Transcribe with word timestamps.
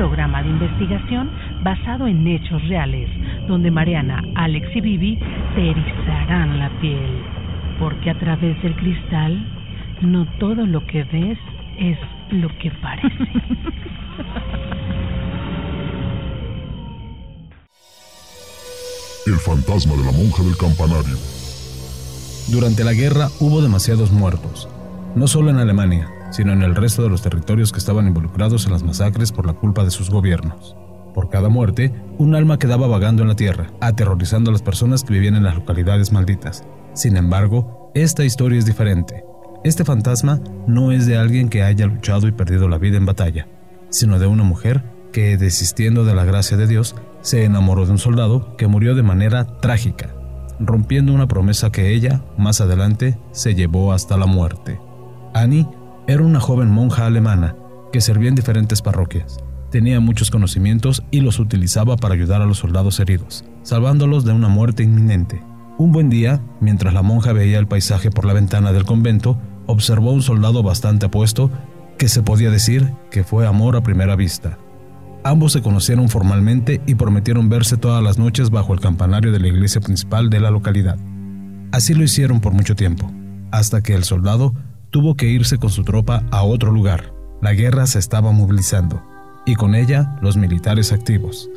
Programa 0.00 0.42
de 0.42 0.48
investigación 0.48 1.30
basado 1.62 2.06
en 2.06 2.26
hechos 2.26 2.66
reales, 2.68 3.10
donde 3.46 3.70
Mariana, 3.70 4.22
Alex 4.34 4.74
y 4.74 4.80
Vivi 4.80 5.18
te 5.54 5.72
erizarán 5.72 6.58
la 6.58 6.70
piel, 6.80 7.22
porque 7.78 8.08
a 8.08 8.18
través 8.18 8.62
del 8.62 8.74
cristal 8.76 9.46
no 10.00 10.26
todo 10.38 10.64
lo 10.64 10.86
que 10.86 11.04
ves 11.04 11.36
es 11.78 11.98
lo 12.30 12.48
que 12.60 12.70
parece. 12.80 13.10
El 19.26 19.34
fantasma 19.34 19.96
de 19.96 20.04
la 20.06 20.12
monja 20.12 20.42
del 20.42 20.56
campanario. 20.56 21.18
Durante 22.50 22.84
la 22.84 22.94
guerra 22.94 23.28
hubo 23.38 23.60
demasiados 23.60 24.10
muertos, 24.12 24.66
no 25.14 25.26
solo 25.26 25.50
en 25.50 25.58
Alemania, 25.58 26.08
sino 26.30 26.52
en 26.52 26.62
el 26.62 26.74
resto 26.74 27.02
de 27.02 27.08
los 27.08 27.22
territorios 27.22 27.72
que 27.72 27.78
estaban 27.78 28.06
involucrados 28.06 28.66
en 28.66 28.72
las 28.72 28.82
masacres 28.82 29.32
por 29.32 29.46
la 29.46 29.52
culpa 29.52 29.84
de 29.84 29.90
sus 29.90 30.10
gobiernos. 30.10 30.76
Por 31.14 31.28
cada 31.28 31.48
muerte, 31.48 31.92
un 32.18 32.34
alma 32.34 32.58
quedaba 32.58 32.86
vagando 32.86 33.22
en 33.22 33.28
la 33.28 33.36
tierra, 33.36 33.70
aterrorizando 33.80 34.50
a 34.50 34.52
las 34.52 34.62
personas 34.62 35.02
que 35.02 35.12
vivían 35.12 35.36
en 35.36 35.44
las 35.44 35.56
localidades 35.56 36.12
malditas. 36.12 36.64
Sin 36.94 37.16
embargo, 37.16 37.90
esta 37.94 38.24
historia 38.24 38.58
es 38.58 38.66
diferente. 38.66 39.24
Este 39.64 39.84
fantasma 39.84 40.40
no 40.66 40.92
es 40.92 41.06
de 41.06 41.16
alguien 41.16 41.48
que 41.48 41.62
haya 41.62 41.86
luchado 41.86 42.28
y 42.28 42.32
perdido 42.32 42.68
la 42.68 42.78
vida 42.78 42.96
en 42.96 43.06
batalla, 43.06 43.48
sino 43.90 44.18
de 44.18 44.26
una 44.26 44.44
mujer 44.44 44.82
que, 45.12 45.36
desistiendo 45.36 46.04
de 46.04 46.14
la 46.14 46.24
gracia 46.24 46.56
de 46.56 46.66
Dios, 46.66 46.94
se 47.20 47.44
enamoró 47.44 47.84
de 47.84 47.92
un 47.92 47.98
soldado 47.98 48.56
que 48.56 48.68
murió 48.68 48.94
de 48.94 49.02
manera 49.02 49.58
trágica, 49.58 50.14
rompiendo 50.60 51.12
una 51.12 51.26
promesa 51.26 51.72
que 51.72 51.92
ella, 51.92 52.22
más 52.38 52.60
adelante, 52.60 53.18
se 53.32 53.54
llevó 53.54 53.92
hasta 53.92 54.16
la 54.16 54.26
muerte. 54.26 54.80
Annie 55.34 55.66
era 56.06 56.22
una 56.22 56.40
joven 56.40 56.70
monja 56.70 57.06
alemana 57.06 57.56
que 57.92 58.00
servía 58.00 58.28
en 58.28 58.34
diferentes 58.34 58.82
parroquias. 58.82 59.38
Tenía 59.70 60.00
muchos 60.00 60.30
conocimientos 60.30 61.02
y 61.10 61.20
los 61.20 61.38
utilizaba 61.38 61.96
para 61.96 62.14
ayudar 62.14 62.42
a 62.42 62.46
los 62.46 62.58
soldados 62.58 62.98
heridos, 62.98 63.44
salvándolos 63.62 64.24
de 64.24 64.32
una 64.32 64.48
muerte 64.48 64.82
inminente. 64.82 65.42
Un 65.78 65.92
buen 65.92 66.10
día, 66.10 66.42
mientras 66.60 66.92
la 66.92 67.02
monja 67.02 67.32
veía 67.32 67.58
el 67.58 67.68
paisaje 67.68 68.10
por 68.10 68.24
la 68.24 68.32
ventana 68.32 68.72
del 68.72 68.84
convento, 68.84 69.38
observó 69.66 70.12
un 70.12 70.22
soldado 70.22 70.62
bastante 70.62 71.06
apuesto 71.06 71.50
que 71.98 72.08
se 72.08 72.22
podía 72.22 72.50
decir 72.50 72.92
que 73.10 73.24
fue 73.24 73.46
amor 73.46 73.76
a 73.76 73.82
primera 73.82 74.16
vista. 74.16 74.58
Ambos 75.22 75.52
se 75.52 75.62
conocieron 75.62 76.08
formalmente 76.08 76.80
y 76.86 76.94
prometieron 76.94 77.48
verse 77.48 77.76
todas 77.76 78.02
las 78.02 78.18
noches 78.18 78.50
bajo 78.50 78.72
el 78.72 78.80
campanario 78.80 79.32
de 79.32 79.38
la 79.38 79.48
iglesia 79.48 79.80
principal 79.80 80.30
de 80.30 80.40
la 80.40 80.50
localidad. 80.50 80.98
Así 81.72 81.94
lo 81.94 82.02
hicieron 82.02 82.40
por 82.40 82.52
mucho 82.52 82.74
tiempo, 82.74 83.10
hasta 83.52 83.82
que 83.82 83.94
el 83.94 84.04
soldado 84.04 84.54
tuvo 84.90 85.14
que 85.14 85.26
irse 85.26 85.58
con 85.58 85.70
su 85.70 85.84
tropa 85.84 86.24
a 86.30 86.42
otro 86.42 86.72
lugar. 86.72 87.14
La 87.40 87.54
guerra 87.54 87.86
se 87.86 87.98
estaba 87.98 88.32
movilizando, 88.32 89.02
y 89.46 89.54
con 89.54 89.74
ella 89.74 90.18
los 90.20 90.36
militares 90.36 90.92
activos. 90.92 91.48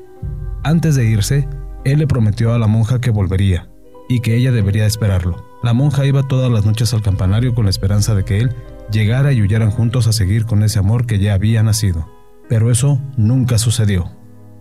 Antes 0.63 0.95
de 0.95 1.05
irse, 1.05 1.47
él 1.83 1.99
le 1.99 2.07
prometió 2.07 2.53
a 2.53 2.59
la 2.59 2.67
monja 2.67 3.01
que 3.01 3.09
volvería, 3.09 3.69
y 4.07 4.21
que 4.21 4.35
ella 4.35 4.51
debería 4.51 4.85
esperarlo. 4.85 5.43
La 5.63 5.73
monja 5.73 6.05
iba 6.05 6.27
todas 6.27 6.51
las 6.51 6.65
noches 6.65 6.93
al 6.93 7.01
campanario 7.01 7.53
con 7.53 7.65
la 7.65 7.69
esperanza 7.69 8.15
de 8.15 8.23
que 8.23 8.39
él 8.39 8.55
llegara 8.91 9.33
y 9.33 9.41
huyeran 9.41 9.71
juntos 9.71 10.07
a 10.07 10.13
seguir 10.13 10.45
con 10.45 10.63
ese 10.63 10.79
amor 10.79 11.05
que 11.05 11.19
ya 11.19 11.33
había 11.33 11.63
nacido. 11.63 12.07
Pero 12.47 12.71
eso 12.71 13.01
nunca 13.17 13.57
sucedió. 13.57 14.11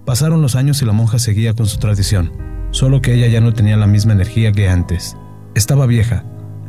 Pasaron 0.07 0.43
los 0.43 0.57
años 0.57 0.81
y 0.83 0.87
la 0.87 0.93
monja 0.93 1.19
seguía 1.19 1.55
con 1.55 1.67
su 1.67 1.79
tradición, 1.79 2.33
solo 2.71 3.03
que 3.03 3.15
ella 3.15 3.29
ya 3.29 3.41
no 3.41 3.53
tenía 3.53 3.77
la 3.77 3.87
misma 3.87 4.13
energía 4.13 4.53
que 4.53 4.69
antes. 4.69 5.17
Estaba 5.55 5.87
vieja, 5.87 6.25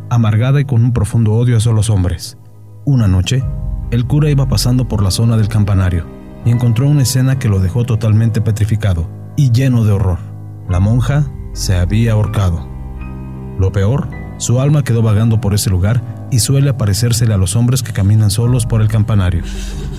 amargada 0.09 0.61
y 0.61 0.65
con 0.65 0.83
un 0.83 0.93
profundo 0.93 1.33
odio 1.33 1.57
hacia 1.57 1.71
los 1.71 1.89
hombres. 1.89 2.37
Una 2.85 3.07
noche, 3.07 3.43
el 3.91 4.05
cura 4.05 4.29
iba 4.29 4.47
pasando 4.47 4.87
por 4.87 5.03
la 5.03 5.11
zona 5.11 5.37
del 5.37 5.47
campanario 5.47 6.05
y 6.45 6.51
encontró 6.51 6.87
una 6.87 7.03
escena 7.03 7.39
que 7.39 7.49
lo 7.49 7.59
dejó 7.59 7.85
totalmente 7.85 8.41
petrificado 8.41 9.07
y 9.35 9.51
lleno 9.51 9.83
de 9.83 9.93
horror. 9.93 10.19
La 10.69 10.79
monja 10.79 11.25
se 11.53 11.75
había 11.75 12.13
ahorcado. 12.13 12.67
Lo 13.59 13.71
peor, 13.71 14.09
su 14.37 14.59
alma 14.59 14.83
quedó 14.83 15.01
vagando 15.01 15.39
por 15.39 15.53
ese 15.53 15.69
lugar 15.69 16.27
y 16.31 16.39
suele 16.39 16.69
aparecérsele 16.69 17.33
a 17.33 17.37
los 17.37 17.55
hombres 17.55 17.83
que 17.83 17.93
caminan 17.93 18.31
solos 18.31 18.65
por 18.65 18.81
el 18.81 18.87
campanario. 18.87 19.43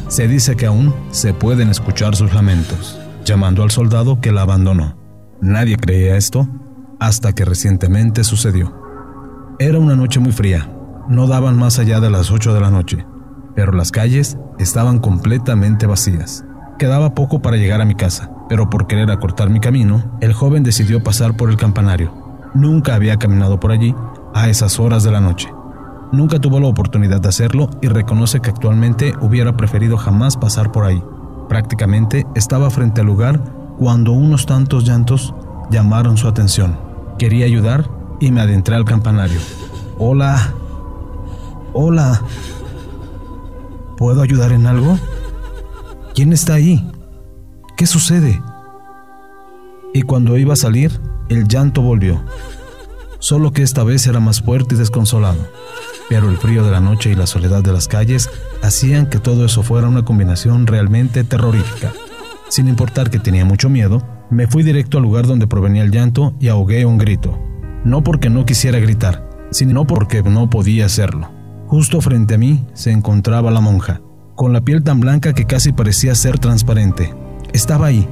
Se 0.08 0.28
dice 0.28 0.56
que 0.56 0.66
aún 0.66 0.92
se 1.10 1.32
pueden 1.32 1.70
escuchar 1.70 2.16
sus 2.16 2.34
lamentos, 2.34 2.98
llamando 3.24 3.62
al 3.62 3.70
soldado 3.70 4.20
que 4.20 4.32
la 4.32 4.42
abandonó. 4.42 4.96
Nadie 5.40 5.76
creía 5.76 6.16
esto 6.16 6.48
hasta 6.98 7.32
que 7.32 7.44
recientemente 7.44 8.24
sucedió. 8.24 8.83
Era 9.60 9.78
una 9.78 9.94
noche 9.94 10.18
muy 10.18 10.32
fría, 10.32 10.68
no 11.08 11.28
daban 11.28 11.56
más 11.56 11.78
allá 11.78 12.00
de 12.00 12.10
las 12.10 12.32
8 12.32 12.54
de 12.54 12.60
la 12.60 12.72
noche, 12.72 13.06
pero 13.54 13.70
las 13.70 13.92
calles 13.92 14.36
estaban 14.58 14.98
completamente 14.98 15.86
vacías. 15.86 16.44
Quedaba 16.76 17.14
poco 17.14 17.40
para 17.40 17.56
llegar 17.56 17.80
a 17.80 17.84
mi 17.84 17.94
casa, 17.94 18.32
pero 18.48 18.68
por 18.68 18.88
querer 18.88 19.12
acortar 19.12 19.50
mi 19.50 19.60
camino, 19.60 20.18
el 20.20 20.32
joven 20.32 20.64
decidió 20.64 21.04
pasar 21.04 21.36
por 21.36 21.50
el 21.50 21.56
campanario. 21.56 22.12
Nunca 22.52 22.96
había 22.96 23.16
caminado 23.16 23.60
por 23.60 23.70
allí 23.70 23.94
a 24.34 24.48
esas 24.48 24.80
horas 24.80 25.04
de 25.04 25.12
la 25.12 25.20
noche. 25.20 25.48
Nunca 26.10 26.40
tuvo 26.40 26.58
la 26.58 26.66
oportunidad 26.66 27.20
de 27.20 27.28
hacerlo 27.28 27.70
y 27.80 27.86
reconoce 27.86 28.40
que 28.40 28.50
actualmente 28.50 29.14
hubiera 29.20 29.56
preferido 29.56 29.96
jamás 29.96 30.36
pasar 30.36 30.72
por 30.72 30.84
ahí. 30.84 31.00
Prácticamente 31.48 32.26
estaba 32.34 32.70
frente 32.70 33.02
al 33.02 33.06
lugar 33.06 33.40
cuando 33.78 34.10
unos 34.10 34.46
tantos 34.46 34.84
llantos 34.84 35.32
llamaron 35.70 36.16
su 36.16 36.26
atención. 36.26 36.76
Quería 37.18 37.46
ayudar 37.46 37.88
y 38.24 38.30
me 38.30 38.40
adentré 38.40 38.74
al 38.74 38.86
campanario. 38.86 39.38
Hola. 39.98 40.54
Hola. 41.74 42.22
¿Puedo 43.98 44.22
ayudar 44.22 44.52
en 44.52 44.66
algo? 44.66 44.98
¿Quién 46.14 46.32
está 46.32 46.54
ahí? 46.54 46.90
¿Qué 47.76 47.86
sucede? 47.86 48.42
Y 49.92 50.02
cuando 50.02 50.38
iba 50.38 50.54
a 50.54 50.56
salir, 50.56 50.98
el 51.28 51.46
llanto 51.46 51.82
volvió. 51.82 52.24
Solo 53.18 53.52
que 53.52 53.62
esta 53.62 53.84
vez 53.84 54.06
era 54.06 54.20
más 54.20 54.40
fuerte 54.40 54.74
y 54.74 54.78
desconsolado. 54.78 55.46
Pero 56.08 56.30
el 56.30 56.38
frío 56.38 56.64
de 56.64 56.70
la 56.70 56.80
noche 56.80 57.10
y 57.10 57.14
la 57.14 57.26
soledad 57.26 57.62
de 57.62 57.72
las 57.72 57.88
calles 57.88 58.30
hacían 58.62 59.10
que 59.10 59.18
todo 59.18 59.44
eso 59.44 59.62
fuera 59.62 59.86
una 59.86 60.06
combinación 60.06 60.66
realmente 60.66 61.24
terrorífica. 61.24 61.92
Sin 62.48 62.68
importar 62.68 63.10
que 63.10 63.18
tenía 63.18 63.44
mucho 63.44 63.68
miedo, 63.68 64.02
me 64.30 64.46
fui 64.46 64.62
directo 64.62 64.96
al 64.96 65.04
lugar 65.04 65.26
donde 65.26 65.46
provenía 65.46 65.82
el 65.82 65.90
llanto 65.90 66.34
y 66.40 66.48
ahogué 66.48 66.86
un 66.86 66.96
grito. 66.96 67.38
No 67.84 68.02
porque 68.02 68.30
no 68.30 68.46
quisiera 68.46 68.78
gritar, 68.78 69.28
sino 69.50 69.86
porque 69.86 70.22
no 70.22 70.48
podía 70.48 70.86
hacerlo. 70.86 71.30
Justo 71.66 72.00
frente 72.00 72.34
a 72.34 72.38
mí 72.38 72.66
se 72.72 72.90
encontraba 72.90 73.50
la 73.50 73.60
monja, 73.60 74.00
con 74.34 74.54
la 74.54 74.62
piel 74.62 74.82
tan 74.82 75.00
blanca 75.00 75.34
que 75.34 75.44
casi 75.44 75.72
parecía 75.72 76.14
ser 76.14 76.38
transparente. 76.38 77.14
Estaba 77.52 77.86
ahí, 77.86 78.08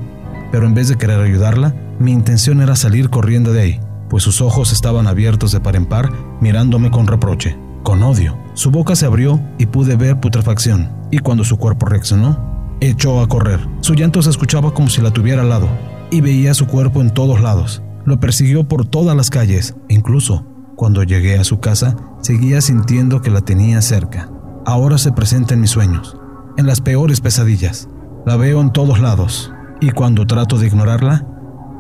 pero 0.51 0.67
en 0.67 0.75
vez 0.75 0.89
de 0.89 0.97
querer 0.97 1.21
ayudarla, 1.21 1.75
mi 1.99 2.13
intención 2.13 2.61
era 2.61 2.77
salir 2.77 3.09
corriendo 3.09 3.53
de 3.55 3.63
ahí, 3.63 3.81
pues 4.11 4.25
sus 4.25 4.43
ojos 4.43 4.73
estaban 4.73 5.07
abiertos 5.07 5.53
de 5.53 5.61
par 5.61 5.75
en 5.75 5.87
par, 5.87 6.13
mirándome 6.43 6.91
con 6.91 7.07
reproche, 7.07 7.57
con 7.83 8.03
odio. 8.03 8.37
Su 8.53 8.71
boca 8.71 8.95
se 8.95 9.07
abrió 9.07 9.41
y 9.57 9.67
pude 9.67 9.97
ver 9.97 10.21
putrefacción, 10.21 10.91
y 11.11 11.19
cuando 11.19 11.45
su 11.45 11.57
cuerpo 11.57 11.87
reaccionó, 11.87 12.77
echó 12.81 13.23
a 13.23 13.29
correr. 13.29 13.67
Su 13.81 13.95
llanto 13.95 14.21
se 14.21 14.29
escuchaba 14.29 14.75
como 14.75 14.91
si 14.91 15.01
la 15.01 15.13
tuviera 15.13 15.41
al 15.41 15.49
lado, 15.49 15.69
y 16.11 16.21
veía 16.21 16.53
su 16.53 16.67
cuerpo 16.67 17.01
en 17.01 17.11
todos 17.15 17.41
lados. 17.41 17.83
Lo 18.05 18.19
persiguió 18.19 18.65
por 18.65 18.85
todas 18.85 19.17
las 19.17 19.31
calles, 19.31 19.75
incluso 19.89 20.45
cuando 20.77 21.05
llegué 21.05 21.39
a 21.39 21.45
su 21.45 21.61
casa, 21.61 21.97
seguía 22.23 22.61
sintiendo 22.61 23.23
que 23.23 23.31
la 23.31 23.41
tenía 23.41 23.81
cerca. 23.83 24.31
Ahora 24.67 24.99
se 24.99 25.13
presenta 25.13 25.55
en 25.55 25.61
mis 25.61 25.71
sueños, 25.71 26.17
en 26.57 26.67
las 26.67 26.81
peores 26.81 27.21
pesadillas. 27.21 27.89
La 28.27 28.37
veo 28.37 28.61
en 28.61 28.73
todos 28.73 29.01
lados, 29.01 29.53
y 29.81 29.91
cuando 29.91 30.27
trato 30.27 30.59
de 30.59 30.67
ignorarla, 30.67 31.27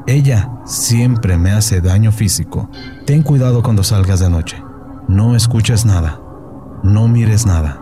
ella 0.06 0.50
siempre 0.64 1.38
me 1.38 1.52
hace 1.52 1.80
daño 1.80 2.12
físico. 2.12 2.70
Ten 3.06 3.22
cuidado 3.22 3.62
cuando 3.62 3.82
salgas 3.82 4.20
de 4.20 4.30
noche. 4.30 4.62
No 5.08 5.34
escuches 5.36 5.84
nada, 5.84 6.20
no 6.82 7.08
mires 7.08 7.46
nada, 7.46 7.80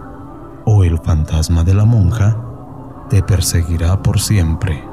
o 0.64 0.84
el 0.84 0.98
fantasma 0.98 1.64
de 1.64 1.74
la 1.74 1.84
monja 1.84 2.36
te 3.08 3.22
perseguirá 3.22 4.02
por 4.02 4.20
siempre. 4.20 4.89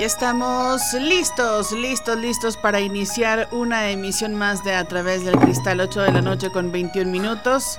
Ya 0.00 0.06
estamos 0.06 0.94
listos, 0.94 1.72
listos, 1.72 2.16
listos 2.16 2.56
para 2.56 2.80
iniciar 2.80 3.50
una 3.52 3.90
emisión 3.90 4.34
más 4.34 4.64
de 4.64 4.74
A 4.74 4.86
través 4.86 5.26
del 5.26 5.38
Cristal 5.38 5.78
8 5.78 6.00
de 6.00 6.12
la 6.12 6.22
noche 6.22 6.50
con 6.50 6.72
21 6.72 7.10
minutos. 7.10 7.78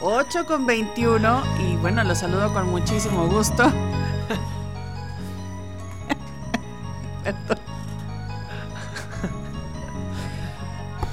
8 0.00 0.46
con 0.46 0.64
21 0.64 1.42
y 1.60 1.76
bueno, 1.76 2.02
los 2.04 2.20
saludo 2.20 2.54
con 2.54 2.70
muchísimo 2.70 3.28
gusto. 3.28 3.70
perdón. 7.22 7.58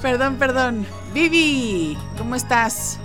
perdón, 0.00 0.36
perdón. 0.36 0.86
Vivi, 1.12 1.98
¿cómo 2.16 2.34
estás? 2.34 2.98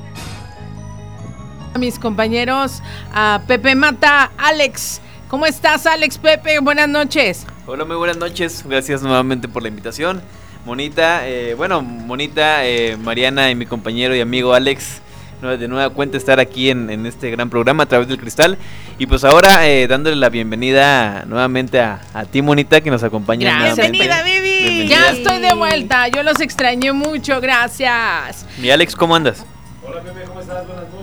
A 1.74 1.78
mis 1.80 2.00
compañeros, 2.00 2.82
a 3.14 3.42
Pepe 3.46 3.76
Mata, 3.76 4.32
Alex. 4.38 5.02
¿Cómo 5.32 5.46
estás, 5.46 5.86
Alex 5.86 6.18
Pepe? 6.18 6.60
Buenas 6.60 6.90
noches. 6.90 7.48
Hola, 7.66 7.86
muy 7.86 7.96
buenas 7.96 8.18
noches. 8.18 8.66
Gracias 8.68 9.02
nuevamente 9.02 9.48
por 9.48 9.62
la 9.62 9.70
invitación. 9.70 10.22
Monita, 10.66 11.26
eh, 11.26 11.54
bueno, 11.54 11.82
Monita, 11.82 12.66
eh, 12.66 12.98
Mariana 12.98 13.50
y 13.50 13.56
mi 13.56 13.66
compañero 13.66 14.14
y 14.14 14.20
amigo 14.20 14.54
Alex, 14.54 15.00
de 15.42 15.68
nueva 15.70 15.90
cuenta 15.92 16.18
estar 16.18 16.42
aquí 16.42 16.70
en, 16.70 17.06
este 17.06 17.32
gran 17.32 17.50
programa 17.50 17.84
a 17.84 17.86
través 17.86 18.10
del 18.10 18.18
cristal. 18.18 18.58
Y 19.00 19.06
pues 19.06 19.24
ahora 19.24 19.66
eh, 19.70 19.88
dándole 19.88 20.18
la 20.18 20.28
bienvenida 20.28 21.24
nuevamente 21.24 21.80
a, 21.80 22.02
ti, 22.30 22.42
Monita, 22.42 22.82
que 22.82 22.92
nos 22.92 23.02
acompaña. 23.02 23.74
Bienvenida, 23.74 24.24
Vivi. 24.24 24.86
Ya 24.90 25.12
estoy 25.12 25.40
de 25.40 25.54
vuelta. 25.54 26.10
Yo 26.10 26.24
los 26.24 26.42
extrañé 26.42 26.92
mucho. 26.92 27.40
Gracias. 27.40 28.46
Mi 28.58 28.70
Alex, 28.70 28.98
¿cómo 28.98 29.16
andas? 29.16 29.46
Hola, 29.82 30.02
Pepe, 30.02 30.24
¿cómo 30.28 30.42
estás? 30.42 30.68
Buenas 30.68 30.84
noches. 30.92 31.01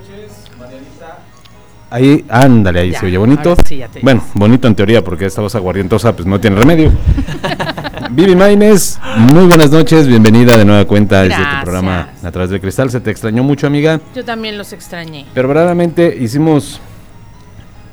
Ahí, 1.90 2.22
ándale, 2.28 2.80
ahí 2.80 2.92
se 2.92 3.06
oye 3.06 3.16
bonito. 3.16 3.56
bueno, 4.02 4.22
bonito 4.34 4.68
en 4.68 4.74
teoría, 4.74 5.02
porque 5.02 5.24
esta 5.24 5.40
voz 5.40 5.54
aguardientosa 5.54 6.14
pues 6.14 6.26
no 6.26 6.38
tiene 6.38 6.56
remedio. 6.56 6.92
Vivi 8.10 8.36
Maines, 8.36 8.98
muy 9.16 9.46
buenas 9.46 9.70
noches, 9.70 10.06
bienvenida 10.06 10.58
de 10.58 10.66
nueva 10.66 10.84
cuenta 10.84 11.20
a 11.20 11.24
este 11.24 11.42
programa 11.62 12.10
a 12.22 12.30
través 12.30 12.50
del 12.50 12.60
cristal. 12.60 12.90
Se 12.90 13.00
te 13.00 13.10
extrañó 13.10 13.42
mucho, 13.42 13.66
amiga. 13.66 14.02
Yo 14.14 14.22
también 14.22 14.58
los 14.58 14.74
extrañé. 14.74 15.24
Pero 15.32 15.48
verdaderamente 15.48 16.14
hicimos 16.20 16.78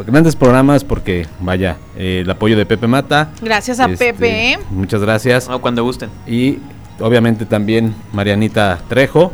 grandes 0.05 0.35
programas 0.35 0.83
porque, 0.83 1.25
vaya, 1.39 1.77
eh, 1.97 2.19
el 2.25 2.29
apoyo 2.29 2.57
de 2.57 2.65
Pepe 2.65 2.87
Mata. 2.87 3.31
Gracias 3.41 3.79
a 3.79 3.85
este, 3.85 4.13
Pepe. 4.13 4.53
¿eh? 4.53 4.59
Muchas 4.71 4.99
gracias. 4.99 5.47
cuando 5.61 5.85
gusten. 5.85 6.09
Y 6.27 6.59
obviamente 6.99 7.45
también 7.45 7.95
Marianita 8.11 8.77
Trejo, 8.89 9.31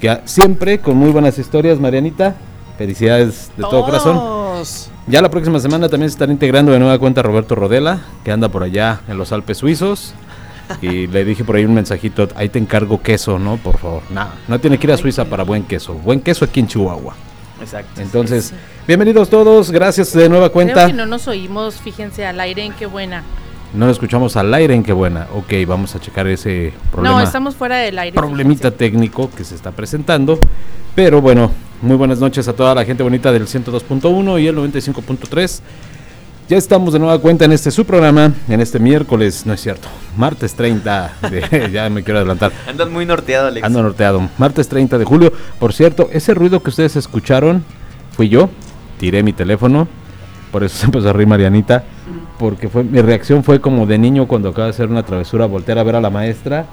que 0.00 0.20
siempre 0.26 0.78
con 0.78 0.96
muy 0.96 1.10
buenas 1.10 1.38
historias, 1.38 1.80
Marianita. 1.80 2.36
Felicidades 2.80 3.50
de 3.58 3.62
todo 3.62 3.84
corazón. 3.84 4.64
Ya 5.06 5.20
la 5.20 5.28
próxima 5.28 5.60
semana 5.60 5.90
también 5.90 6.08
se 6.08 6.14
estará 6.14 6.32
integrando 6.32 6.72
de 6.72 6.78
nueva 6.78 6.98
cuenta 6.98 7.20
Roberto 7.20 7.54
Rodela, 7.54 8.00
que 8.24 8.32
anda 8.32 8.48
por 8.48 8.62
allá 8.62 9.02
en 9.06 9.18
los 9.18 9.32
Alpes 9.32 9.58
suizos. 9.58 10.14
Y 10.80 11.06
le 11.08 11.26
dije 11.26 11.44
por 11.44 11.56
ahí 11.56 11.66
un 11.66 11.74
mensajito, 11.74 12.26
ahí 12.36 12.48
te 12.48 12.58
encargo 12.58 13.02
queso, 13.02 13.38
¿no? 13.38 13.58
Por 13.58 13.76
favor. 13.76 14.00
Nada, 14.08 14.32
no 14.48 14.58
tiene 14.60 14.78
que 14.78 14.86
ir 14.86 14.94
a 14.94 14.96
Suiza 14.96 15.26
para 15.26 15.42
buen 15.42 15.64
queso. 15.64 15.92
Buen 15.92 16.22
queso 16.22 16.46
aquí 16.46 16.60
en 16.60 16.68
Chihuahua. 16.68 17.14
Exacto. 17.60 18.00
Entonces, 18.00 18.54
bienvenidos 18.86 19.28
todos, 19.28 19.70
gracias 19.70 20.14
de 20.14 20.30
nueva 20.30 20.48
cuenta. 20.48 20.86
Creo 20.86 20.96
no 20.96 21.04
nos 21.04 21.28
oímos, 21.28 21.74
fíjense, 21.82 22.24
al 22.24 22.40
aire 22.40 22.64
en 22.64 22.72
qué 22.72 22.86
buena. 22.86 23.24
No 23.72 23.86
lo 23.86 23.92
escuchamos 23.92 24.36
al 24.36 24.52
aire 24.52 24.74
en 24.74 24.82
qué 24.82 24.92
buena. 24.92 25.28
Ok, 25.34 25.52
vamos 25.66 25.94
a 25.94 26.00
checar 26.00 26.26
ese 26.26 26.72
problema. 26.90 27.18
No, 27.18 27.24
estamos 27.24 27.54
fuera 27.54 27.76
del 27.78 27.98
aire. 27.98 28.14
Problemita 28.14 28.72
técnico 28.72 29.30
que 29.30 29.44
se 29.44 29.54
está 29.54 29.70
presentando. 29.70 30.38
Pero 30.94 31.20
bueno, 31.20 31.52
muy 31.82 31.96
buenas 31.96 32.18
noches 32.18 32.48
a 32.48 32.52
toda 32.52 32.74
la 32.74 32.84
gente 32.84 33.02
bonita 33.02 33.30
del 33.30 33.46
102.1 33.46 34.42
y 34.42 34.48
el 34.48 34.56
95.3. 34.56 35.60
Ya 36.48 36.56
estamos 36.56 36.92
de 36.92 36.98
nueva 36.98 37.16
cuenta 37.20 37.44
en 37.44 37.52
este 37.52 37.70
su 37.70 37.84
programa, 37.84 38.32
en 38.48 38.60
este 38.60 38.80
miércoles, 38.80 39.46
no 39.46 39.52
es 39.52 39.60
cierto, 39.60 39.86
martes 40.16 40.54
30 40.54 41.12
de, 41.30 41.70
ya 41.72 41.88
me 41.88 42.02
quiero 42.02 42.18
adelantar. 42.18 42.50
Andas 42.66 42.90
muy 42.90 43.06
norteado, 43.06 43.46
Alex. 43.46 43.64
Ando 43.64 43.84
norteado. 43.84 44.28
Martes 44.36 44.68
30 44.68 44.98
de 44.98 45.04
julio. 45.04 45.32
Por 45.60 45.72
cierto, 45.72 46.10
ese 46.12 46.34
ruido 46.34 46.60
que 46.60 46.70
ustedes 46.70 46.96
escucharon 46.96 47.64
fui 48.10 48.28
yo. 48.28 48.50
Tiré 48.98 49.22
mi 49.22 49.32
teléfono. 49.32 49.86
Por 50.50 50.64
eso 50.64 50.76
se 50.76 50.86
empezó 50.86 51.10
a 51.10 51.12
reír 51.12 51.28
Marianita. 51.28 51.84
Porque 52.40 52.70
fue, 52.70 52.82
mi 52.82 53.02
reacción 53.02 53.44
fue 53.44 53.60
como 53.60 53.84
de 53.84 53.98
niño 53.98 54.26
cuando 54.26 54.48
acaba 54.48 54.64
de 54.64 54.70
hacer 54.70 54.88
una 54.88 55.02
travesura, 55.02 55.44
voltear 55.44 55.76
a 55.76 55.82
ver 55.82 55.96
a 55.96 56.00
la 56.00 56.08
maestra, 56.08 56.64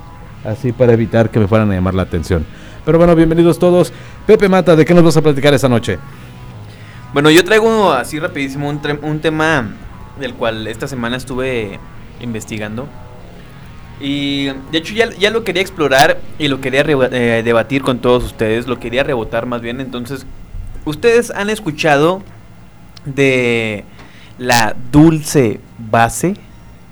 así 0.46 0.72
para 0.72 0.94
evitar 0.94 1.30
que 1.30 1.42
me 1.42 1.48
fueran 1.50 1.70
a 1.70 1.76
llamar 1.76 1.94
la 1.94 2.04
atención. 2.04 2.46
Pero 2.86 2.98
bueno, 2.98 3.14
bienvenidos 3.16 3.60
todos. 3.60 3.92
Pepe 4.26 4.48
Mata, 4.48 4.78
¿de 4.78 4.86
qué 4.86 4.94
nos 4.94 5.04
vas 5.04 5.18
a 5.18 5.22
platicar 5.22 5.54
esta 5.54 5.68
noche? 5.68 6.00
Bueno, 7.12 7.30
yo 7.30 7.44
traigo 7.44 7.92
así 7.92 8.18
rapidísimo 8.18 8.70
un, 8.70 8.80
un 9.02 9.20
tema 9.20 9.74
del 10.18 10.36
cual 10.36 10.66
esta 10.68 10.88
semana 10.88 11.18
estuve 11.18 11.82
investigando. 12.22 12.88
Y 14.00 14.46
de 14.72 14.78
hecho 14.78 14.94
ya, 14.94 15.10
ya 15.10 15.32
lo 15.32 15.44
quería 15.44 15.62
explorar 15.62 16.22
y 16.40 16.48
lo 16.48 16.62
quería 16.62 16.86
eh, 16.88 17.42
debatir 17.44 17.82
con 17.82 18.00
todos 18.00 18.24
ustedes, 18.24 18.68
lo 18.68 18.80
quería 18.80 19.04
rebotar 19.04 19.46
más 19.48 19.60
bien. 19.60 19.82
Entonces, 19.82 20.26
¿ustedes 20.86 21.30
han 21.30 21.50
escuchado 21.50 22.24
de 23.04 23.84
la 24.38 24.76
dulce 24.92 25.60
base? 25.78 26.36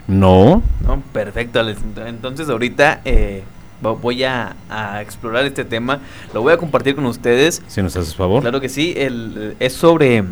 No. 0.08 0.62
No, 0.82 1.02
perfecto. 1.12 1.62
Entonces 2.06 2.50
ahorita 2.50 3.02
eh, 3.06 3.44
voy 3.82 4.24
a, 4.24 4.56
explorar 5.02 5.46
este 5.46 5.66
tema. 5.66 6.00
Lo 6.34 6.42
voy 6.42 6.54
a 6.54 6.58
compartir 6.58 6.96
con 6.96 7.06
ustedes. 7.06 7.62
Si 7.68 7.82
nos 7.82 7.96
haces 7.96 8.16
favor. 8.16 8.42
Claro 8.42 8.62
que 8.62 8.70
sí. 8.70 8.94
El, 8.96 9.56
es 9.60 9.74
sobre. 9.74 10.24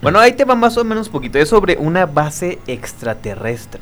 Bueno, 0.00 0.18
ahí 0.18 0.32
te 0.32 0.44
va 0.44 0.54
más 0.54 0.76
o 0.76 0.84
menos 0.84 1.08
poquito. 1.08 1.38
Es 1.38 1.48
sobre 1.48 1.76
una 1.76 2.06
base 2.06 2.58
extraterrestre. 2.66 3.80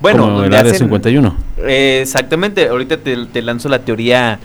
Bueno, 0.00 0.24
Como 0.24 0.44
el 0.44 0.54
área 0.54 0.74
51. 0.74 1.36
exactamente. 1.66 2.68
Ahorita 2.68 2.98
te, 2.98 3.42
lanzo 3.42 3.68
la 3.68 3.80
teoría 3.80 4.38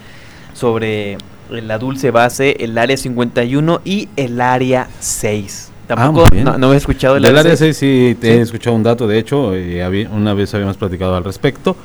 sobre 0.54 1.18
la 1.50 1.78
dulce 1.78 2.12
base, 2.12 2.58
el 2.60 2.78
área 2.78 2.96
51 2.96 3.82
y 3.84 4.10
el 4.16 4.40
área 4.40 4.88
6. 5.00 5.69
Tampoco 5.96 6.28
ah, 6.46 6.58
no, 6.60 6.72
he 6.72 6.78
escuchado 6.78 7.18
el 7.18 7.26
área 7.26 7.56
6. 7.56 7.76
sí, 7.76 8.16
te 8.22 8.38
he 8.38 8.42
escuchado 8.42 8.76
un 8.76 8.84
dato. 8.84 9.08
De 9.08 9.18
hecho, 9.18 9.56
eh, 9.56 10.08
una 10.12 10.36
vez 10.36 10.54
habíamos 10.54 10.78
platicado 10.78 11.16
al 11.16 11.24
respecto. 11.24 11.76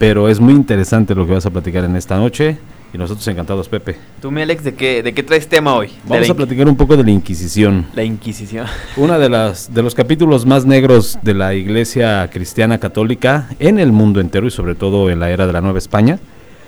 Pero 0.00 0.28
es 0.28 0.40
muy 0.40 0.52
interesante 0.52 1.14
lo 1.14 1.24
que 1.28 1.34
vas 1.34 1.46
a 1.46 1.50
platicar 1.50 1.84
en 1.84 1.94
esta 1.94 2.16
noche. 2.16 2.58
Y 2.92 2.98
nosotros 2.98 3.24
encantados, 3.28 3.68
Pepe. 3.68 3.96
Tú, 4.20 4.32
mi 4.32 4.42
Alex, 4.42 4.64
¿de 4.64 4.74
qué, 4.74 5.00
de 5.04 5.14
qué 5.14 5.22
traes 5.22 5.46
tema 5.46 5.76
hoy? 5.76 5.90
Vamos 6.04 6.28
a 6.28 6.34
platicar 6.34 6.68
un 6.68 6.76
poco 6.76 6.96
de 6.96 7.04
la 7.04 7.12
Inquisición. 7.12 7.86
La 7.94 8.02
Inquisición. 8.02 8.66
Uno 8.96 9.16
de, 9.16 9.28
las, 9.28 9.72
de 9.72 9.80
los 9.80 9.94
capítulos 9.94 10.44
más 10.44 10.66
negros 10.66 11.16
de 11.22 11.34
la 11.34 11.54
Iglesia 11.54 12.28
Cristiana 12.32 12.78
Católica 12.78 13.48
en 13.60 13.78
el 13.78 13.92
mundo 13.92 14.20
entero 14.20 14.48
y 14.48 14.50
sobre 14.50 14.74
todo 14.74 15.08
en 15.08 15.20
la 15.20 15.30
era 15.30 15.46
de 15.46 15.52
la 15.52 15.60
Nueva 15.60 15.78
España. 15.78 16.18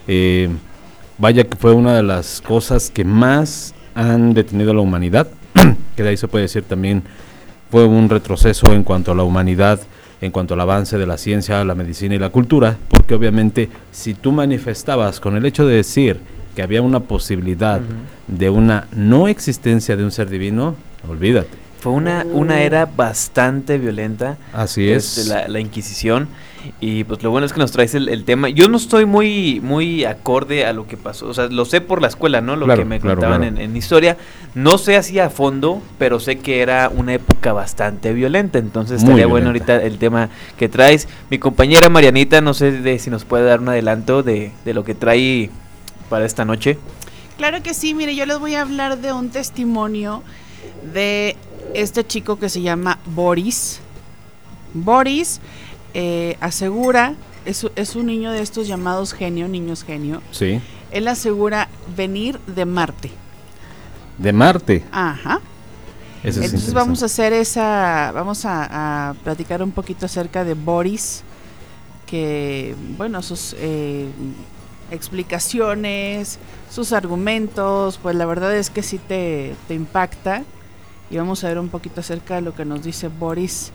Eh, 0.07 0.49
vaya 1.19 1.43
que 1.43 1.57
fue 1.57 1.73
una 1.73 1.97
de 1.97 2.05
las 2.05 2.41
cosas 2.41 2.89
que 2.89 3.05
más 3.05 3.75
han 3.97 4.33
detenido 4.33 4.71
a 4.71 4.75
la 4.75 4.81
humanidad, 4.81 5.27
que 5.97 6.03
de 6.03 6.11
ahí 6.11 6.17
se 6.17 6.29
puede 6.29 6.43
decir 6.43 6.65
también 6.65 7.03
fue 7.71 7.85
un 7.85 8.09
retroceso 8.09 8.73
en 8.73 8.85
cuanto 8.85 9.13
a 9.13 9.15
la 9.15 9.23
humanidad 9.23 9.81
en 10.25 10.31
cuanto 10.31 10.55
al 10.55 10.61
avance 10.61 10.97
de 10.97 11.07
la 11.07 11.19
ciencia, 11.19 11.63
la 11.65 11.75
medicina 11.75 12.15
y 12.15 12.19
la 12.19 12.31
cultura, 12.31 12.79
porque 12.89 13.15
obviamente 13.15 13.69
si 13.93 14.15
tú 14.15 14.33
manifestabas 14.33 15.21
con 15.21 15.37
el 15.37 15.45
hecho 15.45 15.67
de 15.67 15.77
decir 15.77 16.19
que 16.57 16.63
había 16.63 16.81
una 16.81 17.01
posibilidad 17.01 17.81
de 18.27 18.49
una 18.49 18.87
no 18.93 19.29
existencia 19.29 19.97
de 19.97 20.05
un 20.05 20.11
ser 20.11 20.31
divino, 20.31 20.77
olvídate. 21.09 21.51
Fue 21.81 21.93
una, 21.93 22.25
una 22.33 22.63
era 22.63 22.87
bastante 22.87 23.77
violenta. 23.77 24.39
Así 24.55 24.89
es. 24.89 25.19
Este, 25.19 25.49
la, 25.49 25.61
Inquisición. 25.61 26.29
Y 26.80 27.04
pues 27.04 27.23
lo 27.23 27.30
bueno 27.30 27.47
es 27.47 27.52
que 27.52 27.59
nos 27.59 27.73
traes 27.73 27.94
el, 27.94 28.25
tema. 28.25 28.49
Yo 28.49 28.68
no 28.68 28.76
estoy 28.76 29.04
muy, 29.06 29.61
muy 29.61 30.04
acorde 30.04 30.64
a 30.64 30.73
lo 30.73 30.87
que 30.87 30.97
pasó. 30.97 31.28
O 31.28 31.35
sea, 31.35 31.47
lo 31.47 31.64
sé 31.64 31.80
por 31.80 32.00
la 32.00 32.09
escuela, 32.09 32.40
¿no? 32.40 32.56
Lo 32.56 32.66
que 32.75 32.85
me 32.85 33.00
contaban 33.00 33.42
En, 33.59 33.76
historia. 33.76 34.16
No 34.54 34.78
sé 34.78 34.97
así 34.97 35.18
a 35.18 35.30
fondo, 35.30 35.83
pero 35.99 36.21
sé 36.21 36.38
que 36.38 36.62
era 36.62 36.88
una 36.88 37.14
época 37.14 37.52
bastante 37.52 38.12
violenta. 38.12 38.59
Entonces 38.59 39.02
estaría 39.02 39.26
bueno 39.26 39.49
ahorita 39.49 39.83
el 39.83 39.99
tema 39.99 40.30
que 40.56 40.68
traes. 40.68 41.09
Mi 41.30 41.38
compañera 41.38 41.88
Marianita, 41.88 42.40
no 42.40 42.54
sé 42.54 42.73
de, 42.73 42.99
si 42.99 43.11
nos 43.11 43.25
puede 43.25 43.44
dar 43.44 43.61
un 43.61 43.68
adelanto 43.68 44.23
de, 44.23 44.52
de 44.64 44.75
lo 44.75 44.85
que 44.85 44.94
trae 44.94 45.50
para 46.09 46.25
esta 46.25 46.44
noche. 46.44 46.78
Claro 47.37 47.62
que 47.62 47.75
sí, 47.75 47.94
mire, 47.94 48.14
yo 48.14 48.26
les 48.26 48.38
voy 48.38 48.54
a 48.54 48.62
hablar 48.62 48.99
de 48.99 49.12
un 49.12 49.30
testimonio 49.30 50.23
de 50.92 51.37
este 51.75 52.06
chico 52.06 52.38
que 52.38 52.49
se 52.49 52.62
llama 52.62 52.99
Boris. 53.06 53.80
Boris 54.73 55.40
eh, 55.95 56.37
asegura, 56.41 57.15
es, 57.45 57.67
es, 57.77 57.97
un 57.97 58.07
niño 58.07 58.33
de 58.33 58.43
estos 58.43 58.67
llamados 58.67 59.13
genio, 59.13 59.49
niños 59.49 59.85
genio. 59.85 60.23
Sí. 60.33 60.61
Él 60.91 61.09
asegura 61.09 61.69
venir 61.97 62.39
de 62.47 62.65
Marte. 62.65 63.11
De 64.19 64.33
Marte. 64.33 64.85
Ajá. 64.93 65.41
Entonces 66.25 66.73
vamos 66.73 67.03
a 67.03 67.07
hacer 67.07 67.35
esa, 67.35 68.11
vamos 68.13 68.45
a, 68.47 69.15
platicar 69.23 69.63
un 69.63 69.73
poquito 69.73 70.07
acerca 70.07 70.43
de 70.43 70.55
Boris, 70.55 71.23
que, 72.07 72.75
bueno, 72.97 73.23
sus 73.23 73.55
eh, 73.59 74.09
explicaciones, 74.91 76.39
sus 76.71 76.93
argumentos, 76.93 77.99
pues 78.03 78.17
la 78.17 78.25
verdad 78.25 78.57
es 78.57 78.71
que 78.71 78.83
sí 78.83 78.99
te, 78.99 79.55
te 79.69 79.75
impacta 79.75 80.45
y 81.11 81.19
vamos 81.19 81.45
a 81.45 81.49
ver 81.49 81.59
un 81.59 81.69
poquito 81.69 82.01
acerca 82.01 82.37
de 82.37 82.41
lo 82.41 82.55
que 82.55 82.65
nos 82.65 82.83
dice 82.83 83.09
Boris 83.09 83.71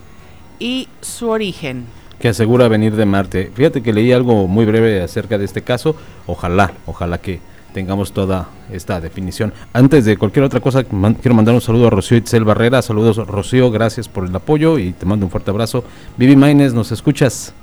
y 0.58 0.88
su 1.02 1.30
origen. 1.30 1.86
Que 2.20 2.28
asegura 2.28 2.68
venir 2.68 2.96
de 2.96 3.06
Marte. 3.06 3.52
Fíjate 3.54 3.82
que 3.82 3.94
leí 3.94 4.12
algo 4.12 4.48
muy 4.48 4.66
breve 4.66 5.02
acerca 5.02 5.38
de 5.38 5.46
este 5.46 5.62
caso. 5.62 5.96
Ojalá, 6.28 6.74
ojalá 6.86 7.18
que 7.20 7.40
tengamos 7.74 8.12
toda 8.12 8.50
esta 8.72 9.00
definición. 9.00 9.54
Antes 9.74 10.06
de 10.06 10.18
cualquier 10.18 10.46
otra 10.46 10.60
cosa, 10.60 10.84
quiero 10.84 11.36
mandar 11.36 11.56
un 11.56 11.62
saludo 11.62 11.88
a 11.88 11.90
Rocío 11.90 12.18
Itzel 12.18 12.44
Barrera. 12.44 12.82
Saludos, 12.82 13.18
Rocío, 13.18 13.72
gracias 13.72 14.08
por 14.10 14.26
el 14.26 14.36
apoyo 14.36 14.78
y 14.80 14.92
te 14.92 15.06
mando 15.06 15.26
un 15.26 15.32
fuerte 15.32 15.52
abrazo. 15.52 15.84
Vivi 16.18 16.36
Maines, 16.36 16.74
¿nos 16.74 16.92
escuchas? 16.92 17.54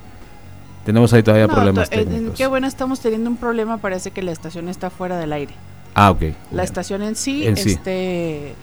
Tenemos 0.84 1.12
ahí 1.12 1.22
todavía 1.22 1.48
problemas 1.48 1.88
eh, 1.90 1.96
técnicos. 1.98 2.36
Qué 2.36 2.46
bueno, 2.46 2.66
estamos 2.66 3.00
teniendo 3.00 3.28
un 3.28 3.36
problema. 3.36 3.78
Parece 3.78 4.12
que 4.12 4.22
la 4.22 4.32
estación 4.32 4.68
está 4.68 4.88
fuera 4.88 5.18
del 5.18 5.32
aire. 5.32 5.52
Ah, 5.94 6.10
ok. 6.12 6.22
La 6.52 6.62
estación 6.62 7.02
en 7.02 7.16
sí, 7.16 7.46
este, 7.46 8.54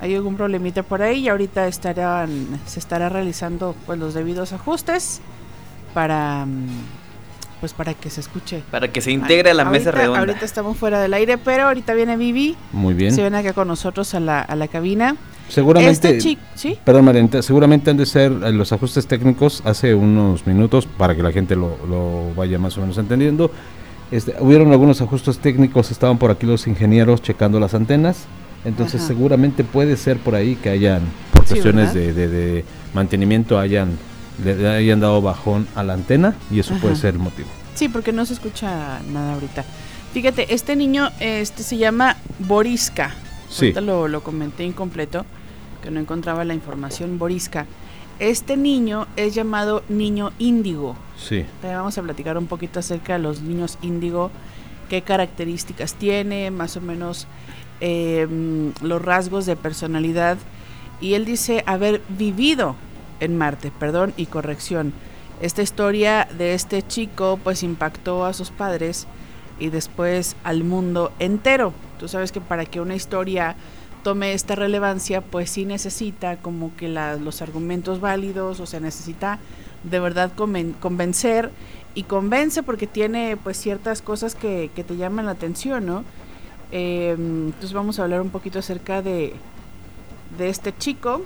hay 0.00 0.14
algún 0.14 0.36
problemita 0.36 0.82
por 0.82 1.02
ahí 1.02 1.20
y 1.20 1.28
ahorita 1.28 1.68
estarán, 1.68 2.60
se 2.64 2.78
estará 2.78 3.08
realizando 3.08 3.74
pues 3.84 3.98
los 3.98 4.14
debidos 4.14 4.52
ajustes 4.52 5.20
para 5.96 6.44
mm, 6.44 6.66
pues 7.58 7.72
para 7.72 7.94
que 7.94 8.10
se 8.10 8.20
escuche. 8.20 8.62
Para 8.70 8.88
que 8.88 9.00
se 9.00 9.12
integre 9.12 9.52
a 9.52 9.54
la 9.54 9.64
mesa 9.64 9.90
redonda. 9.90 10.18
Ahorita 10.18 10.44
estamos 10.44 10.76
fuera 10.76 11.00
del 11.00 11.14
aire, 11.14 11.38
pero 11.38 11.68
ahorita 11.68 11.94
viene 11.94 12.18
Vivi. 12.18 12.54
Muy 12.70 12.92
bien. 12.92 13.14
Se 13.14 13.22
viene 13.22 13.38
acá 13.38 13.54
con 13.54 13.66
nosotros 13.66 14.12
a 14.12 14.20
la, 14.20 14.42
a 14.42 14.54
la 14.56 14.68
cabina. 14.68 15.16
Seguramente, 15.48 16.18
este 16.18 16.38
¿sí? 16.54 16.76
perdón 16.84 17.06
Marenta, 17.06 17.40
seguramente 17.40 17.90
han 17.90 17.96
de 17.96 18.04
ser 18.04 18.30
eh, 18.30 18.52
los 18.52 18.72
ajustes 18.72 19.06
técnicos 19.06 19.62
hace 19.64 19.94
unos 19.94 20.46
minutos 20.46 20.84
para 20.84 21.14
que 21.14 21.22
la 21.22 21.32
gente 21.32 21.56
lo, 21.56 21.78
lo 21.88 22.34
vaya 22.34 22.58
más 22.58 22.76
o 22.76 22.82
menos 22.82 22.98
entendiendo. 22.98 23.50
Este, 24.10 24.34
hubieron 24.38 24.70
algunos 24.72 25.00
ajustes 25.00 25.38
técnicos, 25.38 25.90
estaban 25.90 26.18
por 26.18 26.30
aquí 26.30 26.44
los 26.44 26.66
ingenieros 26.66 27.22
checando 27.22 27.58
las 27.58 27.72
antenas, 27.72 28.26
entonces 28.66 29.00
seguramente 29.00 29.64
puede 29.64 29.96
ser 29.96 30.18
por 30.18 30.34
ahí 30.34 30.56
que 30.56 30.68
hayan, 30.68 31.02
por 31.32 31.46
cuestiones 31.46 31.94
de, 31.94 32.12
de, 32.12 32.64
mantenimiento, 32.92 33.58
hayan, 33.58 33.96
le, 34.44 34.68
hayan 34.68 35.00
dado 35.00 35.22
bajón 35.22 35.66
a 35.74 35.82
la 35.82 35.94
antena 35.94 36.34
y 36.50 36.60
eso 36.60 36.74
puede 36.80 36.96
ser 36.96 37.14
el 37.14 37.20
motivo. 37.20 37.48
Sí, 37.74 37.88
porque 37.88 38.12
no 38.12 38.24
se 38.26 38.34
escucha 38.34 39.00
nada 39.10 39.34
ahorita. 39.34 39.64
Fíjate, 40.12 40.54
este 40.54 40.76
niño 40.76 41.10
este 41.20 41.62
se 41.62 41.76
llama 41.76 42.16
Boriska. 42.38 43.14
Sí. 43.50 43.66
Ahorita 43.66 43.80
lo, 43.80 44.08
lo 44.08 44.22
comenté 44.22 44.64
incompleto, 44.64 45.26
que 45.82 45.90
no 45.90 46.00
encontraba 46.00 46.44
la 46.44 46.54
información. 46.54 47.18
Boriska. 47.18 47.66
Este 48.18 48.56
niño 48.56 49.06
es 49.16 49.34
llamado 49.34 49.82
niño 49.90 50.32
índigo. 50.38 50.96
Sí. 51.18 51.44
vamos 51.62 51.98
a 51.98 52.02
platicar 52.02 52.38
un 52.38 52.46
poquito 52.46 52.80
acerca 52.80 53.14
de 53.14 53.18
los 53.18 53.42
niños 53.42 53.78
índigo, 53.82 54.30
qué 54.88 55.02
características 55.02 55.94
tiene, 55.94 56.50
más 56.50 56.76
o 56.76 56.80
menos 56.80 57.26
em, 57.80 58.72
los 58.80 59.02
rasgos 59.02 59.44
de 59.44 59.54
personalidad. 59.56 60.38
Y 61.00 61.12
él 61.12 61.26
dice 61.26 61.62
haber 61.66 62.00
vivido 62.08 62.74
en 63.20 63.36
Marte, 63.36 63.72
perdón 63.78 64.12
y 64.16 64.26
corrección. 64.26 64.92
Esta 65.40 65.62
historia 65.62 66.26
de 66.38 66.54
este 66.54 66.82
chico 66.82 67.38
pues 67.42 67.62
impactó 67.62 68.24
a 68.24 68.32
sus 68.32 68.50
padres 68.50 69.06
y 69.58 69.68
después 69.68 70.36
al 70.44 70.64
mundo 70.64 71.12
entero. 71.18 71.72
Tú 71.98 72.08
sabes 72.08 72.32
que 72.32 72.40
para 72.40 72.64
que 72.64 72.80
una 72.80 72.94
historia 72.94 73.56
tome 74.02 74.32
esta 74.32 74.54
relevancia, 74.54 75.20
pues 75.20 75.50
sí 75.50 75.64
necesita 75.64 76.36
como 76.36 76.74
que 76.76 76.88
los 76.88 77.42
argumentos 77.42 78.00
válidos, 78.00 78.60
o 78.60 78.66
sea, 78.66 78.80
necesita 78.80 79.40
de 79.82 80.00
verdad 80.00 80.32
convencer 80.32 81.50
y 81.94 82.04
convence 82.04 82.62
porque 82.62 82.86
tiene 82.86 83.36
pues 83.36 83.56
ciertas 83.56 84.02
cosas 84.02 84.34
que, 84.34 84.70
te 84.74 84.96
llaman 84.96 85.26
la 85.26 85.32
atención, 85.32 85.86
¿no? 85.86 86.04
Em, 86.72 87.46
entonces 87.46 87.72
vamos 87.72 87.98
a 87.98 88.04
hablar 88.04 88.20
un 88.20 88.30
poquito 88.30 88.58
acerca 88.58 89.02
de, 89.02 89.34
de 90.38 90.48
este 90.48 90.76
chico 90.76 91.22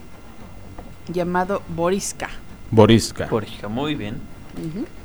llamado 1.13 1.63
Boriska. 1.75 2.29
Boriska. 2.71 3.27
Boriska, 3.27 3.69
muy 3.69 3.95
bien 3.95 4.21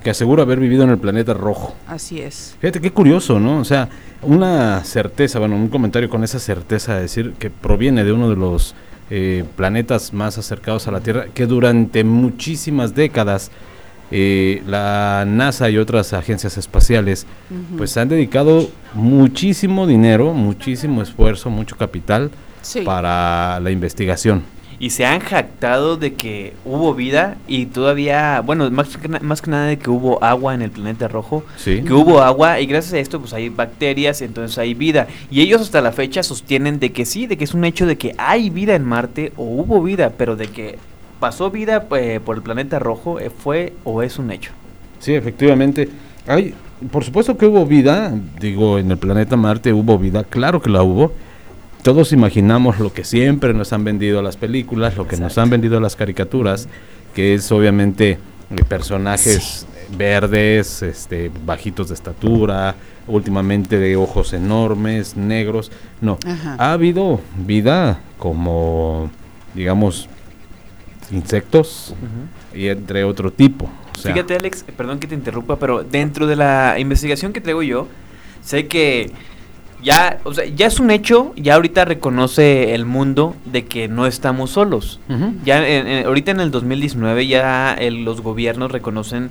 que 0.03 0.09
asegura 0.09 0.43
haber 0.43 0.59
vivido 0.59 0.83
en 0.83 0.89
el 0.89 0.97
planeta 0.97 1.33
rojo. 1.33 1.75
Así 1.87 2.19
es. 2.19 2.55
Fíjate 2.59 2.81
qué 2.81 2.91
curioso, 2.91 3.39
¿no? 3.39 3.59
O 3.59 3.65
sea, 3.65 3.89
una 4.21 4.83
certeza, 4.83 5.39
bueno, 5.39 5.55
un 5.55 5.69
comentario 5.69 6.09
con 6.09 6.23
esa 6.23 6.39
certeza 6.39 6.95
de 6.95 7.01
decir 7.01 7.33
que 7.39 7.49
proviene 7.49 8.03
de 8.03 8.11
uno 8.11 8.29
de 8.29 8.35
los 8.35 8.75
eh, 9.09 9.43
planetas 9.55 10.13
más 10.13 10.37
acercados 10.37 10.87
a 10.87 10.91
la 10.91 10.99
Tierra, 10.99 11.27
que 11.33 11.45
durante 11.45 12.03
muchísimas 12.03 12.95
décadas 12.95 13.51
eh, 14.11 14.61
la 14.67 15.25
NASA 15.27 15.69
y 15.69 15.77
otras 15.77 16.13
agencias 16.13 16.57
espaciales 16.59 17.25
pues 17.75 17.97
han 17.97 18.07
dedicado 18.07 18.69
muchísimo 18.93 19.87
dinero, 19.87 20.33
muchísimo 20.33 21.01
esfuerzo, 21.01 21.49
mucho 21.49 21.75
capital 21.75 22.29
para 22.83 23.59
la 23.59 23.71
investigación 23.71 24.43
y 24.79 24.89
se 24.89 25.05
han 25.05 25.19
jactado 25.19 25.97
de 25.97 26.13
que 26.13 26.53
hubo 26.65 26.93
vida 26.93 27.37
y 27.47 27.67
todavía, 27.67 28.41
bueno, 28.41 28.69
más 28.71 28.97
que, 28.97 29.07
más 29.07 29.41
que 29.41 29.51
nada 29.51 29.67
de 29.67 29.77
que 29.77 29.89
hubo 29.89 30.23
agua 30.23 30.53
en 30.53 30.61
el 30.61 30.71
planeta 30.71 31.07
rojo, 31.07 31.43
que 31.63 31.93
hubo 31.93 32.21
agua 32.21 32.59
y 32.59 32.65
gracias 32.65 32.93
a 32.93 32.99
esto 32.99 33.19
pues 33.19 33.33
hay 33.33 33.49
bacterias, 33.49 34.21
entonces 34.21 34.57
hay 34.57 34.73
vida. 34.73 35.07
Y 35.31 35.41
ellos 35.41 35.61
hasta 35.61 35.81
la 35.81 35.91
fecha 35.91 36.23
sostienen 36.23 36.79
de 36.79 36.91
que 36.91 37.05
sí, 37.05 37.27
de 37.27 37.37
que 37.37 37.43
es 37.43 37.53
un 37.53 37.65
hecho 37.65 37.85
de 37.85 37.97
que 37.97 38.13
hay 38.17 38.49
vida 38.49 38.75
en 38.75 38.83
Marte 38.83 39.31
o 39.37 39.43
hubo 39.43 39.81
vida, 39.81 40.13
pero 40.17 40.35
de 40.35 40.47
que 40.47 40.77
pasó 41.19 41.49
vida 41.51 41.87
eh, 41.97 42.19
por 42.23 42.35
el 42.35 42.41
planeta 42.41 42.79
rojo 42.79 43.19
eh, 43.19 43.29
fue 43.29 43.73
o 43.83 44.01
es 44.01 44.19
un 44.19 44.31
hecho. 44.31 44.51
Sí, 44.99 45.13
efectivamente. 45.13 45.89
Hay, 46.27 46.53
por 46.91 47.03
supuesto 47.03 47.37
que 47.37 47.45
hubo 47.45 47.65
vida, 47.65 48.13
digo, 48.39 48.77
en 48.79 48.91
el 48.91 48.97
planeta 48.97 49.37
Marte 49.37 49.71
hubo 49.71 49.97
vida, 49.97 50.23
claro 50.23 50.61
que 50.61 50.69
la 50.69 50.83
hubo 50.83 51.13
todos 51.85 52.13
imaginamos 52.13 52.79
lo 52.79 52.91
que 52.91 53.03
siempre 53.03 53.53
nos 53.53 53.71
han 53.71 53.83
vendido 53.83 54.23
las 54.23 54.37
películas, 54.37 54.97
lo 54.97 55.07
que 55.07 55.17
nos 55.17 55.37
han 55.37 55.51
vendido 55.51 55.79
las 55.79 55.95
caricaturas, 55.95 56.67
que 57.13 57.35
es 57.35 57.51
obviamente 57.51 58.17
eh, 58.49 58.63
personajes 58.67 59.67
verdes, 59.95 60.81
este, 60.81 61.29
bajitos 61.45 61.89
de 61.89 61.93
estatura, 61.93 62.73
últimamente 63.05 63.77
de 63.77 63.97
ojos 63.97 64.33
enormes, 64.33 65.15
negros. 65.15 65.71
No, 66.01 66.17
ha 66.57 66.71
habido 66.73 67.21
vida 67.45 67.99
como, 68.17 69.11
digamos, 69.53 70.09
insectos 71.11 71.93
y 72.55 72.65
entre 72.65 73.03
otro 73.03 73.31
tipo. 73.31 73.69
Fíjate, 74.01 74.35
Alex, 74.35 74.65
perdón 74.75 74.97
que 74.97 75.05
te 75.05 75.13
interrumpa, 75.13 75.59
pero 75.59 75.83
dentro 75.83 76.25
de 76.25 76.35
la 76.35 76.79
investigación 76.79 77.31
que 77.31 77.41
traigo 77.41 77.61
yo, 77.61 77.87
sé 78.41 78.65
que 78.65 79.11
ya, 79.83 80.19
o 80.23 80.33
sea, 80.33 80.45
ya 80.45 80.67
es 80.67 80.79
un 80.79 80.91
hecho, 80.91 81.33
ya 81.35 81.55
ahorita 81.55 81.85
reconoce 81.85 82.73
el 82.73 82.85
mundo 82.85 83.35
de 83.45 83.65
que 83.65 83.87
no 83.87 84.07
estamos 84.07 84.51
solos. 84.51 84.99
Ya 85.43 85.63
ahorita 86.05 86.31
en 86.31 86.39
el 86.39 86.51
2019 86.51 87.27
ya 87.27 87.77
los 87.91 88.21
gobiernos 88.21 88.71
reconocen 88.71 89.29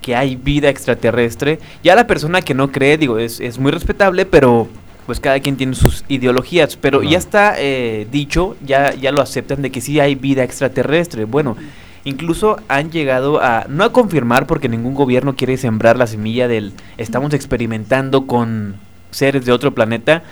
que 0.00 0.14
hay 0.14 0.36
vida 0.36 0.68
extraterrestre. 0.68 1.58
Ya 1.82 1.96
la 1.96 2.06
persona 2.06 2.40
que 2.40 2.54
no 2.54 2.70
cree, 2.70 2.96
digo, 2.96 3.18
es, 3.18 3.40
es 3.40 3.58
muy 3.58 3.72
respetable, 3.72 4.24
pero 4.24 4.68
pues 5.06 5.20
cada 5.20 5.40
quien 5.40 5.56
tiene 5.56 5.74
sus 5.74 6.04
ideologías, 6.08 6.76
pero 6.76 7.02
ya 7.02 7.18
está 7.18 7.54
eh, 7.58 8.06
dicho, 8.10 8.56
ya, 8.64 8.92
ya 8.94 9.12
lo 9.12 9.22
aceptan 9.22 9.62
de 9.62 9.70
que 9.70 9.80
sí 9.80 10.00
hay 10.00 10.16
vida 10.16 10.42
extraterrestre. 10.42 11.24
Bueno, 11.24 11.56
incluso 12.04 12.58
han 12.68 12.90
llegado 12.90 13.42
a, 13.42 13.66
no 13.68 13.84
a 13.84 13.92
confirmar 13.92 14.46
porque 14.46 14.68
ningún 14.68 14.94
gobierno 14.94 15.36
quiere 15.36 15.56
sembrar 15.56 15.96
la 15.96 16.06
semilla 16.06 16.48
del 16.48 16.72
estamos 16.98 17.34
experimentando 17.34 18.26
con 18.26 18.76
seres 19.16 19.46
de 19.46 19.52
otro 19.52 19.74
planeta, 19.74 20.22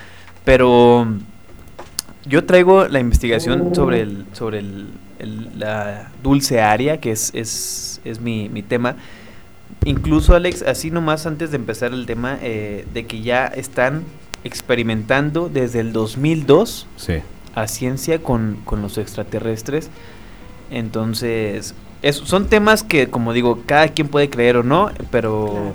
pero 0.44 1.06
yo 2.26 2.44
traigo 2.44 2.86
la 2.86 3.00
investigación 3.00 3.74
sobre 3.74 4.02
el, 4.02 4.26
sobre 4.32 4.58
el, 4.58 4.88
la 5.58 6.10
dulce 6.22 6.60
área, 6.60 7.00
que 7.00 7.10
es, 7.10 7.30
es, 7.34 8.00
es 8.04 8.20
mi, 8.20 8.50
mi, 8.50 8.62
tema. 8.62 8.96
Incluso, 9.86 10.34
Alex, 10.34 10.62
así 10.62 10.90
nomás 10.90 11.24
antes 11.26 11.50
de 11.50 11.56
empezar 11.56 11.92
el 11.92 12.04
tema, 12.04 12.38
eh, 12.42 12.86
de 12.92 13.06
que 13.06 13.22
ya 13.22 13.46
están 13.46 14.04
experimentando 14.44 15.48
desde 15.48 15.80
el 15.80 15.94
2002 15.94 16.86
a 17.54 17.66
ciencia 17.66 18.22
con, 18.22 18.58
con 18.66 18.82
los 18.82 18.98
extraterrestres. 18.98 19.88
Entonces, 20.70 21.74
son 22.12 22.48
temas 22.48 22.82
que, 22.82 23.08
como 23.08 23.32
digo, 23.32 23.62
cada 23.64 23.88
quien 23.88 24.08
puede 24.08 24.28
creer 24.28 24.58
o 24.58 24.62
no, 24.62 24.90
pero... 25.10 25.72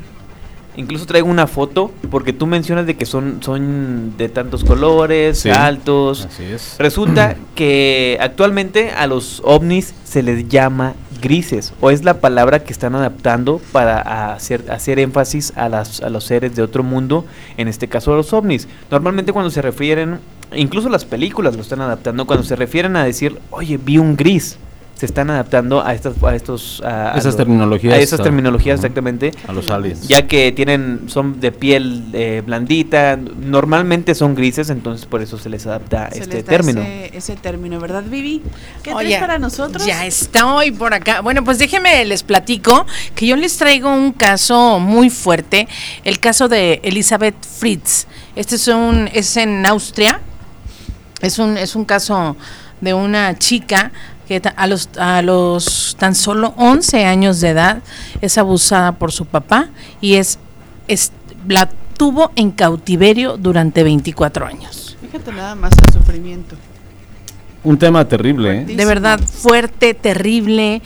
Incluso 0.79 1.05
traigo 1.05 1.27
una 1.27 1.45
foto 1.45 1.91
porque 2.09 2.31
tú 2.31 2.47
mencionas 2.47 2.85
de 2.85 2.95
que 2.95 3.05
son, 3.05 3.43
son 3.43 4.15
de 4.17 4.29
tantos 4.29 4.63
colores, 4.63 5.45
altos. 5.45 6.25
Así 6.25 6.43
es. 6.43 6.77
Resulta 6.79 7.35
que 7.55 8.17
actualmente 8.21 8.91
a 8.91 9.05
los 9.05 9.41
ovnis 9.43 9.93
se 10.05 10.23
les 10.23 10.47
llama 10.47 10.93
grises 11.21 11.73
o 11.81 11.91
es 11.91 12.05
la 12.05 12.21
palabra 12.21 12.63
que 12.63 12.71
están 12.71 12.95
adaptando 12.95 13.59
para 13.73 14.33
hacer, 14.33 14.71
hacer 14.71 14.99
énfasis 14.99 15.51
a, 15.57 15.67
las, 15.67 15.99
a 15.99 16.09
los 16.09 16.23
seres 16.23 16.55
de 16.55 16.61
otro 16.61 16.81
mundo, 16.81 17.25
en 17.57 17.67
este 17.67 17.89
caso 17.89 18.13
a 18.13 18.15
los 18.15 18.31
ovnis. 18.31 18.69
Normalmente 18.89 19.33
cuando 19.33 19.51
se 19.51 19.61
refieren, 19.61 20.19
incluso 20.55 20.87
las 20.87 21.03
películas 21.03 21.57
lo 21.57 21.61
están 21.61 21.81
adaptando, 21.81 22.25
cuando 22.25 22.45
se 22.45 22.55
refieren 22.55 22.95
a 22.95 23.03
decir, 23.03 23.37
oye, 23.51 23.77
vi 23.77 23.97
un 23.97 24.15
gris. 24.15 24.57
Se 24.99 25.05
están 25.05 25.29
adaptando 25.29 25.81
a 25.81 25.93
estas 25.93 26.21
a 26.21 26.35
estos 26.35 26.81
a, 26.83 27.17
esas 27.17 27.37
terminologías 27.37 27.93
a 27.93 27.99
esas 27.99 28.21
terminologías 28.21 28.79
exactamente. 28.79 29.31
a 29.47 29.53
los 29.53 29.69
aliens. 29.69 30.05
Ya 30.09 30.27
que 30.27 30.51
tienen 30.51 31.03
son 31.07 31.39
de 31.39 31.53
piel 31.53 32.03
eh, 32.11 32.43
blandita 32.45 33.15
normalmente 33.15 34.13
son 34.13 34.35
grises 34.35 34.69
entonces 34.69 35.05
por 35.05 35.21
eso 35.21 35.37
se 35.37 35.47
les 35.49 35.65
adapta 35.65 36.09
este 36.11 36.43
término. 36.43 36.81
ese, 36.81 37.37
término 37.37 37.79
verdad 37.79 38.03
Vivi 38.03 38.41
qué 38.83 38.93
Oye, 38.93 39.17
para 39.21 39.39
nosotros 39.39 39.85
ya 39.85 40.05
estoy 40.05 40.71
por 40.71 40.93
acá. 40.93 41.21
Bueno 41.21 41.45
pues 41.45 41.59
déjenme 41.59 42.03
les 42.03 42.23
platico 42.23 42.85
que 43.15 43.25
yo 43.25 43.37
les 43.37 43.55
traigo 43.55 43.89
un 43.93 44.11
caso 44.11 44.79
muy 44.79 45.09
fuerte 45.09 45.69
el 46.03 46.19
caso 46.19 46.49
de 46.49 46.81
Elizabeth 46.83 47.35
Fritz. 47.45 48.05
Este 48.35 48.55
es 48.55 48.67
un 48.67 49.09
es 49.13 49.37
en 49.37 49.65
Austria. 49.65 50.19
Es 51.21 51.39
un 51.39 51.57
es 51.57 51.77
un 51.77 51.85
caso 51.85 52.35
de 52.81 52.93
una 52.93 53.37
chica 53.37 53.91
que 54.29 54.39
a 54.55 54.67
los, 54.67 54.89
a 54.99 55.23
los 55.23 55.97
tan 55.97 56.13
solo 56.13 56.53
11 56.55 57.03
años 57.03 57.41
de 57.41 57.49
edad 57.49 57.79
es 58.21 58.37
abusada 58.37 58.91
por 58.91 59.11
su 59.11 59.25
papá 59.25 59.69
y 60.01 60.15
es, 60.15 60.37
es 60.87 61.11
la 61.47 61.67
tuvo 61.97 62.31
en 62.35 62.51
cautiverio 62.51 63.37
durante 63.37 63.81
24 63.81 64.45
años. 64.45 64.95
Fíjate 65.01 65.31
nada 65.33 65.55
más 65.55 65.73
el 65.83 65.93
sufrimiento. 65.93 66.55
Un 67.63 67.79
tema 67.79 68.07
terrible, 68.07 68.61
¿eh? 68.61 68.65
De 68.65 68.85
verdad, 68.85 69.19
fuerte, 69.19 69.95
terrible. 69.95 70.83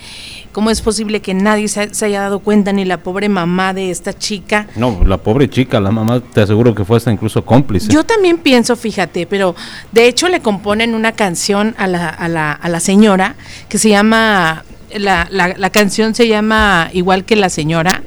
¿Cómo 0.54 0.70
es 0.70 0.82
posible 0.82 1.20
que 1.20 1.34
nadie 1.34 1.66
se, 1.66 1.80
haya 1.80 2.20
dado 2.20 2.38
cuenta, 2.38 2.72
ni 2.72 2.84
la 2.84 2.98
pobre 2.98 3.28
mamá 3.28 3.74
de 3.74 3.90
esta 3.90 4.16
chica? 4.16 4.68
No, 4.76 5.02
la 5.04 5.18
pobre 5.18 5.50
chica, 5.50 5.80
la 5.80 5.90
mamá 5.90 6.20
te 6.20 6.42
aseguro 6.42 6.76
que 6.76 6.84
fue 6.84 6.96
hasta 6.96 7.10
incluso 7.10 7.44
cómplice. 7.44 7.92
Yo 7.92 8.04
también 8.04 8.38
pienso, 8.38 8.76
fíjate, 8.76 9.26
pero 9.26 9.56
de 9.90 10.06
hecho 10.06 10.28
le 10.28 10.42
componen 10.42 10.94
una 10.94 11.10
canción 11.10 11.74
a 11.76 11.88
la, 11.88 12.08
a 12.08 12.28
la, 12.28 12.52
a 12.52 12.68
la 12.68 12.78
señora 12.78 13.34
que 13.68 13.78
se 13.78 13.88
llama, 13.88 14.64
la, 14.94 15.26
la, 15.28 15.70
canción 15.70 16.14
se 16.14 16.28
llama 16.28 16.88
igual 16.92 17.24
que 17.24 17.34
la 17.34 17.48
señora, 17.48 18.04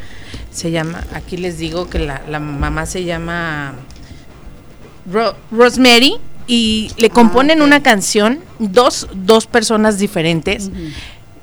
se 0.49 0.71
llama, 0.71 1.03
aquí 1.13 1.35
les 1.35 1.57
digo 1.57 1.89
que 1.89 1.99
la, 1.99 2.21
la 2.29 2.39
mamá 2.39 2.85
se 2.85 3.03
llama 3.03 3.73
Rosemary 5.51 6.15
y 6.47 6.91
le 6.95 7.09
componen 7.09 7.61
ah, 7.61 7.65
una 7.65 7.83
canción, 7.83 8.39
dos, 8.57 9.09
dos 9.13 9.47
personas 9.47 9.99
diferentes. 9.99 10.71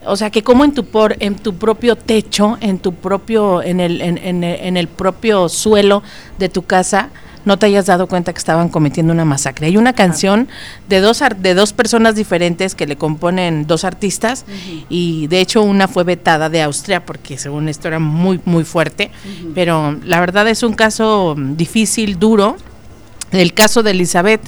O 0.07 0.17
sea, 0.17 0.31
que 0.31 0.43
como 0.43 0.65
en 0.65 0.73
tu 0.73 0.85
por, 0.85 1.17
en 1.21 1.37
tu 1.37 1.55
propio 1.57 1.97
techo, 1.97 2.59
en 2.61 2.79
tu 2.79 2.95
propio, 2.95 3.63
en 3.63 3.81
el, 3.81 4.01
en, 4.01 4.19
en, 4.19 4.77
el 4.77 4.89
propio 4.89 5.49
suelo 5.49 6.03
de 6.39 6.49
tu 6.49 6.63
casa, 6.63 7.11
no 7.45 7.59
te 7.59 7.67
hayas 7.67 7.87
dado 7.87 8.07
cuenta 8.07 8.33
que 8.33 8.39
estaban 8.39 8.69
cometiendo 8.69 9.13
una 9.13 9.25
masacre. 9.25 9.67
Hay 9.67 9.77
una 9.77 9.93
canción 9.93 10.49
de 10.89 11.01
dos 11.01 11.23
de 11.39 11.55
dos 11.55 11.73
personas 11.73 12.15
diferentes 12.15 12.75
que 12.75 12.87
le 12.87 12.97
componen 12.97 13.67
dos 13.67 13.85
artistas 13.85 14.45
y 14.89 15.27
de 15.29 15.41
hecho 15.41 15.63
una 15.63 15.89
fue 15.89 16.05
vetada 16.05 16.49
de 16.49 16.63
Austria 16.63 17.05
porque 17.05 17.39
según 17.39 17.69
esto 17.69 17.89
era 17.89 17.99
muy 17.99 18.41
muy 18.45 18.65
fuerte, 18.65 19.11
pero 19.55 19.99
la 20.05 20.21
verdad 20.21 20.49
es 20.49 20.63
un 20.63 20.75
caso 20.75 21.35
difícil, 21.37 22.19
duro. 22.19 22.57
El 23.31 23.53
caso 23.53 23.83
de 23.83 23.91
Elizabeth 23.91 24.43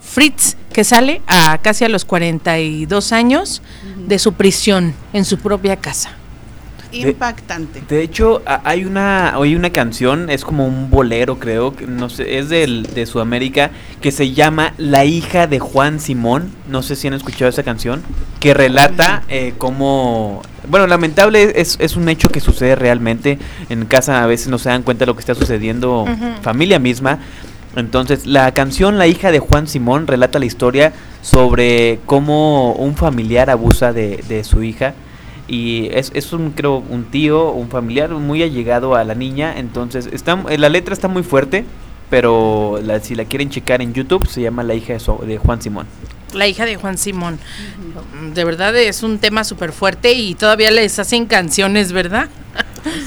Fritz, 0.00 0.56
que 0.80 0.84
sale 0.84 1.20
a 1.26 1.58
casi 1.58 1.84
a 1.84 1.90
los 1.90 2.06
42 2.06 3.12
años 3.12 3.60
de 4.08 4.18
su 4.18 4.32
prisión 4.32 4.94
en 5.12 5.26
su 5.26 5.36
propia 5.36 5.76
casa. 5.76 6.12
Impactante. 6.90 7.82
De, 7.86 8.02
hecho, 8.02 8.40
hay 8.46 8.86
una, 8.86 9.36
hay 9.36 9.54
una 9.56 9.68
canción, 9.68 10.30
es 10.30 10.42
como 10.42 10.66
un 10.66 10.88
bolero, 10.88 11.38
creo, 11.38 11.74
no 11.86 12.08
sé, 12.08 12.38
es 12.38 12.48
del, 12.48 12.84
de 12.94 13.04
Sudamérica, 13.04 13.72
que 14.00 14.10
se 14.10 14.32
llama 14.32 14.72
La 14.78 15.04
hija 15.04 15.46
de 15.46 15.58
Juan 15.58 16.00
Simón. 16.00 16.50
No 16.66 16.82
sé 16.82 16.96
si 16.96 17.08
han 17.08 17.12
escuchado 17.12 17.50
esa 17.50 17.62
canción, 17.62 18.02
que 18.40 18.54
relata 18.54 19.24
eh, 19.28 19.52
cómo. 19.58 20.40
Bueno, 20.66 20.86
lamentable 20.86 21.60
es, 21.60 21.76
es 21.78 21.94
un 21.94 22.08
hecho 22.08 22.30
que 22.30 22.40
sucede 22.40 22.74
realmente. 22.74 23.38
En 23.68 23.84
casa 23.84 24.24
a 24.24 24.26
veces 24.26 24.48
no 24.48 24.56
se 24.56 24.70
dan 24.70 24.82
cuenta 24.82 25.04
de 25.04 25.08
lo 25.08 25.14
que 25.14 25.20
está 25.20 25.34
sucediendo, 25.34 26.06
familia 26.40 26.78
misma. 26.78 27.18
Entonces, 27.76 28.26
la 28.26 28.52
canción 28.52 28.98
La 28.98 29.06
hija 29.06 29.30
de 29.30 29.38
Juan 29.38 29.68
Simón 29.68 30.06
relata 30.06 30.38
la 30.38 30.46
historia 30.46 30.92
sobre 31.22 32.00
cómo 32.06 32.72
un 32.72 32.96
familiar 32.96 33.50
abusa 33.50 33.92
de, 33.92 34.24
de 34.28 34.44
su 34.44 34.62
hija. 34.62 34.94
Y 35.46 35.88
es, 35.92 36.12
es, 36.14 36.32
un, 36.32 36.50
creo, 36.50 36.76
un 36.76 37.04
tío, 37.04 37.50
un 37.50 37.68
familiar 37.68 38.10
muy 38.10 38.42
allegado 38.42 38.94
a 38.94 39.04
la 39.04 39.14
niña. 39.14 39.54
Entonces, 39.56 40.08
está, 40.12 40.36
la 40.36 40.68
letra 40.68 40.94
está 40.94 41.08
muy 41.08 41.22
fuerte, 41.22 41.64
pero 42.08 42.80
si 43.02 43.14
la 43.14 43.24
quieren 43.24 43.50
checar 43.50 43.82
en 43.82 43.92
YouTube, 43.92 44.26
se 44.26 44.42
llama 44.42 44.62
La 44.62 44.74
hija 44.74 44.94
de, 44.94 45.26
de 45.26 45.38
Juan 45.38 45.60
Simón. 45.60 45.86
La 46.34 46.46
hija 46.46 46.64
de 46.66 46.76
Juan 46.76 46.98
Simón. 46.98 47.38
De 48.34 48.44
verdad 48.44 48.76
es 48.76 49.02
un 49.02 49.18
tema 49.18 49.44
súper 49.44 49.72
fuerte 49.72 50.12
y 50.12 50.34
todavía 50.34 50.70
les 50.70 50.98
hacen 50.98 51.26
canciones, 51.26 51.92
¿verdad? 51.92 52.28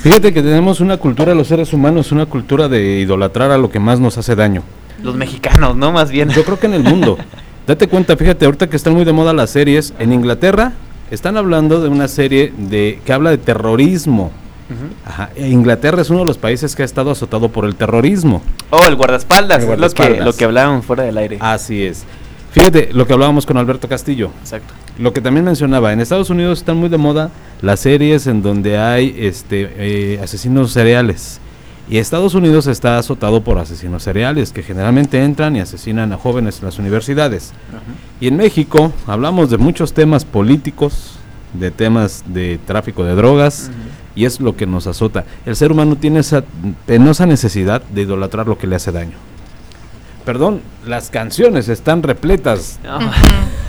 Fíjate 0.02 0.34
que 0.34 0.42
tenemos 0.42 0.80
una 0.80 0.98
cultura, 0.98 1.34
los 1.34 1.48
seres 1.48 1.74
humanos, 1.74 2.12
una 2.12 2.26
cultura 2.26 2.68
de 2.68 3.00
idolatrar 3.00 3.52
a 3.52 3.58
lo 3.58 3.70
que 3.70 3.80
más 3.80 4.00
nos 4.00 4.18
hace 4.18 4.36
daño. 4.36 4.64
Los 5.02 5.16
mexicanos, 5.16 5.76
¿no? 5.76 5.92
Más 5.92 6.12
bien. 6.12 6.30
Yo 6.30 6.44
creo 6.44 6.60
que 6.60 6.68
en 6.68 6.74
el 6.74 6.84
mundo. 6.84 7.18
Date 7.68 7.88
cuenta, 7.88 8.18
fíjate, 8.18 8.46
ahorita 8.46 8.70
que 8.70 8.76
están 8.76 8.94
muy 8.94 9.06
de 9.06 9.14
moda 9.14 9.32
las 9.34 9.50
series, 9.50 9.94
en 9.98 10.12
Inglaterra 10.12 10.74
están 11.12 11.38
hablando 11.38 11.82
de 11.82 11.90
una 11.90 12.08
serie 12.08 12.54
de 12.58 13.00
que 13.06 13.14
habla 13.14 13.30
de 13.30 13.38
terrorismo. 13.38 14.32
E 15.36 15.50
Inglaterra 15.50 16.02
es 16.02 16.10
uno 16.10 16.22
de 16.22 16.26
los 16.26 16.38
países 16.38 16.76
que 16.76 16.82
ha 16.82 16.86
estado 16.86 17.12
azotado 17.12 17.50
por 17.50 17.66
el 17.66 17.76
terrorismo. 17.76 18.42
Oh, 18.72 18.86
el 18.88 18.96
guardaespaldas, 18.96 19.64
Lo, 19.64 19.90
que, 19.92 20.20
lo 20.22 20.34
que 20.34 20.46
hablaban 20.46 20.82
fuera 20.82 21.04
del 21.04 21.18
aire. 21.18 21.38
Así 21.40 21.84
es. 21.84 22.06
Fíjate, 22.54 22.90
lo 22.94 23.08
que 23.08 23.14
hablábamos 23.14 23.48
con 23.48 23.58
Alberto 23.58 23.90
Castillo. 23.90 24.30
Exacto. 24.42 24.76
Lo 25.00 25.12
que 25.12 25.22
también 25.22 25.44
mencionaba, 25.44 25.92
en 25.92 26.00
Estados 26.00 26.30
Unidos 26.30 26.60
están 26.60 26.78
muy 26.78 26.88
de 26.88 27.00
moda 27.00 27.32
las 27.64 27.80
series 27.80 28.28
en 28.28 28.44
donde 28.44 28.78
hay 28.78 29.16
este, 29.18 29.72
eh, 29.76 30.20
asesinos 30.22 30.72
seriales. 30.72 31.40
Y 31.90 31.98
Estados 31.98 32.36
Unidos 32.36 32.68
está 32.68 33.00
azotado 33.00 33.44
por 33.44 33.58
asesinos 33.58 34.04
seriales 34.04 34.52
que 34.52 34.62
generalmente 34.62 35.24
entran 35.24 35.56
y 35.56 35.62
asesinan 35.62 36.14
a 36.14 36.18
jóvenes 36.18 36.60
en 36.60 36.66
las 36.66 36.78
universidades. 36.78 37.54
Y 38.22 38.28
en 38.28 38.38
México 38.38 38.94
hablamos 39.08 39.50
de 39.50 39.58
muchos 39.58 39.94
temas 39.94 40.24
políticos, 40.24 41.16
de 41.54 41.72
temas 41.72 42.24
de 42.28 42.60
tráfico 42.68 43.04
de 43.04 43.16
drogas, 43.16 43.72
y 44.16 44.26
es 44.26 44.40
lo 44.40 44.56
que 44.56 44.68
nos 44.68 44.86
azota. 44.86 45.26
El 45.48 45.56
ser 45.56 45.72
humano 45.72 45.96
tiene 45.96 46.20
esa 46.20 46.44
penosa 46.86 47.26
necesidad 47.26 47.82
de 47.82 48.04
idolatrar 48.04 48.48
lo 48.48 48.60
que 48.60 48.68
le 48.68 48.76
hace 48.76 48.92
daño 48.92 49.33
perdón, 50.26 50.62
las 50.86 51.10
canciones 51.10 51.70
están 51.70 52.04
repletas. 52.04 52.80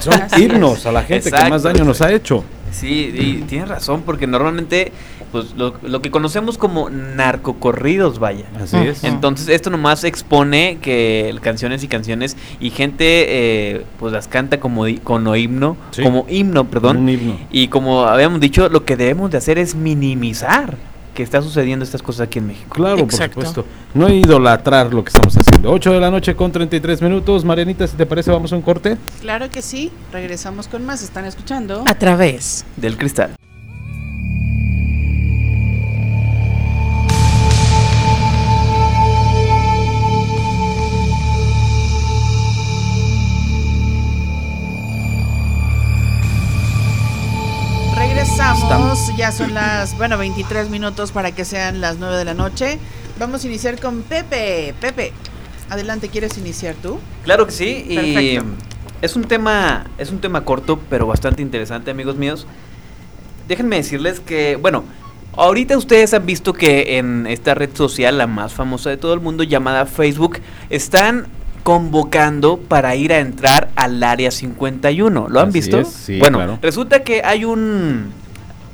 Son 0.00 0.14
himnos 0.38 0.86
a 0.86 0.92
la 0.92 1.02
gente 1.02 1.30
que 1.30 1.50
más 1.50 1.62
daño 1.62 1.84
nos 1.84 2.00
ha 2.00 2.12
hecho. 2.12 2.44
Sí, 2.70 3.14
y 3.14 3.42
tienes 3.42 3.68
razón, 3.68 4.02
porque 4.04 4.26
normalmente 4.26 4.90
pues 5.30 5.54
lo, 5.56 5.74
lo, 5.82 6.00
que 6.00 6.10
conocemos 6.10 6.58
como 6.58 6.90
narcocorridos, 6.90 8.18
vaya. 8.18 8.44
Así 8.60 8.76
es. 8.76 9.02
Entonces 9.02 9.48
esto 9.48 9.70
nomás 9.70 10.04
expone 10.04 10.78
que 10.80 11.36
canciones 11.40 11.82
y 11.82 11.88
canciones 11.88 12.36
y 12.60 12.70
gente 12.70 13.04
eh, 13.06 13.84
pues 13.98 14.12
las 14.12 14.28
canta 14.28 14.60
como 14.60 14.84
con 15.02 15.26
himno, 15.36 15.76
como 16.02 16.26
himno, 16.28 16.70
perdón. 16.70 16.98
Un 16.98 17.08
himno. 17.08 17.36
Y 17.50 17.68
como 17.68 18.04
habíamos 18.04 18.40
dicho, 18.40 18.68
lo 18.68 18.84
que 18.84 18.96
debemos 18.96 19.30
de 19.30 19.38
hacer 19.38 19.58
es 19.58 19.74
minimizar 19.74 20.76
que 21.14 21.22
está 21.22 21.40
sucediendo 21.40 21.84
estas 21.84 22.02
cosas 22.02 22.26
aquí 22.26 22.38
en 22.38 22.48
México. 22.48 22.74
Claro, 22.74 23.06
por 23.06 23.12
supuesto. 23.12 23.64
No 23.94 24.08
idolatrar 24.08 24.92
lo 24.92 25.02
que 25.04 25.08
estamos 25.08 25.36
haciendo. 25.36 25.70
8 25.70 25.92
de 25.92 26.00
la 26.00 26.10
noche 26.10 26.34
con 26.34 26.50
33 26.52 27.00
minutos. 27.00 27.44
Marianita, 27.44 27.86
si 27.86 27.96
te 27.96 28.04
parece, 28.04 28.30
vamos 28.30 28.52
a 28.52 28.56
un 28.56 28.62
corte. 28.62 28.98
Claro 29.20 29.48
que 29.50 29.62
sí. 29.62 29.90
Regresamos 30.12 30.68
con 30.68 30.84
más. 30.84 31.02
Están 31.02 31.24
escuchando. 31.24 31.84
A 31.86 31.94
través 31.94 32.64
del 32.76 32.96
cristal. 32.96 33.36
Ya 49.16 49.32
son 49.32 49.54
las, 49.54 49.96
bueno, 49.96 50.18
23 50.18 50.68
minutos 50.70 51.12
para 51.12 51.32
que 51.32 51.44
sean 51.44 51.80
las 51.80 51.98
9 51.98 52.16
de 52.16 52.24
la 52.24 52.34
noche. 52.34 52.78
Vamos 53.18 53.44
a 53.44 53.46
iniciar 53.46 53.80
con 53.80 54.02
Pepe. 54.02 54.74
Pepe, 54.80 55.12
adelante, 55.70 56.08
¿quieres 56.08 56.36
iniciar 56.38 56.74
tú? 56.82 56.98
Claro 57.24 57.46
que 57.46 57.52
sí, 57.52 57.86
y 57.88 58.38
es 59.02 59.16
un 59.16 59.24
tema 59.24 59.86
es 59.98 60.10
un 60.10 60.18
tema 60.18 60.44
corto, 60.44 60.80
pero 60.90 61.06
bastante 61.06 61.42
interesante, 61.42 61.90
amigos 61.90 62.16
míos. 62.16 62.46
Déjenme 63.46 63.76
decirles 63.76 64.20
que, 64.20 64.56
bueno, 64.56 64.84
ahorita 65.36 65.76
ustedes 65.78 66.12
han 66.14 66.26
visto 66.26 66.52
que 66.52 66.98
en 66.98 67.26
esta 67.26 67.54
red 67.54 67.70
social, 67.74 68.18
la 68.18 68.26
más 68.26 68.52
famosa 68.52 68.90
de 68.90 68.96
todo 68.96 69.14
el 69.14 69.20
mundo, 69.20 69.44
llamada 69.44 69.86
Facebook, 69.86 70.38
están 70.70 71.28
convocando 71.62 72.58
para 72.58 72.94
ir 72.96 73.12
a 73.12 73.20
entrar 73.20 73.70
al 73.76 74.02
área 74.02 74.30
51. 74.30 75.28
¿Lo 75.28 75.40
han 75.40 75.52
visto? 75.52 75.82
bueno, 76.18 76.58
resulta 76.60 77.04
que 77.04 77.22
hay 77.24 77.44
un 77.44 78.23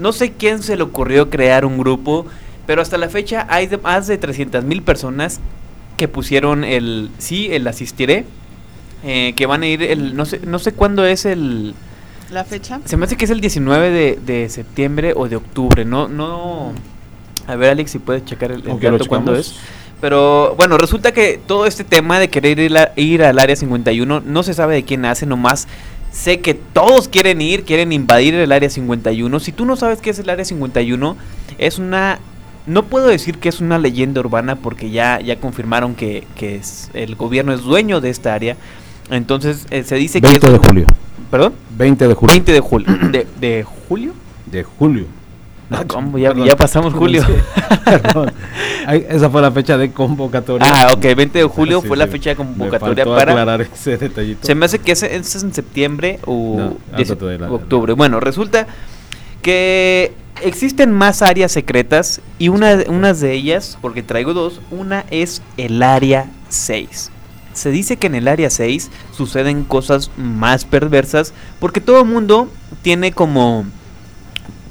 no 0.00 0.12
sé 0.12 0.32
quién 0.32 0.62
se 0.62 0.76
le 0.76 0.82
ocurrió 0.82 1.30
crear 1.30 1.64
un 1.64 1.78
grupo, 1.78 2.26
pero 2.66 2.82
hasta 2.82 2.98
la 2.98 3.08
fecha 3.08 3.46
hay 3.48 3.68
más 3.82 4.06
de 4.06 4.18
300 4.18 4.64
mil 4.64 4.82
personas 4.82 5.40
que 5.96 6.08
pusieron 6.08 6.64
el 6.64 7.10
sí, 7.18 7.48
el 7.52 7.66
asistiré, 7.66 8.24
eh, 9.04 9.34
que 9.36 9.46
van 9.46 9.62
a 9.62 9.66
ir 9.66 9.82
el 9.82 10.16
no 10.16 10.24
sé 10.24 10.40
no 10.44 10.58
sé 10.58 10.72
cuándo 10.72 11.04
es 11.04 11.24
el 11.24 11.74
¿La 12.30 12.44
fecha? 12.44 12.80
Se 12.84 12.96
me 12.96 13.06
hace 13.06 13.16
que 13.16 13.24
es 13.24 13.30
el 13.30 13.40
19 13.40 13.90
de, 13.90 14.18
de 14.24 14.48
septiembre 14.48 15.14
o 15.16 15.28
de 15.28 15.36
octubre. 15.36 15.84
No, 15.84 16.06
no. 16.06 16.72
A 17.46 17.56
ver, 17.56 17.70
Alex, 17.70 17.90
si 17.90 17.98
puedes 17.98 18.24
checar 18.24 18.52
el, 18.52 18.66
el 18.68 18.78
dato 18.78 19.06
cuándo 19.06 19.34
es. 19.34 19.56
Pero 20.00 20.54
bueno, 20.56 20.78
resulta 20.78 21.12
que 21.12 21.40
todo 21.44 21.66
este 21.66 21.82
tema 21.84 22.18
de 22.18 22.30
querer 22.30 22.58
ir, 22.58 22.72
ir 22.96 23.24
al 23.24 23.38
área 23.38 23.56
51 23.56 24.22
no 24.24 24.42
se 24.42 24.54
sabe 24.54 24.76
de 24.76 24.84
quién 24.84 25.04
hace, 25.04 25.26
nomás 25.26 25.66
sé 26.10 26.40
que 26.40 26.54
todos 26.54 27.08
quieren 27.08 27.40
ir, 27.40 27.64
quieren 27.64 27.92
invadir 27.92 28.34
el 28.34 28.52
área 28.52 28.68
51. 28.68 29.40
Si 29.40 29.52
tú 29.52 29.64
no 29.64 29.76
sabes 29.76 30.00
qué 30.00 30.10
es 30.10 30.18
el 30.18 30.30
área 30.30 30.44
51, 30.44 31.16
es 31.58 31.78
una... 31.78 32.18
No 32.66 32.84
puedo 32.84 33.08
decir 33.08 33.38
que 33.38 33.48
es 33.48 33.60
una 33.60 33.78
leyenda 33.78 34.20
urbana 34.20 34.56
porque 34.56 34.90
ya, 34.90 35.20
ya 35.20 35.36
confirmaron 35.36 35.94
que, 35.94 36.26
que 36.36 36.56
es, 36.56 36.90
el 36.94 37.16
gobierno 37.16 37.52
es 37.52 37.62
dueño 37.62 38.00
de 38.00 38.10
esta 38.10 38.34
área. 38.34 38.56
Entonces 39.10 39.66
eh, 39.70 39.82
se 39.82 39.96
dice 39.96 40.20
que... 40.20 40.28
20 40.28 40.50
de 40.50 40.58
julio. 40.58 40.86
¿Perdón? 41.30 41.54
20 41.76 42.08
de 42.08 42.14
julio. 42.14 42.32
20 42.34 42.52
de 42.52 42.60
julio. 42.60 42.98
¿De, 43.10 43.26
de 43.40 43.64
julio? 43.64 44.12
De 44.46 44.62
julio. 44.62 45.06
No. 45.70 46.18
Ya, 46.18 46.34
ya 46.34 46.56
pasamos 46.56 46.92
julio. 46.92 47.24
Perdón. 47.84 48.32
Ay, 48.86 49.06
esa 49.08 49.30
fue 49.30 49.40
la 49.40 49.52
fecha 49.52 49.78
de 49.78 49.92
convocatoria. 49.92 50.66
Ah, 50.68 50.88
ok, 50.92 51.00
20 51.16 51.38
de 51.38 51.44
julio 51.44 51.80
fue 51.86 51.96
la 51.96 52.08
fecha 52.08 52.30
de 52.30 52.36
convocatoria 52.36 53.04
para. 53.04 53.32
aclarar 53.32 53.60
ese 53.62 53.96
detallito. 53.96 54.46
Se 54.46 54.54
me 54.54 54.66
hace 54.66 54.80
que 54.80 54.92
ese, 54.92 55.14
ese 55.14 55.38
es 55.38 55.44
en 55.44 55.54
septiembre 55.54 56.18
o 56.26 56.56
No, 56.58 57.38
la- 57.38 57.52
octubre. 57.52 57.92
Bueno, 57.92 58.18
resulta 58.20 58.66
que 59.42 60.12
existen 60.42 60.92
más 60.92 61.22
áreas 61.22 61.52
secretas 61.52 62.20
y 62.38 62.48
una, 62.48 62.78
unas 62.88 63.20
de 63.20 63.32
ellas, 63.32 63.78
porque 63.80 64.02
traigo 64.02 64.34
dos, 64.34 64.60
una 64.70 65.04
es 65.10 65.42
el 65.56 65.82
área 65.82 66.26
6. 66.48 67.10
Se 67.52 67.70
dice 67.70 67.96
que 67.96 68.06
en 68.06 68.14
el 68.14 68.28
área 68.28 68.48
6 68.50 68.90
suceden 69.16 69.64
cosas 69.64 70.10
más 70.16 70.64
perversas 70.64 71.32
porque 71.58 71.80
todo 71.80 72.00
el 72.00 72.06
mundo 72.06 72.48
tiene 72.82 73.12
como 73.12 73.64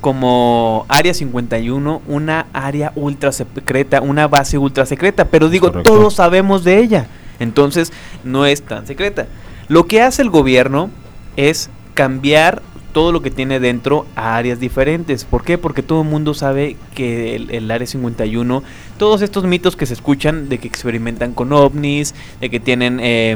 como 0.01 0.85
área 0.87 1.13
51 1.13 2.01
una 2.07 2.47
área 2.53 2.91
ultra 2.95 3.31
secreta, 3.31 4.01
una 4.01 4.27
base 4.27 4.57
ultra 4.57 4.85
secreta, 4.85 5.25
pero 5.25 5.49
digo, 5.49 5.67
Correcto. 5.67 5.91
todos 5.91 6.15
sabemos 6.15 6.63
de 6.63 6.79
ella. 6.79 7.07
Entonces, 7.39 7.93
no 8.23 8.45
es 8.45 8.61
tan 8.61 8.85
secreta. 8.85 9.27
Lo 9.67 9.85
que 9.85 10.01
hace 10.01 10.21
el 10.21 10.29
gobierno 10.29 10.89
es 11.37 11.69
cambiar 11.93 12.61
todo 12.91 13.11
lo 13.11 13.21
que 13.21 13.31
tiene 13.31 13.59
dentro 13.59 14.05
a 14.15 14.35
áreas 14.35 14.59
diferentes. 14.59 15.23
¿Por 15.23 15.43
qué? 15.43 15.57
Porque 15.57 15.83
todo 15.83 16.01
el 16.01 16.07
mundo 16.07 16.33
sabe 16.33 16.75
que 16.95 17.35
el, 17.35 17.51
el 17.51 17.69
área 17.69 17.87
51, 17.87 18.63
todos 18.97 19.21
estos 19.21 19.43
mitos 19.43 19.75
que 19.75 19.85
se 19.85 19.93
escuchan 19.93 20.49
de 20.49 20.57
que 20.57 20.67
experimentan 20.67 21.33
con 21.33 21.53
ovnis, 21.53 22.15
de 22.41 22.49
que 22.49 22.59
tienen, 22.59 22.99
eh, 23.01 23.35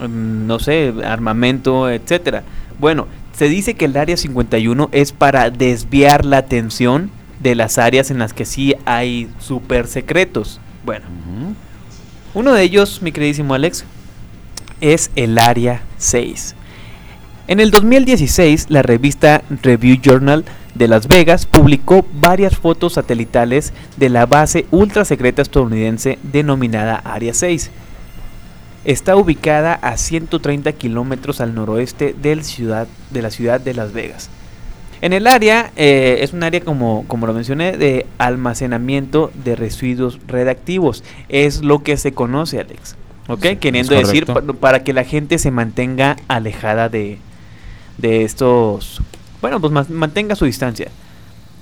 mm, 0.00 0.46
no 0.46 0.58
sé, 0.58 0.94
armamento, 1.04 1.90
etcétera. 1.90 2.44
Bueno, 2.78 3.06
se 3.32 3.48
dice 3.48 3.74
que 3.74 3.86
el 3.86 3.96
área 3.96 4.16
51 4.16 4.88
es 4.92 5.12
para 5.12 5.50
desviar 5.50 6.24
la 6.24 6.38
atención 6.38 7.10
de 7.40 7.54
las 7.54 7.78
áreas 7.78 8.10
en 8.10 8.18
las 8.18 8.32
que 8.32 8.44
sí 8.44 8.74
hay 8.84 9.30
super 9.38 9.86
secretos. 9.86 10.60
Bueno, 10.84 11.06
uno 12.34 12.52
de 12.52 12.62
ellos, 12.62 13.02
mi 13.02 13.12
queridísimo 13.12 13.54
Alex, 13.54 13.84
es 14.80 15.10
el 15.16 15.38
Área 15.38 15.82
6. 15.98 16.54
En 17.48 17.60
el 17.60 17.70
2016, 17.70 18.66
la 18.68 18.82
revista 18.82 19.42
Review 19.62 19.98
Journal 20.00 20.44
de 20.74 20.88
Las 20.88 21.08
Vegas 21.08 21.46
publicó 21.46 22.06
varias 22.14 22.56
fotos 22.56 22.94
satelitales 22.94 23.72
de 23.96 24.08
la 24.08 24.26
base 24.26 24.66
ultra 24.70 25.04
secreta 25.04 25.42
estadounidense 25.42 26.18
denominada 26.22 26.96
Área 26.96 27.34
6. 27.34 27.70
Está 28.84 29.16
ubicada 29.16 29.74
a 29.74 29.96
130 29.96 30.72
kilómetros 30.72 31.40
al 31.40 31.54
noroeste 31.54 32.14
del 32.20 32.42
ciudad, 32.44 32.88
de 33.10 33.22
la 33.22 33.30
ciudad 33.30 33.60
de 33.60 33.74
Las 33.74 33.92
Vegas. 33.92 34.28
En 35.00 35.12
el 35.12 35.26
área, 35.26 35.72
eh, 35.76 36.18
es 36.20 36.32
un 36.32 36.42
área 36.42 36.60
como, 36.60 37.04
como 37.08 37.26
lo 37.26 37.32
mencioné, 37.32 37.76
de 37.76 38.06
almacenamiento 38.18 39.30
de 39.44 39.56
residuos 39.56 40.18
redactivos. 40.28 41.02
Es 41.28 41.62
lo 41.62 41.82
que 41.82 41.96
se 41.96 42.12
conoce, 42.12 42.60
Alex. 42.60 42.96
¿Ok? 43.28 43.42
Sí, 43.42 43.56
Queriendo 43.56 43.94
decir, 44.08 44.26
pa- 44.26 44.52
para 44.60 44.82
que 44.84 44.92
la 44.92 45.04
gente 45.04 45.38
se 45.38 45.50
mantenga 45.50 46.16
alejada 46.28 46.88
de, 46.88 47.18
de 47.98 48.24
estos... 48.24 49.00
Bueno, 49.40 49.60
pues 49.60 49.72
ma- 49.72 49.86
mantenga 49.88 50.34
su 50.36 50.44
distancia. 50.44 50.88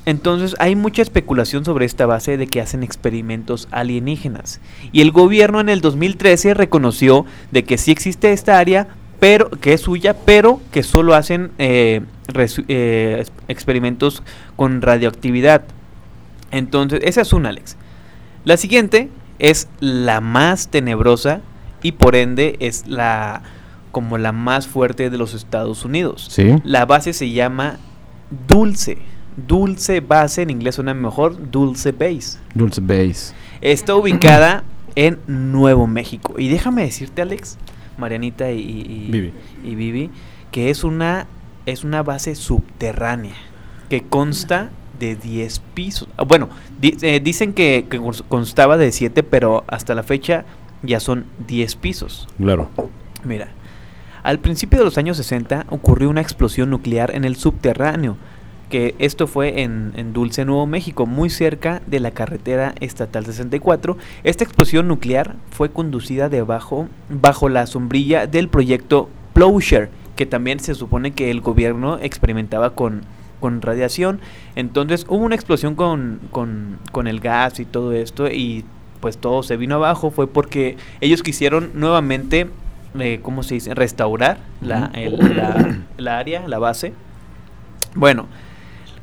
Entonces 0.06 0.56
hay 0.58 0.76
mucha 0.76 1.02
especulación 1.02 1.64
sobre 1.64 1.84
esta 1.84 2.06
base 2.06 2.36
de 2.36 2.46
que 2.46 2.60
hacen 2.60 2.82
experimentos 2.82 3.68
alienígenas. 3.70 4.60
Y 4.92 5.02
el 5.02 5.10
gobierno 5.12 5.60
en 5.60 5.68
el 5.68 5.80
2013 5.80 6.54
reconoció 6.54 7.26
de 7.50 7.64
que 7.64 7.78
sí 7.78 7.90
existe 7.90 8.32
esta 8.32 8.58
área, 8.58 8.88
pero 9.18 9.50
que 9.50 9.74
es 9.74 9.82
suya, 9.82 10.16
pero 10.24 10.60
que 10.72 10.82
solo 10.82 11.14
hacen 11.14 11.52
eh, 11.58 12.00
eh, 12.68 13.24
experimentos 13.48 14.22
con 14.56 14.80
radioactividad. 14.80 15.64
Entonces, 16.50 17.00
esa 17.04 17.20
es 17.20 17.32
una, 17.32 17.50
Alex. 17.50 17.76
La 18.44 18.56
siguiente 18.56 19.10
es 19.38 19.68
la 19.80 20.20
más 20.20 20.68
tenebrosa 20.68 21.42
y 21.82 21.92
por 21.92 22.16
ende 22.16 22.56
es 22.60 22.86
la 22.86 23.42
como 23.92 24.18
la 24.18 24.32
más 24.32 24.68
fuerte 24.68 25.10
de 25.10 25.18
los 25.18 25.34
Estados 25.34 25.84
Unidos. 25.84 26.28
Sí. 26.30 26.54
La 26.64 26.86
base 26.86 27.12
se 27.12 27.30
llama 27.30 27.78
Dulce. 28.46 28.98
Dulce 29.36 30.00
base, 30.00 30.42
en 30.42 30.50
inglés 30.50 30.74
suena 30.74 30.92
mejor, 30.94 31.50
Dulce 31.50 31.92
Base. 31.92 32.38
Dulce 32.54 32.80
Base. 32.80 33.34
Está 33.60 33.94
ubicada 33.94 34.64
en 34.96 35.18
Nuevo 35.26 35.86
México. 35.86 36.34
Y 36.38 36.48
déjame 36.48 36.82
decirte, 36.82 37.22
Alex, 37.22 37.56
Marianita 37.96 38.50
y, 38.50 39.08
Vivi. 39.10 39.32
y 39.64 39.74
Vivi, 39.74 40.10
que 40.50 40.70
es 40.70 40.84
una, 40.84 41.26
es 41.66 41.84
una 41.84 42.02
base 42.02 42.34
subterránea 42.34 43.34
que 43.88 44.02
consta 44.02 44.70
de 44.98 45.16
10 45.16 45.60
pisos. 45.74 46.08
Ah, 46.16 46.24
Bueno, 46.24 46.48
di- 46.80 46.96
eh, 47.02 47.20
dicen 47.22 47.52
que, 47.54 47.86
que 47.88 48.00
cons- 48.00 48.24
constaba 48.28 48.76
de 48.76 48.92
7, 48.92 49.22
pero 49.22 49.64
hasta 49.68 49.94
la 49.94 50.02
fecha 50.02 50.44
ya 50.82 51.00
son 51.00 51.24
10 51.46 51.76
pisos. 51.76 52.28
Claro. 52.38 52.68
Mira, 53.24 53.48
al 54.22 54.38
principio 54.40 54.78
de 54.80 54.84
los 54.84 54.98
años 54.98 55.16
60 55.16 55.66
ocurrió 55.70 56.10
una 56.10 56.20
explosión 56.20 56.70
nuclear 56.70 57.14
en 57.14 57.24
el 57.24 57.36
subterráneo, 57.36 58.16
que 58.70 58.94
esto 58.98 59.26
fue 59.26 59.60
en, 59.62 59.92
en 59.96 60.14
Dulce, 60.14 60.46
Nuevo 60.46 60.66
México, 60.66 61.04
muy 61.04 61.28
cerca 61.28 61.82
de 61.86 62.00
la 62.00 62.12
carretera 62.12 62.74
estatal 62.80 63.26
64. 63.26 63.98
Esta 64.24 64.44
explosión 64.44 64.88
nuclear 64.88 65.34
fue 65.50 65.70
conducida 65.70 66.30
debajo, 66.30 66.88
bajo 67.10 67.48
la 67.50 67.66
sombrilla 67.66 68.26
del 68.26 68.48
proyecto 68.48 69.10
Plowshare, 69.34 69.90
que 70.16 70.24
también 70.24 70.60
se 70.60 70.74
supone 70.74 71.10
que 71.12 71.30
el 71.30 71.40
gobierno 71.42 71.98
experimentaba 72.00 72.70
con, 72.70 73.02
con 73.40 73.60
radiación. 73.60 74.20
Entonces 74.56 75.04
hubo 75.08 75.24
una 75.24 75.34
explosión 75.34 75.74
con, 75.74 76.20
con, 76.30 76.78
con 76.92 77.06
el 77.06 77.20
gas 77.20 77.60
y 77.60 77.64
todo 77.66 77.92
esto 77.92 78.28
y 78.30 78.64
pues 79.00 79.18
todo 79.18 79.42
se 79.42 79.56
vino 79.56 79.74
abajo. 79.76 80.10
Fue 80.10 80.26
porque 80.26 80.76
ellos 81.00 81.22
quisieron 81.22 81.70
nuevamente, 81.74 82.48
eh, 82.98 83.20
¿cómo 83.22 83.42
se 83.42 83.54
dice? 83.54 83.74
Restaurar 83.74 84.38
la, 84.60 84.90
el- 84.94 85.36
la, 85.36 85.78
la 85.98 86.18
área, 86.18 86.46
la 86.46 86.58
base. 86.58 86.92
Bueno, 87.94 88.26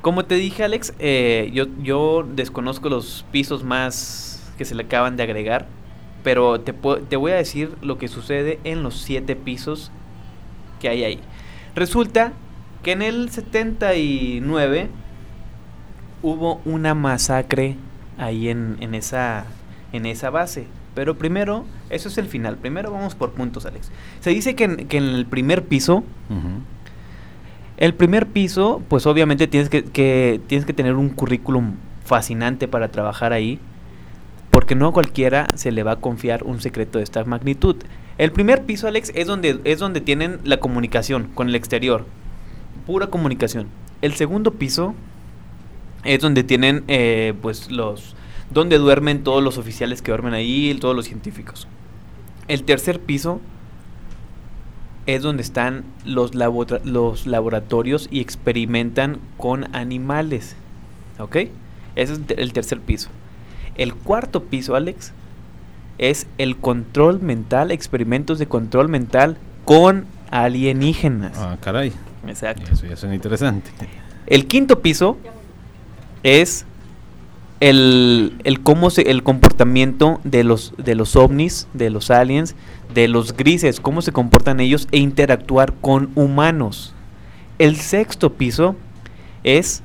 como 0.02 0.26
te 0.26 0.36
dije 0.36 0.64
Alex, 0.64 0.94
eh, 1.00 1.50
yo, 1.54 1.66
yo 1.82 2.28
desconozco 2.36 2.90
los 2.90 3.26
pisos 3.32 3.64
más 3.64 4.52
que 4.58 4.66
se 4.66 4.76
le 4.76 4.84
acaban 4.84 5.18
de 5.18 5.24
agregar. 5.24 5.68
Pero 6.24 6.60
te, 6.60 6.74
te 6.74 7.16
voy 7.16 7.32
a 7.32 7.36
decir 7.36 7.76
lo 7.82 7.98
que 7.98 8.08
sucede 8.08 8.60
en 8.64 8.84
los 8.84 8.98
siete 9.00 9.36
pisos 9.36 9.92
que 10.80 10.90
hay 10.90 11.04
ahí. 11.04 11.20
Resulta 11.76 12.34
que 12.84 12.92
en 12.92 13.02
el 13.02 13.30
79 13.30 14.90
hubo 16.22 16.62
una 16.66 16.94
masacre 16.94 17.76
ahí 18.18 18.50
en, 18.50 18.78
en 18.82 18.96
esa, 18.96 19.46
en 19.94 20.06
esa 20.06 20.30
base. 20.30 20.68
Pero 20.96 21.18
primero, 21.18 21.64
eso 21.90 22.10
es 22.10 22.18
el 22.18 22.26
final. 22.26 22.58
Primero 22.58 22.92
vamos 22.92 23.14
por 23.14 23.34
puntos, 23.34 23.66
Alex. 23.66 23.92
Se 24.20 24.32
dice 24.32 24.56
que 24.56 24.64
en, 24.64 24.88
que 24.88 24.98
en 24.98 25.06
el 25.06 25.26
primer 25.28 25.66
piso. 25.66 26.04
El 27.78 27.94
primer 27.94 28.28
piso, 28.28 28.82
pues 28.88 29.06
obviamente 29.06 29.48
tienes 29.48 29.70
que, 29.70 29.84
que- 29.84 30.42
tienes 30.48 30.66
que 30.66 30.74
tener 30.74 30.96
un 30.96 31.10
currículum 31.10 31.76
fascinante 32.04 32.68
para 32.68 32.90
trabajar 32.90 33.34
ahí. 33.34 33.60
Porque 34.50 34.76
no 34.76 34.88
a 34.88 34.94
cualquiera 34.94 35.48
se 35.56 35.72
le 35.72 35.84
va 35.84 35.92
a 35.94 35.96
confiar 35.98 36.44
un 36.44 36.62
secreto 36.62 36.98
de 36.98 37.04
esta 37.04 37.24
magnitud. 37.26 37.76
El 38.18 38.32
primer 38.32 38.64
piso, 38.64 38.88
Alex, 38.88 39.12
es 39.14 39.28
donde, 39.28 39.60
es 39.66 39.78
donde 39.78 40.02
tienen 40.02 40.40
la 40.44 40.58
comunicación 40.58 41.30
con 41.36 41.50
el 41.50 41.56
exterior. 41.56 42.06
Pura 42.88 43.08
comunicación. 43.08 43.68
El 44.02 44.14
segundo 44.14 44.54
piso 44.54 44.96
es 46.04 46.20
donde 46.22 46.44
tienen, 46.44 46.84
eh, 46.88 47.34
pues, 47.42 47.70
los... 47.70 48.16
Donde 48.50 48.78
duermen 48.78 49.24
todos 49.24 49.44
los 49.44 49.58
oficiales 49.58 50.02
que 50.02 50.12
duermen 50.12 50.34
ahí, 50.34 50.76
todos 50.80 50.96
los 50.96 51.06
científicos. 51.06 51.68
El 52.48 52.64
tercer 52.64 53.00
piso 53.02 53.42
es 55.08 55.24
donde 55.24 55.42
están 55.42 55.84
los, 56.06 56.36
labora- 56.36 56.82
los 56.84 57.26
laboratorios 57.26 58.08
y 58.12 58.20
experimentan 58.20 59.18
con 59.38 59.74
animales. 59.76 60.56
¿Ok? 61.18 61.38
Ese 61.96 62.14
es 62.14 62.20
el 62.38 62.54
tercer 62.54 62.80
piso. 62.80 63.10
El 63.76 63.96
cuarto 63.96 64.44
piso, 64.44 64.76
Alex, 64.76 65.14
es 65.98 66.28
el 66.38 66.58
control 66.58 67.20
mental, 67.22 67.72
experimentos 67.72 68.38
de 68.38 68.46
control 68.48 68.88
mental 68.90 69.38
con 69.66 70.06
alienígenas. 70.30 71.38
Ah, 71.38 71.58
caray. 71.60 71.92
Exacto. 72.28 72.72
Eso 72.72 72.86
ya 72.86 72.94
es 72.94 73.04
interesante. 73.06 73.72
El 74.28 74.46
quinto 74.46 74.82
piso 74.82 75.18
es 76.22 76.67
el, 77.60 78.36
el 78.44 78.62
cómo 78.62 78.90
se, 78.90 79.04
el 79.04 79.24
comportamiento 79.24 80.20
de 80.24 80.44
los, 80.44 80.74
de 80.78 80.96
los 80.96 81.16
ovnis, 81.16 81.68
de 81.74 81.90
los 81.90 82.12
aliens, 82.12 82.56
de 82.94 83.08
los 83.08 83.36
grises, 83.36 83.80
cómo 83.80 84.02
se 84.02 84.12
comportan 84.12 84.60
ellos 84.60 84.88
e 84.92 84.98
interactuar 84.98 85.74
con 85.74 86.12
humanos. 86.16 86.94
El 87.58 87.78
sexto 87.78 88.34
piso 88.34 88.76
es 89.44 89.82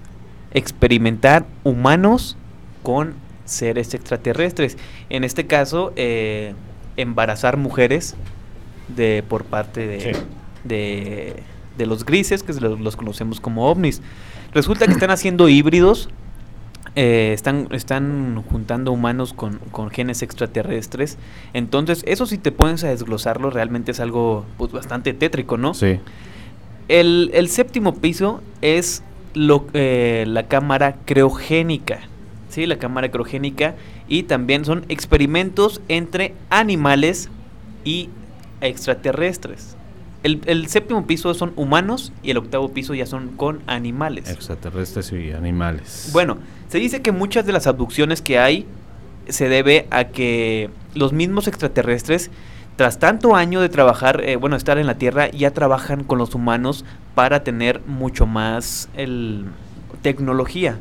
experimentar 0.52 1.46
humanos 1.64 2.36
con 2.82 3.14
seres 3.44 3.94
extraterrestres. 3.94 4.76
En 5.08 5.24
este 5.24 5.46
caso, 5.46 5.92
eh, 5.96 6.54
embarazar 6.96 7.56
mujeres 7.56 8.14
de 8.94 9.24
por 9.26 9.44
parte 9.44 9.86
de, 9.86 10.16
de, 10.64 11.42
de, 11.78 11.86
los 11.86 12.04
grises, 12.04 12.42
que 12.42 12.52
los, 12.52 12.78
los 12.80 12.96
conocemos 12.96 13.40
como 13.40 13.68
ovnis. 13.70 14.02
Resulta 14.52 14.86
que 14.86 14.92
están 14.92 15.10
haciendo 15.10 15.48
híbridos 15.48 16.10
eh, 16.94 17.32
están, 17.32 17.68
están 17.70 18.42
juntando 18.50 18.92
humanos 18.92 19.32
con, 19.32 19.58
con, 19.70 19.90
genes 19.90 20.22
extraterrestres. 20.22 21.16
Entonces, 21.54 22.02
eso 22.06 22.26
si 22.26 22.38
te 22.38 22.52
pones 22.52 22.84
a 22.84 22.88
desglosarlo, 22.88 23.50
realmente 23.50 23.92
es 23.92 24.00
algo 24.00 24.44
pues, 24.58 24.72
bastante 24.72 25.14
tétrico, 25.14 25.56
¿no? 25.56 25.72
Sí. 25.72 26.00
El, 26.88 27.30
el 27.32 27.48
séptimo 27.48 27.94
piso 27.94 28.42
es 28.60 29.02
lo, 29.34 29.66
eh, 29.72 30.24
la 30.26 30.48
cámara 30.48 30.96
creogénica. 31.04 32.00
Sí, 32.50 32.66
la 32.66 32.78
cámara 32.78 33.10
creogénica. 33.10 33.74
Y 34.08 34.24
también 34.24 34.64
son 34.64 34.84
experimentos 34.88 35.80
entre 35.88 36.34
animales 36.50 37.30
y 37.84 38.10
extraterrestres. 38.60 39.76
El, 40.22 40.40
el, 40.46 40.68
séptimo 40.68 41.06
piso 41.06 41.34
son 41.34 41.52
humanos 41.56 42.12
y 42.22 42.30
el 42.30 42.36
octavo 42.36 42.68
piso 42.68 42.94
ya 42.94 43.06
son 43.06 43.28
con 43.36 43.60
animales. 43.66 44.30
Extraterrestres 44.30 45.12
y 45.12 45.32
animales. 45.32 46.10
Bueno, 46.12 46.38
se 46.68 46.78
dice 46.78 47.02
que 47.02 47.12
muchas 47.12 47.44
de 47.44 47.52
las 47.52 47.66
abducciones 47.66 48.22
que 48.22 48.38
hay 48.38 48.66
se 49.28 49.48
debe 49.48 49.86
a 49.90 50.04
que 50.04 50.70
los 50.94 51.12
mismos 51.12 51.48
extraterrestres, 51.48 52.30
tras 52.76 52.98
tanto 52.98 53.34
año 53.34 53.60
de 53.60 53.68
trabajar, 53.68 54.22
eh, 54.24 54.36
bueno, 54.36 54.56
estar 54.56 54.78
en 54.78 54.86
la 54.86 54.94
Tierra, 54.94 55.30
ya 55.30 55.50
trabajan 55.50 56.04
con 56.04 56.18
los 56.18 56.34
humanos 56.34 56.84
para 57.14 57.42
tener 57.42 57.80
mucho 57.86 58.26
más 58.26 58.88
el, 58.96 59.46
tecnología. 60.02 60.78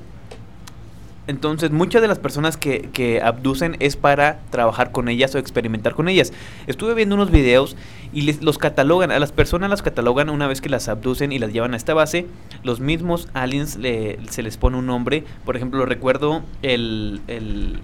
Entonces, 1.32 1.72
muchas 1.72 2.02
de 2.02 2.10
las 2.10 2.20
personas 2.20 2.58
que, 2.58 2.90
que, 2.92 3.22
abducen 3.22 3.78
es 3.80 3.96
para 3.96 4.42
trabajar 4.50 4.92
con 4.92 5.08
ellas 5.08 5.34
o 5.34 5.38
experimentar 5.38 5.96
con 5.96 6.10
ellas. 6.10 6.34
Estuve 6.68 6.94
viendo 6.94 7.16
unos 7.16 7.32
videos 7.32 7.78
y 8.12 8.24
les, 8.24 8.44
los 8.44 8.58
catalogan, 8.58 9.12
a 9.12 9.20
las 9.20 9.32
personas 9.32 9.70
las 9.70 9.82
catalogan 9.82 10.30
una 10.30 10.48
vez 10.48 10.60
que 10.60 10.68
las 10.68 10.90
abducen 10.90 11.32
y 11.32 11.40
las 11.40 11.54
llevan 11.54 11.74
a 11.74 11.78
esta 11.78 11.94
base. 11.94 12.28
Los 12.64 12.82
mismos 12.82 13.30
aliens 13.34 13.78
le, 13.78 14.20
se 14.30 14.44
les 14.44 14.58
pone 14.58 14.78
un 14.78 14.88
nombre. 14.88 15.24
Por 15.46 15.56
ejemplo, 15.56 15.86
recuerdo 15.86 16.44
el, 16.64 17.22
el, 17.28 17.80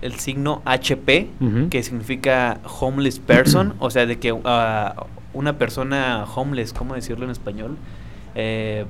el 0.00 0.14
signo 0.14 0.62
HP, 0.64 1.28
uh 1.38 1.44
-huh. 1.44 1.68
que 1.68 1.82
significa 1.82 2.60
homeless 2.80 3.18
person, 3.18 3.74
o 3.78 3.90
sea, 3.90 4.06
de 4.06 4.18
que 4.18 4.32
uh, 4.32 4.40
una 5.34 5.58
persona 5.58 6.24
homeless, 6.34 6.72
¿cómo 6.72 6.94
decirlo 6.94 7.26
en 7.26 7.30
español? 7.30 7.76
Eh, 8.34 8.86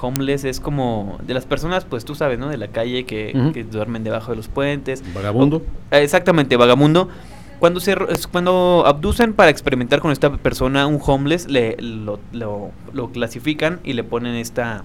homeless 0.00 0.44
es 0.44 0.60
como 0.60 1.18
de 1.26 1.34
las 1.34 1.46
personas, 1.46 1.84
pues 1.84 2.04
tú 2.04 2.14
sabes, 2.14 2.38
¿no? 2.38 2.48
De 2.48 2.56
la 2.56 2.68
calle 2.68 3.04
que, 3.04 3.32
uh 3.34 3.38
-huh. 3.38 3.52
que 3.52 3.64
duermen 3.64 4.04
debajo 4.04 4.32
de 4.32 4.36
los 4.36 4.48
puentes. 4.48 5.02
Vagabundo. 5.14 5.62
O, 5.90 5.96
exactamente, 5.96 6.56
vagabundo. 6.56 7.08
Cuando 7.58 7.80
se 7.80 7.96
cuando 8.30 8.84
abducen 8.86 9.32
para 9.32 9.50
experimentar 9.50 10.00
con 10.00 10.12
esta 10.12 10.30
persona, 10.36 10.86
un 10.86 11.00
homeless, 11.04 11.48
le, 11.48 11.76
lo, 11.80 12.20
lo, 12.32 12.70
lo 12.92 13.10
clasifican 13.10 13.80
y 13.82 13.94
le 13.94 14.04
ponen 14.04 14.36
esta 14.36 14.84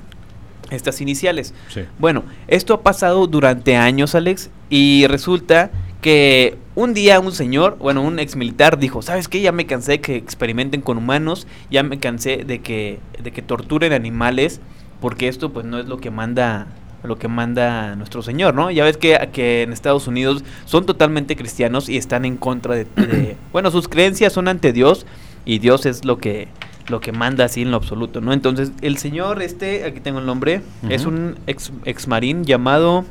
estas 0.72 1.02
iniciales. 1.02 1.54
Sí. 1.70 1.82
Bueno, 2.00 2.24
esto 2.48 2.74
ha 2.74 2.82
pasado 2.82 3.28
durante 3.28 3.76
años, 3.76 4.16
Alex, 4.16 4.50
y 4.70 5.06
resulta 5.08 5.72
que 6.02 6.58
un 6.76 6.94
día 6.94 7.20
un 7.20 7.32
señor, 7.32 7.78
bueno, 7.80 8.02
un 8.02 8.18
ex 8.18 8.36
militar 8.36 8.80
dijo, 8.80 9.02
¿sabes 9.02 9.28
qué? 9.28 9.42
Ya 9.42 9.52
me 9.52 9.66
cansé 9.66 9.94
de 9.94 10.02
que 10.02 10.16
experimenten 10.16 10.82
con 10.82 10.98
humanos, 10.98 11.48
ya 11.70 11.84
me 11.84 12.00
cansé 12.00 12.38
de 12.38 12.60
que, 12.62 13.00
de 13.22 13.32
que 13.32 13.42
torturen 13.42 13.94
animales, 13.94 14.62
porque 15.04 15.28
esto 15.28 15.52
pues 15.52 15.66
no 15.66 15.80
es 15.80 15.86
lo 15.88 15.98
que 15.98 16.12
manda 16.12 16.66
lo 17.04 17.18
que 17.20 17.28
manda 17.28 17.98
nuestro 17.98 18.22
Señor, 18.22 18.54
¿no? 18.56 18.72
Ya 18.72 18.86
ves 18.86 18.96
que, 18.96 19.30
que 19.34 19.64
en 19.64 19.74
Estados 19.74 20.08
Unidos 20.08 20.46
son 20.64 20.86
totalmente 20.86 21.36
cristianos 21.36 21.90
y 21.90 21.98
están 21.98 22.24
en 22.24 22.38
contra 22.38 22.76
de, 22.76 22.88
de, 22.96 23.36
bueno, 23.52 23.70
sus 23.70 23.90
creencias 23.90 24.32
son 24.32 24.48
ante 24.48 24.72
Dios 24.72 25.06
y 25.44 25.60
Dios 25.60 25.86
es 25.86 26.06
lo 26.06 26.20
que 26.20 26.48
lo 26.88 27.02
que 27.02 27.12
manda 27.12 27.44
así 27.44 27.64
en 27.64 27.72
lo 27.72 27.76
absoluto, 27.76 28.22
¿no? 28.22 28.32
Entonces, 28.32 28.72
el 28.80 28.98
señor 28.98 29.42
este, 29.42 29.84
aquí 29.84 30.00
tengo 30.00 30.20
el 30.20 30.26
nombre, 30.26 30.62
uh 30.84 30.88
-huh. 30.88 30.94
es 30.94 31.06
un 31.06 31.36
ex, 31.48 31.74
ex 31.84 32.08
marín 32.08 32.46
llamado 32.46 33.04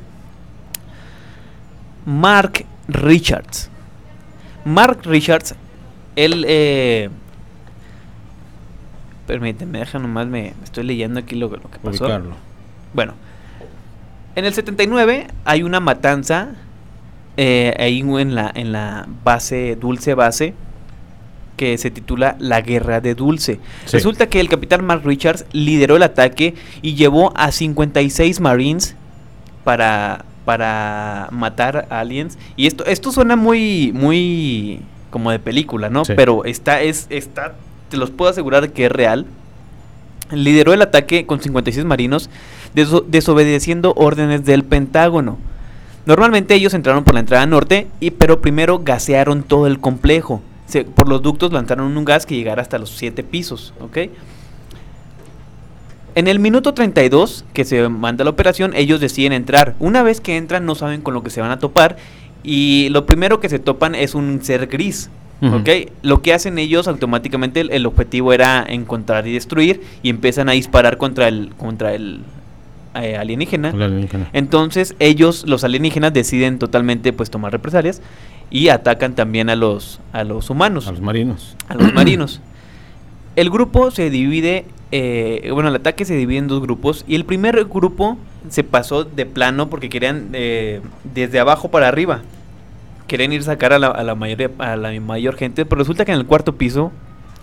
Mark 2.07 2.65
Richards. 2.89 3.69
Mark 4.65 5.01
Richards, 5.05 5.55
él 6.17 6.47
eh, 6.49 7.11
permíteme, 9.33 9.79
deja 9.79 9.99
nomás, 9.99 10.27
me, 10.27 10.53
estoy 10.63 10.85
leyendo 10.85 11.21
aquí 11.21 11.37
lo, 11.37 11.49
lo 11.49 11.71
que 11.71 11.79
pasó. 11.79 12.05
Ubicarlo. 12.05 12.35
Bueno, 12.93 13.15
en 14.37 14.45
el 14.45 14.53
79 14.53 15.27
hay 15.47 15.63
una 15.63 15.81
matanza 15.81 16.51
eh, 17.39 17.75
ahí 17.79 18.01
en 18.01 18.35
la, 18.35 18.53
en 18.55 18.73
la 18.73 19.07
base, 19.25 19.77
dulce 19.81 20.13
base, 20.13 20.53
que 21.57 21.79
se 21.79 21.91
titula 21.91 22.37
La 22.41 22.61
Guerra 22.61 23.01
de 23.01 23.15
Dulce. 23.15 23.59
Sí. 23.87 23.93
Resulta 23.93 24.29
que 24.29 24.39
el 24.39 24.51
capitán 24.51 24.85
Mark 24.85 25.03
Richards 25.03 25.47
lideró 25.53 25.97
el 25.97 26.03
ataque 26.03 26.55
y 26.83 26.95
llevó 26.95 27.33
a 27.35 27.53
56 27.53 28.41
Marines 28.41 28.97
para, 29.65 30.27
para 30.45 31.29
matar 31.31 31.87
aliens. 31.89 32.37
Y 32.57 32.67
esto, 32.67 32.85
esto 32.85 33.13
suena 33.13 33.37
muy, 33.37 33.93
muy 33.95 34.83
como 35.09 35.31
de 35.31 35.39
película, 35.39 35.89
¿no? 35.89 36.05
Sí. 36.05 36.13
Pero 36.17 36.45
está, 36.45 36.83
es, 36.83 37.07
está, 37.09 37.55
te 37.93 37.99
los 37.99 38.11
puedo 38.11 38.31
asegurar 38.31 38.73
que 38.73 38.87
es 38.87 38.91
real. 38.91 39.27
Lideró 40.31 40.73
el 40.73 40.81
ataque 40.81 41.27
con 41.27 41.43
56 41.43 41.85
marinos, 41.85 42.31
deso 42.75 43.05
desobedeciendo 43.07 43.93
órdenes 43.97 44.47
del 44.47 44.65
Pentágono. 44.65 45.37
Normalmente 46.07 46.55
ellos 46.55 46.73
entraron 46.73 47.05
por 47.05 47.13
la 47.13 47.21
entrada 47.21 47.45
norte, 47.45 47.87
y, 48.01 48.13
pero 48.13 48.41
primero 48.41 48.81
gasearon 48.83 49.43
todo 49.43 49.67
el 49.67 49.79
complejo. 49.79 50.41
Por 50.95 51.07
los 51.07 51.21
ductos 51.21 51.53
lanzaron 51.53 51.95
un 51.95 52.05
gas 52.07 52.25
que 52.25 52.35
llegara 52.35 52.63
hasta 52.63 52.79
los 52.79 52.97
7 52.97 53.23
pisos, 53.25 53.75
¿ok? 53.79 53.99
En 56.15 56.29
el 56.29 56.39
minuto 56.39 56.73
32 56.73 57.45
que 57.53 57.67
se 57.67 57.87
manda 57.91 58.25
la 58.25 58.31
operación, 58.31 58.73
ellos 58.75 59.01
deciden 59.01 59.35
entrar. 59.35 59.75
Una 59.81 60.03
vez 60.03 60.23
que 60.23 60.39
entran 60.39 60.65
no 60.65 60.75
saben 60.75 61.03
con 61.03 61.13
lo 61.13 61.23
que 61.23 61.31
se 61.31 61.43
van 61.43 61.51
a 61.51 61.59
topar 61.59 61.99
y 62.43 62.89
lo 62.89 63.05
primero 63.05 63.39
que 63.39 63.51
se 63.51 63.59
topan 63.59 63.95
es 63.95 64.15
un 64.15 64.43
ser 64.43 64.67
gris. 64.67 65.11
Uh 65.43 65.47
-huh. 65.47 65.61
¿Ok? 65.61 65.93
Lo 66.03 66.23
que 66.23 66.33
hacen 66.33 66.59
ellos 66.59 66.89
automáticamente, 66.89 67.61
el, 67.61 67.71
el, 67.73 67.85
objetivo 67.85 68.33
era 68.33 68.65
encontrar 68.67 69.27
y 69.27 69.33
destruir 69.35 69.83
y 70.03 70.09
empiezan 70.09 70.49
a 70.49 70.53
disparar 70.53 70.97
contra 70.97 71.29
el, 71.29 71.51
contra 71.59 71.95
el 71.95 72.21
eh, 72.95 73.17
alienígena. 73.17 73.71
el 73.71 73.83
alienígena. 73.83 74.29
Entonces 74.33 74.95
ellos, 74.99 75.45
los 75.47 75.65
alienígenas, 75.65 76.13
deciden 76.13 76.59
totalmente 76.59 77.13
pues 77.13 77.31
tomar 77.31 77.51
represalias 77.51 78.03
y 78.51 78.69
atacan 78.69 79.15
también 79.15 79.49
a 79.49 79.57
los, 79.57 79.99
a 80.13 80.25
los 80.25 80.51
humanos. 80.51 80.87
A 80.87 80.93
los 80.93 81.01
marinos. 81.01 81.57
A 81.69 81.75
los 81.75 81.93
marinos. 81.95 82.41
El 83.35 83.49
grupo 83.49 83.91
se 83.91 84.11
divide, 84.11 84.67
eh, 84.91 85.49
bueno, 85.55 85.71
el 85.71 85.77
ataque 85.77 86.05
se 86.05 86.15
divide 86.15 86.39
en 86.39 86.49
dos 86.49 86.61
grupos 86.61 87.05
y 87.09 87.15
el 87.15 87.25
primer 87.25 87.65
grupo 87.65 88.19
se 88.51 88.63
pasó 88.63 89.05
de 89.05 89.25
plano 89.25 89.71
porque 89.71 89.89
querían 89.89 90.29
eh, 90.35 90.83
desde 91.15 91.41
abajo 91.41 91.71
para 91.71 91.89
arriba. 91.89 92.21
Querían 93.13 93.31
ir 93.35 93.43
a 93.43 93.45
sacar 93.45 93.75
a 93.75 93.79
la, 93.79 93.89
a 93.89 94.03
la, 94.03 94.17
a 94.59 94.77
la 94.77 95.01
mayor 95.03 95.37
gente, 95.37 95.67
pero 95.67 95.81
resulta 95.81 96.07
que 96.07 96.13
en 96.13 96.19
el 96.19 96.25
cuarto 96.25 96.57
piso 96.57 96.93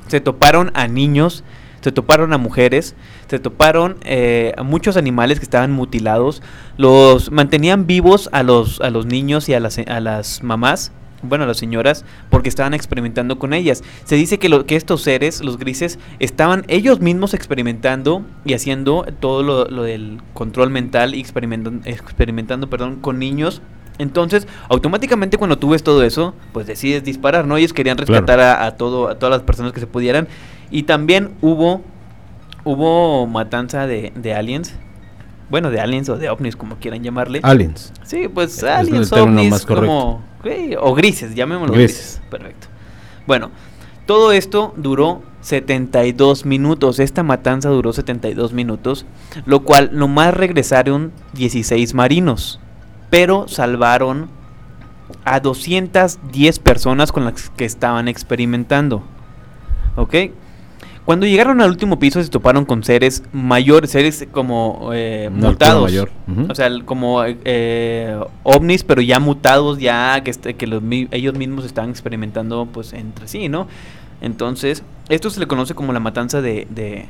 se 0.07 0.19
toparon 0.19 0.71
a 0.73 0.87
niños, 0.87 1.43
se 1.81 1.91
toparon 1.91 2.33
a 2.33 2.39
mujeres, 2.39 2.95
se 3.27 3.37
toparon 3.37 3.97
eh, 4.01 4.51
a 4.57 4.63
muchos 4.63 4.97
animales 4.97 5.39
que 5.39 5.43
estaban 5.43 5.71
mutilados, 5.71 6.41
los 6.77 7.29
mantenían 7.31 7.85
vivos 7.85 8.29
a 8.31 8.41
los, 8.41 8.81
a 8.81 8.89
los 8.89 9.05
niños 9.05 9.47
y 9.47 9.53
a 9.53 9.59
las, 9.59 9.77
a 9.77 9.99
las 9.99 10.41
mamás 10.41 10.91
bueno, 11.21 11.45
las 11.45 11.57
señoras, 11.57 12.03
porque 12.31 12.49
estaban 12.49 12.73
experimentando 12.73 13.37
con 13.37 13.53
ellas. 13.53 13.83
Se 14.05 14.15
dice 14.15 14.39
que, 14.39 14.49
lo, 14.49 14.65
que 14.65 14.75
estos 14.75 15.03
seres, 15.03 15.43
los 15.43 15.59
grises, 15.59 15.99
estaban 16.17 16.65
ellos 16.67 16.99
mismos 16.99 17.35
experimentando 17.35 18.23
y 18.43 18.55
haciendo 18.55 19.05
todo 19.19 19.43
lo, 19.43 19.65
lo 19.65 19.83
del 19.83 20.19
control 20.33 20.71
mental 20.71 21.13
y 21.13 21.19
experimentando, 21.19 21.87
experimentando 21.87 22.71
perdón, 22.71 22.95
con 23.01 23.19
niños. 23.19 23.61
Entonces, 23.99 24.47
automáticamente 24.69 25.37
cuando 25.37 25.59
tú 25.59 25.69
ves 25.69 25.83
todo 25.83 26.03
eso, 26.03 26.33
pues 26.51 26.65
decides 26.65 27.03
disparar, 27.03 27.45
¿no? 27.45 27.57
Ellos 27.57 27.73
querían 27.73 27.97
rescatar 27.97 28.39
claro. 28.39 28.63
a, 28.63 28.65
a, 28.65 28.71
todo, 28.75 29.09
a 29.09 29.19
todas 29.19 29.31
las 29.31 29.43
personas 29.43 29.73
que 29.73 29.79
se 29.79 29.87
pudieran. 29.87 30.27
Y 30.71 30.83
también 30.83 31.31
hubo, 31.41 31.81
hubo 32.63 33.27
matanza 33.27 33.85
de, 33.85 34.11
de 34.15 34.33
aliens 34.33 34.73
bueno, 35.49 35.71
de 35.71 35.79
aliens 35.79 36.07
o 36.09 36.17
de 36.17 36.29
ovnis, 36.29 36.55
como 36.55 36.75
quieran 36.75 37.03
llamarle. 37.03 37.39
Aliens. 37.43 37.91
Sí, 38.03 38.27
pues 38.27 38.57
es 38.57 38.63
aliens, 38.63 39.11
ovnis, 39.11 39.65
como... 39.65 40.23
Okay, 40.39 40.75
o 40.79 40.93
grises, 40.93 41.35
llamémoslo 41.35 41.73
grises. 41.73 41.97
grises. 41.97 42.21
Perfecto. 42.29 42.67
Bueno, 43.27 43.51
Todo 44.05 44.31
esto 44.31 44.73
duró 44.77 45.21
72 45.41 46.45
minutos. 46.45 46.99
Esta 46.99 47.23
matanza 47.23 47.69
duró 47.69 47.93
72 47.93 48.53
minutos, 48.53 49.05
lo 49.45 49.63
cual 49.63 49.91
nomás 49.93 50.33
regresaron 50.33 51.11
16 51.33 51.93
marinos, 51.93 52.59
pero 53.09 53.47
salvaron 53.47 54.29
a 55.25 55.39
210 55.39 56.59
personas 56.59 57.11
con 57.11 57.25
las 57.25 57.49
que 57.49 57.65
estaban 57.65 58.07
experimentando. 58.07 59.03
¿Ok? 59.95 60.15
Cuando 61.09 61.25
llegaron 61.25 61.59
al 61.59 61.71
último 61.71 61.97
piso 61.97 62.21
se 62.21 62.29
toparon 62.29 62.65
con 62.65 62.83
seres 62.83 63.23
mayores, 63.33 63.89
seres 63.89 64.27
como 64.31 64.91
eh, 64.93 65.31
mutados. 65.33 65.91
O 66.49 66.53
sea, 66.53 66.69
como 66.85 67.23
eh, 67.25 68.15
ovnis, 68.43 68.83
pero 68.83 69.01
ya 69.01 69.19
mutados, 69.19 69.79
ya 69.79 70.21
que, 70.23 70.29
este, 70.29 70.55
ellos 71.09 71.33
mismos 71.33 71.65
estaban 71.65 71.89
experimentando 71.89 72.67
pues 72.71 72.93
entre 72.93 73.27
sí, 73.27 73.49
¿no? 73.49 73.67
Entonces, 74.21 74.83
esto 75.09 75.31
se 75.31 75.39
le 75.39 75.47
conoce 75.47 75.73
como 75.73 75.93
la 75.93 75.99
matanza 75.99 76.43
de, 76.43 76.67
de, 76.69 77.07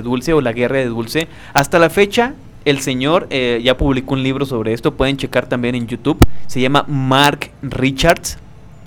Dulce 0.00 0.32
o 0.32 0.40
la 0.40 0.52
guerra 0.52 0.76
de 0.76 0.86
Dulce. 0.86 1.26
Hasta 1.52 1.80
la 1.80 1.90
fecha, 1.90 2.34
el 2.64 2.80
señor 2.80 3.26
eh, 3.30 3.60
ya 3.62 3.76
publicó 3.76 4.14
un 4.14 4.22
libro 4.22 4.46
sobre 4.46 4.72
esto, 4.72 4.94
pueden 4.94 5.16
checar 5.16 5.48
también 5.48 5.74
en 5.74 5.86
YouTube. 5.86 6.18
Se 6.46 6.60
llama 6.60 6.84
Mark 6.88 7.50
Richards 7.62 8.38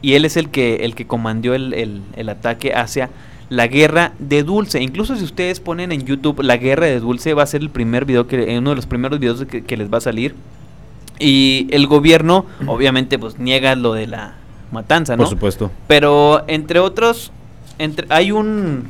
y 0.02 0.14
él 0.14 0.26
es 0.26 0.38
el 0.38 0.50
que, 0.50 0.78
el 0.78 0.96
que 0.96 1.08
comandó 1.08 1.54
el, 1.54 1.74
el, 1.74 2.30
ataque 2.30 2.74
hacia 2.74 3.10
la 3.50 3.68
guerra 3.68 4.14
de 4.20 4.44
Dulce. 4.44 4.82
Incluso 4.82 5.16
si 5.16 5.24
ustedes 5.24 5.60
ponen 5.60 5.92
en 5.92 6.06
YouTube 6.06 6.42
la 6.42 6.58
guerra 6.58 6.88
de 6.88 7.00
Dulce, 7.00 7.34
va 7.34 7.44
a 7.44 7.48
ser 7.48 7.62
el 7.62 7.70
primer 7.70 8.06
video 8.06 8.28
que, 8.28 8.58
uno 8.58 8.72
de 8.72 8.76
los 8.76 8.86
primeros 8.86 9.20
videos 9.20 9.46
que, 9.46 9.64
que 9.64 9.78
les 9.78 9.92
va 9.92 10.00
a 10.00 10.02
salir. 10.02 10.36
Y 11.20 11.68
el 11.72 11.88
gobierno, 11.88 12.46
obviamente, 12.68 13.18
pues 13.18 13.40
niega 13.40 13.76
lo 13.76 13.94
de 13.94 14.08
la 14.08 14.36
matanza, 14.72 15.16
¿no? 15.16 15.24
Por 15.24 15.30
supuesto. 15.30 15.72
Pero 15.88 16.44
entre 16.48 16.80
otros 16.80 17.32
entre, 17.80 18.08
hay 18.10 18.32
un, 18.32 18.84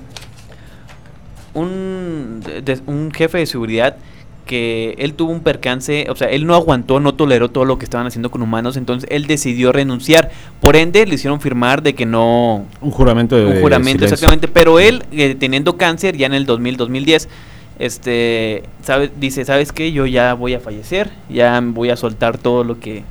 un, 1.53 2.41
un 2.85 3.11
jefe 3.11 3.39
de 3.39 3.45
seguridad 3.45 3.97
que 4.45 4.95
él 4.97 5.13
tuvo 5.13 5.31
un 5.31 5.41
percance, 5.41 6.07
o 6.09 6.15
sea, 6.15 6.27
él 6.29 6.45
no 6.45 6.55
aguantó, 6.55 6.99
no 6.99 7.13
toleró 7.15 7.49
todo 7.49 7.65
lo 7.65 7.77
que 7.77 7.85
estaban 7.85 8.07
haciendo 8.07 8.29
con 8.31 8.41
humanos, 8.41 8.77
entonces 8.77 9.09
él 9.11 9.27
decidió 9.27 9.71
renunciar. 9.71 10.31
Por 10.61 10.75
ende, 10.75 11.05
le 11.05 11.15
hicieron 11.15 11.41
firmar 11.41 11.81
de 11.81 11.95
que 11.95 12.05
no... 12.05 12.65
Un 12.81 12.91
juramento 12.91 13.35
de 13.35 13.45
Un 13.45 13.61
juramento, 13.61 14.03
exactamente. 14.03 14.47
Pero 14.47 14.79
él, 14.79 15.03
eh, 15.11 15.35
teniendo 15.35 15.77
cáncer 15.77 16.17
ya 16.17 16.27
en 16.27 16.33
el 16.33 16.45
2000-2010, 16.45 17.27
este, 17.79 18.63
sabe, 18.83 19.11
dice, 19.19 19.45
¿sabes 19.45 19.71
qué? 19.71 19.91
Yo 19.91 20.05
ya 20.05 20.33
voy 20.33 20.53
a 20.53 20.59
fallecer, 20.59 21.11
ya 21.29 21.59
voy 21.63 21.89
a 21.89 21.95
soltar 21.95 22.37
todo 22.37 22.63
lo 22.63 22.79
que 22.79 23.03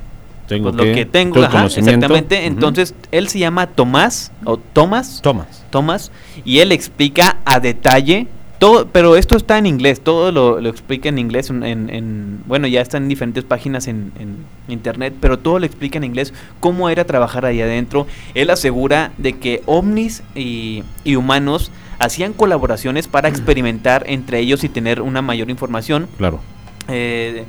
tengo 0.47 0.71
pues, 0.71 0.87
lo 0.87 0.95
que 0.95 1.05
tengo, 1.05 1.43
exactamente. 1.43 2.45
Entonces, 2.45 2.93
él 3.11 3.27
se 3.27 3.39
llama 3.39 3.67
Tomás, 3.67 4.31
o 4.45 4.57
Tomás. 4.57 5.21
Tomás. 5.21 5.65
Tomás, 5.69 6.11
y 6.45 6.59
él 6.59 6.71
explica 6.71 7.37
a 7.45 7.59
detalle 7.59 8.27
todo, 8.63 8.87
pero 8.87 9.17
esto 9.17 9.35
está 9.35 9.57
en 9.57 9.65
inglés, 9.65 9.99
todo 9.99 10.31
lo, 10.31 10.57
explica 10.69 11.09
en 11.09 11.19
inglés, 11.19 11.49
en, 11.49 12.39
bueno, 12.45 12.65
ya 12.65 12.79
está 12.79 12.95
en 12.95 13.09
diferentes 13.09 13.43
páginas 13.43 13.89
en, 13.89 14.13
internet, 14.69 15.13
pero 15.19 15.37
todo 15.37 15.59
lo 15.59 15.65
explica 15.65 15.97
en 15.97 16.05
inglés, 16.05 16.33
cómo 16.61 16.87
era 16.87 17.03
trabajar 17.03 17.45
ahí 17.45 17.59
adentro. 17.59 18.07
Él 18.35 18.49
asegura 18.49 19.11
de 19.17 19.33
que 19.33 19.61
ovnis 19.65 20.23
y, 20.33 20.85
humanos 21.13 21.71
hacían 21.99 22.31
colaboraciones 22.31 23.09
para 23.09 23.27
experimentar 23.27 24.05
entre 24.07 24.39
ellos 24.39 24.63
y 24.63 24.69
tener 24.69 25.01
una 25.01 25.21
mayor 25.21 25.49
información. 25.49 26.07
Claro. 26.17 26.39
Eh, 26.87 27.43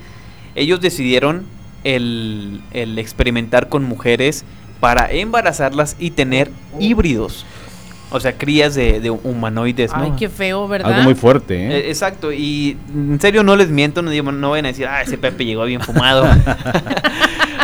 ellos 0.56 0.80
decidieron 0.80 1.44
el, 1.84 2.60
experimentar 2.72 3.68
con 3.68 3.84
mujeres 3.84 4.44
para 4.80 5.12
embarazarlas 5.12 5.94
y 6.00 6.10
tener 6.10 6.50
híbridos. 6.80 7.46
O 8.10 8.20
sea, 8.20 8.36
crías 8.36 8.74
de, 8.74 9.10
humanoides, 9.10 9.90
¿no? 9.92 10.04
Ay, 10.04 10.12
qué 10.18 10.28
feo, 10.28 10.68
¿verdad? 10.68 10.92
Algo 10.92 11.04
muy 11.04 11.14
fuerte, 11.14 11.56
¿eh? 11.56 11.76
¿eh? 11.76 11.88
exacto, 11.88 12.32
y 12.32 12.76
en 12.94 13.20
serio 13.20 13.42
no 13.42 13.56
les 13.56 13.70
miento, 13.70 14.02
no, 14.02 14.10
digo, 14.10 14.30
no 14.30 14.50
vayan 14.50 14.66
a 14.66 14.68
decir, 14.68 14.86
ah, 14.86 15.02
ese 15.02 15.18
Pepe 15.18 15.44
llegó 15.44 15.64
bien 15.64 15.80
fumado. 15.80 16.24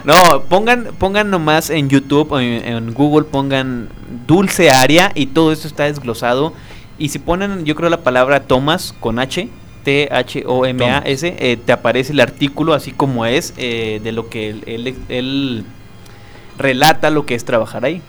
no, 0.04 0.42
pongan, 0.48 0.88
pongan 0.98 1.30
nomás 1.30 1.70
en 1.70 1.88
YouTube 1.88 2.32
o 2.32 2.40
en, 2.40 2.92
Google, 2.92 3.24
pongan 3.24 3.88
dulce 4.26 4.70
área 4.70 5.12
y 5.14 5.26
todo 5.26 5.52
esto 5.52 5.68
está 5.68 5.84
desglosado. 5.84 6.52
Y 6.98 7.08
si 7.08 7.18
ponen, 7.18 7.64
yo 7.64 7.74
creo, 7.74 7.88
la 7.88 8.02
palabra 8.02 8.40
Thomas 8.40 8.94
con 8.98 9.18
H, 9.18 9.48
T-H-O-M-A-S, 9.84 11.36
eh, 11.38 11.56
te 11.56 11.72
aparece 11.72 12.12
el 12.12 12.20
artículo 12.20 12.74
así 12.74 12.92
como 12.92 13.24
es 13.24 13.54
eh, 13.56 14.00
de 14.02 14.12
lo 14.12 14.28
que 14.28 14.50
él, 15.08 15.64
relata 16.58 17.10
lo 17.10 17.24
que 17.24 17.34
es 17.34 17.44
trabajar 17.44 17.84
ahí. 17.84 18.02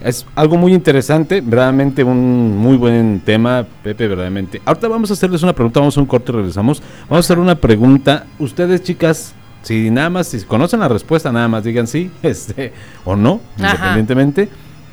Es 0.00 0.24
algo 0.36 0.56
muy 0.56 0.74
interesante, 0.74 1.40
verdaderamente 1.40 2.04
un 2.04 2.56
muy 2.56 2.76
buen 2.76 3.20
tema, 3.24 3.66
Pepe, 3.82 4.06
verdaderamente. 4.06 4.62
Ahorita 4.64 4.86
vamos 4.88 5.10
a 5.10 5.14
hacerles 5.14 5.42
una 5.42 5.52
pregunta, 5.52 5.80
vamos 5.80 5.96
a 5.96 6.00
un 6.00 6.06
corte 6.06 6.30
y 6.30 6.36
regresamos. 6.36 6.80
Vamos 7.08 7.24
a 7.24 7.26
hacer 7.26 7.38
una 7.38 7.56
pregunta. 7.56 8.26
Ustedes, 8.38 8.82
chicas, 8.82 9.34
si 9.62 9.90
nada 9.90 10.08
más, 10.08 10.28
si 10.28 10.40
conocen 10.42 10.80
la 10.80 10.88
respuesta, 10.88 11.32
nada 11.32 11.48
más 11.48 11.64
digan 11.64 11.86
sí, 11.86 12.10
este, 12.22 12.72
o 13.04 13.16
no, 13.16 13.40
independientemente. 13.56 14.48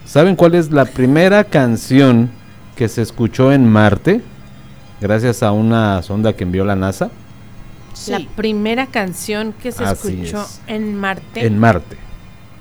¿Saben 0.06 0.36
cuál 0.36 0.56
es 0.56 0.72
la 0.72 0.86
primera 0.86 1.44
canción 1.44 2.30
que 2.76 2.88
se 2.88 3.02
escuchó 3.02 3.52
en 3.52 3.68
Marte? 3.68 4.22
gracias 5.02 5.44
a 5.44 5.52
una 5.52 6.02
sonda 6.02 6.34
que 6.34 6.44
envió 6.44 6.66
la 6.66 6.76
NASA. 6.76 7.10
La 8.08 8.20
primera 8.36 8.88
canción 8.88 9.54
que 9.54 9.72
se 9.72 9.84
escuchó 9.84 10.46
en 10.68 10.96
Marte. 10.96 11.46
En 11.46 11.58
Marte. 11.60 11.98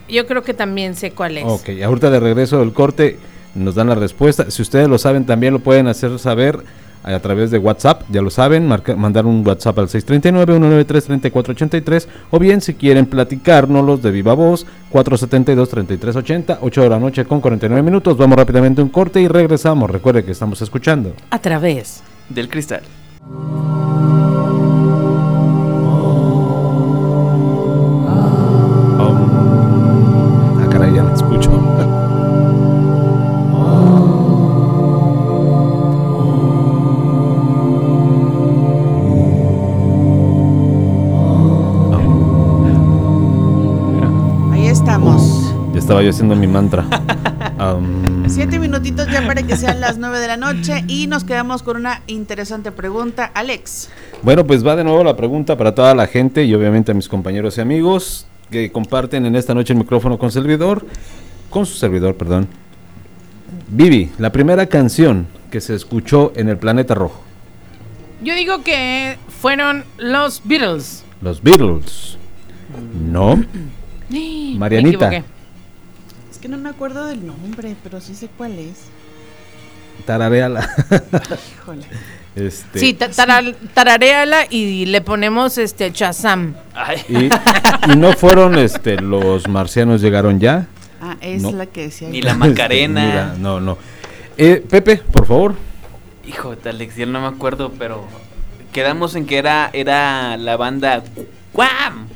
Yo 0.09 0.27
creo 0.27 0.43
que 0.43 0.55
también 0.55 0.95
sé 0.95 1.13
cuál 1.13 1.39
es. 1.39 1.45
Ok, 1.47 1.71
ahorita 1.85 2.11
de 2.11 2.21
regreso 2.21 2.61
del 2.61 2.73
corte 2.73 3.19
nos 3.55 3.75
dan 3.75 3.89
la 3.89 3.95
respuesta. 3.95 4.51
Si 4.51 4.63
ustedes 4.63 4.89
lo 4.89 4.99
saben, 4.99 5.27
también 5.27 5.55
lo 5.55 5.61
pueden 5.61 5.87
hacer 5.87 6.19
saber 6.19 6.63
a 7.05 7.21
través 7.21 7.51
de 7.51 7.59
WhatsApp, 7.59 8.03
ya 8.09 8.23
lo 8.23 8.31
saben, 8.31 8.67
mandar 8.97 9.27
un 9.27 9.47
WhatsApp 9.47 9.79
al 9.79 9.89
639-193-3483 9.89 12.07
o 12.31 12.39
bien 12.39 12.63
si 12.63 12.73
quieren 12.75 13.07
los 13.13 14.03
de 14.03 14.11
viva 14.11 14.33
voz, 14.33 14.67
472-3380, 14.91 16.61
8 16.63 16.83
de 16.83 16.89
la 16.89 16.99
noche 16.99 17.27
con 17.27 17.43
49 17.43 17.83
minutos. 17.83 18.17
Vamos 18.17 18.39
rápidamente 18.39 18.81
a 18.81 18.85
un 18.85 18.91
corte 18.91 19.21
y 19.21 19.29
regresamos. 19.29 19.91
Recuerde 19.91 20.25
que 20.25 20.31
estamos 20.31 20.63
escuchando. 20.63 21.13
A 21.31 21.39
través 21.41 22.03
del 22.31 22.49
cristal. 22.49 22.81
Estaba 45.95 46.03
yo 46.03 46.11
haciendo 46.11 46.35
mi 46.35 46.49
mantra. 46.49 46.85
Siete 48.27 48.59
minutitos 48.59 49.07
ya 49.13 49.25
para 49.25 49.45
que 49.45 49.57
sean 49.57 49.81
las 49.81 49.97
nueve 49.97 50.19
de 50.19 50.27
la 50.27 50.37
noche 50.37 50.83
y 50.89 51.07
nos 51.07 51.23
quedamos 51.23 51.63
con 51.63 51.77
una 51.77 52.03
interesante 52.09 52.73
pregunta. 52.73 53.31
Alex. 53.33 53.91
Bueno, 54.23 54.45
pues 54.45 54.67
va 54.67 54.75
de 54.75 54.83
nuevo 54.83 55.05
la 55.05 55.17
pregunta 55.17 55.57
para 55.57 55.73
toda 55.73 55.95
la 55.95 56.09
gente 56.09 56.43
y 56.43 56.53
obviamente 56.53 56.91
a 56.91 56.95
mis 56.97 57.09
compañeros 57.09 57.59
y 57.59 57.61
amigos 57.61 58.27
que 58.51 58.73
comparten 58.73 59.25
en 59.25 59.37
esta 59.37 59.55
noche 59.55 59.73
el 59.73 59.79
micrófono 59.79 60.19
con 60.19 60.33
servidor, 60.33 60.85
con 61.49 61.65
su 61.65 61.75
servidor, 61.75 62.17
perdón. 62.17 62.49
Vivi, 63.69 64.11
la 64.19 64.33
primera 64.33 64.67
canción 64.67 65.29
que 65.53 65.61
se 65.61 65.77
escuchó 65.77 66.33
en 66.35 66.49
el 66.49 66.57
planeta 66.57 66.97
rojo. 66.97 67.23
Yo 68.21 68.35
digo 68.35 68.65
que 68.65 69.17
fueron 69.29 69.85
los 69.99 70.43
Beatles. 70.45 71.05
Los 71.21 71.41
Beatles. 71.41 72.19
No. 73.01 73.45
Marianita 74.59 75.23
que 76.45 76.51
no 76.51 76.59
me 76.59 76.69
acuerdo 76.69 77.07
del 77.07 77.27
nombre, 77.27 77.75
pero 77.83 78.03
sí 78.03 78.15
sé 78.15 78.29
cuál 78.37 78.59
es. 78.59 78.89
Tarareala. 80.05 80.61
Híjole. 81.57 81.87
Este, 82.37 82.79
sí, 82.79 82.99
tarareala 83.73 84.45
y 84.51 84.85
le 84.85 85.01
ponemos 85.01 85.57
este 85.57 85.91
Chazam. 85.91 86.55
Y, 87.09 87.31
no 87.97 88.13
fueron 88.13 88.59
este 88.59 88.97
los 89.01 89.49
marcianos 89.49 90.03
llegaron 90.03 90.39
ya. 90.39 90.67
Ah, 91.01 91.17
es 91.23 91.43
la 91.45 91.65
que 91.65 91.85
decía. 91.85 92.11
Ni 92.11 92.21
la 92.21 92.35
Macarena. 92.35 93.29
Este, 93.29 93.41
no, 93.41 93.59
no. 93.59 93.79
Eh, 94.37 94.63
Pepe, 94.69 94.99
por 94.99 95.25
favor. 95.25 95.55
Hijo 96.27 96.55
de 96.57 96.69
Alex, 96.69 96.99
no 97.09 97.23
me 97.23 97.29
acuerdo, 97.29 97.73
pero 97.79 98.05
quedamos 98.71 99.15
en 99.15 99.25
que 99.25 99.39
era 99.39 99.71
era 99.73 100.37
la 100.37 100.59
banda 100.59 101.05
¡Guam! 101.55 102.09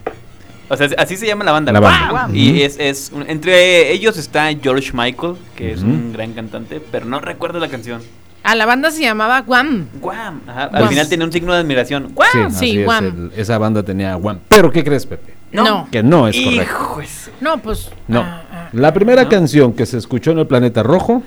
O 0.69 0.77
sea, 0.77 0.89
así 0.99 1.17
se 1.17 1.27
llama 1.27 1.45
la 1.45 1.53
banda. 1.53 1.73
La 1.73 1.81
banda. 1.81 2.29
Y 2.33 2.63
es, 2.63 2.79
es 2.79 3.13
entre 3.27 3.93
ellos 3.93 4.19
está 4.19 4.49
George 4.61 4.91
Michael, 4.93 5.37
que 5.57 5.73
es 5.73 5.83
un 5.83 6.13
gran 6.13 6.33
cantante, 6.33 6.81
pero 6.81 7.07
no 7.07 7.21
recuerdo 7.21 7.59
la 7.59 7.69
canción. 7.69 8.03
Ah, 8.43 8.55
la 8.55 8.67
banda 8.67 8.91
se 8.91 9.03
llamaba 9.03 9.41
Guam. 9.43 9.89
Guam. 10.01 10.41
Al 10.47 10.89
final 10.89 11.09
tenía 11.09 11.27
un 11.27 11.33
signo 11.33 11.53
de 11.53 11.61
admiración. 11.61 12.13
Guam. 12.15 12.51
Sí, 12.53 12.83
Guam. 12.83 13.31
esa 13.37 13.59
banda 13.59 13.83
tenía 13.83 14.15
Guam. 14.15 14.39
Pero 14.49 14.71
¿qué 14.71 14.85
crees, 14.85 15.07
Pepe? 15.07 15.35
No. 15.53 15.89
Que 15.91 16.03
no 16.03 16.29
es 16.29 16.37
correcto. 16.37 17.03
No, 17.41 17.59
pues. 17.59 17.91
No. 18.07 18.21
Ah, 18.21 18.43
ah. 18.51 18.69
la 18.73 18.93
primera 18.93 19.29
canción 19.29 19.73
que 19.73 19.87
se 19.87 19.99
escuchó 19.99 20.33
en 20.33 20.39
el 20.39 20.47
planeta 20.47 20.83
rojo 20.83 21.23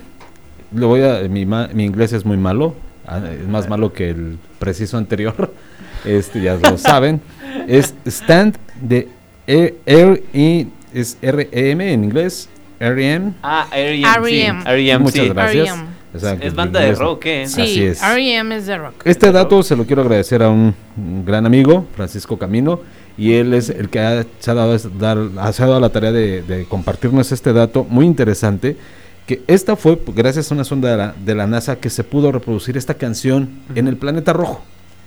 le 0.74 0.86
voy 0.86 1.02
a, 1.02 1.20
mi, 1.28 1.44
mi 1.46 1.84
inglés 1.84 2.12
es 2.12 2.24
muy 2.24 2.36
malo, 2.36 2.74
ah, 3.06 3.20
es 3.30 3.46
más 3.48 3.68
malo 3.68 3.92
que 3.92 4.10
el 4.10 4.38
preciso 4.58 4.96
anterior, 4.96 5.52
este 6.04 6.40
ya 6.40 6.54
lo 6.56 6.78
saben, 6.78 7.20
es 7.68 7.94
stand 8.06 8.56
de 8.80 9.08
R, 9.46 10.22
y 10.32 10.68
es 10.94 11.18
REM 11.20 11.80
en 11.80 12.04
inglés, 12.04 12.48
REM. 12.78 13.34
Ah, 13.42 13.66
REM. 13.72 14.64
REM. 14.64 15.02
Muchas 15.02 15.28
gracias. 15.28 15.76
es 16.40 16.54
banda 16.54 16.80
de 16.80 16.94
rock, 16.94 17.26
¿eh? 17.26 17.46
Sí, 17.46 17.62
Así 17.62 17.84
es. 17.84 18.02
REM 18.02 18.52
es 18.52 18.66
de 18.66 18.78
rock. 18.78 18.94
Este 19.04 19.32
dato 19.32 19.62
se 19.62 19.76
lo 19.76 19.84
quiero 19.84 20.02
agradecer 20.02 20.42
a 20.42 20.48
un, 20.48 20.74
gran 21.24 21.46
amigo, 21.46 21.86
Francisco 21.96 22.38
Camino, 22.38 22.80
y 23.16 23.34
él 23.34 23.54
es 23.54 23.68
el 23.68 23.88
que 23.88 24.00
ha, 24.00 24.24
se, 24.38 24.50
ha 24.50 24.54
dado, 24.54 24.76
dar, 24.98 25.18
ha 25.38 25.50
dado 25.50 25.80
la 25.80 25.90
tarea 25.90 26.12
de, 26.12 26.66
compartirnos 26.68 27.32
este 27.32 27.52
dato 27.52 27.84
muy 27.88 28.06
interesante 28.06 28.76
que 29.26 29.42
esta 29.46 29.76
fue 29.76 30.00
gracias 30.16 30.50
a 30.50 30.54
una 30.54 30.64
sonda 30.64 30.90
de 30.90 30.96
la, 30.96 31.14
de 31.24 31.34
la 31.36 31.46
NASA 31.46 31.76
que 31.76 31.90
se 31.90 32.02
pudo 32.02 32.32
reproducir 32.32 32.76
esta 32.76 32.94
canción 32.94 33.50
en 33.74 33.86
el 33.86 33.96
planeta 33.96 34.32
rojo. 34.32 34.62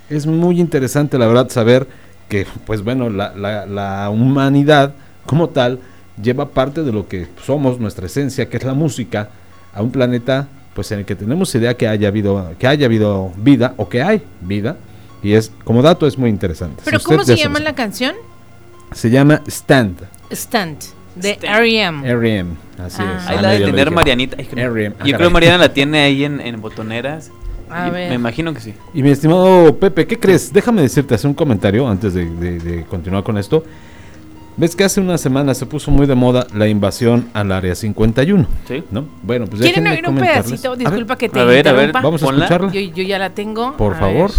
Es 0.09 0.25
muy 0.25 0.61
interesante, 0.61 1.17
la 1.17 1.27
verdad, 1.27 1.49
saber 1.49 1.87
que, 2.29 2.47
pues 2.65 2.83
bueno, 2.83 3.09
la, 3.09 3.33
la, 3.35 3.65
la 3.65 4.09
humanidad 4.09 4.93
como 5.25 5.49
tal 5.49 5.79
lleva 6.21 6.49
parte 6.49 6.83
de 6.83 6.91
lo 6.91 7.07
que 7.07 7.27
somos, 7.43 7.79
nuestra 7.79 8.05
esencia, 8.05 8.49
que 8.49 8.57
es 8.57 8.63
la 8.63 8.73
música, 8.73 9.29
a 9.73 9.81
un 9.81 9.91
planeta 9.91 10.47
pues 10.73 10.91
en 10.91 10.99
el 10.99 11.05
que 11.05 11.15
tenemos 11.15 11.55
idea 11.55 11.75
que 11.75 11.87
haya 11.87 12.09
habido 12.09 12.53
que 12.59 12.67
haya 12.67 12.85
habido 12.85 13.31
vida 13.37 13.73
o 13.77 13.87
que 13.87 14.03
hay 14.03 14.21
vida 14.41 14.75
y 15.23 15.33
es 15.33 15.51
como 15.63 15.81
dato 15.81 16.05
es 16.05 16.17
muy 16.17 16.29
interesante. 16.29 16.81
Pero 16.85 16.99
¿cómo 16.99 17.23
se 17.23 17.37
llama 17.37 17.59
la 17.59 17.73
canción? 17.73 18.13
Se 18.91 19.09
llama 19.09 19.41
Stand. 19.47 20.01
Stand 20.31 20.77
de 21.15 21.39
R.E.M. 21.41 22.07
R.E.M. 22.07 22.55
Así 22.77 23.01
ah. 23.01 23.17
es. 23.17 23.27
Ahí 23.27 23.41
la 23.41 23.49
de 23.51 23.59
tener 23.65 23.89
Marianita. 23.89 24.37
R.E.M. 24.37 24.95
Yo 25.05 25.15
creo 25.15 25.29
que 25.29 25.33
Mariana 25.33 25.57
la 25.57 25.73
tiene 25.73 26.03
ahí 26.03 26.25
en, 26.25 26.41
en 26.41 26.61
botoneras. 26.61 27.31
A 27.69 27.89
ver. 27.89 28.09
Me 28.09 28.15
imagino 28.15 28.53
que 28.53 28.59
sí. 28.59 28.73
Y 28.93 29.01
mi 29.03 29.09
estimado 29.09 29.75
Pepe, 29.77 30.05
¿qué 30.05 30.19
crees? 30.19 30.53
Déjame 30.53 30.81
decirte, 30.81 31.15
hacer 31.15 31.27
un 31.27 31.33
comentario 31.33 31.87
antes 31.87 32.13
de, 32.13 32.25
de 32.29 32.85
continuar 32.85 33.23
con 33.23 33.37
esto. 33.37 33.63
Ves 34.57 34.73
que 34.73 34.85
hace 34.85 35.01
una 35.01 35.17
semana 35.17 35.53
se 35.53 35.65
puso 35.65 35.91
muy 35.91 36.07
de 36.07 36.15
moda 36.15 36.47
la 36.53 36.67
invasión 36.67 37.27
al 37.33 37.51
área 37.51 37.75
51. 37.75 38.47
Sí. 38.65 38.83
¿No? 38.89 39.05
Bueno, 39.21 39.47
pues 39.47 39.61
¿Quieren 39.61 39.85
oír 39.85 40.07
un 40.07 40.15
pedacito? 40.15 40.75
Disculpa 40.77 41.17
que 41.17 41.27
te 41.27 41.39
a 41.39 41.43
ver, 41.43 41.67
A 41.67 41.73
ver, 41.73 41.91
vamos 41.91 42.23
a 42.23 42.27
escucharla. 42.27 42.71
Yo, 42.71 42.79
yo, 42.79 43.03
ya 43.03 43.19
la 43.19 43.31
tengo. 43.31 43.75
Por 43.75 43.97
favor. 43.97 44.31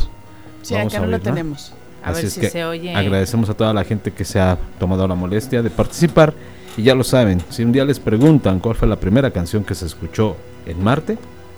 Sí, 0.62 0.74
acá 0.74 1.00
no 1.00 1.06
la 1.06 1.18
tenemos. 1.18 1.72
A 2.02 2.12
ver 2.12 2.30
si 2.30 2.40
se 2.40 2.64
oye. 2.64 2.94
Agradecemos 2.94 3.50
a 3.50 3.54
toda 3.54 3.74
la 3.74 3.84
gente 3.84 4.10
que 4.12 4.24
se 4.24 4.40
ha 4.40 4.56
tomado 4.78 5.06
la 5.06 5.14
molestia 5.14 5.60
de 5.60 5.68
participar. 5.68 6.32
Y 6.78 6.82
ya 6.82 6.94
lo 6.94 7.04
saben, 7.04 7.42
si 7.48 7.62
un 7.62 7.72
día 7.72 7.84
les 7.84 7.98
preguntan 7.98 8.60
cuál 8.60 8.74
fue 8.74 8.86
la 8.86 8.96
primera 8.96 9.30
canción 9.30 9.64
que 9.64 9.74
se 9.74 9.86
escuchó 9.86 10.36
en 10.66 10.82
Marte, 10.84 11.16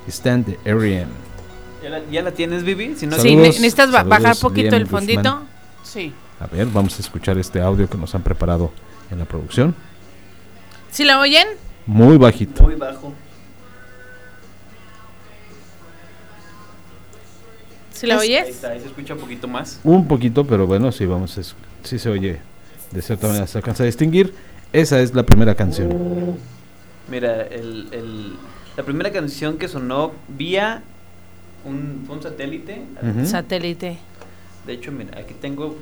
Stand 0.08 0.46
the 0.46 0.58
R.E.M. 0.64 1.27
¿Ya 2.10 2.22
la, 2.22 2.32
tienes, 2.32 2.64
Vivi? 2.64 2.94
Si 2.96 3.06
no 3.06 3.18
sí, 3.18 3.36
necesitas 3.36 3.90
bajar 3.90 4.36
poquito 4.36 4.76
el 4.76 4.86
fondito. 4.86 5.42
Sí. 5.82 6.12
A 6.40 6.46
ver, 6.46 6.66
vamos 6.66 6.96
a 6.98 7.02
escuchar 7.02 7.38
este 7.38 7.60
audio 7.60 7.88
que 7.88 7.96
nos 7.96 8.14
han 8.14 8.22
preparado 8.22 8.70
en 9.10 9.18
la 9.18 9.24
producción. 9.24 9.74
¿Sí 10.90 11.04
la 11.04 11.18
oyen? 11.20 11.46
Muy 11.86 12.16
bajito. 12.16 12.62
Muy 12.62 12.74
bajo. 12.74 13.12
¿Sí 17.92 18.06
la 18.06 18.18
oyes? 18.18 18.44
Ahí 18.44 18.50
está, 18.50 18.68
ahí 18.68 18.80
se 18.80 18.86
escucha 18.86 19.14
un 19.14 19.20
poquito 19.20 19.48
más. 19.48 19.80
Un 19.82 20.06
poquito, 20.06 20.46
pero 20.46 20.66
bueno, 20.66 20.92
sí, 20.92 21.04
vamos 21.06 21.36
a, 21.36 21.42
sí 21.82 21.98
se 21.98 22.08
oye. 22.08 22.38
De 22.92 23.02
cierta 23.02 23.26
manera 23.26 23.46
se 23.46 23.58
alcanza 23.58 23.82
a 23.82 23.86
distinguir. 23.86 24.34
Esa 24.72 25.00
es 25.00 25.14
la 25.14 25.24
primera 25.24 25.54
canción. 25.54 26.36
Mira, 27.10 27.42
el, 27.42 27.88
el, 27.90 28.36
la 28.76 28.84
primera 28.84 29.10
canción 29.10 29.58
que 29.58 29.66
sonó 29.66 30.12
vía 30.28 30.82
un, 31.64 32.06
un 32.08 32.22
satélite. 32.22 32.82
Satélite. 33.24 33.98
De 34.66 34.72
hecho, 34.72 34.92
mira, 34.92 35.18
aquí 35.18 35.34
tengo 35.40 35.76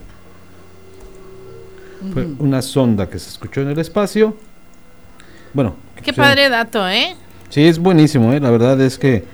fue 2.13 2.27
una 2.39 2.63
sonda 2.63 3.09
que 3.09 3.19
se 3.19 3.31
escuchó 3.31 3.63
en 3.63 3.69
el 3.69 3.79
espacio. 3.79 4.37
Bueno. 5.53 5.77
Qué 6.03 6.13
padre 6.13 6.49
dato, 6.49 6.87
¿eh? 6.89 7.17
Sí, 7.49 7.67
es 7.67 7.79
buenísimo, 7.79 8.33
¿eh? 8.33 8.41
La 8.41 8.51
verdad 8.51 8.81
es 8.81 8.99
que... 8.99 9.25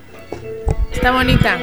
Está 0.92 1.10
bonita. 1.10 1.58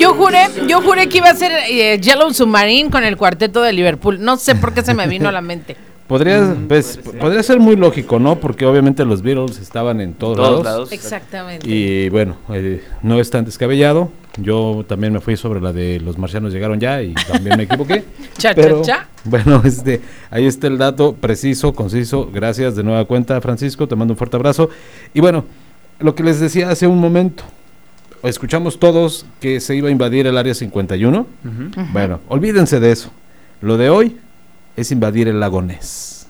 Yo 0.00 0.14
juré, 0.14 0.46
yo 0.66 0.80
juré 0.80 1.10
que 1.10 1.18
iba 1.18 1.28
a 1.28 1.34
ser 1.34 1.52
eh, 1.68 2.00
Yellow 2.00 2.32
Submarine 2.32 2.88
con 2.88 3.04
el 3.04 3.18
cuarteto 3.18 3.60
de 3.60 3.74
Liverpool. 3.74 4.18
No 4.18 4.38
sé 4.38 4.54
por 4.54 4.72
qué 4.72 4.82
se 4.82 4.94
me 4.94 5.06
vino 5.06 5.28
a 5.28 5.32
la 5.32 5.42
mente. 5.42 5.76
Podría, 6.10 6.40
mm, 6.40 6.66
pues, 6.66 6.98
podría 7.20 7.40
ser 7.40 7.60
muy 7.60 7.76
lógico, 7.76 8.18
¿no? 8.18 8.34
Porque 8.34 8.66
obviamente 8.66 9.04
los 9.04 9.22
Beatles 9.22 9.60
estaban 9.60 10.00
en 10.00 10.14
todos, 10.14 10.64
lados. 10.64 10.90
Exactamente. 10.90 11.68
Y 11.68 12.08
bueno, 12.08 12.34
eh, 12.52 12.82
no 13.02 13.20
es 13.20 13.30
tan 13.30 13.44
descabellado. 13.44 14.10
Yo 14.36 14.84
también 14.88 15.12
me 15.12 15.20
fui 15.20 15.36
sobre 15.36 15.60
la 15.60 15.72
de 15.72 16.00
los 16.00 16.18
marcianos 16.18 16.52
llegaron 16.52 16.80
ya 16.80 17.00
y 17.00 17.14
también 17.14 17.56
me 17.56 17.62
equivoqué. 17.62 18.02
cha, 18.38 18.52
cha, 18.56 18.82
cha. 18.82 19.08
Bueno, 19.22 19.62
este, 19.64 20.00
ahí 20.32 20.46
está 20.46 20.66
el 20.66 20.78
dato 20.78 21.12
preciso, 21.14 21.72
conciso. 21.74 22.28
Gracias 22.32 22.74
de 22.74 22.82
nueva 22.82 23.04
cuenta, 23.04 23.40
Francisco. 23.40 23.86
Te 23.86 23.94
mando 23.94 24.14
un 24.14 24.18
fuerte 24.18 24.34
abrazo. 24.34 24.68
Y 25.14 25.20
bueno, 25.20 25.44
lo 26.00 26.16
que 26.16 26.24
les 26.24 26.40
decía 26.40 26.70
hace 26.70 26.88
un 26.88 26.98
momento, 26.98 27.44
escuchamos 28.22 28.78
todos 28.78 29.26
que 29.40 29.60
se 29.60 29.74
iba 29.76 29.88
a 29.88 29.90
invadir 29.90 30.26
el 30.26 30.36
área 30.36 30.54
51. 30.54 31.26
Bueno, 31.92 32.20
olvídense 32.28 32.80
de 32.80 32.92
eso. 32.92 33.10
Lo 33.60 33.76
de 33.76 33.90
hoy 33.90 34.18
es 34.76 34.90
invadir 34.90 35.28
el 35.28 35.40
lago 35.40 35.62
Ness. 35.62 36.26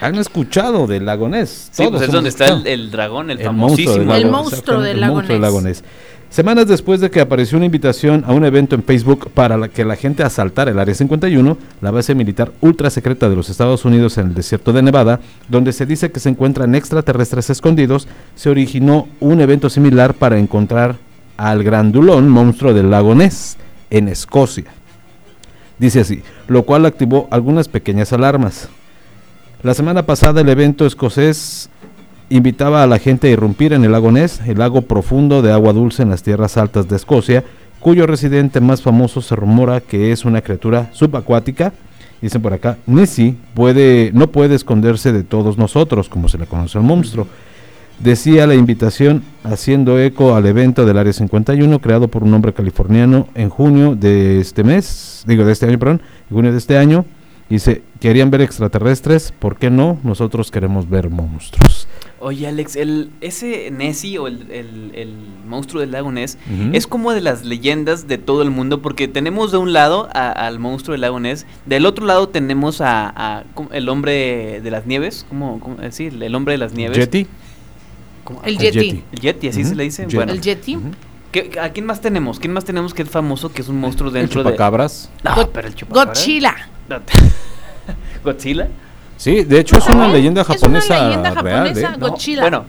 Han 0.00 0.14
escuchado 0.14 0.86
del 0.86 1.06
lago 1.06 1.28
Ness. 1.28 1.68
Sí, 1.72 1.86
pues 1.90 2.02
es 2.02 2.12
donde 2.12 2.30
está 2.30 2.46
el, 2.64 2.90
dragón, 2.90 3.30
el, 3.30 3.40
famosísimo. 3.40 4.14
el 4.14 4.30
monstruo 4.30 4.80
del 4.80 5.00
lago 5.00 5.60
Ness. 5.60 5.82
Semanas 6.30 6.68
después 6.68 7.00
de 7.00 7.10
que 7.10 7.20
apareció 7.20 7.56
una 7.56 7.64
invitación 7.64 8.22
a 8.26 8.32
un 8.32 8.44
evento 8.44 8.74
en 8.74 8.82
Facebook 8.82 9.30
para 9.32 9.68
que 9.68 9.84
la 9.84 9.96
gente 9.96 10.22
asaltara 10.22 10.70
el 10.70 10.78
Área 10.78 10.94
51, 10.94 11.56
la 11.80 11.90
base 11.90 12.14
militar 12.14 12.52
ultra 12.60 12.90
secreta 12.90 13.30
de 13.30 13.36
los 13.36 13.48
Estados 13.48 13.86
Unidos 13.86 14.18
en 14.18 14.28
el 14.28 14.34
desierto 14.34 14.74
de 14.74 14.82
Nevada, 14.82 15.20
donde 15.48 15.72
se 15.72 15.86
dice 15.86 16.12
que 16.12 16.20
se 16.20 16.28
encuentran 16.28 16.74
extraterrestres 16.74 17.48
escondidos, 17.48 18.08
se 18.34 18.50
originó 18.50 19.08
un 19.20 19.40
evento 19.40 19.70
similar 19.70 20.12
para 20.12 20.38
encontrar 20.38 20.96
al 21.38 21.64
grandulón 21.64 22.28
monstruo 22.28 22.74
del 22.74 22.90
lago 22.90 23.14
Ness 23.14 23.56
en 23.88 24.08
Escocia. 24.08 24.66
Dice 25.78 26.00
así, 26.00 26.22
lo 26.46 26.64
cual 26.64 26.84
activó 26.84 27.26
algunas 27.30 27.68
pequeñas 27.68 28.12
alarmas. 28.12 28.68
La 29.62 29.72
semana 29.72 30.04
pasada 30.04 30.42
el 30.42 30.48
evento 30.50 30.84
escocés 30.84 31.70
invitaba 32.30 32.82
a 32.82 32.86
la 32.86 32.98
gente 32.98 33.28
a 33.28 33.30
irrumpir 33.30 33.72
en 33.72 33.84
el 33.84 33.92
lago 33.92 34.12
Ness, 34.12 34.40
el 34.46 34.58
lago 34.58 34.82
profundo 34.82 35.42
de 35.42 35.52
agua 35.52 35.72
dulce 35.72 36.02
en 36.02 36.10
las 36.10 36.22
tierras 36.22 36.56
altas 36.56 36.88
de 36.88 36.96
Escocia, 36.96 37.44
cuyo 37.80 38.06
residente 38.06 38.60
más 38.60 38.82
famoso 38.82 39.22
se 39.22 39.36
rumora 39.36 39.80
que 39.80 40.12
es 40.12 40.24
una 40.24 40.42
criatura 40.42 40.90
subacuática. 40.92 41.72
Dicen 42.20 42.42
por 42.42 42.52
acá, 42.52 42.78
Nessie 42.86 43.36
puede, 43.54 44.10
no 44.12 44.30
puede 44.30 44.56
esconderse 44.56 45.12
de 45.12 45.22
todos 45.22 45.56
nosotros, 45.56 46.08
como 46.08 46.28
se 46.28 46.38
le 46.38 46.46
conoce 46.46 46.76
al 46.76 46.84
monstruo. 46.84 47.28
Decía 48.00 48.46
la 48.46 48.54
invitación 48.54 49.22
haciendo 49.42 49.98
eco 49.98 50.36
al 50.36 50.46
evento 50.46 50.86
del 50.86 50.98
Área 50.98 51.12
51 51.12 51.80
creado 51.80 52.08
por 52.08 52.22
un 52.22 52.32
hombre 52.34 52.52
californiano 52.52 53.26
en 53.34 53.48
junio 53.48 53.96
de 53.96 54.40
este 54.40 54.62
mes, 54.62 55.24
digo 55.26 55.44
de 55.44 55.52
este 55.52 55.66
año, 55.66 55.78
perdón, 55.78 56.02
junio 56.30 56.52
de 56.52 56.58
este 56.58 56.78
año. 56.78 57.04
Dice, 57.48 57.82
querían 57.98 58.30
ver 58.30 58.42
extraterrestres, 58.42 59.32
¿por 59.32 59.56
qué 59.56 59.70
no? 59.70 59.98
Nosotros 60.04 60.50
queremos 60.50 60.88
ver 60.88 61.08
monstruos. 61.08 61.88
Oye, 62.20 62.48
Alex, 62.48 62.76
el, 62.76 63.10
ese 63.20 63.70
Nessie 63.70 64.18
o 64.18 64.26
el, 64.26 64.50
el, 64.50 65.14
monstruo 65.46 65.80
del 65.80 65.92
lago 65.92 66.12
Ness 66.12 66.36
es 66.72 66.86
como 66.86 67.12
de 67.12 67.22
las 67.22 67.44
leyendas 67.44 68.06
de 68.06 68.18
todo 68.18 68.42
el 68.42 68.50
mundo 68.50 68.82
porque 68.82 69.08
tenemos 69.08 69.50
de 69.50 69.56
un 69.56 69.72
lado 69.72 70.08
al 70.12 70.58
monstruo 70.58 70.92
del 70.92 71.00
lago 71.02 71.20
Ness, 71.20 71.46
del 71.64 71.86
otro 71.86 72.04
lado 72.04 72.28
tenemos 72.28 72.80
a, 72.80 73.44
el 73.72 73.88
hombre 73.88 74.60
de 74.60 74.70
las 74.70 74.86
nieves, 74.86 75.24
¿cómo, 75.28 75.58
cómo 75.60 75.76
decir? 75.76 76.12
Eh, 76.20 76.26
el 76.26 76.34
hombre 76.34 76.52
de 76.52 76.58
las 76.58 76.72
nieves. 76.72 76.98
Yeti. 76.98 77.26
El, 78.44 78.58
Yeti. 78.58 79.02
El 79.12 79.20
Yeti, 79.20 79.48
así 79.48 79.64
se 79.64 79.74
le 79.74 79.84
dice. 79.84 80.06
Bueno, 80.12 80.32
el 80.32 80.40
Yeti. 80.40 80.76
¿A 81.60 81.70
quién 81.70 81.86
más 81.86 82.00
tenemos? 82.00 82.38
¿Quién 82.38 82.52
más 82.52 82.64
tenemos 82.64 82.92
que 82.94 83.02
es 83.02 83.08
famoso, 83.08 83.50
que 83.52 83.62
es 83.62 83.68
un 83.68 83.80
monstruo 83.80 84.10
dentro 84.10 84.40
el 84.40 84.46
chupacabras? 84.46 85.10
de... 85.22 85.30
No, 85.30 85.50
pero 85.50 85.68
el 85.68 85.74
chupacabras. 85.74 86.18
Godzilla. 86.18 86.54
¿Godzilla? 88.24 88.68
Sí, 89.18 89.42
de 89.42 89.58
hecho 89.58 89.76
es 89.78 89.86
una 89.88 90.06
leyenda 90.06 90.44
japonesa. 90.44 90.94
Es 90.94 91.00
una 91.00 91.08
leyenda 91.08 91.32
japonesa, 91.32 91.96
real, 91.96 91.96
¿eh? 91.96 92.40
Bueno, 92.40 92.64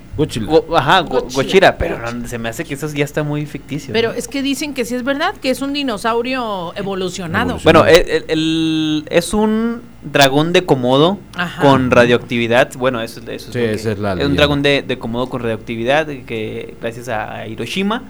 ajá, 0.75 1.01
Gochira, 1.01 1.77
pero 1.77 1.99
se 2.25 2.39
me 2.39 2.49
hace 2.49 2.65
que 2.65 2.73
eso 2.73 2.87
ya 2.91 3.05
está 3.05 3.21
muy 3.21 3.45
ficticio. 3.45 3.93
Pero 3.93 4.11
es 4.13 4.27
que 4.27 4.41
dicen 4.41 4.73
que 4.73 4.83
sí 4.83 4.95
es 4.95 5.03
verdad, 5.03 5.35
que 5.35 5.51
es 5.51 5.61
un 5.61 5.73
dinosaurio 5.73 6.73
evolucionado. 6.75 7.59
Bueno, 7.63 7.85
el, 7.85 9.05
es 9.11 9.33
un 9.35 9.83
dragón 10.01 10.51
de 10.51 10.65
Komodo 10.65 11.19
con 11.61 11.91
radioactividad. 11.91 12.73
Bueno, 12.73 12.99
eso, 12.99 13.21
eso 13.29 13.57
es, 13.57 13.85
es, 13.85 13.99
la 13.99 14.13
es 14.13 14.25
un 14.25 14.35
dragón 14.35 14.63
de, 14.63 14.81
de 14.81 14.97
Komodo 14.97 15.29
con 15.29 15.43
radioactividad 15.43 16.07
que 16.07 16.73
gracias 16.81 17.09
a 17.09 17.45
Hiroshima, 17.45 18.01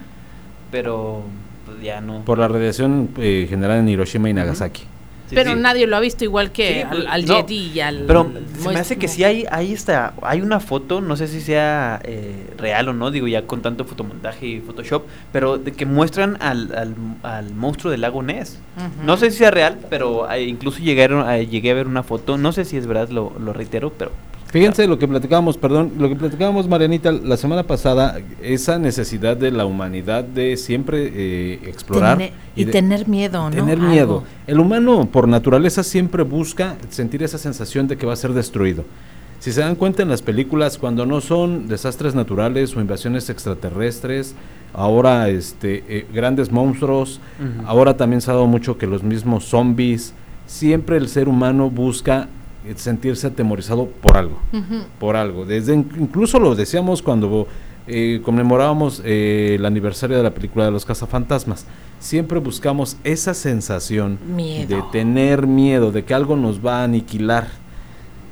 pero 0.71 1.23
pues, 1.65 1.81
ya 1.81 1.99
no. 1.99 2.23
Por 2.23 2.39
la 2.39 2.47
radiación 2.47 3.09
eh, 3.17 3.47
generada 3.49 3.81
en 3.81 3.89
Hiroshima 3.89 4.29
y 4.29 4.33
Nagasaki 4.33 4.83
pero 5.33 5.55
nadie 5.55 5.87
lo 5.87 5.95
ha 5.95 5.99
visto 5.99 6.23
igual 6.23 6.51
que 6.51 6.83
al, 6.83 7.25
Yeti 7.25 7.71
y 7.73 7.79
al. 7.79 8.03
Pero 8.07 8.31
se 8.59 8.69
me 8.69 8.79
hace 8.79 8.97
que 8.97 9.07
sí 9.07 9.23
hay, 9.23 9.45
ahí 9.51 9.73
está, 9.73 10.13
hay 10.21 10.41
una 10.41 10.59
foto, 10.59 11.01
no 11.01 11.15
sé 11.15 11.27
si 11.27 11.41
sea 11.41 11.99
eh, 12.03 12.53
real 12.57 12.89
o 12.89 12.93
no, 12.93 13.11
digo 13.11 13.27
ya 13.27 13.45
con 13.45 13.61
tanto 13.61 13.85
fotomontaje 13.85 14.47
y 14.47 14.59
Photoshop, 14.61 15.03
pero 15.31 15.57
de 15.57 15.71
que 15.71 15.85
muestran 15.85 16.37
al, 16.41 16.95
al, 17.23 17.53
monstruo 17.53 17.91
del 17.91 18.01
lago 18.01 18.23
Ness. 18.23 18.59
No 19.03 19.17
sé 19.17 19.31
si 19.31 19.39
sea 19.39 19.51
real, 19.51 19.79
pero 19.89 20.29
eh, 20.31 20.43
incluso 20.43 20.79
llegaron, 20.79 21.27
llegué 21.47 21.71
a 21.71 21.73
ver 21.73 21.87
una 21.87 22.03
foto, 22.03 22.37
no 22.37 22.51
sé 22.51 22.65
si 22.65 22.77
es 22.77 22.87
verdad, 22.87 23.09
lo, 23.09 23.33
lo 23.39 23.53
reitero, 23.53 23.91
pero 23.91 24.11
Fíjense 24.51 24.87
lo 24.87 24.97
que 24.97 25.07
platicábamos, 25.07 25.57
perdón, 25.57 25.93
lo 25.99 26.09
que 26.09 26.15
platicábamos, 26.15 26.67
Marianita, 26.67 27.11
la 27.11 27.37
semana 27.37 27.63
pasada, 27.63 28.19
esa 28.41 28.79
necesidad 28.79 29.37
de 29.37 29.51
la 29.51 29.67
humanidad 29.67 30.23
de 30.23 30.57
siempre 30.57 31.11
eh, 31.13 31.59
explorar. 31.65 32.19
y, 32.55 32.65
tener 32.65 33.07
miedo, 33.07 33.47
¿no? 33.47 33.55
Tener 33.55 33.77
miedo. 33.77 34.23
El 34.47 34.59
humano, 34.59 35.07
por 35.11 35.27
naturaleza, 35.27 35.83
siempre 35.83 36.23
busca 36.23 36.77
sentir 36.89 37.21
esa 37.21 37.37
sensación 37.37 37.87
de 37.87 37.95
que 37.95 38.07
va 38.07 38.13
a 38.13 38.15
ser 38.15 38.33
destruido. 38.33 38.85
Si 39.37 39.51
se 39.51 39.61
dan 39.61 39.75
cuenta 39.75 40.01
en 40.01 40.09
las 40.09 40.23
películas, 40.23 40.79
cuando 40.79 41.05
no 41.05 41.21
son 41.21 41.67
desastres 41.67 42.15
naturales 42.15 42.75
o 42.75 42.81
invasiones 42.81 43.29
extraterrestres, 43.29 44.33
ahora 44.73 45.29
este, 45.29 45.83
eh, 45.87 46.07
grandes 46.11 46.51
monstruos, 46.51 47.21
ahora 47.65 47.95
también 47.95 48.19
se 48.19 48.31
ha 48.31 48.33
dado 48.33 48.47
mucho 48.47 48.79
que 48.79 48.87
los 48.87 49.03
mismos 49.03 49.45
zombies, 49.45 50.15
siempre 50.47 50.97
el 50.97 51.07
ser 51.07 51.29
humano 51.29 51.69
busca 51.69 52.27
sentirse 52.75 53.27
atemorizado 53.27 53.87
por 53.87 54.17
algo, 54.17 54.37
por 54.99 55.15
algo. 55.15 55.45
Desde 55.45 55.73
incluso 55.73 56.39
lo 56.39 56.55
decíamos 56.55 57.01
cuando 57.01 57.47
eh, 57.87 58.21
conmemorábamos 58.23 59.01
eh, 59.03 59.55
el 59.57 59.65
aniversario 59.65 60.17
de 60.17 60.23
la 60.23 60.33
película 60.33 60.65
de 60.65 60.71
los 60.71 60.85
cazafantasmas. 60.85 61.65
Siempre 61.99 62.39
buscamos 62.39 62.97
esa 63.03 63.33
sensación 63.33 64.19
de 64.37 64.83
tener 64.91 65.47
miedo, 65.47 65.91
de 65.91 66.05
que 66.05 66.13
algo 66.13 66.35
nos 66.35 66.63
va 66.63 66.81
a 66.81 66.83
aniquilar. 66.83 67.47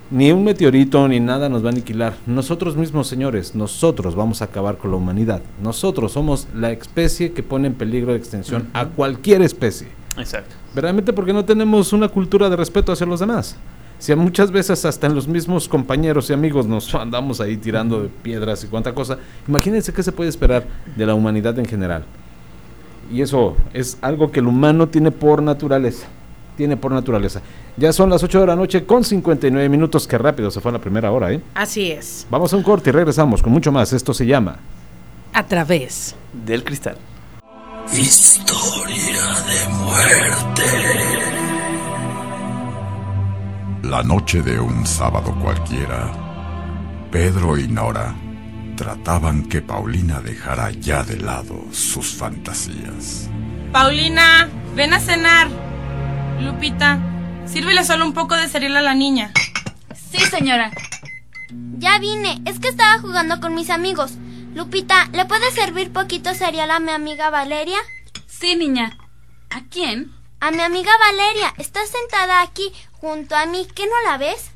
Ni 0.10 0.32
un 0.32 0.44
meteorito 0.46 1.06
ni 1.08 1.20
nada 1.20 1.50
nos 1.50 1.64
va 1.64 1.70
a 1.70 1.72
aniquilar. 1.72 2.14
Nosotros 2.28 2.78
mismos, 2.78 3.08
señores, 3.08 3.56
nosotros 3.56 4.16
vamos 4.16 4.42
a 4.42 4.46
acabar 4.46 4.78
con 4.78 4.92
la 4.92 4.98
humanidad. 4.98 5.42
Nosotros 5.62 6.14
somos 6.14 6.48
la 6.56 6.72
especie 6.72 7.34
que 7.34 7.44
pone 7.44 7.68
en 7.68 7.74
peligro 7.74 8.14
de 8.14 8.20
extinción 8.20 8.70
a 8.74 8.86
cualquier 8.86 9.42
especie. 9.42 9.88
Exacto. 10.18 10.56
Verdaderamente 10.74 11.14
porque 11.14 11.34
no 11.34 11.44
tenemos 11.44 11.92
una 11.94 12.08
cultura 12.08 12.50
de 12.50 12.56
respeto 12.56 12.92
hacia 12.92 13.06
los 13.06 13.20
demás. 13.20 13.58
Si 14.00 14.14
muchas 14.16 14.52
veces 14.52 14.86
hasta 14.86 15.08
en 15.08 15.16
los 15.16 15.28
mismos 15.28 15.68
compañeros 15.68 16.30
y 16.30 16.34
amigos 16.34 16.68
nos 16.68 16.94
andamos 16.96 17.42
ahí 17.42 17.58
tirando 17.58 18.04
de 18.04 18.10
piedras 18.10 18.64
y 18.64 18.68
cuánta 18.68 18.94
cosa, 18.94 19.18
imagínense 19.48 19.94
qué 19.94 20.04
se 20.04 20.12
puede 20.12 20.30
esperar 20.30 20.66
de 20.96 21.06
la 21.06 21.16
humanidad 21.16 21.58
en 21.60 21.66
general. 21.66 22.04
Y 23.12 23.22
eso 23.22 23.56
es 23.74 23.98
algo 24.02 24.32
que 24.32 24.40
el 24.40 24.48
humano 24.48 24.88
tiene 24.88 25.12
por 25.12 25.42
naturaleza. 25.42 26.08
Tiene 26.58 26.76
por 26.76 26.92
naturaleza. 26.92 27.42
Ya 27.78 27.94
son 27.94 28.10
las 28.10 28.24
8 28.24 28.42
de 28.42 28.48
la 28.48 28.56
noche 28.56 28.86
con 28.86 29.04
59 29.04 29.70
minutos. 29.70 30.08
Qué 30.08 30.18
rápido 30.18 30.50
se 30.50 30.60
fue 30.60 30.72
la 30.72 30.80
primera 30.80 31.12
hora, 31.12 31.32
¿eh? 31.32 31.42
Así 31.54 31.92
es. 31.92 32.26
Vamos 32.30 32.52
a 32.52 32.58
un 32.58 32.64
corte 32.64 32.90
y 32.90 32.94
regresamos 32.94 33.44
con 33.44 33.54
mucho 33.54 33.72
más. 33.72 33.94
Esto 33.94 34.14
se 34.14 34.26
llama 34.26 34.58
A 35.34 35.46
través 35.46 36.16
del 36.34 36.64
cristal. 36.64 36.98
Historia 37.94 39.22
de 39.48 39.74
muerte. 39.76 41.47
La 43.88 44.04
noche 44.04 44.42
de 44.42 44.60
un 44.60 44.86
sábado 44.86 45.34
cualquiera, 45.42 46.12
Pedro 47.10 47.58
y 47.58 47.70
Nora 47.70 48.14
trataban 48.76 49.48
que 49.48 49.62
Paulina 49.62 50.20
dejara 50.20 50.72
ya 50.72 51.04
de 51.04 51.16
lado 51.16 51.64
sus 51.72 52.14
fantasías. 52.14 53.30
Paulina, 53.72 54.50
ven 54.76 54.94
a 54.94 55.00
cenar. 55.00 55.48
Lupita, 56.42 57.00
sírvele 57.46 57.86
solo 57.86 58.06
un 58.06 58.12
poco 58.12 58.36
de 58.36 58.50
cereal 58.50 58.76
a 58.76 58.82
la 58.82 58.94
niña. 58.94 59.32
Sí, 60.12 60.18
señora. 60.18 60.72
Ya 61.78 61.98
vine, 61.98 62.42
es 62.44 62.60
que 62.60 62.68
estaba 62.68 63.00
jugando 63.00 63.40
con 63.40 63.56
mis 63.56 63.70
amigos. 63.70 64.16
Lupita, 64.54 65.08
¿le 65.14 65.24
puedes 65.24 65.54
servir 65.54 65.94
poquito 65.94 66.34
cereal 66.34 66.72
a 66.72 66.82
mi 66.82 66.92
amiga 66.92 67.30
Valeria? 67.30 67.80
Sí, 68.26 68.58
niña. 68.58 68.98
¿A 69.50 69.62
quién? 69.72 70.12
A 70.42 70.52
mi 70.52 70.60
amiga 70.60 70.92
Valeria. 71.00 71.54
Está 71.58 71.80
sentada 71.86 72.42
aquí 72.42 72.74
junto 73.00 73.36
a 73.36 73.46
mí. 73.46 73.68
¿Qué 73.74 73.86
no 73.86 74.10
la 74.10 74.18
ves? 74.18 74.52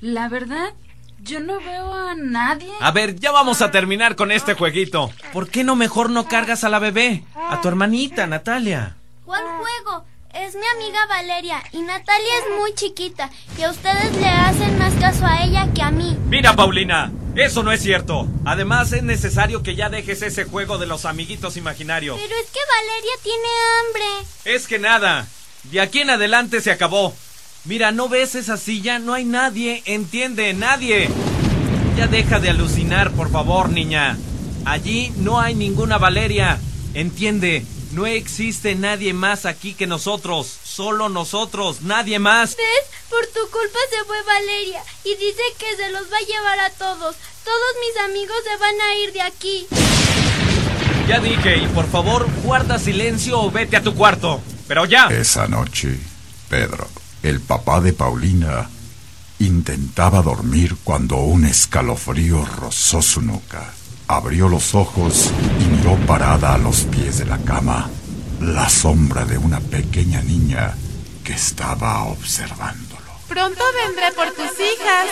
La 0.00 0.28
verdad, 0.28 0.74
yo 1.20 1.40
no 1.40 1.58
veo 1.60 1.92
a 1.92 2.14
nadie. 2.14 2.72
A 2.80 2.90
ver, 2.90 3.16
ya 3.16 3.32
vamos 3.32 3.62
a 3.62 3.70
terminar 3.70 4.16
con 4.16 4.30
este 4.30 4.54
jueguito. 4.54 5.10
¿Por 5.32 5.48
qué 5.48 5.64
no 5.64 5.76
mejor 5.76 6.10
no 6.10 6.28
cargas 6.28 6.64
a 6.64 6.68
la 6.68 6.78
bebé? 6.78 7.24
A 7.34 7.60
tu 7.60 7.68
hermanita, 7.68 8.26
Natalia. 8.26 8.96
¿Cuál 9.24 9.42
juego? 9.42 10.04
Es 10.34 10.54
mi 10.54 10.66
amiga 10.76 11.06
Valeria 11.06 11.62
y 11.72 11.80
Natalia 11.80 12.38
es 12.40 12.58
muy 12.60 12.74
chiquita 12.74 13.30
y 13.56 13.62
a 13.62 13.70
ustedes 13.70 14.14
le 14.16 14.28
hacen 14.28 14.78
más 14.78 14.92
caso 14.96 15.24
a 15.24 15.42
ella 15.42 15.66
que 15.74 15.80
a 15.80 15.90
mí. 15.90 16.14
Mira, 16.28 16.54
Paulina, 16.54 17.10
eso 17.34 17.62
no 17.62 17.72
es 17.72 17.80
cierto. 17.80 18.28
Además 18.44 18.92
es 18.92 19.02
necesario 19.02 19.62
que 19.62 19.74
ya 19.74 19.88
dejes 19.88 20.20
ese 20.20 20.44
juego 20.44 20.76
de 20.76 20.86
los 20.86 21.06
amiguitos 21.06 21.56
imaginarios. 21.56 22.20
Pero 22.20 22.34
es 22.38 22.50
que 22.50 22.60
Valeria 22.68 23.12
tiene 23.22 23.48
hambre. 23.80 24.28
Es 24.44 24.66
que 24.66 24.78
nada. 24.78 25.26
De 25.64 25.80
aquí 25.80 26.00
en 26.00 26.10
adelante 26.10 26.60
se 26.60 26.70
acabó. 26.70 27.14
Mira, 27.66 27.90
¿no 27.90 28.08
ves 28.08 28.36
esa 28.36 28.56
silla? 28.56 29.00
No 29.00 29.12
hay 29.12 29.24
nadie, 29.24 29.82
entiende, 29.86 30.54
nadie. 30.54 31.08
Ya 31.96 32.06
deja 32.06 32.38
de 32.38 32.50
alucinar, 32.50 33.10
por 33.10 33.30
favor, 33.30 33.70
niña. 33.70 34.16
Allí 34.64 35.12
no 35.16 35.40
hay 35.40 35.56
ninguna 35.56 35.98
Valeria. 35.98 36.60
Entiende, 36.94 37.66
no 37.92 38.06
existe 38.06 38.76
nadie 38.76 39.12
más 39.14 39.46
aquí 39.46 39.74
que 39.74 39.88
nosotros. 39.88 40.46
Solo 40.62 41.08
nosotros, 41.08 41.82
nadie 41.82 42.20
más. 42.20 42.56
¿Ves? 42.56 42.66
Por 43.10 43.26
tu 43.26 43.50
culpa 43.50 43.78
se 43.90 44.04
fue 44.04 44.22
Valeria 44.22 44.82
y 45.04 45.10
dice 45.16 45.42
que 45.58 45.76
se 45.76 45.90
los 45.90 46.02
va 46.04 46.18
a 46.18 46.26
llevar 46.26 46.60
a 46.60 46.70
todos. 46.70 47.16
Todos 47.44 47.74
mis 47.80 48.04
amigos 48.04 48.36
se 48.44 48.56
van 48.58 48.80
a 48.80 48.94
ir 48.98 49.12
de 49.12 49.22
aquí. 49.22 49.66
Ya 51.08 51.18
dije, 51.18 51.58
y 51.58 51.66
por 51.68 51.88
favor, 51.88 52.28
guarda 52.44 52.78
silencio 52.78 53.40
o 53.40 53.50
vete 53.50 53.76
a 53.76 53.82
tu 53.82 53.94
cuarto. 53.94 54.40
Pero 54.68 54.84
ya. 54.84 55.06
Esa 55.06 55.48
noche, 55.48 55.98
Pedro, 56.48 56.88
el 57.28 57.40
papá 57.40 57.80
de 57.80 57.92
Paulina, 57.92 58.68
intentaba 59.40 60.22
dormir 60.22 60.76
cuando 60.84 61.16
un 61.16 61.44
escalofrío 61.44 62.44
rozó 62.44 63.02
su 63.02 63.20
nuca. 63.20 63.72
Abrió 64.06 64.48
los 64.48 64.74
ojos 64.74 65.32
y 65.60 65.64
miró 65.64 65.96
parada 66.06 66.54
a 66.54 66.58
los 66.58 66.82
pies 66.82 67.18
de 67.18 67.24
la 67.24 67.38
cama 67.38 67.90
la 68.40 68.68
sombra 68.68 69.24
de 69.24 69.38
una 69.38 69.58
pequeña 69.60 70.22
niña 70.22 70.74
que 71.24 71.32
estaba 71.32 72.04
observándolo. 72.04 72.96
Pronto 73.28 73.62
vendré 73.84 74.12
por 74.14 74.30
tus 74.32 74.52
hijas. 74.60 75.06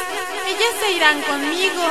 Ellas 0.47 0.75
se 0.81 0.97
irán 0.97 1.21
conmigo. 1.23 1.83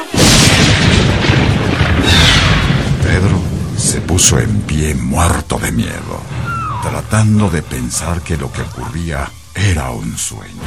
Pedro 3.04 3.42
se 3.78 4.00
puso 4.00 4.40
en 4.40 4.62
pie 4.62 4.96
muerto 4.96 5.60
de 5.60 5.72
miedo, 5.74 6.22
tratando 6.82 7.50
de 7.50 7.62
pensar 7.62 8.22
que 8.22 8.38
lo 8.38 8.52
que 8.52 8.62
ocurría 8.62 9.30
era 9.56 9.92
un 9.92 10.18
sueño. 10.18 10.62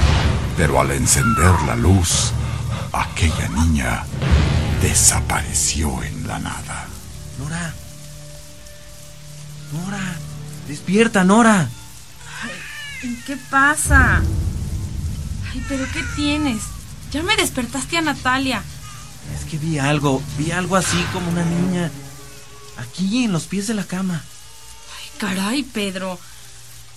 Pero 0.56 0.80
al 0.80 0.90
encender 0.90 1.52
la 1.66 1.76
luz, 1.76 2.32
aquella 2.92 3.48
niña 3.48 4.04
desapareció 4.80 6.02
en 6.02 6.26
la 6.26 6.38
nada. 6.38 6.86
Nora. 7.38 7.74
Nora. 9.72 10.16
Despierta, 10.68 11.24
Nora. 11.24 11.68
Ay, 12.42 13.22
¿Qué 13.26 13.36
pasa? 13.50 14.22
Ay, 15.52 15.64
pero 15.68 15.84
¿qué 15.92 16.02
tienes? 16.14 16.62
Ya 17.12 17.22
me 17.22 17.36
despertaste 17.36 17.98
a 17.98 18.02
Natalia. 18.02 18.62
Es 19.38 19.44
que 19.44 19.58
vi 19.58 19.78
algo, 19.78 20.22
vi 20.38 20.50
algo 20.52 20.76
así 20.76 20.98
como 21.12 21.30
una 21.30 21.44
niña. 21.44 21.90
Aquí, 22.78 23.24
en 23.24 23.32
los 23.32 23.44
pies 23.44 23.66
de 23.66 23.74
la 23.74 23.84
cama. 23.84 24.22
Ay, 24.98 25.10
caray, 25.18 25.62
Pedro. 25.62 26.18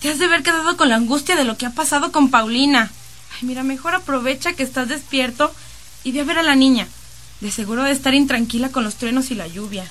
Te 0.01 0.09
has 0.09 0.17
de 0.17 0.25
haber 0.25 0.43
quedado 0.43 0.77
con 0.77 0.87
la 0.87 0.95
angustia 0.95 1.35
de 1.35 1.43
lo 1.43 1.57
que 1.57 1.65
ha 1.65 1.71
pasado 1.71 2.13
con 2.13 2.31
Paulina. 2.31 2.89
Ay, 3.33 3.47
mira, 3.47 3.63
mejor 3.63 3.95
aprovecha 3.95 4.53
que 4.53 4.63
estás 4.63 4.87
despierto 4.87 5.53
y 6.05 6.13
ve 6.13 6.21
a 6.21 6.23
ver 6.23 6.37
a 6.37 6.43
la 6.43 6.55
niña. 6.55 6.87
De 7.41 7.51
seguro 7.51 7.83
de 7.83 7.91
estar 7.91 8.13
intranquila 8.13 8.69
con 8.69 8.85
los 8.85 8.95
truenos 8.95 9.29
y 9.29 9.35
la 9.35 9.47
lluvia. 9.47 9.85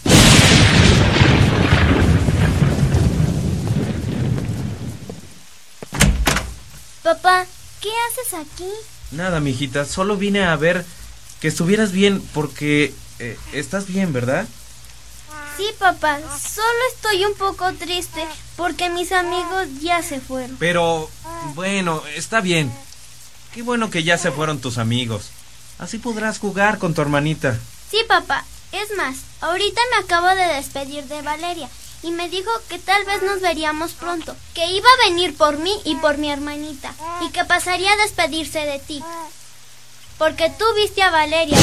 Papá, 7.02 7.46
¿qué 7.82 7.90
haces 8.10 8.34
aquí? 8.34 8.70
Nada, 9.10 9.40
mijita, 9.40 9.84
solo 9.84 10.16
vine 10.16 10.42
a 10.44 10.56
ver 10.56 10.86
que 11.40 11.48
estuvieras 11.48 11.92
bien 11.92 12.22
porque 12.32 12.94
eh, 13.18 13.38
estás 13.52 13.86
bien, 13.86 14.12
¿verdad? 14.14 14.46
Sí, 15.58 15.66
papá, 15.76 16.20
solo 16.20 16.78
estoy 16.94 17.24
un 17.24 17.34
poco 17.34 17.72
triste 17.72 18.24
porque 18.56 18.90
mis 18.90 19.10
amigos 19.10 19.66
ya 19.80 20.04
se 20.04 20.20
fueron. 20.20 20.56
Pero, 20.60 21.10
bueno, 21.56 22.00
está 22.14 22.40
bien. 22.40 22.72
Qué 23.52 23.62
bueno 23.62 23.90
que 23.90 24.04
ya 24.04 24.16
se 24.18 24.30
fueron 24.30 24.60
tus 24.60 24.78
amigos. 24.78 25.30
Así 25.80 25.98
podrás 25.98 26.38
jugar 26.38 26.78
con 26.78 26.94
tu 26.94 27.02
hermanita. 27.02 27.58
Sí, 27.90 27.98
papá. 28.06 28.44
Es 28.70 28.96
más, 28.96 29.16
ahorita 29.40 29.80
me 29.90 30.04
acabo 30.04 30.28
de 30.28 30.54
despedir 30.54 31.04
de 31.06 31.22
Valeria 31.22 31.68
y 32.04 32.12
me 32.12 32.28
dijo 32.28 32.50
que 32.68 32.78
tal 32.78 33.04
vez 33.04 33.22
nos 33.22 33.40
veríamos 33.40 33.94
pronto, 33.94 34.36
que 34.54 34.64
iba 34.70 34.86
a 34.88 35.08
venir 35.08 35.36
por 35.36 35.58
mí 35.58 35.74
y 35.84 35.96
por 35.96 36.18
mi 36.18 36.30
hermanita 36.30 36.94
y 37.26 37.30
que 37.30 37.44
pasaría 37.44 37.92
a 37.92 37.96
despedirse 37.96 38.60
de 38.60 38.78
ti. 38.78 39.02
Porque 40.18 40.52
tú 40.56 40.64
viste 40.76 41.02
a 41.02 41.10
Valeria, 41.10 41.58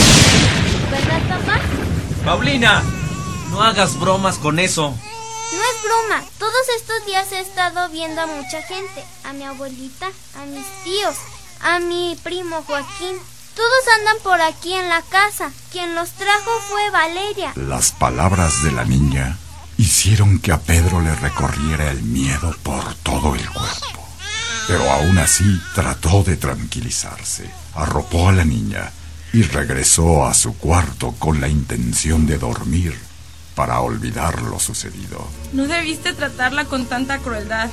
¿verdad, 0.91 1.21
papá? 1.29 1.61
Paulina, 2.25 2.83
no 3.55 3.63
hagas 3.63 3.97
bromas 3.97 4.37
con 4.37 4.59
eso. 4.59 4.89
No 4.89 5.61
es 5.61 5.83
broma. 5.83 6.21
Todos 6.37 6.61
estos 6.77 7.05
días 7.05 7.31
he 7.31 7.39
estado 7.39 7.87
viendo 7.87 8.21
a 8.21 8.27
mucha 8.27 8.61
gente. 8.63 9.01
A 9.23 9.31
mi 9.31 9.45
abuelita, 9.45 10.07
a 10.37 10.45
mis 10.45 10.65
tíos, 10.83 11.15
a 11.61 11.79
mi 11.79 12.17
primo 12.21 12.63
Joaquín. 12.67 13.15
Todos 13.55 13.95
andan 13.97 14.17
por 14.23 14.41
aquí 14.41 14.73
en 14.73 14.89
la 14.89 15.01
casa. 15.03 15.53
Quien 15.71 15.95
los 15.95 16.11
trajo 16.11 16.51
fue 16.67 16.89
Valeria. 16.89 17.53
Las 17.55 17.91
palabras 17.91 18.61
de 18.61 18.73
la 18.73 18.83
niña 18.83 19.37
hicieron 19.77 20.39
que 20.39 20.51
a 20.51 20.59
Pedro 20.59 20.99
le 20.99 21.15
recorriera 21.15 21.89
el 21.91 22.03
miedo 22.03 22.53
por 22.61 22.93
todo 22.95 23.35
el 23.35 23.49
cuerpo. 23.51 24.05
Pero 24.67 24.91
aún 24.91 25.17
así 25.17 25.61
trató 25.73 26.23
de 26.23 26.35
tranquilizarse. 26.35 27.49
Arropó 27.73 28.27
a 28.27 28.33
la 28.33 28.43
niña 28.43 28.91
y 29.31 29.43
regresó 29.43 30.25
a 30.25 30.33
su 30.33 30.57
cuarto 30.57 31.15
con 31.17 31.39
la 31.39 31.47
intención 31.47 32.25
de 32.27 32.37
dormir 32.37 33.04
para 33.55 33.79
olvidar 33.79 34.41
lo 34.43 34.59
sucedido. 34.59 35.25
No 35.53 35.65
debiste 35.67 36.13
tratarla 36.13 36.65
con 36.65 36.85
tanta 36.85 37.19
crueldad. 37.19 37.69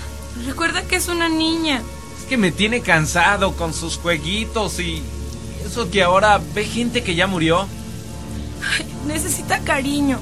Recuerda 0.46 0.82
que 0.82 0.96
es 0.96 1.08
una 1.08 1.28
niña. 1.28 1.82
Es 2.18 2.26
que 2.26 2.36
me 2.36 2.52
tiene 2.52 2.80
cansado 2.80 3.56
con 3.56 3.74
sus 3.74 3.98
jueguitos 3.98 4.78
y 4.80 5.02
eso 5.66 5.90
que 5.90 6.02
ahora 6.02 6.40
ve 6.54 6.64
gente 6.64 7.02
que 7.02 7.14
ya 7.14 7.26
murió. 7.26 7.66
necesita 9.06 9.58
cariño. 9.60 10.18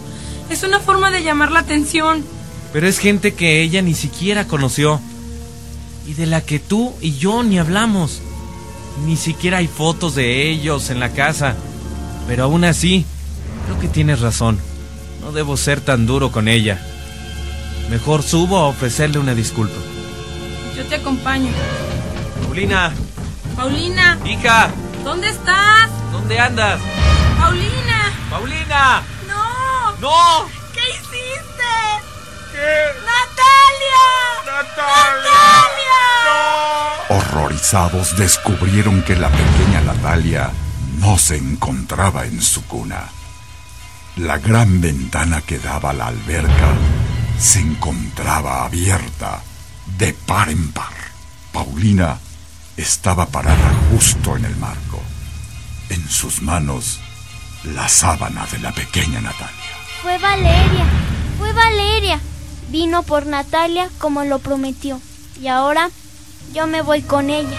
Es 0.49 0.63
una 0.63 0.81
forma 0.81 1.11
de 1.11 1.23
llamar 1.23 1.53
la 1.53 1.61
atención. 1.61 2.25
Pero 2.73 2.89
es 2.89 2.99
gente 2.99 3.35
que 3.35 3.63
ella 3.63 3.83
ni 3.83 3.95
siquiera 3.95 4.47
conoció. 4.47 5.01
Y 6.07 6.15
de 6.15 6.27
la 6.27 6.41
que 6.41 6.59
tú 6.59 6.95
y 7.01 7.17
yo 7.17 7.43
ni 7.43 7.59
hablamos. 7.59 8.21
Ni 9.07 9.17
siquiera 9.17 9.59
hay 9.59 9.69
fotos 9.69 10.15
de 10.15 10.51
ellos 10.51 10.91
en 10.91 11.01
la 11.01 11.11
casa. 11.11 11.55
Pero 12.27 12.45
aún 12.45 12.65
así, 12.65 13.05
creo 13.67 13.79
que 13.79 13.89
tienes 13.89 14.21
razón. 14.21 14.59
No 15.31 15.37
debo 15.37 15.57
ser 15.57 15.81
tan 15.81 16.07
duro 16.07 16.33
con 16.33 16.49
ella. 16.49 16.81
Mejor 17.89 18.25
subo 18.25 18.59
a 18.59 18.67
ofrecerle 18.67 19.21
una 19.21 19.33
disculpa. 19.33 19.77
Yo 20.77 20.85
te 20.87 20.97
acompaño. 20.97 21.53
Paulina. 22.43 22.93
Paulina. 23.55 24.19
Hija. 24.25 24.73
¿Dónde 25.05 25.29
estás? 25.29 25.89
¿Dónde 26.11 26.37
andas? 26.37 26.81
Paulina. 27.39 28.13
Paulina. 28.29 29.03
No. 29.29 29.93
No. 30.01 30.49
¿Qué 30.75 30.81
hiciste? 30.89 31.71
¿Qué? 32.51 32.89
Natalia. 33.07 34.03
Natalia. 34.47 35.93
No. 37.09 37.17
Horrorizados 37.19 38.17
descubrieron 38.17 39.01
que 39.03 39.15
la 39.15 39.29
pequeña 39.29 39.81
Natalia 39.83 40.51
no 40.99 41.17
se 41.19 41.37
encontraba 41.37 42.25
en 42.27 42.43
su 42.43 42.67
cuna. 42.67 43.20
La 44.21 44.37
gran 44.37 44.83
ventana 44.83 45.41
que 45.41 45.59
daba 45.59 45.91
a 45.91 45.93
la 45.95 46.09
alberca 46.09 46.75
se 47.39 47.59
encontraba 47.59 48.67
abierta 48.67 49.41
de 49.97 50.13
par 50.13 50.51
en 50.51 50.73
par. 50.73 50.93
Paulina 51.53 52.19
estaba 52.77 53.25
parada 53.25 53.73
justo 53.91 54.37
en 54.37 54.45
el 54.45 54.55
marco. 54.57 55.01
En 55.89 56.07
sus 56.07 56.43
manos, 56.43 57.01
la 57.65 57.89
sábana 57.89 58.45
de 58.53 58.59
la 58.59 58.73
pequeña 58.73 59.23
Natalia. 59.23 59.75
Fue 60.03 60.19
Valeria, 60.19 60.85
fue 61.39 61.55
Valeria. 61.55 62.21
Vino 62.69 63.03
por 63.03 63.25
Natalia 63.25 63.89
como 63.99 64.25
lo 64.25 64.39
prometió. 64.39 65.01
Y 65.41 65.49
ahora 65.49 65.89
yo 66.53 66.67
me 66.67 66.83
voy 66.83 67.01
con 67.01 67.31
ella. 67.31 67.57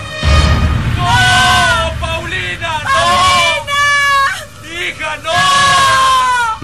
¡No! 0.95 1.99
¡Paulina! 1.99 2.83
¡No! 2.83 2.89
¡Paulina! 3.63 4.89
¡Hija, 4.89 5.17
no! 5.23 6.20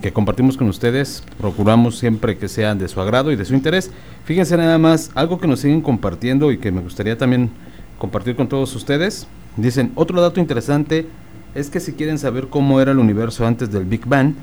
que 0.00 0.12
compartimos 0.12 0.56
con 0.56 0.68
ustedes. 0.68 1.24
Procuramos 1.38 1.98
siempre 1.98 2.38
que 2.38 2.46
sean 2.46 2.78
de 2.78 2.86
su 2.86 3.00
agrado 3.00 3.32
y 3.32 3.36
de 3.36 3.46
su 3.46 3.54
interés. 3.54 3.90
Fíjense 4.24 4.56
nada 4.56 4.78
más, 4.78 5.10
algo 5.16 5.40
que 5.40 5.48
nos 5.48 5.58
siguen 5.58 5.80
compartiendo 5.80 6.52
y 6.52 6.58
que 6.58 6.70
me 6.70 6.82
gustaría 6.82 7.18
también 7.18 7.50
compartir 7.98 8.36
con 8.36 8.48
todos 8.48 8.76
ustedes. 8.76 9.26
Dicen, 9.56 9.90
otro 9.96 10.20
dato 10.20 10.38
interesante 10.38 11.08
es 11.56 11.68
que 11.68 11.80
si 11.80 11.94
quieren 11.94 12.20
saber 12.20 12.46
cómo 12.46 12.80
era 12.80 12.92
el 12.92 12.98
universo 12.98 13.44
antes 13.44 13.72
del 13.72 13.86
Big 13.86 14.06
Bang, 14.06 14.34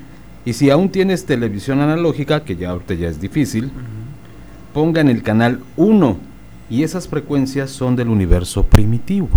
y 0.44 0.54
si 0.54 0.70
aún 0.70 0.88
tienes 0.88 1.26
televisión 1.26 1.80
analógica, 1.80 2.44
que 2.44 2.56
ya 2.56 2.70
ahorita 2.70 2.94
ya 2.94 3.08
es 3.08 3.20
difícil, 3.20 3.70
pongan 4.72 5.08
el 5.08 5.22
canal 5.22 5.60
1 5.76 6.16
y 6.70 6.82
esas 6.82 7.08
frecuencias 7.08 7.70
son 7.70 7.96
del 7.96 8.08
universo 8.08 8.64
primitivo. 8.64 9.28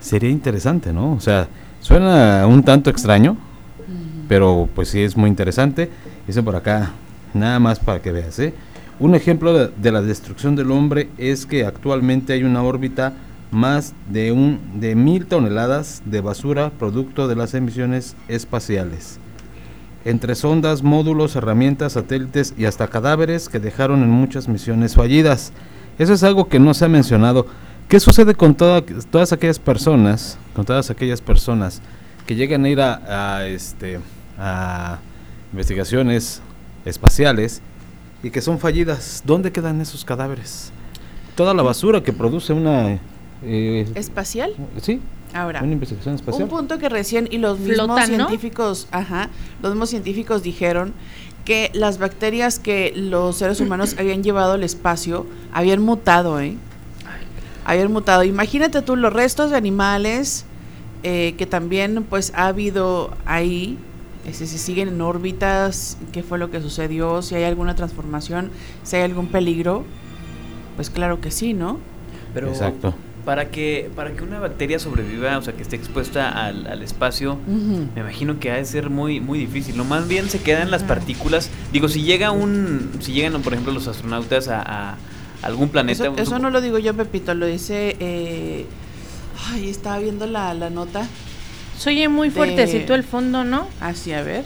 sería 0.00 0.30
interesante, 0.30 0.92
¿no? 0.92 1.12
O 1.12 1.20
sea, 1.20 1.48
suena 1.80 2.46
un 2.46 2.62
tanto 2.62 2.88
extraño, 2.88 3.36
pero 4.28 4.68
pues 4.74 4.88
sí 4.88 5.00
es 5.02 5.16
muy 5.16 5.28
interesante. 5.28 5.90
Dice 6.26 6.42
por 6.42 6.56
acá, 6.56 6.92
nada 7.34 7.58
más 7.58 7.78
para 7.78 8.00
que 8.00 8.12
veas, 8.12 8.38
¿eh? 8.38 8.54
Un 9.00 9.14
ejemplo 9.14 9.52
de, 9.52 9.70
de, 9.76 9.92
la 9.92 10.02
destrucción 10.02 10.54
del 10.54 10.70
hombre 10.70 11.08
es 11.18 11.46
que 11.46 11.66
actualmente 11.66 12.32
hay 12.32 12.44
una 12.44 12.62
órbita 12.62 13.12
más 13.50 13.92
de 14.08 14.30
un 14.30 14.60
de 14.80 14.94
mil 14.94 15.26
toneladas 15.26 16.02
de 16.04 16.20
basura 16.20 16.70
producto 16.70 17.26
de 17.26 17.34
las 17.34 17.54
emisiones 17.54 18.14
espaciales 18.28 19.18
entre 20.04 20.34
sondas, 20.34 20.82
módulos, 20.82 21.34
herramientas, 21.36 21.94
satélites 21.94 22.54
y 22.58 22.66
hasta 22.66 22.88
cadáveres 22.88 23.48
que 23.48 23.58
dejaron 23.58 24.02
en 24.02 24.10
muchas 24.10 24.48
misiones 24.48 24.94
fallidas. 24.94 25.52
Eso 25.98 26.12
es 26.12 26.22
algo 26.22 26.48
que 26.48 26.58
no 26.58 26.74
se 26.74 26.84
ha 26.84 26.88
mencionado. 26.88 27.46
¿Qué 27.88 28.00
sucede 28.00 28.34
con 28.34 28.54
todas 28.54 29.32
aquellas 29.32 29.58
personas, 29.58 30.38
con 30.54 30.64
todas 30.64 30.90
aquellas 30.90 31.20
personas 31.20 31.80
que 32.26 32.34
llegan 32.34 32.64
a 32.64 32.68
ir 32.68 32.80
a, 32.80 33.46
este, 33.46 34.00
a 34.38 34.98
investigaciones 35.52 36.42
espaciales 36.84 37.62
y 38.22 38.30
que 38.30 38.40
son 38.40 38.58
fallidas? 38.58 39.22
¿Dónde 39.24 39.52
quedan 39.52 39.80
esos 39.80 40.04
cadáveres? 40.04 40.72
Toda 41.34 41.54
la 41.54 41.62
basura 41.62 42.02
que 42.02 42.12
produce 42.12 42.52
una... 42.52 42.98
Eh, 43.42 43.86
¿Espacial? 43.94 44.54
Sí, 44.80 45.00
Ahora, 45.34 45.62
una 45.62 45.72
investigación 45.72 46.14
espacial. 46.14 46.44
Un 46.44 46.48
punto 46.48 46.78
que 46.78 46.88
recién 46.88 47.28
y 47.30 47.38
los 47.38 47.58
mismos 47.58 48.06
científicos, 48.06 48.88
ajá, 48.92 49.28
los 49.62 49.72
mismos 49.72 49.90
científicos 49.90 50.42
dijeron 50.42 50.94
que 51.44 51.70
las 51.74 51.98
bacterias 51.98 52.58
que 52.58 52.92
los 52.96 53.36
seres 53.36 53.60
humanos 53.60 53.96
habían 53.98 54.22
llevado 54.22 54.52
al 54.52 54.62
espacio 54.62 55.26
habían 55.52 55.82
mutado, 55.82 56.40
¿eh? 56.40 56.56
Habían 57.66 57.92
mutado. 57.92 58.24
Imagínate 58.24 58.80
tú 58.80 58.94
los 58.94 59.12
restos 59.12 59.50
de 59.50 59.56
animales 59.56 60.44
eh, 61.02 61.34
que 61.36 61.46
también 61.46 62.04
pues 62.04 62.32
ha 62.36 62.46
habido 62.46 63.16
ahí 63.26 63.76
si 64.32 64.46
siguen 64.46 64.88
en 64.88 65.00
órbitas, 65.00 65.98
qué 66.12 66.22
fue 66.22 66.38
lo 66.38 66.50
que 66.50 66.60
sucedió, 66.60 67.20
si 67.20 67.34
hay 67.34 67.44
alguna 67.44 67.74
transformación, 67.74 68.50
si 68.82 68.96
hay 68.96 69.02
algún 69.02 69.26
peligro, 69.28 69.84
pues 70.76 70.88
claro 70.88 71.20
que 71.20 71.30
sí, 71.30 71.52
¿no? 71.52 71.78
Pero 72.32 72.48
Exacto. 72.48 72.94
Para 73.24 73.50
que, 73.50 73.90
para 73.96 74.12
que 74.12 74.22
una 74.22 74.38
bacteria 74.38 74.78
sobreviva, 74.78 75.38
o 75.38 75.42
sea, 75.42 75.54
que 75.54 75.62
esté 75.62 75.76
expuesta 75.76 76.46
al, 76.46 76.82
espacio, 76.82 77.38
me 77.46 78.00
imagino 78.00 78.38
que 78.38 78.50
ha 78.50 78.56
de 78.56 78.64
ser 78.66 78.90
muy, 78.90 79.20
muy 79.20 79.38
difícil. 79.38 79.76
Lo 79.76 79.84
más 79.84 80.06
bien 80.08 80.28
se 80.28 80.40
quedan 80.40 80.70
las 80.70 80.82
partículas. 80.82 81.50
Digo, 81.72 81.88
si 81.88 82.02
llega 82.02 82.30
un, 82.32 82.90
si 83.00 83.12
llegan, 83.12 83.40
por 83.40 83.54
ejemplo, 83.54 83.72
los 83.72 83.88
astronautas 83.88 84.48
a, 84.48 84.96
algún 85.40 85.70
planeta. 85.70 86.12
Eso, 86.16 86.38
no 86.38 86.50
lo 86.50 86.60
digo 86.60 86.78
yo, 86.78 86.94
Pepito, 86.94 87.34
lo 87.34 87.46
dice. 87.46 87.96
Eh, 87.98 88.66
ay, 89.50 89.70
estaba 89.70 89.98
viendo 89.98 90.26
la, 90.26 90.52
la 90.54 90.68
nota. 90.70 91.06
Soy 91.78 92.06
muy 92.08 92.30
fuertecito 92.30 92.94
el 92.94 93.04
fondo, 93.04 93.44
¿no? 93.44 93.68
Así, 93.80 94.12
a 94.12 94.22
ver. 94.22 94.44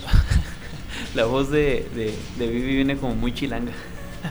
la 1.14 1.24
voz 1.24 1.50
de, 1.50 1.86
de, 1.94 2.14
de 2.38 2.46
Vivi 2.46 2.76
viene 2.76 2.96
como 2.96 3.14
muy 3.14 3.34
chilanga. 3.34 3.72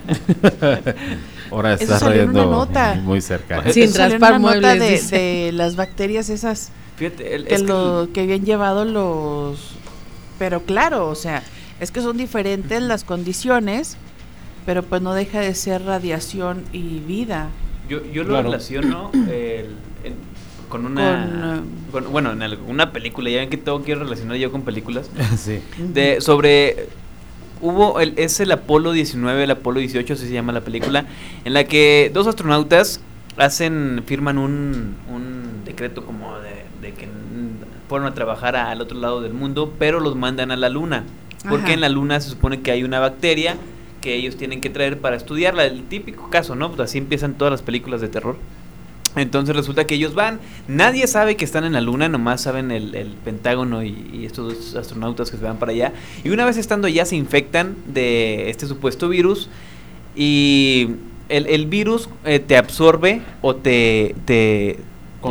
Ahora 1.51 1.73
está 1.73 1.99
rayando 1.99 2.67
muy 3.03 3.21
cerca. 3.21 3.71
Sin 3.71 3.93
raspar 3.93 4.39
muebles. 4.39 5.09
De, 5.09 5.17
de, 5.17 5.51
las 5.51 5.75
bacterias 5.75 6.29
esas 6.29 6.71
Fíjate, 6.97 7.43
que, 7.43 7.59
lo, 7.59 8.09
que 8.11 8.21
habían 8.21 8.43
llevado 8.43 8.83
los... 8.83 9.75
Pero 10.39 10.63
claro, 10.63 11.07
o 11.07 11.15
sea, 11.15 11.43
es 11.79 11.91
que 11.91 12.01
son 12.01 12.17
diferentes 12.17 12.81
las 12.81 13.03
condiciones, 13.03 13.97
pero 14.65 14.81
pues 14.81 15.01
no 15.01 15.13
deja 15.13 15.39
de 15.39 15.53
ser 15.53 15.83
radiación 15.83 16.63
y 16.73 16.99
vida. 16.99 17.49
Yo, 17.87 18.03
yo 18.05 18.23
lo 18.23 18.41
relaciono 18.41 19.11
con 20.69 20.85
una... 20.87 21.61
bueno, 22.11 22.31
en 22.31 22.41
alguna 22.41 22.91
película, 22.91 23.29
ya 23.29 23.39
ven 23.39 23.49
que 23.49 23.57
todo 23.57 23.83
quiero 23.83 24.01
relacionar 24.01 24.37
yo 24.37 24.51
con 24.51 24.63
películas. 24.63 25.09
sí. 25.37 25.61
De, 25.77 26.19
sobre 26.19 26.87
hubo 27.61 27.99
el, 27.99 28.13
es 28.17 28.39
el 28.39 28.51
Apolo 28.51 28.91
19, 28.91 29.43
el 29.43 29.51
Apolo 29.51 29.79
18, 29.79 30.13
así 30.13 30.27
se 30.27 30.33
llama 30.33 30.51
la 30.53 30.61
película, 30.61 31.05
en 31.45 31.53
la 31.53 31.63
que 31.65 32.11
dos 32.13 32.27
astronautas 32.27 33.01
hacen, 33.37 34.03
firman 34.05 34.37
un, 34.37 34.95
un 35.09 35.63
decreto 35.65 36.05
como 36.05 36.37
de, 36.39 36.93
que 36.93 37.07
fueron 37.89 38.07
a 38.07 38.13
trabajar 38.13 38.55
al 38.55 38.81
otro 38.81 38.97
lado 38.99 39.21
del 39.21 39.33
mundo, 39.33 39.73
pero 39.77 39.99
los 39.99 40.15
mandan 40.15 40.51
a 40.51 40.55
la 40.55 40.69
luna, 40.69 41.03
porque 41.47 41.73
en 41.73 41.81
la 41.81 41.89
luna 41.89 42.19
se 42.19 42.29
supone 42.29 42.61
que 42.61 42.71
hay 42.71 42.83
una 42.83 42.99
bacteria 42.99 43.55
que 44.01 44.15
ellos 44.15 44.37
tienen 44.37 44.61
que 44.61 44.69
traer 44.69 44.99
para 44.99 45.15
estudiarla, 45.15 45.65
el 45.65 45.83
típico 45.83 46.29
caso, 46.29 46.55
¿no? 46.55 46.69
Pues 46.69 46.81
así 46.81 46.97
empiezan 46.97 47.33
todas 47.35 47.51
las 47.51 47.61
películas 47.61 48.01
de 48.01 48.09
terror. 48.09 48.37
Entonces 49.17 49.55
resulta 49.55 49.85
que 49.85 49.95
ellos 49.95 50.13
van, 50.13 50.39
nadie 50.67 51.07
sabe 51.07 51.35
que 51.35 51.45
están 51.45 51.63
en 51.63 51.73
la 51.73 51.81
luna, 51.81 52.09
nomás 52.09 52.41
saben 52.41 52.71
el, 52.71 53.15
Pentágono 53.23 53.83
y, 53.83 54.25
estos 54.25 54.53
dos 54.53 54.75
astronautas 54.75 55.31
que 55.31 55.37
se 55.37 55.43
van 55.43 55.57
para 55.57 55.71
allá. 55.71 55.93
Y 56.23 56.29
una 56.29 56.45
vez 56.45 56.57
estando 56.57 56.87
allá 56.87 57.05
se 57.05 57.15
infectan 57.15 57.75
de 57.87 58.49
este 58.49 58.67
supuesto 58.67 59.09
virus 59.09 59.49
y 60.15 60.89
el, 61.29 61.65
virus 61.67 62.09
eh, 62.25 62.39
te 62.39 62.57
absorbe 62.57 63.21
o 63.41 63.55
te, 63.55 64.15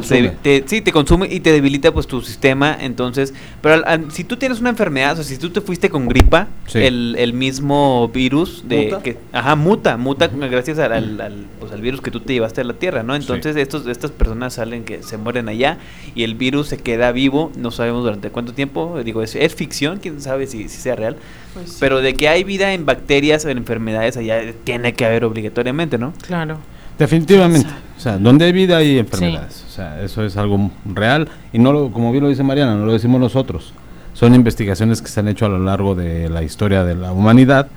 sí, 0.03 0.81
te 0.81 0.93
consume 0.93 1.29
y 1.31 1.41
te 1.41 1.53
debilita 1.53 1.93
pues 1.93 2.07
tu 2.07 2.21
sistema, 2.23 2.77
entonces, 2.81 3.35
pero 3.61 3.83
si 4.11 4.25
tú 4.25 4.37
tienes 4.37 4.61
una 4.61 4.71
enfermedad, 4.71 5.13
o 5.13 5.17
sea, 5.17 5.25
si 5.25 5.39
tú 5.39 5.51
te 5.51 5.61
fuiste 5.61 5.91
con 5.91 6.09
gripa, 6.09 6.49
el, 6.75 7.33
mismo 7.33 8.09
virus 8.09 8.65
de 8.67 8.97
que 9.03 9.19
ajá, 9.33 9.57
muta, 9.57 9.97
muta 9.97 10.29
gracias 10.29 10.79
al, 10.79 11.47
pues, 11.61 11.73
al 11.73 11.81
virus 11.81 12.01
que 12.01 12.11
tú 12.11 12.21
te 12.21 12.33
llevaste 12.33 12.61
a 12.61 12.65
la 12.65 12.75
Tierra, 12.75 13.03
¿no? 13.03 13.15
Entonces, 13.15 13.57
estos 13.57 13.87
estas 13.87 14.11
personas 14.11 14.55
salen 14.55 14.85
que 14.85 15.03
se 15.03 15.17
mueren 15.17 15.49
allá 15.49 15.79
y 16.15 16.25
el 16.25 16.35
virus 16.35 16.69
se 16.69 16.79
queda 16.79 17.13
vivo, 17.13 17.53
no 17.57 17.71
sabemos 17.71 18.03
durante 18.05 18.31
cuánto 18.31 18.53
tiempo, 18.53 19.01
digo, 19.05 19.23
es, 19.23 19.35
es 19.35 19.55
ficción, 19.55 19.99
quién 19.99 20.21
sabe 20.21 20.47
si, 20.47 20.69
si 20.69 20.81
sea 20.81 20.97
real. 20.97 21.17
Pues 21.55 21.77
pero 21.81 22.01
de 22.01 22.15
que 22.15 22.29
hay 22.29 22.45
vida 22.45 22.73
en 22.75 22.85
bacterias 22.85 23.45
o 23.45 23.49
en 23.49 23.59
enfermedades 23.59 24.17
allá 24.17 24.53
tiene 24.65 24.95
que 24.95 25.05
haber 25.05 25.25
obligatoriamente, 25.25 25.99
¿no? 25.99 26.13
Claro. 26.27 26.59
Definitivamente. 26.99 27.69
O 27.97 28.01
sea, 28.01 28.19
donde 28.19 28.45
hay 28.45 28.53
vida 28.53 28.77
hay 28.77 28.99
enfermedades. 28.99 29.65
O 29.67 29.71
sea, 29.71 30.03
eso 30.03 30.25
es 30.25 30.37
algo 30.37 30.71
real. 30.85 31.29
Y 31.53 31.59
no 31.59 31.73
lo, 31.73 31.91
como 31.91 32.13
bien 32.13 32.25
lo 32.25 32.31
dice 32.31 32.43
Mariana, 32.43 32.75
no 32.75 32.87
lo 32.87 32.93
decimos 32.93 33.21
nosotros. 33.21 33.73
Son 34.13 34.35
investigaciones 34.35 35.03
que 35.03 35.09
se 35.09 35.21
han 35.21 35.29
hecho 35.29 35.47
a 35.47 35.49
lo 35.49 35.59
largo 35.59 35.95
de 35.95 36.29
la 36.29 36.43
historia 36.43 36.85
de 36.85 36.95
la 36.95 37.13
humanidad 37.13 37.69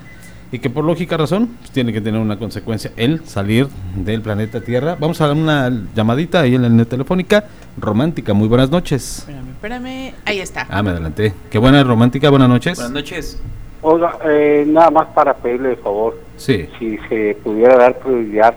y 0.52 0.60
que 0.60 0.70
por 0.70 0.84
lógica 0.84 1.16
razón 1.18 1.50
pues, 1.60 1.72
tiene 1.72 1.94
que 1.94 2.02
tener 2.02 2.20
una 2.20 2.40
consecuencia 2.40 2.92
el 2.98 3.26
salir 3.26 3.68
del 3.96 4.22
planeta 4.22 4.62
Tierra. 4.62 4.96
Vamos 5.00 5.22
a 5.22 5.28
dar 5.28 5.36
una 5.36 5.72
llamadita 5.96 6.42
ahí 6.42 6.56
en 6.56 6.64
la 6.64 6.70
línea 6.70 6.86
telefónica 6.86 7.46
romántica. 7.78 8.34
Muy 8.34 8.48
buenas 8.48 8.70
noches. 8.70 9.20
Espérame, 9.20 9.50
espérame. 9.50 10.14
Ahí 10.26 10.40
está. 10.40 10.66
Ah, 10.70 10.82
me 10.82 10.92
adelanté. 10.92 11.34
Qué 11.50 11.58
buena 11.58 11.84
romántica. 11.84 12.30
Buenas 12.30 12.50
noches. 12.50 12.78
Buenas 12.78 12.94
noches. 12.94 13.42
Oiga, 13.82 14.18
eh, 14.26 14.66
nada 14.68 14.92
más 14.92 15.08
para 15.08 15.34
pedirle 15.34 15.70
de 15.70 15.76
favor. 15.78 16.20
Sí. 16.36 16.68
Si 16.78 16.98
se 17.10 17.38
pudiera 17.44 17.78
dar 17.78 18.00
prioridad 18.00 18.54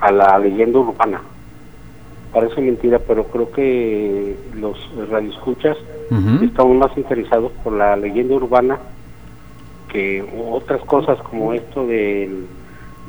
a 0.00 0.10
la 0.10 0.38
leyenda 0.38 0.78
urbana. 0.78 1.20
Parece 2.32 2.60
mentira, 2.60 2.98
pero 2.98 3.24
creo 3.24 3.50
que 3.50 4.36
los 4.54 4.76
radioescuchas 5.10 5.76
estamos 6.42 6.76
más 6.76 6.96
interesados 6.96 7.52
por 7.62 7.72
la 7.72 7.96
leyenda 7.96 8.34
urbana 8.34 8.78
que 9.88 10.24
otras 10.52 10.80
cosas 10.82 11.18
como 11.22 11.52
esto 11.52 11.86
del, 11.86 12.46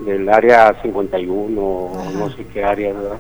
del 0.06 0.30
área 0.30 0.76
51 0.82 1.62
o 1.62 2.12
no 2.18 2.30
sé 2.32 2.46
qué 2.46 2.64
área, 2.64 2.94
¿verdad? 2.94 3.18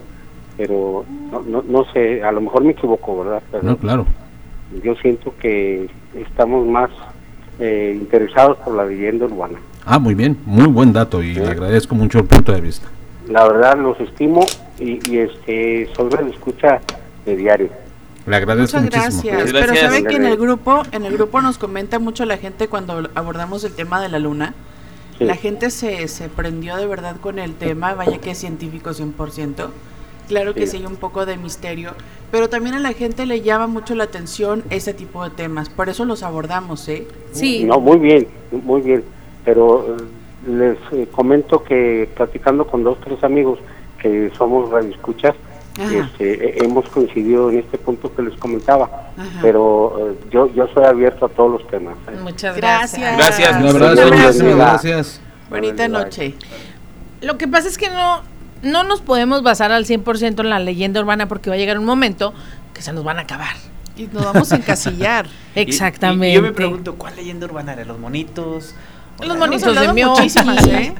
Pero 0.57 1.05
no, 1.31 1.41
no, 1.41 1.63
no, 1.67 1.85
sé, 1.93 2.23
a 2.23 2.31
lo 2.31 2.41
mejor 2.41 2.63
me 2.63 2.71
equivoco, 2.71 3.23
¿verdad? 3.23 3.43
Pero 3.51 3.63
no, 3.63 3.77
claro. 3.77 4.05
Yo 4.83 4.95
siento 4.95 5.33
que 5.39 5.89
estamos 6.15 6.65
más 6.67 6.89
eh, 7.59 7.95
interesados 7.99 8.57
por 8.57 8.75
la 8.75 8.85
leyenda 8.85 9.25
urbana. 9.25 9.59
Ah, 9.85 9.99
muy 9.99 10.15
bien, 10.15 10.37
muy 10.45 10.67
buen 10.67 10.93
dato 10.93 11.21
y 11.21 11.33
le 11.33 11.47
agradezco 11.47 11.95
mucho 11.95 12.19
el 12.19 12.25
punto 12.25 12.51
de 12.51 12.61
vista 12.61 12.87
la 13.27 13.47
verdad 13.47 13.77
los 13.77 13.99
estimo 13.99 14.45
y, 14.79 14.99
y 15.09 15.19
este 15.19 15.89
sobre 15.95 16.23
la 16.23 16.29
escucha 16.29 16.81
de 17.25 17.35
diario. 17.35 17.69
Le 18.25 18.35
agradezco 18.35 18.79
Muchas 18.79 19.21
gracias. 19.21 19.51
Pero 19.51 19.75
sabe 19.75 20.03
que 20.03 20.15
en 20.15 20.25
el 20.25 20.37
grupo, 20.37 20.83
en 20.91 21.05
el 21.05 21.13
grupo 21.13 21.41
nos 21.41 21.57
comenta 21.57 21.99
mucho 21.99 22.25
la 22.25 22.37
gente 22.37 22.67
cuando 22.67 23.09
abordamos 23.15 23.63
el 23.63 23.73
tema 23.73 24.01
de 24.01 24.09
la 24.09 24.19
luna. 24.19 24.53
La 25.19 25.35
gente 25.35 25.69
se, 25.69 26.07
se 26.07 26.29
prendió 26.29 26.77
de 26.77 26.87
verdad 26.87 27.17
con 27.17 27.37
el 27.37 27.53
tema, 27.53 27.93
vaya 27.93 28.17
que 28.17 28.31
es 28.31 28.39
científico 28.39 28.89
100%. 28.89 29.69
Claro 30.27 30.55
que 30.55 30.65
sí. 30.65 30.77
hay 30.77 30.85
un 30.85 30.95
poco 30.95 31.25
de 31.27 31.37
misterio, 31.37 31.91
pero 32.31 32.49
también 32.49 32.73
a 32.73 32.79
la 32.79 32.93
gente 32.93 33.25
le 33.25 33.41
llama 33.41 33.67
mucho 33.67 33.93
la 33.93 34.05
atención 34.05 34.63
ese 34.69 34.93
tipo 34.93 35.23
de 35.23 35.29
temas, 35.29 35.69
por 35.69 35.89
eso 35.89 36.05
los 36.05 36.23
abordamos, 36.23 36.87
¿eh? 36.87 37.05
Sí. 37.33 37.65
No, 37.65 37.79
muy 37.79 37.99
bien, 37.99 38.27
muy 38.63 38.81
bien, 38.81 39.03
pero 39.43 39.97
les 40.47 40.77
eh, 40.91 41.07
comento 41.11 41.63
que 41.63 42.09
platicando 42.15 42.65
con 42.67 42.83
dos 42.83 42.99
tres 43.01 43.23
amigos 43.23 43.59
que 44.01 44.31
somos 44.37 44.69
radioescuchas 44.69 45.35
este, 45.77 46.59
e, 46.59 46.65
hemos 46.65 46.87
coincidido 46.89 47.49
en 47.49 47.59
este 47.59 47.77
punto 47.77 48.13
que 48.13 48.21
les 48.23 48.37
comentaba 48.37 49.11
pero 49.41 50.11
eh, 50.11 50.17
yo 50.29 50.51
yo 50.53 50.67
soy 50.73 50.83
abierto 50.85 51.25
a 51.25 51.29
todos 51.29 51.51
los 51.51 51.67
temas 51.67 51.95
¿eh? 52.07 52.17
muchas 52.21 52.57
gracias. 52.57 53.17
gracias. 53.17 53.61
Gracias, 53.61 54.41
gracias. 54.41 55.21
bonita 55.49 55.87
noche. 55.87 56.35
lo 57.21 57.37
que 57.37 57.47
pasa 57.47 57.67
es 57.67 57.77
que 57.77 57.89
no 57.89 58.21
no 58.63 58.83
nos 58.83 59.01
podemos 59.01 59.43
basar 59.43 59.71
al 59.71 59.85
100% 59.85 60.39
en 60.39 60.49
la 60.49 60.59
leyenda 60.59 60.99
urbana 60.99 61.27
porque 61.27 61.49
va 61.49 61.55
a 61.55 61.59
llegar 61.59 61.79
un 61.79 61.85
momento 61.85 62.33
que 62.73 62.81
se 62.81 62.93
nos 62.93 63.03
van 63.03 63.17
a 63.17 63.21
acabar. 63.21 63.55
Y 63.97 64.07
nos 64.07 64.23
vamos 64.23 64.51
a 64.51 64.55
encasillar. 64.55 65.27
Exactamente. 65.55 66.33
Yo 66.33 66.41
me 66.41 66.53
pregunto 66.53 66.95
cuál 66.95 67.15
leyenda 67.15 67.45
urbana 67.45 67.75
de 67.75 67.85
los 67.85 67.99
monitos 67.99 68.75
los 69.25 69.37
monitos 69.37 69.79
de 69.79 70.05
muchísimas, 70.05 70.65
¿eh? 70.67 70.93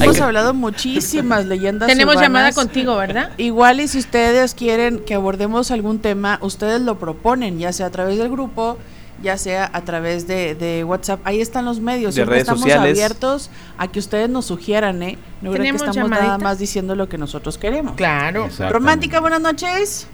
Hemos 0.00 0.20
hablado 0.20 0.54
muchísimas 0.54 1.46
leyendas. 1.46 1.88
Tenemos 1.88 2.20
llamada 2.20 2.52
contigo, 2.52 2.96
¿verdad? 2.96 3.30
Igual 3.36 3.80
y 3.80 3.88
si 3.88 3.98
ustedes 3.98 4.54
quieren 4.54 5.00
que 5.00 5.14
abordemos 5.14 5.70
algún 5.70 6.00
tema, 6.00 6.38
ustedes 6.42 6.80
lo 6.80 6.98
proponen, 6.98 7.58
ya 7.58 7.72
sea 7.72 7.86
a 7.86 7.90
través 7.90 8.18
del 8.18 8.30
grupo, 8.30 8.78
ya 9.22 9.36
sea 9.36 9.70
a 9.72 9.82
través 9.82 10.26
de, 10.26 10.84
WhatsApp. 10.86 11.20
Ahí 11.24 11.40
están 11.40 11.64
los 11.64 11.80
medios. 11.80 12.14
De 12.14 12.24
redes 12.24 12.42
estamos 12.42 12.70
abiertos 12.70 13.50
a 13.78 13.88
que 13.88 13.98
ustedes 13.98 14.28
nos 14.28 14.46
sugieran, 14.46 15.02
¿eh? 15.02 15.18
No 15.42 15.52
creo 15.52 15.76
que 15.76 15.84
estamos 15.84 16.10
nada 16.10 16.38
más 16.38 16.58
diciendo 16.58 16.94
lo 16.94 17.08
que 17.08 17.18
nosotros 17.18 17.58
queremos. 17.58 17.94
Claro. 17.96 18.48
Romántica, 18.70 19.20
buenas 19.20 19.40
noches. 19.40 20.08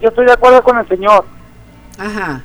Yo 0.00 0.08
estoy 0.08 0.26
de 0.26 0.32
acuerdo 0.32 0.62
con 0.62 0.78
el 0.78 0.88
señor. 0.88 1.24
Ajá. 1.98 2.42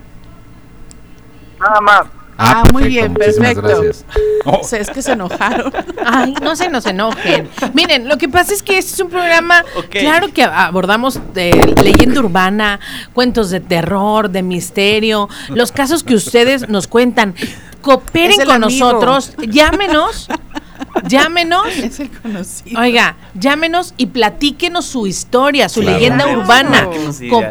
Nada 1.60 1.82
más. 1.82 2.17
Ah, 2.38 2.64
muy 2.72 2.88
bien, 2.88 3.14
perfecto. 3.14 3.62
Gracias. 3.62 4.06
Oh. 4.50 4.62
es 4.72 4.90
que 4.90 5.02
se 5.02 5.12
enojaron. 5.12 5.74
Ay, 6.06 6.34
no 6.42 6.56
se 6.56 6.70
nos 6.70 6.86
enojen. 6.86 7.50
Miren, 7.74 8.08
lo 8.08 8.18
que 8.18 8.30
pasa 8.30 8.54
es 8.54 8.64
que 8.64 8.78
este 8.78 8.94
es 8.94 9.00
un 9.02 9.10
programa, 9.10 9.66
claro 9.90 10.30
que 10.32 10.42
abordamos 10.42 11.20
de 11.34 11.76
leyenda 11.84 12.22
urbana, 12.22 12.80
cuentos 13.12 13.50
de 13.50 13.60
terror, 13.60 14.30
de 14.30 14.44
misterio, 14.44 15.28
los 15.50 15.74
casos 15.74 16.02
que 16.06 16.16
ustedes 16.16 16.70
nos 16.70 16.88
cuentan. 16.88 17.36
Cooperen 17.82 18.46
con 18.46 18.62
nosotros, 18.62 19.34
llámenos 19.38 20.30
llámenos. 21.08 21.68
Es 21.78 22.00
el 22.00 22.10
conocido. 22.10 22.80
Oiga, 22.80 23.16
llámenos 23.34 23.94
y 23.98 24.08
platíquenos 24.08 24.86
su 24.86 25.08
historia, 25.08 25.70
su 25.70 25.82
leyenda 25.82 26.28
urbana. 26.28 26.88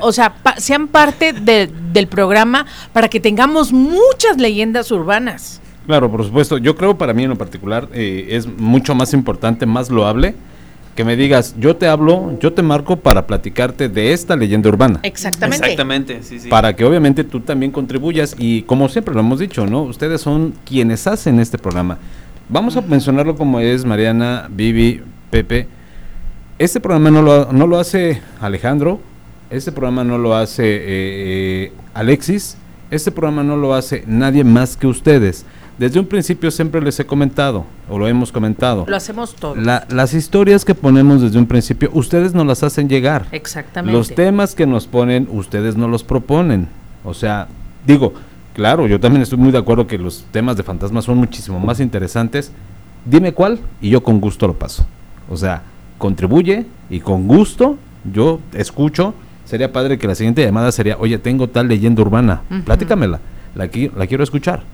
o 0.01 0.13
sea, 0.13 0.35
sean 0.59 0.89
parte 0.89 1.33
del 1.33 2.09
programa 2.09 2.67
para 2.93 3.09
que 3.09 3.21
tengamos 3.21 3.73
muchas 3.73 4.37
leyendas 4.39 4.91
urbanas. 4.91 5.61
Claro, 5.87 6.11
por 6.11 6.25
supuesto. 6.25 6.59
Yo 6.59 6.77
creo 6.77 6.99
para 6.99 7.15
mí 7.15 7.23
en 7.23 7.31
lo 7.31 7.39
particular 7.39 7.89
eh, 7.93 8.27
es 8.31 8.47
mucho 8.47 8.95
más 8.95 9.15
importante, 9.15 9.67
más 9.67 9.89
loable 9.89 10.35
que 10.97 11.05
me 11.05 11.15
digas, 11.15 11.55
yo 11.59 11.77
te 11.77 11.87
hablo, 11.87 12.37
yo 12.41 12.55
te 12.55 12.63
marco 12.63 12.97
para 12.97 13.27
platicarte 13.27 13.89
de 13.91 14.15
esta 14.15 14.35
leyenda 14.35 14.71
urbana. 14.71 14.99
Exactamente. 15.03 15.67
Exactamente, 15.67 16.23
sí, 16.23 16.41
sí. 16.41 16.49
Para 16.49 16.75
que 16.75 16.85
obviamente 16.87 17.23
tú 17.23 17.41
también 17.41 17.71
contribuyas 17.71 18.35
y 18.39 18.63
como 18.63 18.89
siempre 18.89 19.15
lo 19.15 19.21
hemos 19.21 19.39
dicho, 19.39 19.67
¿no? 19.67 19.83
Ustedes 19.83 20.23
son 20.23 20.55
quienes 20.65 21.07
hacen 21.07 21.39
este 21.39 21.59
programa. 21.59 21.99
Vamos 22.49 22.77
a 22.77 22.81
mencionarlo 22.81 23.35
como 23.35 23.59
es 23.59 23.85
Mariana, 23.85 24.47
Vivi, 24.49 25.03
Pepe. 25.31 25.67
Este 26.61 26.79
programa 26.79 27.11
no 27.11 27.21
lo, 27.21 27.53
no 27.53 27.67
lo 27.67 27.77
hace 27.77 28.23
Alejandro, 28.41 29.01
este 29.51 29.73
programa 29.73 30.05
no 30.05 30.17
lo 30.17 30.35
hace 30.35 30.65
eh, 30.65 30.81
eh, 30.87 31.73
Alexis, 31.93 32.57
este 32.93 33.11
programa 33.11 33.43
no 33.43 33.57
lo 33.57 33.75
hace 33.75 34.05
nadie 34.07 34.45
más 34.45 34.77
que 34.77 34.87
ustedes. 34.87 35.45
Desde 35.77 35.99
un 35.99 36.07
principio 36.07 36.53
siempre 36.53 36.81
les 36.81 36.99
he 37.01 37.05
comentado, 37.05 37.67
o 37.91 37.99
lo 37.99 38.07
hemos 38.07 38.31
comentado. 38.31 38.87
Lo 38.89 38.97
hacemos 38.97 39.35
todo. 39.35 39.57
las 39.57 40.15
historias 40.15 40.65
que 40.65 40.75
ponemos 40.75 41.21
desde 41.21 41.39
un 41.39 41.47
principio, 41.47 41.91
ustedes 41.95 42.33
nos 42.33 42.47
las 42.47 42.63
hacen 42.63 42.89
llegar. 42.89 43.27
Exactamente. 43.33 43.93
Los 43.99 44.15
temas 44.15 44.55
que 44.55 44.67
nos 44.67 44.87
ponen, 44.87 45.29
ustedes 45.33 45.77
no 45.77 45.89
los 45.89 46.05
proponen. 46.05 46.69
O 47.05 47.13
sea, 47.13 47.49
digo, 47.87 48.15
claro, 48.57 48.89
yo 48.89 48.99
también 48.99 49.23
estoy 49.23 49.39
muy 49.39 49.53
de 49.53 49.59
acuerdo 49.59 49.87
que 49.87 49.99
los 49.99 50.25
temas 50.33 50.57
de 50.57 50.63
fantasmas 50.65 51.05
son 51.05 51.19
muchísimo 51.19 51.61
más 51.61 51.79
interesantes. 51.79 52.51
Dime 53.05 53.33
cuál 53.33 53.61
y 53.81 53.91
yo 53.91 54.03
con 54.03 54.21
gusto 54.21 54.49
lo 54.49 54.55
paso. 54.55 54.85
O 55.31 55.37
sea, 55.37 55.63
contribuye 55.99 56.67
y 56.91 57.01
con 57.01 57.29
gusto 57.29 57.77
yo 58.11 58.41
escucho. 58.55 59.15
Sería 59.45 59.73
padre 59.73 59.99
que 59.99 60.09
la 60.09 60.15
siguiente 60.15 60.43
llamada 60.43 60.73
sería, 60.73 60.97
oye, 60.99 61.19
tengo 61.19 61.49
tal 61.49 61.69
leyenda 61.69 62.03
urbana, 62.03 62.43
platícamela, 62.65 63.21
la, 63.55 63.69
la 63.95 64.07
quiero 64.09 64.25
escuchar 64.25 64.65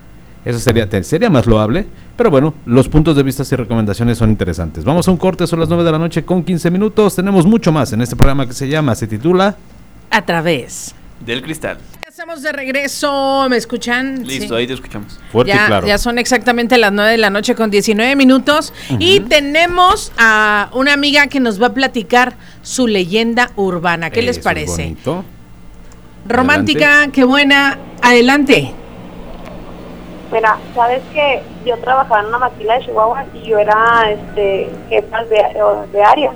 eso 0.45 0.59
sería, 0.59 0.87
sería 1.03 1.29
más 1.29 1.45
loable, 1.45 1.85
pero 2.17 2.29
bueno, 2.29 2.53
los 2.65 2.89
puntos 2.89 3.15
de 3.15 3.23
vista 3.23 3.43
y 3.49 3.55
recomendaciones 3.55 4.17
son 4.17 4.29
interesantes. 4.29 4.83
Vamos 4.83 5.07
a 5.07 5.11
un 5.11 5.17
corte, 5.17 5.47
son 5.47 5.59
las 5.59 5.69
9 5.69 5.83
de 5.83 5.91
la 5.91 5.99
noche 5.99 6.25
con 6.25 6.43
15 6.43 6.69
minutos. 6.69 7.15
Tenemos 7.15 7.45
mucho 7.45 7.71
más 7.71 7.93
en 7.93 8.01
este 8.01 8.15
programa 8.15 8.45
que 8.45 8.53
se 8.53 8.67
llama, 8.67 8.93
se 8.95 9.07
titula 9.07 9.55
A 10.09 10.25
través 10.25 10.93
del 11.25 11.41
cristal. 11.41 11.77
Estamos 12.23 12.41
de 12.41 12.53
regreso, 12.53 13.47
¿me 13.49 13.57
escuchan? 13.57 14.25
Listo, 14.25 14.55
ahí 14.55 14.65
te 14.65 14.71
escuchamos. 14.71 15.19
Fuerte 15.29 15.51
ya, 15.51 15.65
claro. 15.65 15.85
Ya 15.85 15.97
son 15.97 16.17
exactamente 16.17 16.77
las 16.77 16.93
9 16.93 17.11
de 17.11 17.17
la 17.17 17.29
noche 17.29 17.53
con 17.53 17.69
19 17.69 18.15
minutos 18.15 18.73
y 18.97 19.19
tenemos 19.19 20.13
a 20.17 20.69
una 20.71 20.93
amiga 20.93 21.27
que 21.27 21.41
nos 21.41 21.61
va 21.61 21.67
a 21.67 21.73
platicar 21.73 22.35
su 22.61 22.87
leyenda 22.87 23.51
urbana. 23.57 24.09
¿Qué 24.09 24.21
les 24.21 24.39
parece? 24.39 24.95
Romántica, 26.25 27.09
qué 27.11 27.25
buena. 27.25 27.77
Adelante. 28.01 28.73
Mira, 30.31 30.57
sabes 30.73 31.01
que 31.13 31.41
yo 31.65 31.77
trabajaba 31.79 32.21
en 32.21 32.27
una 32.27 32.39
maquila 32.39 32.75
de 32.75 32.85
Chihuahua 32.85 33.25
y 33.33 33.49
yo 33.49 33.59
era 33.59 34.09
este 34.09 34.69
jefa 34.87 35.25
de, 35.25 35.43
de 35.91 36.01
área. 36.01 36.31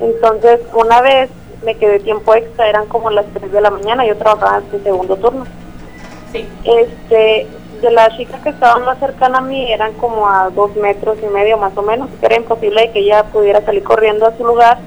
Entonces, 0.00 0.60
una 0.72 1.00
vez 1.00 1.28
me 1.64 1.76
quedé 1.76 2.00
tiempo 2.00 2.34
extra, 2.34 2.68
eran 2.68 2.86
como 2.86 3.10
las 3.10 3.26
3 3.34 3.52
de 3.52 3.60
la 3.60 3.70
mañana, 3.70 4.06
yo 4.06 4.16
trabajaba 4.16 4.62
en 4.72 4.82
segundo 4.82 5.16
turno. 5.16 5.44
Sí. 6.32 6.48
Este, 6.64 7.46
de 7.80 7.90
las 7.90 8.16
chicas 8.16 8.40
que 8.42 8.50
estaban 8.50 8.84
más 8.84 8.98
cercana 8.98 9.38
a 9.38 9.42
mí 9.42 9.70
eran 9.72 9.92
como 9.94 10.28
a 10.28 10.50
dos 10.50 10.74
metros 10.76 11.18
y 11.22 11.26
medio 11.26 11.58
más 11.58 11.76
o 11.76 11.82
menos, 11.82 12.08
era 12.22 12.36
imposible 12.36 12.90
que 12.92 13.00
ella 13.00 13.24
pudiera 13.24 13.60
salir 13.64 13.82
corriendo 13.82 14.26
a 14.26 14.36
su 14.36 14.46
lugar 14.46 14.78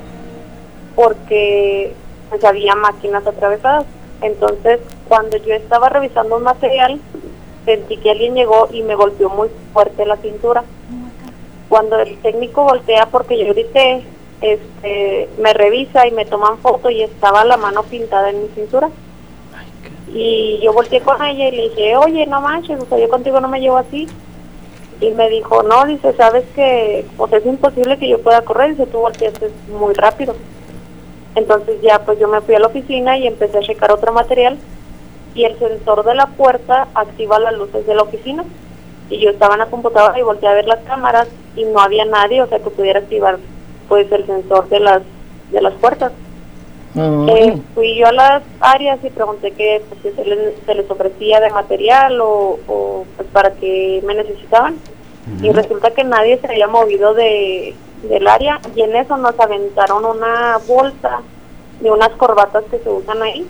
porque 0.96 1.94
pues 2.30 2.44
había 2.44 2.74
máquinas 2.76 3.28
atravesadas. 3.28 3.86
Entonces, 4.22 4.80
cuando 5.08 5.38
yo 5.38 5.54
estaba 5.54 5.90
revisando 5.90 6.38
un 6.38 6.44
material, 6.44 7.00
sentí 7.66 7.98
que 7.98 8.12
alguien 8.12 8.36
llegó 8.36 8.70
y 8.72 8.82
me 8.84 8.96
golpeó 8.96 9.30
muy 9.30 9.50
fuerte 9.74 10.06
la 10.06 10.18
cintura. 10.18 10.64
Cuando 11.68 12.00
el 12.00 12.18
técnico 12.20 12.64
voltea 12.64 13.08
porque 13.08 13.38
yo 13.38 13.54
grité, 13.54 14.04
este, 14.54 15.30
me 15.40 15.54
revisa 15.54 16.08
y 16.08 16.12
me 16.12 16.26
toman 16.26 16.58
foto 16.60 16.90
y 16.90 17.02
estaba 17.02 17.44
la 17.44 17.58
mano 17.58 17.84
pintada 17.84 18.30
en 18.30 18.44
mi 18.44 18.50
cintura. 18.50 18.90
Y 20.14 20.60
yo 20.64 20.72
volteé 20.74 21.02
con 21.02 21.22
ella 21.24 21.50
y 21.50 21.56
le 21.56 21.64
dije, 21.70 21.98
oye, 21.98 22.26
no 22.26 22.42
manches, 22.42 22.80
o 22.82 22.86
sea, 22.86 22.98
yo 22.98 23.10
contigo 23.10 23.40
no 23.40 23.48
me 23.48 23.60
llevo 23.60 23.78
así. 23.78 24.08
Y 25.02 25.12
me 25.12 25.30
dijo, 25.30 25.62
no, 25.64 25.86
dice, 25.86 26.14
sabes 26.14 26.46
que 26.56 27.06
pues 27.18 27.34
es 27.34 27.46
imposible 27.46 27.98
que 27.98 28.08
yo 28.08 28.22
pueda 28.22 28.42
correr, 28.42 28.72
dice, 28.72 28.86
tú 28.86 29.00
volteaste 29.00 29.50
muy 29.70 29.94
rápido. 29.94 30.36
Entonces 31.36 31.82
ya 31.82 32.00
pues 32.06 32.18
yo 32.18 32.30
me 32.30 32.42
fui 32.42 32.56
a 32.56 32.60
la 32.60 32.68
oficina 32.68 33.18
y 33.18 33.28
empecé 33.28 33.58
a 33.58 33.62
checar 33.62 33.92
otro 33.92 34.14
material 34.14 34.58
y 35.34 35.44
el 35.44 35.60
sensor 35.60 36.06
de 36.06 36.16
la 36.16 36.28
puerta 36.28 36.88
activa 36.96 37.40
las 37.40 37.54
luces 37.54 37.86
de 37.86 37.94
la 37.94 38.04
oficina. 38.04 38.46
Y 39.10 39.20
yo 39.20 39.32
estaba 39.32 39.56
en 39.56 39.60
la 39.60 39.66
computadora 39.66 40.18
y 40.18 40.24
volteé 40.24 40.50
a 40.50 40.54
ver 40.54 40.66
las 40.66 40.80
cámaras 40.86 41.28
y 41.56 41.66
no 41.66 41.80
había 41.80 42.06
nadie, 42.06 42.42
o 42.42 42.48
sea, 42.48 42.60
que 42.60 42.70
pudiera 42.70 43.00
activar 43.00 43.38
pues 43.88 44.12
el 44.12 44.26
sensor 44.26 44.68
de 44.70 44.80
las 44.80 45.02
de 45.52 45.62
las 45.62 45.74
puertas. 45.76 46.12
Eh, 46.98 47.62
fui 47.74 47.96
yo 47.98 48.08
a 48.08 48.14
las 48.14 48.44
áreas 48.62 49.00
y 49.04 49.10
pregunté 49.10 49.52
qué 49.52 49.84
pues, 49.90 50.16
se, 50.16 50.24
les, 50.24 50.56
se, 50.66 50.76
les, 50.76 50.90
ofrecía 50.90 51.42
de 51.42 51.50
material 51.50 52.22
o, 52.22 53.06
pues 53.18 53.28
para 53.34 53.52
que 53.52 54.02
me 54.06 54.16
necesitaban. 54.16 54.78
Y 55.42 55.52
resulta 55.52 55.92
que 55.92 56.04
nadie 56.04 56.38
se 56.38 56.48
había 56.48 56.68
movido 56.68 57.16
de, 57.16 57.74
del 58.04 58.28
área 58.28 58.60
y 58.76 58.82
en 58.82 58.96
eso 58.96 59.18
nos 59.18 59.40
aventaron 59.40 60.06
una 60.06 60.60
bolsa 60.68 61.22
de 61.82 61.92
unas 61.92 62.10
corbatas 62.12 62.64
que 62.70 62.80
se 62.80 62.90
usan 62.90 63.22
ahí 63.22 63.46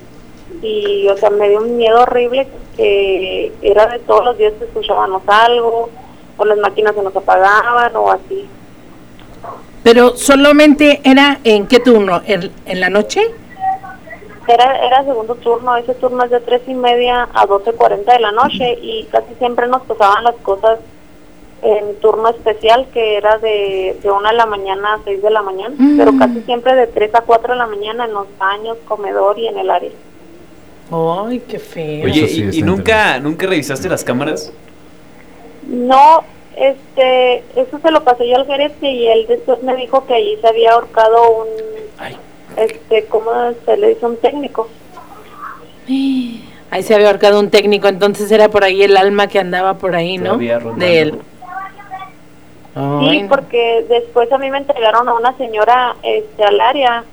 y 0.62 1.08
o 1.10 1.18
sea 1.18 1.30
me 1.30 1.50
dio 1.50 1.60
un 1.60 1.78
miedo 1.78 2.02
horrible 2.02 2.48
que 2.76 3.52
era 3.62 3.88
de 3.88 4.00
todos 4.00 4.26
los 4.26 4.38
días 4.38 4.54
que 4.54 4.66
escuchábamos 4.66 5.24
algo 5.28 5.90
o 6.38 6.46
las 6.46 6.58
máquinas 6.58 6.96
se 6.96 7.04
nos 7.04 7.16
apagaban 7.16 7.96
o 7.96 8.12
así 8.12 8.48
pero 9.86 10.18
solamente 10.18 11.00
era 11.04 11.40
en 11.44 11.68
qué 11.68 11.80
turno 11.80 12.20
en, 12.26 12.52
la 12.80 12.90
noche 12.90 13.22
era 14.48 14.84
era 14.84 15.06
segundo 15.06 15.36
turno 15.36 15.78
ese 15.78 15.94
turno 15.94 16.24
es 16.24 16.32
de 16.32 16.40
tres 16.40 16.64
y 16.68 16.74
media 16.74 17.30
a 17.32 17.46
doce 17.46 17.72
cuarenta 17.74 18.14
de 18.14 18.20
la 18.20 18.32
noche 18.32 18.80
y 18.82 19.04
casi 19.12 19.36
siempre 19.38 19.68
nos 19.68 19.84
pasaban 19.84 20.24
las 20.24 20.34
cosas 20.38 20.80
en 21.62 22.00
turno 22.00 22.30
especial 22.30 22.88
que 22.92 23.18
era 23.18 23.38
de, 23.38 23.96
de 24.02 24.10
una 24.10 24.32
de 24.32 24.38
la 24.38 24.48
mañana 24.48 24.96
a 24.96 25.00
seis 25.04 25.22
de 25.22 25.30
la 25.30 25.44
mañana 25.44 25.76
pero 25.98 26.14
mm. 26.14 26.18
casi 26.18 26.42
siempre 26.42 26.74
de 26.74 26.88
tres 26.88 27.14
a 27.14 27.22
cuatro 27.22 27.54
de 27.54 27.60
la 27.60 27.68
mañana 27.68 28.06
en 28.06 28.14
los 28.14 28.26
baños 28.40 28.78
comedor 28.88 29.38
y 29.38 29.48
en 29.48 29.60
el 29.60 29.70
área 29.70 29.92
Ay, 30.92 31.42
qué 31.48 31.58
feo. 31.58 32.06
Oye, 32.06 32.52
¿y, 32.54 32.62
nunca, 32.62 33.20
nunca 33.20 33.48
revisaste 33.48 33.90
las 33.90 34.04
cámaras? 34.04 34.54
No, 35.68 36.24
este, 36.56 37.44
eso 37.56 37.80
se 37.82 37.92
lo 37.92 38.04
pasé 38.04 38.28
yo 38.28 38.38
al 38.38 38.46
gerente 38.46 38.90
y 38.90 39.08
él 39.08 39.26
después 39.28 39.62
me 39.64 39.76
dijo 39.76 40.06
que 40.06 40.16
allí 40.16 40.38
se 40.42 40.48
había 40.48 40.72
ahorcado 40.72 41.42
un, 41.42 41.48
este, 42.58 43.06
¿cómo 43.06 43.32
se 43.66 43.78
le 43.78 43.90
dice? 43.90 44.06
Un 44.06 44.18
técnico. 44.18 44.70
Ahí 46.72 46.84
se 46.84 46.96
había 46.96 47.08
ahorcado 47.08 47.40
un 47.40 47.50
técnico, 47.50 47.88
entonces 47.88 48.32
era 48.32 48.50
por 48.50 48.64
ahí 48.64 48.84
el 48.84 48.98
alma 48.98 49.28
que 49.28 49.40
andaba 49.40 49.76
por 49.76 49.96
ahí, 49.96 50.18
¿no? 50.18 50.38
De 50.38 51.02
él. 51.02 51.20
Sí, 53.10 53.26
porque 53.30 53.86
después 53.88 54.30
a 54.32 54.38
mí 54.38 54.50
me 54.50 54.58
entregaron 54.58 55.08
a 55.08 55.14
una 55.14 55.38
señora 55.38 55.96
este, 56.04 56.44
al 56.44 56.60
área 56.60 57.06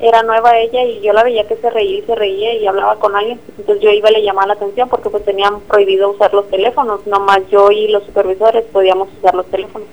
era 0.00 0.22
nueva 0.22 0.58
ella 0.58 0.82
y 0.82 1.00
yo 1.00 1.12
la 1.12 1.22
veía 1.22 1.46
que 1.46 1.56
se 1.56 1.68
reía 1.68 1.98
y 1.98 2.02
se 2.02 2.14
reía 2.14 2.54
y 2.54 2.66
hablaba 2.66 2.96
con 2.96 3.14
alguien, 3.14 3.38
entonces 3.58 3.84
yo 3.84 3.90
iba 3.90 4.10
y 4.10 4.14
le 4.14 4.22
llamaba 4.22 4.48
la 4.48 4.54
atención 4.54 4.88
porque 4.88 5.10
pues 5.10 5.24
tenían 5.24 5.60
prohibido 5.60 6.10
usar 6.10 6.32
los 6.32 6.48
teléfonos, 6.48 7.06
nomás 7.06 7.40
yo 7.50 7.70
y 7.70 7.88
los 7.88 8.04
supervisores 8.04 8.64
podíamos 8.72 9.08
usar 9.18 9.34
los 9.34 9.46
teléfonos. 9.46 9.86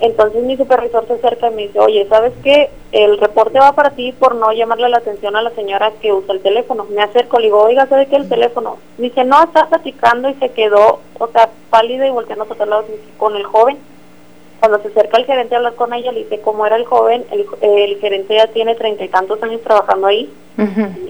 Entonces 0.00 0.44
mi 0.44 0.56
supervisor 0.56 1.06
se 1.06 1.14
acerca 1.14 1.50
y 1.50 1.54
me 1.54 1.62
dice, 1.62 1.80
oye, 1.80 2.06
¿sabes 2.08 2.32
qué? 2.44 2.70
El 2.92 3.18
reporte 3.18 3.58
va 3.58 3.72
para 3.72 3.90
ti 3.90 4.12
por 4.12 4.36
no 4.36 4.52
llamarle 4.52 4.88
la 4.88 4.98
atención 4.98 5.34
a 5.34 5.42
la 5.42 5.50
señora 5.50 5.90
que 6.00 6.12
usa 6.12 6.34
el 6.34 6.40
teléfono. 6.40 6.86
Me 6.90 7.02
acerco, 7.02 7.38
le 7.38 7.46
digo, 7.46 7.62
oiga, 7.62 7.86
¿sabe 7.86 8.06
qué 8.06 8.14
el 8.14 8.28
teléfono? 8.28 8.76
Me 8.96 9.08
dice, 9.08 9.24
no, 9.24 9.42
está 9.42 9.66
platicando 9.66 10.28
y 10.28 10.34
se 10.34 10.50
quedó, 10.50 11.00
o 11.18 11.26
sea, 11.28 11.50
pálida 11.70 12.06
y 12.06 12.10
volteando 12.10 12.44
a 12.44 12.52
otro 12.52 12.66
lado 12.66 12.84
con 13.16 13.34
el 13.34 13.44
joven 13.44 13.78
cuando 14.60 14.80
se 14.80 14.88
acerca 14.88 15.18
el 15.18 15.26
gerente 15.26 15.54
a 15.54 15.58
hablar 15.58 15.74
con 15.74 15.92
ella, 15.92 16.12
le 16.12 16.24
dice 16.24 16.40
cómo 16.40 16.66
era 16.66 16.76
el 16.76 16.84
joven, 16.84 17.24
el, 17.30 17.98
gerente 18.00 18.34
ya 18.34 18.46
tiene 18.48 18.74
treinta 18.74 19.04
y 19.04 19.08
tantos 19.08 19.42
años 19.42 19.62
trabajando 19.62 20.06
ahí, 20.06 20.30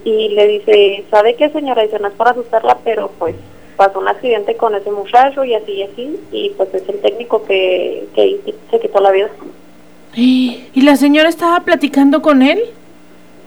y 0.04 0.28
le 0.30 0.46
dice, 0.46 1.04
¿sabe 1.10 1.34
qué 1.34 1.48
señora? 1.50 1.82
Dice, 1.82 1.98
no 1.98 2.08
es 2.08 2.14
para 2.14 2.32
asustarla, 2.32 2.76
pero 2.84 3.10
pues 3.18 3.34
pasó 3.76 4.00
un 4.00 4.08
accidente 4.08 4.56
con 4.56 4.74
ese 4.74 4.90
muchacho 4.90 5.44
y 5.44 5.54
así 5.54 5.72
y 5.72 5.82
así, 5.82 6.20
y 6.32 6.50
pues 6.50 6.74
es 6.74 6.88
el 6.88 7.00
técnico 7.00 7.42
que, 7.44 8.06
que 8.14 8.54
se 8.70 8.80
quitó 8.80 9.00
la 9.00 9.12
vida. 9.12 9.30
¿Y 10.14 10.82
la 10.82 10.96
señora 10.96 11.28
estaba 11.28 11.60
platicando 11.60 12.20
con 12.20 12.42
él? 12.42 12.62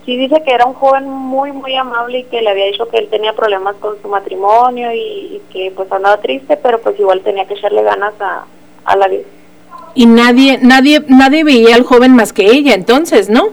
Sí, 0.06 0.18
dice 0.18 0.41
que 0.43 0.52
era 0.52 0.66
un 0.66 0.74
joven 0.74 1.08
muy, 1.08 1.52
muy 1.52 1.76
amable 1.76 2.20
y 2.20 2.24
que 2.24 2.41
le 2.41 2.49
había 2.49 2.66
dicho 2.66 2.88
que 2.88 2.97
él 2.97 3.08
tenía 3.10 3.34
problemas 3.34 3.76
con 3.76 4.02
su 4.02 4.08
matrimonio 4.08 4.91
y, 4.93 5.41
que 5.54 5.72
pues 5.76 5.91
andaba 5.91 6.18
triste, 6.18 6.58
pero 6.58 6.80
pues 6.82 6.99
igual 6.99 7.22
tenía 7.22 7.45
que 7.45 7.54
echarle 7.54 7.84
ganas 7.84 8.14
a, 8.20 8.45
a 8.86 8.95
la 8.95 9.08
vida. 9.08 9.24
Y 9.93 10.05
nadie, 10.05 10.59
nadie, 10.61 11.03
nadie 11.07 11.43
veía 11.43 11.75
al 11.75 11.83
joven 11.83 12.15
más 12.15 12.33
que 12.33 12.45
ella, 12.45 12.73
entonces, 12.73 13.29
¿no? 13.29 13.49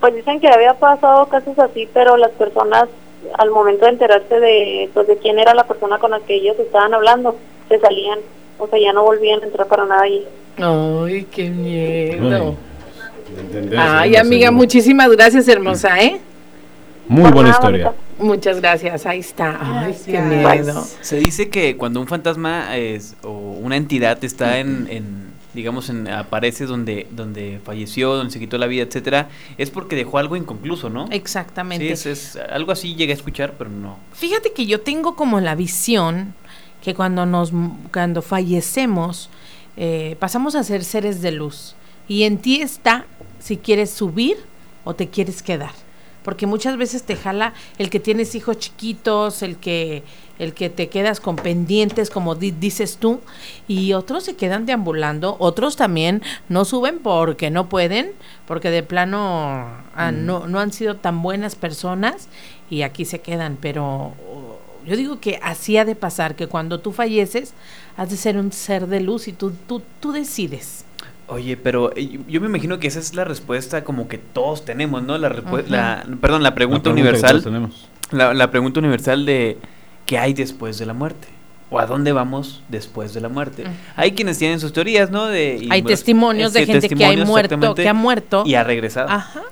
Pues 0.00 0.14
dicen 0.14 0.40
que 0.40 0.48
había 0.48 0.74
pasado 0.74 1.26
casos 1.26 1.58
así, 1.58 1.88
pero 1.92 2.16
las 2.16 2.30
personas 2.32 2.88
al 3.36 3.50
momento 3.50 3.84
de 3.84 3.92
enterarse 3.92 4.40
de, 4.40 4.90
pues, 4.94 5.06
de 5.06 5.16
quién 5.18 5.38
era 5.38 5.54
la 5.54 5.64
persona 5.64 5.98
con 5.98 6.12
la 6.12 6.20
que 6.20 6.36
ellos 6.36 6.56
estaban 6.58 6.94
hablando, 6.94 7.36
se 7.68 7.78
salían, 7.80 8.18
o 8.58 8.66
sea, 8.68 8.78
ya 8.78 8.92
no 8.92 9.02
volvían 9.02 9.42
a 9.42 9.46
entrar 9.46 9.66
para 9.66 9.86
nada 9.86 10.02
ahí. 10.02 10.24
Ay, 10.56 11.26
qué 11.30 11.50
miedo. 11.50 12.56
Ay, 13.76 14.16
amiga, 14.16 14.50
muchísimas 14.50 15.10
gracias, 15.10 15.48
hermosa, 15.48 16.00
¿eh? 16.02 16.20
Muy 17.08 17.30
buena 17.30 17.50
historia. 17.50 17.92
Muchas 18.18 18.60
gracias, 18.60 19.06
ahí 19.06 19.20
está. 19.20 19.58
Ay, 19.60 19.96
qué 20.04 20.20
miedo. 20.20 20.84
Se 21.00 21.16
dice 21.16 21.48
que 21.48 21.76
cuando 21.76 22.00
un 22.00 22.06
fantasma 22.06 22.76
es, 22.76 23.16
o 23.22 23.30
una 23.30 23.76
entidad 23.76 24.22
está 24.24 24.58
en, 24.58 25.27
digamos, 25.58 25.90
en, 25.90 26.06
aparece 26.06 26.66
donde, 26.66 27.08
donde 27.10 27.60
falleció, 27.64 28.14
donde 28.14 28.32
se 28.32 28.38
quitó 28.38 28.58
la 28.58 28.68
vida, 28.68 28.84
etcétera, 28.84 29.28
es 29.58 29.70
porque 29.70 29.96
dejó 29.96 30.18
algo 30.18 30.36
inconcluso, 30.36 30.88
¿no? 30.88 31.08
Exactamente. 31.10 31.96
Sí, 31.96 32.08
es, 32.10 32.36
algo 32.36 32.70
así 32.70 32.94
llegué 32.94 33.12
a 33.12 33.16
escuchar, 33.16 33.54
pero 33.58 33.68
no. 33.68 33.98
Fíjate 34.12 34.52
que 34.52 34.66
yo 34.66 34.82
tengo 34.82 35.16
como 35.16 35.40
la 35.40 35.56
visión 35.56 36.34
que 36.80 36.94
cuando 36.94 37.26
nos, 37.26 37.52
cuando 37.92 38.22
fallecemos, 38.22 39.30
eh, 39.76 40.14
pasamos 40.20 40.54
a 40.54 40.62
ser 40.62 40.84
seres 40.84 41.22
de 41.22 41.32
luz. 41.32 41.74
Y 42.06 42.22
en 42.22 42.38
ti 42.38 42.62
está 42.62 43.06
si 43.40 43.56
quieres 43.56 43.90
subir 43.90 44.36
o 44.84 44.94
te 44.94 45.08
quieres 45.08 45.42
quedar. 45.42 45.72
Porque 46.22 46.46
muchas 46.46 46.76
veces 46.76 47.02
te 47.02 47.16
jala 47.16 47.52
el 47.78 47.90
que 47.90 47.98
tienes 47.98 48.36
hijos 48.36 48.58
chiquitos, 48.58 49.42
el 49.42 49.56
que, 49.56 50.04
el 50.38 50.54
que 50.54 50.70
te 50.70 50.88
quedas 50.88 51.20
con 51.20 51.36
pendientes, 51.36 52.10
como 52.10 52.34
dices 52.34 52.98
tú, 52.98 53.20
y 53.66 53.92
otros 53.92 54.24
se 54.24 54.36
quedan 54.36 54.66
deambulando, 54.66 55.36
otros 55.38 55.76
también 55.76 56.22
no 56.48 56.64
suben 56.64 56.98
porque 56.98 57.50
no 57.50 57.68
pueden, 57.68 58.12
porque 58.46 58.70
de 58.70 58.82
plano 58.82 59.66
mm. 59.96 60.24
no, 60.24 60.46
no 60.46 60.60
han 60.60 60.72
sido 60.72 60.96
tan 60.96 61.22
buenas 61.22 61.54
personas 61.54 62.28
y 62.70 62.82
aquí 62.82 63.04
se 63.04 63.20
quedan. 63.20 63.56
Pero 63.60 64.12
yo 64.86 64.96
digo 64.96 65.20
que 65.20 65.40
así 65.42 65.76
ha 65.76 65.84
de 65.84 65.94
pasar, 65.94 66.34
que 66.34 66.46
cuando 66.46 66.80
tú 66.80 66.92
falleces, 66.92 67.54
has 67.96 68.10
de 68.10 68.16
ser 68.16 68.38
un 68.38 68.52
ser 68.52 68.86
de 68.86 69.00
luz 69.00 69.28
y 69.28 69.32
tú, 69.32 69.52
tú, 69.66 69.82
tú 70.00 70.12
decides 70.12 70.84
Oye, 71.28 71.58
pero 71.58 71.92
eh, 71.94 72.18
yo 72.26 72.40
me 72.40 72.46
imagino 72.46 72.78
que 72.78 72.88
esa 72.88 72.98
es 72.98 73.14
la 73.14 73.24
respuesta 73.24 73.84
como 73.84 74.08
que 74.08 74.16
todos 74.16 74.64
tenemos, 74.64 75.02
¿no? 75.02 75.18
La, 75.18 75.28
la 75.28 76.06
perdón, 76.22 76.42
la 76.42 76.54
pregunta, 76.54 76.88
universal. 76.88 77.44
La, 78.10 78.32
la, 78.32 78.50
pregunta 78.50 78.80
universal 78.80 79.26
de 79.26 79.58
¿qué 80.08 80.18
hay 80.18 80.32
después 80.32 80.78
de 80.78 80.86
la 80.86 80.94
muerte? 80.94 81.28
¿O 81.70 81.78
a 81.78 81.84
dónde 81.84 82.12
vamos 82.12 82.62
después 82.70 83.12
de 83.12 83.20
la 83.20 83.28
muerte? 83.28 83.64
Hay 83.94 84.12
quienes 84.12 84.38
tienen 84.38 84.58
sus 84.58 84.72
teorías, 84.72 85.10
¿no? 85.10 85.26
De, 85.26 85.68
hay 85.68 85.82
testimonios 85.82 86.54
de 86.54 86.64
gente 86.64 86.88
que, 86.88 87.04
hay 87.04 87.18
muerto, 87.18 87.74
que 87.74 87.86
ha 87.86 87.92
muerto. 87.92 88.42
Y 88.46 88.54
ha 88.54 88.64
regresado. 88.64 89.10
Ajá. 89.10 89.42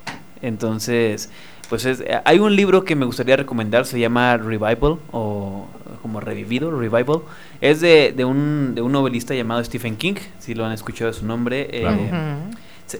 Entonces, 0.40 1.28
pues 1.68 1.84
es, 1.84 2.02
hay 2.24 2.38
un 2.38 2.56
libro 2.56 2.84
que 2.86 2.96
me 2.96 3.04
gustaría 3.04 3.36
recomendar, 3.36 3.84
se 3.84 4.00
llama 4.00 4.38
Revival 4.38 4.96
o 5.12 5.66
como 6.00 6.20
revivido, 6.20 6.70
Revival. 6.70 7.20
Es 7.60 7.82
de, 7.82 8.14
de, 8.16 8.24
un, 8.24 8.74
de 8.74 8.80
un 8.80 8.92
novelista 8.92 9.34
llamado 9.34 9.62
Stephen 9.62 9.96
King, 9.96 10.14
si 10.38 10.54
lo 10.54 10.64
han 10.64 10.72
escuchado 10.72 11.12
su 11.12 11.26
nombre. 11.26 11.68
Eh, 11.70 11.86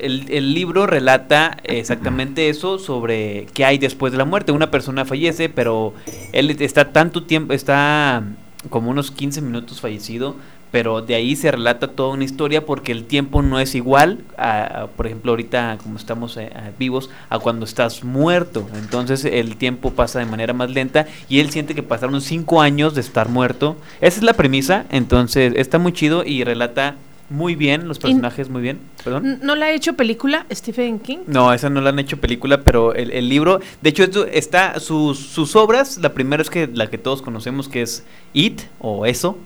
el, 0.01 0.27
el, 0.31 0.55
libro 0.55 0.87
relata 0.87 1.57
exactamente 1.65 2.49
eso 2.49 2.79
sobre 2.79 3.47
qué 3.55 3.65
hay 3.65 3.79
después 3.79 4.13
de 4.13 4.19
la 4.19 4.25
muerte. 4.25 4.53
Una 4.53 4.71
persona 4.71 5.05
fallece, 5.05 5.49
pero 5.49 5.95
él 6.33 6.51
está 6.61 6.93
tanto 6.93 7.25
tiempo, 7.25 7.53
está 7.53 8.23
como 8.71 8.91
unos 8.91 9.11
15 9.11 9.41
minutos 9.43 9.81
fallecido, 9.81 10.37
pero 10.71 11.01
de 11.01 11.15
ahí 11.15 11.37
se 11.37 11.51
relata 11.51 11.89
toda 11.89 12.11
una 12.11 12.25
historia 12.25 12.67
porque 12.67 12.93
el 12.93 13.05
tiempo 13.05 13.41
no 13.43 13.61
es 13.61 13.75
igual, 13.75 14.25
a, 14.37 14.89
por 14.97 15.07
ejemplo, 15.07 15.33
ahorita 15.33 15.79
como 15.83 15.97
estamos 15.97 16.37
eh, 16.37 16.51
vivos, 16.79 17.09
a 17.31 17.39
cuando 17.39 17.65
estás 17.65 18.05
muerto. 18.05 18.69
Entonces 18.75 19.25
el 19.25 19.57
tiempo 19.57 19.93
pasa 19.93 20.19
de 20.19 20.27
manera 20.27 20.53
más 20.53 20.71
lenta 20.71 21.07
y 21.29 21.41
él 21.41 21.51
siente 21.51 21.75
que 21.75 21.83
pasaron 21.83 22.21
cinco 22.21 22.61
años 22.61 22.95
de 22.95 23.01
estar 23.01 23.29
muerto. 23.29 23.77
Esa 24.01 24.19
es 24.19 24.23
la 24.23 24.35
premisa, 24.35 24.87
entonces 24.91 25.55
está 25.57 25.79
muy 25.79 25.93
chido 25.93 26.25
y 26.25 26.45
relata 26.45 26.97
muy 27.29 27.55
bien, 27.55 27.89
los 27.89 27.99
personajes 27.99 28.49
muy 28.49 28.63
bien. 28.63 28.81
¿Perdón? 29.03 29.41
¿No 29.43 29.55
la 29.55 29.67
ha 29.67 29.71
hecho 29.71 29.95
película 29.95 30.47
Stephen 30.53 30.99
King? 30.99 31.19
No, 31.27 31.53
esa 31.53 31.71
no 31.71 31.81
la 31.81 31.91
han 31.91 31.99
hecho 31.99 32.19
película, 32.19 32.63
pero 32.63 32.95
el, 32.95 33.11
el 33.11 33.29
libro, 33.29 33.61
de 33.83 33.91
hecho, 33.91 34.05
esto 34.05 34.27
está 34.27 34.79
sus, 34.81 35.19
sus 35.19 35.57
obras, 35.57 35.99
la 35.99 36.15
primera 36.15 36.43
es 36.43 36.51
que 36.51 36.69
la 36.73 36.89
que 36.89 36.99
todos 36.99 37.23
conocemos 37.23 37.69
que 37.69 37.83
es 37.83 38.05
It 38.33 38.63
o 38.79 39.07
Eso, 39.07 39.39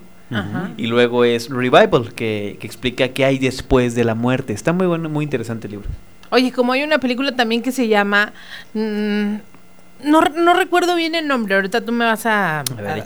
y 0.77 0.87
luego 0.87 1.25
es 1.25 1.49
Revival, 1.49 2.13
que, 2.13 2.57
explica 2.61 3.09
qué 3.09 3.25
hay 3.25 3.37
después 3.37 3.95
de 3.95 4.05
la 4.05 4.15
muerte. 4.15 4.53
Está 4.53 4.71
muy 4.71 4.87
bueno, 4.87 5.09
muy 5.09 5.25
interesante 5.25 5.67
el 5.67 5.71
libro. 5.71 5.89
Oye, 6.29 6.51
como 6.53 6.71
hay 6.71 6.83
una 6.83 6.99
película 6.99 7.35
también 7.35 7.61
que 7.61 7.71
se 7.71 7.87
llama... 7.87 8.31
Mm, 8.73 9.35
no, 10.03 10.21
no, 10.21 10.53
recuerdo 10.53 10.95
bien 10.95 11.13
el 11.15 11.27
nombre, 11.27 11.55
ahorita 11.55 11.81
tú 11.81 11.91
me 11.91 12.05
vas 12.05 12.25
a, 12.25 12.63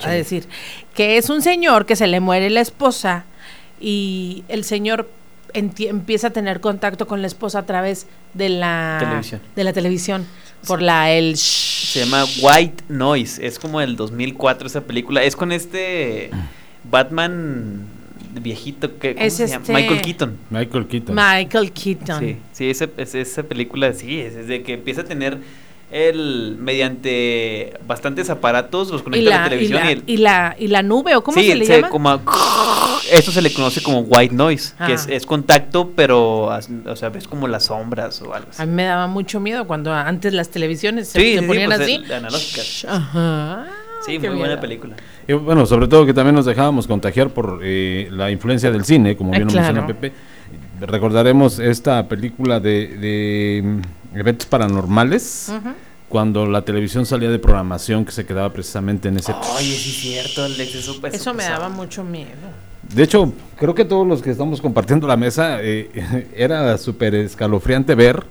decir. 0.08 0.46
Que 0.94 1.18
es 1.18 1.30
un 1.30 1.42
señor 1.42 1.86
que 1.86 1.96
se 1.96 2.08
le 2.08 2.20
muere 2.20 2.50
la 2.50 2.62
esposa 2.62 3.26
y 3.80 4.44
el 4.48 4.64
señor 4.64 5.10
empieza 5.54 6.28
a 6.28 6.30
tener 6.32 6.60
contacto 6.60 7.08
con 7.08 7.22
la 7.22 7.28
esposa 7.28 7.60
a 7.60 7.66
través 7.66 8.08
de 8.34 8.50
la 8.50 8.98
televisión. 9.00 9.42
De 9.56 9.64
la 9.64 9.74
televisión 9.74 10.26
por 10.68 10.82
la 10.82 11.12
el 11.12 11.38
se 11.38 12.04
llama 12.04 12.26
White 12.42 12.86
Noise, 12.90 13.46
es 13.46 13.60
como 13.60 13.82
el 13.82 13.96
2004 13.96 14.68
esa 14.68 14.82
película, 14.82 15.24
es 15.24 15.36
con 15.36 15.52
este 15.52 16.32
Batman 16.84 17.88
viejito 18.42 18.98
que 18.98 19.16
es 19.18 19.36
se 19.36 19.48
llama? 19.48 19.62
Este 19.62 19.74
Michael 19.74 20.02
Keaton. 20.02 20.38
Michael 20.50 20.88
Keaton. 20.88 21.16
Michael 21.16 21.72
Keaton. 21.72 22.20
Sí, 22.20 22.38
sí 22.52 22.70
esa, 22.70 22.90
esa 22.98 23.44
película 23.44 23.94
sí, 23.94 24.20
es 24.20 24.36
desde 24.36 24.64
que 24.64 24.74
empieza 24.74 25.02
a 25.02 25.06
tener 25.06 25.38
él 25.96 26.58
mediante 26.60 27.80
bastantes 27.88 28.30
aparatos 28.30 28.90
los 28.92 29.02
conecta 29.02 29.36
a 29.36 29.40
la 29.40 29.50
televisión 29.50 29.82
y, 30.06 30.18
la, 30.18 30.56
y, 30.60 30.68
la, 30.68 30.84
nube 30.84 31.16
o 31.16 31.24
cómo 31.24 31.42
se 31.42 31.56
le 31.56 31.66
llama 31.66 31.90
como 31.90 32.22
eso 33.12 33.32
se 33.32 33.42
le 33.42 33.54
conoce 33.54 33.82
como 33.82 34.02
white 34.02 34.36
noise 34.36 34.74
que 34.86 34.94
es, 34.94 35.08
es, 35.08 35.26
contacto 35.26 35.92
pero 35.96 36.48
o 36.48 36.96
sea 36.96 37.10
ves 37.10 37.28
como 37.28 37.48
las 37.48 37.66
sombras 37.66 38.22
o 38.22 38.34
algo 38.34 38.50
así. 38.50 38.62
a 38.62 38.66
mí 38.66 38.74
me 38.74 38.84
daba 38.84 39.08
mucho 39.08 39.40
miedo 39.40 39.66
cuando 39.68 39.94
antes 39.94 40.34
las 40.34 40.50
televisiones 40.50 41.08
se, 41.08 41.42
ponían 41.42 41.70
pues, 41.70 41.80
así. 41.80 42.04
analógicas. 42.12 42.86
Ajá. 42.90 43.68
Sí 44.06 44.20
muy 44.20 44.38
buena 44.38 44.60
película. 44.60 44.96
Y 45.28 45.34
bueno, 45.34 45.66
sobre 45.66 45.88
todo 45.88 46.06
que 46.06 46.14
también 46.14 46.36
nos 46.36 46.46
dejábamos 46.46 46.86
contagiar 46.86 47.30
por 47.30 47.62
eh, 47.64 48.08
la 48.12 48.30
influencia 48.30 48.70
del 48.70 48.86
cine, 48.86 49.16
como 49.16 49.32
bien 49.32 49.48
lo 49.48 49.54
menciona 49.54 49.88
Pepe. 49.88 50.12
Recordaremos 50.80 51.58
esta 51.58 52.08
película 52.08 52.60
de, 52.60 53.62
mm, 53.64 54.18
eventos 54.20 54.46
paranormales. 54.48 55.52
Cuando 56.10 56.46
la 56.46 56.64
televisión 56.64 57.06
salía 57.06 57.30
de 57.30 57.40
programación 57.40 58.06
que 58.06 58.12
se 58.12 58.26
quedaba 58.26 58.54
precisamente 58.54 59.10
en 59.10 59.18
ese... 59.18 59.34
Oye, 59.34 59.76
sí 59.76 59.90
es 59.90 59.96
cierto, 59.98 60.44
Alex, 60.44 60.76
eso, 60.76 61.00
eso 61.12 61.34
me 61.34 61.44
daba 61.44 61.70
mucho 61.70 62.04
miedo. 62.04 62.30
De 62.94 63.04
hecho, 63.04 63.34
creo 63.58 63.74
que 63.74 63.86
todos 63.86 64.06
los 64.06 64.22
que 64.22 64.30
estamos 64.30 64.62
compartiendo 64.62 65.08
la 65.08 65.18
mesa 65.18 65.58
eh, 65.62 66.30
era 66.36 66.78
súper 66.78 67.16
escalofriante 67.16 67.96
ver 67.96 68.24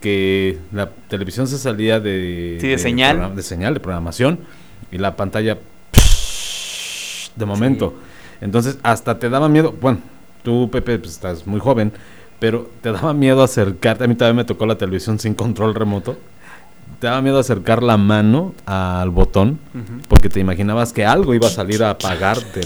que 0.00 0.58
la 0.72 0.90
televisión 1.08 1.46
se 1.46 1.58
salía 1.58 2.00
de, 2.00 2.58
de, 2.60 2.78
señal. 2.78 3.36
de 3.36 3.42
señal, 3.42 3.74
de 3.74 3.80
programación, 3.80 4.40
y 4.90 4.98
la 4.98 5.14
pantalla 5.14 5.58
de 7.36 7.46
momento. 7.46 7.94
Entonces, 8.40 8.78
hasta 8.82 9.18
te 9.18 9.28
daba 9.28 9.48
miedo, 9.48 9.74
bueno, 9.78 9.98
tú, 10.42 10.70
Pepe, 10.70 10.98
pues, 10.98 11.12
estás 11.12 11.46
muy 11.46 11.60
joven, 11.60 11.92
pero 12.38 12.70
te 12.80 12.90
daba 12.90 13.12
miedo 13.12 13.42
acercarte, 13.42 14.04
a 14.04 14.06
mí 14.06 14.14
también 14.14 14.36
me 14.36 14.44
tocó 14.44 14.64
la 14.64 14.78
televisión 14.78 15.18
sin 15.18 15.34
control 15.34 15.74
remoto, 15.74 16.16
te 17.00 17.06
daba 17.06 17.22
miedo 17.22 17.38
acercar 17.38 17.82
la 17.82 17.96
mano 17.96 18.52
al 18.66 19.08
botón, 19.08 19.58
porque 20.06 20.28
te 20.28 20.38
imaginabas 20.38 20.92
que 20.92 21.06
algo 21.06 21.34
iba 21.34 21.48
a 21.48 21.50
salir 21.50 21.82
a 21.82 21.90
apagarte, 21.90 22.60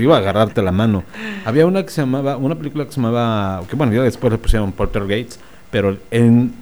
iba 0.00 0.16
a 0.16 0.18
agarrarte 0.18 0.62
la 0.62 0.72
mano. 0.72 1.04
Había 1.44 1.66
una 1.66 1.82
que 1.82 1.90
se 1.90 2.00
llamaba, 2.00 2.38
una 2.38 2.54
película 2.54 2.86
que 2.86 2.92
se 2.92 3.00
llamaba, 3.00 3.62
que 3.68 3.76
bueno, 3.76 3.92
ya 3.92 4.02
después 4.02 4.32
le 4.32 4.38
pusieron 4.38 4.72
Porter 4.72 5.02
Gates, 5.02 5.38
pero 5.70 5.98
en 6.10 6.54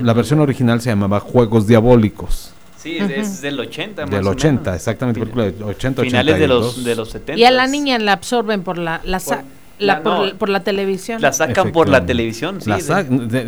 la 0.00 0.14
versión 0.14 0.40
original 0.40 0.80
se 0.80 0.88
llamaba 0.88 1.20
Juegos 1.20 1.66
Diabólicos. 1.66 2.54
Sí, 2.78 2.96
es, 2.98 3.40
del 3.40 3.58
80 3.60 4.02
más 4.02 4.10
Del 4.10 4.26
80, 4.26 4.74
exactamente, 4.74 5.20
película 5.20 5.44
de 5.44 5.64
80, 5.64 6.02
Finales 6.02 6.38
de 6.38 6.48
los, 6.48 6.82
de 6.84 6.94
los 6.94 7.10
70. 7.10 7.40
Y 7.40 7.44
a 7.44 7.50
la 7.50 7.66
niña 7.66 7.98
la 7.98 8.12
absorben 8.12 8.62
por 8.62 8.76
la, 8.78 9.00
la, 9.04 9.20
por, 9.20 9.38
la, 9.78 10.02
televisión. 10.62 11.20
La 11.20 11.32
sacan 11.32 11.72
por 11.72 11.88
la 11.88 12.06
televisión, 12.06 12.60
sí. 12.60 12.70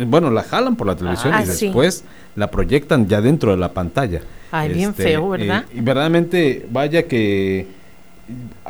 bueno, 0.05 0.29
la 0.29 0.43
jalan 0.43 0.75
por 0.75 0.87
la 0.87 0.95
televisión 0.95 1.33
y 1.33 1.37
ah, 1.37 1.45
después 1.45 2.03
la 2.35 2.51
proyectan 2.51 3.07
ya 3.07 3.21
dentro 3.21 3.51
de 3.51 3.57
la 3.57 3.73
pantalla. 3.73 4.21
Ay, 4.51 4.73
bien 4.73 4.91
este, 4.91 5.03
feo, 5.03 5.29
¿verdad? 5.29 5.65
y 5.73 5.81
verdaderamente, 5.81 6.65
vaya 6.69 7.03
que 7.03 7.67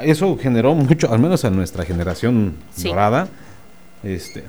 eso 0.02 0.38
generó 0.38 0.76
mucho, 0.76 1.12
al 1.12 1.20
menos 1.20 1.44
en 1.44 1.56
nuestra 1.56 1.84
generación 1.86 2.56
dorada, 2.78 3.28
este, 4.04 4.44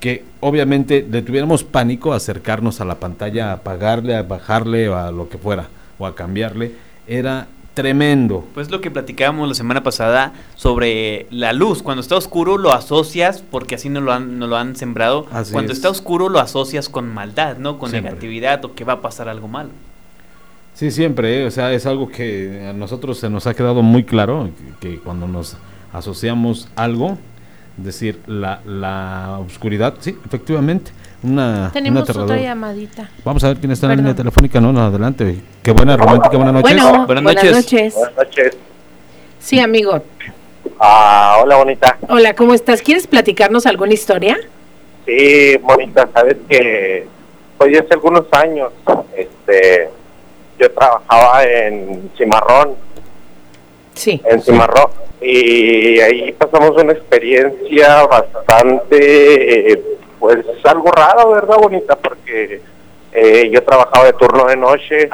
que 0.00 0.24
obviamente 0.40 1.06
le 1.08 1.22
tuviéramos 1.22 1.64
pánico 1.64 2.12
a 2.12 2.16
acercarnos 2.16 2.80
a 2.80 2.84
la 2.84 2.96
pantalla, 2.96 3.50
a 3.50 3.52
apagarle, 3.54 4.16
a 4.16 4.22
bajarle 4.22 4.88
o 4.88 4.96
a 4.96 5.10
lo 5.10 5.28
que 5.28 5.38
fuera, 5.38 5.68
o 5.98 6.06
a 6.06 6.14
cambiarle, 6.14 6.72
era 7.06 7.48
tremendo. 7.76 8.42
Pues 8.54 8.70
lo 8.70 8.80
que 8.80 8.90
platicábamos 8.90 9.46
la 9.46 9.54
semana 9.54 9.82
pasada 9.82 10.32
sobre 10.54 11.26
la 11.30 11.52
luz. 11.52 11.82
Cuando 11.82 12.00
está 12.00 12.16
oscuro 12.16 12.56
lo 12.56 12.72
asocias, 12.72 13.44
porque 13.50 13.74
así 13.74 13.90
nos 13.90 14.02
lo 14.02 14.14
han, 14.14 14.40
lo 14.40 14.56
han 14.56 14.76
sembrado. 14.76 15.26
Cuando 15.52 15.74
está 15.74 15.90
oscuro 15.90 16.30
lo 16.30 16.40
asocias 16.40 16.88
con 16.88 17.12
maldad, 17.12 17.58
¿no? 17.58 17.78
Con 17.78 17.92
negatividad 17.92 18.64
o 18.64 18.74
que 18.74 18.84
va 18.84 18.94
a 18.94 19.00
pasar 19.02 19.28
algo 19.28 19.46
malo. 19.46 19.68
Sí, 20.72 20.90
siempre, 20.90 21.42
¿eh? 21.42 21.46
o 21.46 21.50
sea, 21.50 21.70
es 21.74 21.84
algo 21.84 22.08
que 22.08 22.66
a 22.66 22.72
nosotros 22.72 23.18
se 23.18 23.28
nos 23.28 23.46
ha 23.46 23.52
quedado 23.52 23.82
muy 23.82 24.04
claro, 24.04 24.48
que, 24.80 24.98
cuando 24.98 25.28
nos 25.28 25.58
asociamos 25.92 26.68
algo, 26.76 27.18
decir, 27.76 28.20
la, 28.26 28.60
la 28.64 29.38
oscuridad, 29.38 29.94
sí, 30.00 30.16
efectivamente, 30.24 30.92
una 31.22 31.70
Tenemos 31.72 32.08
otra 32.08 32.36
llamadita. 32.36 33.10
Vamos 33.24 33.42
a 33.44 33.48
ver 33.48 33.56
quién 33.58 33.72
está 33.72 33.86
en 33.86 33.90
la 33.90 33.96
línea 33.96 34.14
telefónica, 34.14 34.60
no, 34.60 34.72
no, 34.72 34.80
adelante. 34.80 35.36
Qué 35.62 35.72
buena 35.72 35.96
romántica, 35.96 36.36
buenas 36.36 36.54
noches. 36.54 36.82
buenas, 37.06 37.24
noches. 37.24 37.94
buenas 37.94 38.16
noches. 38.16 38.56
Sí, 39.38 39.58
amigo. 39.58 40.02
Ah, 40.78 41.38
hola, 41.42 41.56
bonita. 41.56 41.98
Hola, 42.08 42.34
¿cómo 42.34 42.54
estás? 42.54 42.82
¿Quieres 42.82 43.06
platicarnos 43.06 43.66
alguna 43.66 43.94
historia? 43.94 44.38
Sí, 45.06 45.56
bonita, 45.58 46.08
sabes 46.12 46.36
que 46.48 47.06
pues 47.56 47.78
hace 47.78 47.94
algunos 47.94 48.26
años, 48.32 48.72
este 49.16 49.88
yo 50.58 50.70
trabajaba 50.72 51.44
en 51.44 52.10
Cimarrón. 52.16 52.74
Sí. 53.94 54.20
En 54.24 54.42
Cimarrón. 54.42 54.90
Y 55.20 56.00
ahí 56.00 56.32
pasamos 56.32 56.70
una 56.82 56.92
experiencia 56.92 58.04
bastante, 58.06 59.82
pues 60.18 60.38
algo 60.64 60.90
raro, 60.90 61.30
¿verdad? 61.30 61.56
Bonita, 61.58 61.96
porque 61.96 62.60
eh, 63.12 63.50
yo 63.52 63.62
trabajaba 63.62 64.06
de 64.06 64.12
turno 64.14 64.46
de 64.46 64.56
noche 64.56 65.10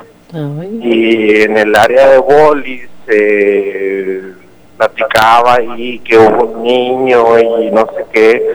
y 0.80 1.42
en 1.42 1.59
el 1.59 1.76
área 1.76 2.09
de 2.09 2.18
bolis 2.18 2.88
eh, 3.07 4.32
platicaba 4.78 5.57
ahí 5.57 5.98
que 5.98 6.16
hubo 6.16 6.44
un 6.44 6.62
niño 6.62 7.38
y 7.38 7.70
no 7.70 7.86
sé 7.94 8.07
qué. 8.12 8.53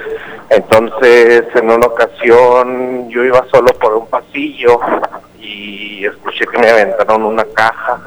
Entonces, 0.50 1.44
en 1.56 1.70
una 1.70 1.88
ocasión 1.88 3.10
yo 3.10 3.24
iba 3.24 3.46
solo 3.52 3.68
por 3.74 3.94
un 3.94 4.08
pasillo 4.08 4.80
y 5.40 6.06
escuché 6.06 6.46
que 6.48 6.58
me 6.58 6.70
aventaron 6.70 7.24
una 7.24 7.46
caja, 7.46 8.00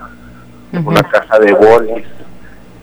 una 0.85 1.03
caja 1.03 1.39
de 1.39 1.53
bolis. 1.53 2.07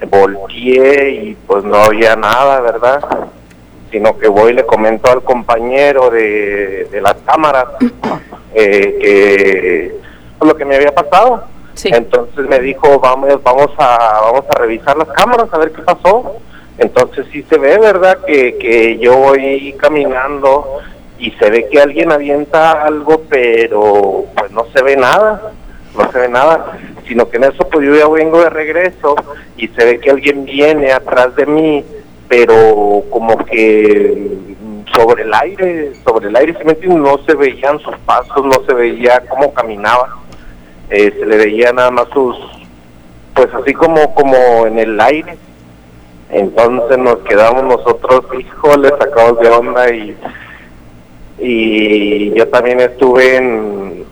Volteé 0.10 1.10
y 1.10 1.38
pues 1.47 1.64
no 1.64 1.76
había 1.78 2.16
nada, 2.16 2.62
¿verdad? 2.62 3.01
Sino 3.91 4.17
que 4.17 4.27
voy 4.27 4.51
y 4.51 4.55
le 4.55 4.65
comento 4.65 5.11
al 5.11 5.23
compañero 5.23 6.09
de, 6.09 6.88
de 6.91 7.01
las 7.01 7.15
cámaras 7.25 7.65
eh, 8.53 9.95
lo 10.41 10.55
que 10.55 10.65
me 10.65 10.75
había 10.75 10.93
pasado. 10.93 11.43
Entonces 11.83 12.47
me 12.47 12.59
dijo, 12.59 12.99
vamos, 12.99 13.41
vamos 13.43 13.71
a, 13.77 14.19
vamos 14.21 14.45
a 14.49 14.59
revisar 14.59 14.97
las 14.97 15.09
cámaras 15.09 15.47
a 15.51 15.57
ver 15.57 15.71
qué 15.71 15.81
pasó. 15.81 16.38
Entonces 16.77 17.25
sí 17.31 17.43
se 17.43 17.57
ve, 17.57 17.77
¿verdad? 17.77 18.19
Que, 18.25 18.57
que 18.57 18.97
yo 18.97 19.17
voy 19.17 19.73
caminando 19.79 20.79
y 21.19 21.31
se 21.31 21.49
ve 21.49 21.67
que 21.69 21.81
alguien 21.81 22.11
avienta 22.11 22.83
algo, 22.83 23.23
pero 23.29 24.25
pues 24.35 24.51
no 24.51 24.65
se 24.73 24.83
ve 24.83 24.95
nada, 24.95 25.51
no 25.95 26.11
se 26.11 26.19
ve 26.19 26.29
nada, 26.29 26.77
sino 27.07 27.27
que 27.29 27.38
en 27.38 27.45
eso 27.45 27.67
pues 27.69 27.85
yo 27.88 27.95
ya 27.95 28.07
vengo 28.07 28.41
de 28.41 28.49
regreso 28.49 29.15
y 29.55 29.67
se 29.69 29.85
ve 29.85 29.99
que 29.99 30.11
alguien 30.11 30.45
viene 30.45 30.91
atrás 30.91 31.35
de 31.35 31.45
mí, 31.47 31.83
pero 32.28 33.03
como 33.09 33.38
que 33.45 34.28
sobre 34.95 35.23
el 35.23 35.34
aire, 35.34 35.93
sobre 36.05 36.30
el 36.30 36.36
aire, 36.36 36.55
no 36.88 37.17
se 37.25 37.36
veían 37.36 37.80
sus 37.80 37.97
pasos, 37.99 38.45
no 38.45 38.63
se 38.65 38.73
veía 38.73 39.23
cómo 39.30 39.53
caminaba, 39.53 40.17
eh, 40.89 41.13
se 41.19 41.25
le 41.25 41.38
veía 41.38 41.71
nada 41.73 41.91
más 41.91 42.07
sus, 42.13 42.36
pues 43.34 43.47
así 43.53 43.73
como, 43.73 44.13
como 44.13 44.65
en 44.65 44.80
el 44.80 44.99
aire. 44.99 45.38
Entonces 46.30 46.97
nos 46.97 47.17
quedamos 47.19 47.63
nosotros, 47.63 48.25
híjole, 48.38 48.89
sacados 48.89 49.39
de 49.39 49.49
onda 49.49 49.89
y 49.93 50.17
y 51.39 52.32
yo 52.34 52.47
también 52.47 52.80
estuve 52.80 53.36
en, 53.38 54.05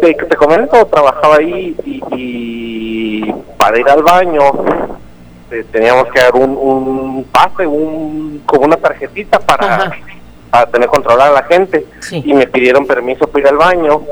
te, 0.00 0.14
te 0.14 0.36
comento, 0.36 0.84
trabajaba 0.86 1.36
ahí 1.36 1.74
y, 2.12 3.32
para 3.58 3.78
ir 3.78 3.88
al 3.88 4.02
baño 4.02 4.42
eh, 5.54 5.64
teníamos 5.70 6.06
que 6.12 6.20
dar 6.20 6.34
un, 6.34 6.50
un 6.56 7.24
pase, 7.24 7.66
un, 7.66 8.42
como 8.46 8.66
una 8.66 8.76
tarjetita 8.76 9.38
para, 9.40 9.92
para 10.50 10.66
tener 10.66 10.88
controlada 10.88 11.30
a 11.30 11.42
la 11.42 11.42
gente. 11.44 11.86
Y 12.10 12.34
me 12.34 12.46
pidieron 12.46 12.86
permiso 12.86 13.26
para 13.26 13.40
ir 13.40 13.48
al 13.48 13.56
baño. 13.56 14.02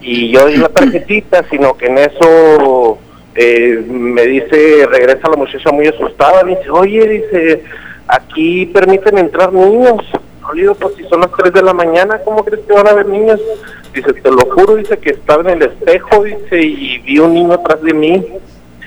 Y 0.00 0.30
yo 0.30 0.46
di 0.46 0.56
la 0.56 0.68
tarjetita, 0.68 1.44
sino 1.50 1.76
que 1.76 1.86
en 1.86 1.98
eso 1.98 2.98
eh, 3.34 3.84
me 3.88 4.26
dice, 4.26 4.86
regresa 4.90 5.28
la 5.28 5.36
muchacha 5.36 5.70
muy 5.70 5.86
asustada, 5.86 6.42
me 6.42 6.56
dice, 6.56 6.70
oye, 6.70 7.08
dice, 7.08 7.64
aquí 8.08 8.66
permiten 8.66 9.18
entrar 9.18 9.52
niños 9.52 10.04
pues 10.78 10.94
si 10.96 11.04
son 11.04 11.20
las 11.20 11.30
3 11.32 11.52
de 11.52 11.62
la 11.62 11.72
mañana, 11.72 12.20
¿cómo 12.24 12.44
crees 12.44 12.64
que 12.66 12.72
van 12.72 12.86
a 12.86 12.90
haber 12.90 13.06
niños? 13.06 13.40
Dice, 13.94 14.12
te 14.12 14.30
lo 14.30 14.44
juro, 14.50 14.76
dice 14.76 14.98
que 14.98 15.10
estaba 15.10 15.42
en 15.42 15.62
el 15.62 15.68
espejo, 15.70 16.24
dice, 16.24 16.60
y 16.60 16.98
vi 16.98 17.18
un 17.18 17.34
niño 17.34 17.54
atrás 17.54 17.82
de 17.82 17.94
mí, 17.94 18.24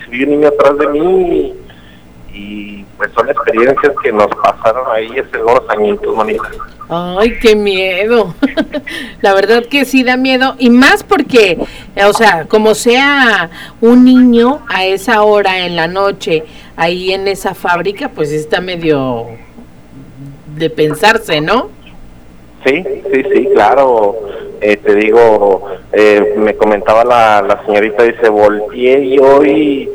vi 0.10 0.24
un 0.24 0.30
niño 0.30 0.48
atrás 0.50 0.78
de 0.78 0.88
mí, 0.88 1.54
y, 2.36 2.86
pues 2.98 3.12
son 3.14 3.30
experiencias 3.30 3.94
que 4.04 4.12
nos 4.12 4.28
pasaron 4.28 4.86
ahí 4.94 5.10
hace 5.18 5.42
unos 5.42 5.62
añitos, 5.70 6.16
manita. 6.16 6.44
Ay, 6.90 7.38
qué 7.40 7.56
miedo. 7.56 8.36
La 9.22 9.34
verdad 9.34 9.66
que 9.66 9.86
sí 9.86 10.04
da 10.04 10.18
miedo. 10.18 10.56
Y 10.60 10.70
más 10.70 11.04
porque, 11.04 11.58
o 12.06 12.14
sea, 12.14 12.46
como 12.46 12.76
sea 12.76 13.50
un 13.82 14.06
niño 14.06 14.60
a 14.68 14.86
esa 14.86 15.24
hora 15.24 15.66
en 15.66 15.76
la 15.76 15.88
noche, 15.88 16.44
ahí 16.76 17.14
en 17.14 17.28
esa 17.28 17.56
fábrica, 17.56 18.10
pues 18.10 18.32
está 18.32 18.62
medio 18.62 19.28
de 20.56 20.70
pensarse, 20.70 21.42
¿no? 21.42 21.70
Sí, 22.66 22.84
sí, 23.12 23.24
sí, 23.34 23.50
claro. 23.54 24.16
Eh, 24.62 24.78
te 24.78 24.96
digo, 24.96 25.68
eh, 25.92 26.34
me 26.38 26.56
comentaba 26.56 27.04
la, 27.04 27.42
la 27.42 27.66
señorita, 27.66 28.04
dice, 28.04 28.30
volteé 28.30 29.04
y, 29.04 29.90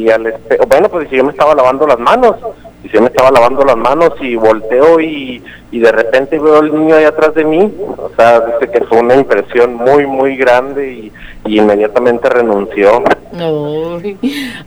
y 0.00 0.10
al 0.10 0.26
espejo, 0.26 0.66
bueno, 0.66 0.88
pues 0.88 1.08
yo 1.10 1.24
me 1.24 1.30
estaba 1.30 1.54
lavando 1.54 1.86
las 1.86 1.98
manos, 1.98 2.36
y 2.82 2.88
yo 2.88 3.00
me 3.00 3.08
estaba 3.08 3.30
lavando 3.30 3.64
las 3.64 3.76
manos 3.76 4.12
y 4.20 4.36
volteo 4.36 5.00
y, 5.00 5.42
y 5.70 5.78
de 5.78 5.92
repente 5.92 6.38
veo 6.38 6.58
al 6.58 6.74
niño 6.74 6.94
ahí 6.94 7.04
atrás 7.04 7.34
de 7.34 7.44
mí, 7.44 7.72
o 7.96 8.10
sea, 8.16 8.40
dice 8.40 8.72
que 8.72 8.84
fue 8.86 9.00
una 9.00 9.14
impresión 9.14 9.74
muy, 9.74 10.06
muy 10.06 10.36
grande 10.36 10.92
y, 10.92 11.12
y 11.46 11.58
inmediatamente 11.58 12.28
renunció. 12.28 13.02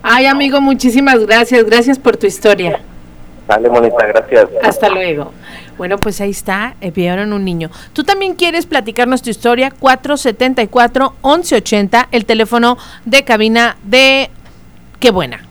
Ay, 0.02 0.26
amigo, 0.26 0.62
muchísimas 0.62 1.26
gracias, 1.26 1.66
gracias 1.66 2.00
por 2.00 2.18
tu 2.18 2.28
historia. 2.28 2.80
Dale, 3.48 3.70
monita, 3.70 4.06
gracias. 4.06 4.50
Hasta 4.64 4.90
luego. 4.90 5.32
Bueno, 5.78 5.98
pues 5.98 6.22
ahí 6.22 6.30
está, 6.30 6.76
eh, 6.82 6.92
pidieron 6.92 7.34
un 7.34 7.44
niño. 7.44 7.72
Tú 7.94 8.04
también 8.04 8.36
quieres 8.36 8.68
platicarnos 8.68 9.22
tu 9.22 9.30
historia, 9.30 9.72
474-1180, 9.82 12.08
el 12.12 12.26
teléfono 12.26 12.78
de 13.06 13.24
cabina 13.24 13.78
de... 13.84 14.30
Qué 15.04 15.12
buena. 15.12 15.42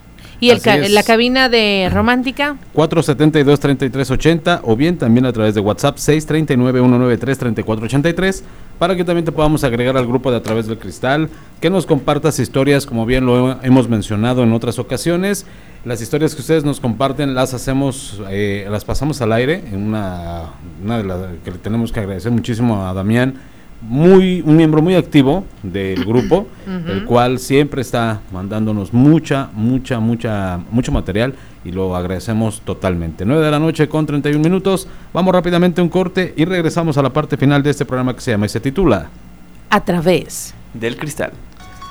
¿Y 0.40 0.48
el 0.48 0.62
la 0.94 1.03
cabina 1.03 1.50
de 1.50 1.90
romántica? 1.92 2.57
472-3380 2.74 4.61
o 4.62 4.76
bien 4.76 4.96
también 4.96 5.26
a 5.26 5.33
través 5.34 5.54
de 5.54 5.61
WhatsApp 5.61 5.99
639-193-3483 5.99 8.42
para 8.79 8.96
que 8.96 9.04
también 9.04 9.26
te 9.26 9.33
podamos 9.33 9.62
agregar 9.62 9.99
al 9.99 10.07
grupo 10.07 10.30
de 10.30 10.38
A 10.38 10.42
través 10.42 10.68
del 10.68 10.79
cristal, 10.79 11.29
que 11.61 11.68
nos 11.68 11.84
compartas 11.84 12.38
historias 12.38 12.87
como 12.87 13.04
bien 13.04 13.26
lo 13.26 13.62
hemos 13.62 13.91
mencionado 13.91 14.42
en 14.42 14.54
otras 14.54 14.79
ocasiones. 14.79 15.45
Las 15.84 16.00
historias 16.00 16.34
que 16.34 16.41
ustedes 16.41 16.64
nos 16.64 16.80
comparten 16.80 17.34
las 17.34 17.53
hacemos, 17.53 18.22
eh, 18.30 18.66
las 18.70 18.87
pasamos 18.87 19.20
al 19.20 19.34
aire 19.34 19.62
en 19.70 19.83
una, 19.83 20.45
una 20.83 20.96
de 20.96 21.04
las 21.04 21.18
que 21.45 21.50
le 21.50 21.58
tenemos 21.58 21.92
que 21.92 22.00
agradecer 22.00 22.33
muchísimo 22.33 22.87
a 22.87 22.95
Damián 22.95 23.51
muy 23.83 24.42
un 24.45 24.57
miembro 24.57 24.80
muy 24.80 24.95
activo 24.95 25.45
del 25.63 26.04
grupo, 26.07 26.46
el 26.67 27.04
cual 27.04 27.38
siempre 27.38 27.83
está 27.83 28.21
mandándonos 28.33 28.92
mucha, 28.92 29.50
mucha, 29.54 30.00
mucha, 30.00 30.61
mucho 30.71 30.92
material 30.92 31.34
y 31.64 31.72
lo 31.72 31.95
agradecemos 31.95 32.63
totalmente. 32.63 33.25
9 33.25 33.45
de 33.45 33.50
la 33.50 33.59
noche 33.59 33.88
con 33.88 34.07
31 34.07 34.42
minutos. 34.42 34.88
Vamos 35.13 35.33
rápidamente 35.33 35.80
a 35.80 35.84
un 35.84 35.91
corte 35.91 36.34
y 36.37 36.45
regresamos 36.45 36.96
a 36.99 37.03
la 37.03 37.13
parte 37.13 37.37
final 37.37 37.63
de 37.63 37.71
este 37.71 37.84
programa 37.84 38.14
que 38.14 38.21
se 38.21 38.30
llama 38.30 38.46
y 38.46 38.49
se 38.49 38.61
titula 38.61 39.09
A 39.71 39.84
través 39.84 40.54
del 40.75 40.96
cristal 40.96 41.33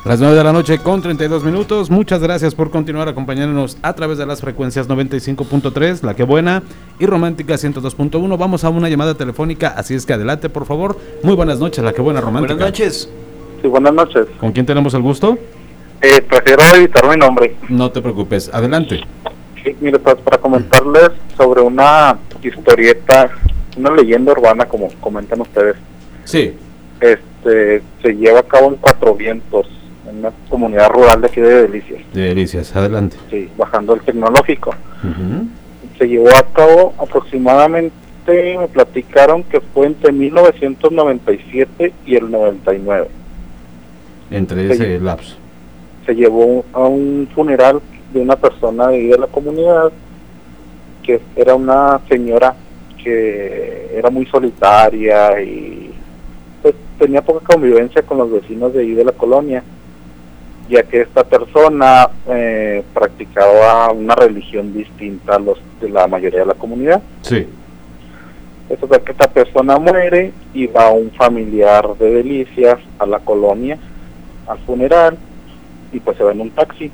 las 0.03 0.19
9 0.19 0.36
de 0.36 0.44
la 0.44 0.52
noche 0.52 0.80
con 0.80 1.02
32 1.02 1.44
minutos. 1.44 1.91
Muchas 1.91 2.22
gracias 2.22 2.56
por 2.56 2.72
continuar 2.72 3.07
acompañándonos 3.07 3.78
a 3.84 3.94
través 3.94 4.18
de 4.18 4.26
las 4.26 4.41
frecuencias 4.41 4.90
95.3, 4.90 6.02
La 6.03 6.15
Que 6.15 6.23
Buena, 6.23 6.64
y 6.99 7.06
Romántica 7.06 7.53
102.1. 7.53 8.38
Vamos 8.38 8.64
a 8.64 8.69
una 8.69 8.90
llamada 8.90 9.14
telefónica, 9.14 9.68
así 9.68 9.94
es 9.94 10.06
que 10.07 10.14
adelante, 10.14 10.49
por 10.49 10.65
favor. 10.65 10.98
Muy 11.22 11.36
buenas 11.36 11.60
noches, 11.60 11.84
La 11.84 11.94
Que 11.94 12.02
Buena 12.02 12.19
Romántica. 12.19 12.56
Buenas 12.56 12.72
noches. 12.72 13.10
Sí, 13.61 13.68
buenas 13.68 13.94
noches. 13.94 14.26
¿Con 14.40 14.52
quién 14.52 14.65
tenemos 14.65 14.94
el 14.95 15.03
gusto? 15.03 15.38
Eh, 16.02 16.22
prefiero 16.28 16.64
evitar 16.76 17.07
mi 17.07 17.18
nombre. 17.18 17.56
No 17.69 17.91
te 17.91 18.02
preocupes, 18.02 18.49
adelante. 18.52 19.02
Sí, 19.64 19.76
mire, 19.80 19.99
pues 19.99 20.15
para 20.15 20.40
comentarles 20.40 21.11
sobre 21.38 21.61
una 21.61 22.18
historieta, 22.41 23.30
una 23.78 23.91
leyenda 23.91 24.32
urbana, 24.32 24.65
como 24.65 24.88
comentan 24.99 25.41
ustedes. 25.41 25.76
Sí. 26.23 26.56
Este, 26.99 27.84
se 28.02 28.14
lleva 28.15 28.40
a 28.40 28.44
cabo 28.44 28.69
en 28.69 28.78
Cuatro 28.78 29.14
Vientos 29.14 29.68
en 30.11 30.19
una 30.19 30.31
comunidad 30.49 30.89
rural 30.89 31.21
de 31.21 31.27
aquí 31.27 31.41
de 31.41 31.67
Delicias. 31.67 32.01
De 32.13 32.21
Delicias, 32.21 32.75
adelante. 32.75 33.17
Sí, 33.29 33.49
bajando 33.57 33.93
el 33.93 34.01
tecnológico. 34.01 34.75
Se 35.97 36.07
llevó 36.07 36.29
a 36.29 36.43
cabo 36.53 36.93
aproximadamente, 36.97 38.57
me 38.57 38.67
platicaron 38.67 39.43
que 39.43 39.61
fue 39.61 39.88
entre 39.88 40.11
1997 40.11 41.93
y 42.05 42.15
el 42.15 42.29
99. 42.29 43.07
Entre 44.29 44.71
ese 44.71 44.99
lapso. 44.99 45.35
Se 46.05 46.13
llevó 46.13 46.65
a 46.73 46.79
un 46.81 47.27
funeral 47.33 47.81
de 48.13 48.21
una 48.21 48.35
persona 48.35 48.88
de, 48.88 49.03
de 49.03 49.17
la 49.17 49.27
comunidad 49.27 49.91
que 51.03 51.19
era 51.35 51.55
una 51.55 51.99
señora 52.09 52.55
que 53.03 53.91
era 53.95 54.09
muy 54.09 54.25
solitaria 54.27 55.41
y 55.41 55.91
pues 56.61 56.75
tenía 56.99 57.21
poca 57.23 57.45
convivencia 57.53 58.03
con 58.03 58.19
los 58.19 58.31
vecinos 58.31 58.73
de 58.73 58.81
ahí 58.81 58.93
de 58.93 59.05
la 59.05 59.11
colonia 59.11 59.63
ya 60.72 60.84
que 60.84 61.02
esta 61.02 61.26
persona 61.26 62.10
eh, 62.30 62.81
practicaba 62.93 63.91
una 63.91 64.15
religión 64.15 64.73
distinta 64.73 65.35
a 65.35 65.39
los 65.39 65.60
de 65.81 65.89
la 65.89 66.07
mayoría 66.07 66.39
de 66.39 66.45
la 66.45 66.53
comunidad. 66.53 67.02
Sí. 67.23 67.45
Eso 68.69 68.88
es 68.89 69.02
que 69.02 69.11
esta 69.11 69.30
persona 69.30 69.77
muere 69.77 70.31
y 70.53 70.68
va 70.68 70.89
un 70.91 71.11
familiar 71.11 71.98
de 71.98 72.11
Delicias 72.11 72.80
a 72.99 73.06
la 73.06 73.19
colonia, 73.19 73.77
al 74.48 74.60
funeral, 74.60 75.18
y 75.91 75.99
pues 75.99 76.15
se 76.15 76.23
va 76.23 76.31
en 76.31 76.39
un 76.39 76.52
taxi. 76.52 76.89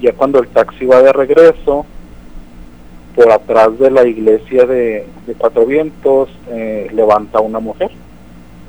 Ya 0.00 0.12
cuando 0.12 0.40
el 0.40 0.48
taxi 0.48 0.86
va 0.86 1.02
de 1.02 1.12
regreso, 1.12 1.86
por 3.14 3.30
atrás 3.30 3.78
de 3.78 3.92
la 3.92 4.04
iglesia 4.04 4.66
de, 4.66 5.06
Cuatro 5.38 5.66
Vientos, 5.66 6.28
eh, 6.50 6.88
levanta 6.92 7.38
una 7.38 7.60
mujer 7.60 7.92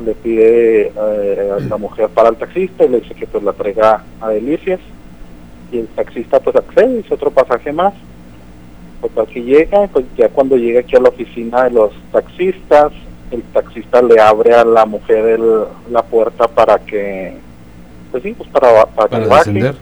le 0.03 0.13
pide 0.15 0.87
eh, 0.87 1.51
a 1.57 1.59
la 1.59 1.77
mujer 1.77 2.09
para 2.09 2.29
el 2.29 2.35
taxista 2.35 2.85
y 2.85 2.89
le 2.89 3.01
dice 3.01 3.15
que 3.15 3.27
pues 3.27 3.43
la 3.43 3.53
traiga 3.53 4.03
a 4.21 4.29
Delicias. 4.29 4.79
Y 5.71 5.79
el 5.79 5.87
taxista 5.87 6.39
pues 6.39 6.55
accede, 6.55 6.97
dice 6.97 7.13
otro 7.13 7.31
pasaje 7.31 7.71
más. 7.71 7.93
Pues 9.01 9.17
aquí 9.17 9.41
llega, 9.41 9.87
pues 9.87 10.05
ya 10.17 10.29
cuando 10.29 10.57
llega 10.57 10.79
aquí 10.79 10.95
a 10.95 10.99
la 10.99 11.09
oficina 11.09 11.63
de 11.65 11.71
los 11.71 11.91
taxistas 12.11 12.91
el 13.31 13.43
taxista 13.43 14.01
le 14.01 14.19
abre 14.19 14.53
a 14.53 14.63
la 14.63 14.85
mujer 14.85 15.39
la 15.89 16.03
puerta 16.03 16.47
para 16.47 16.79
que 16.79 17.37
pues 18.11 18.23
sí, 18.23 18.33
pues 18.33 18.49
para, 18.49 18.85
para, 18.85 19.09
que 19.09 19.27
baje. 19.27 19.73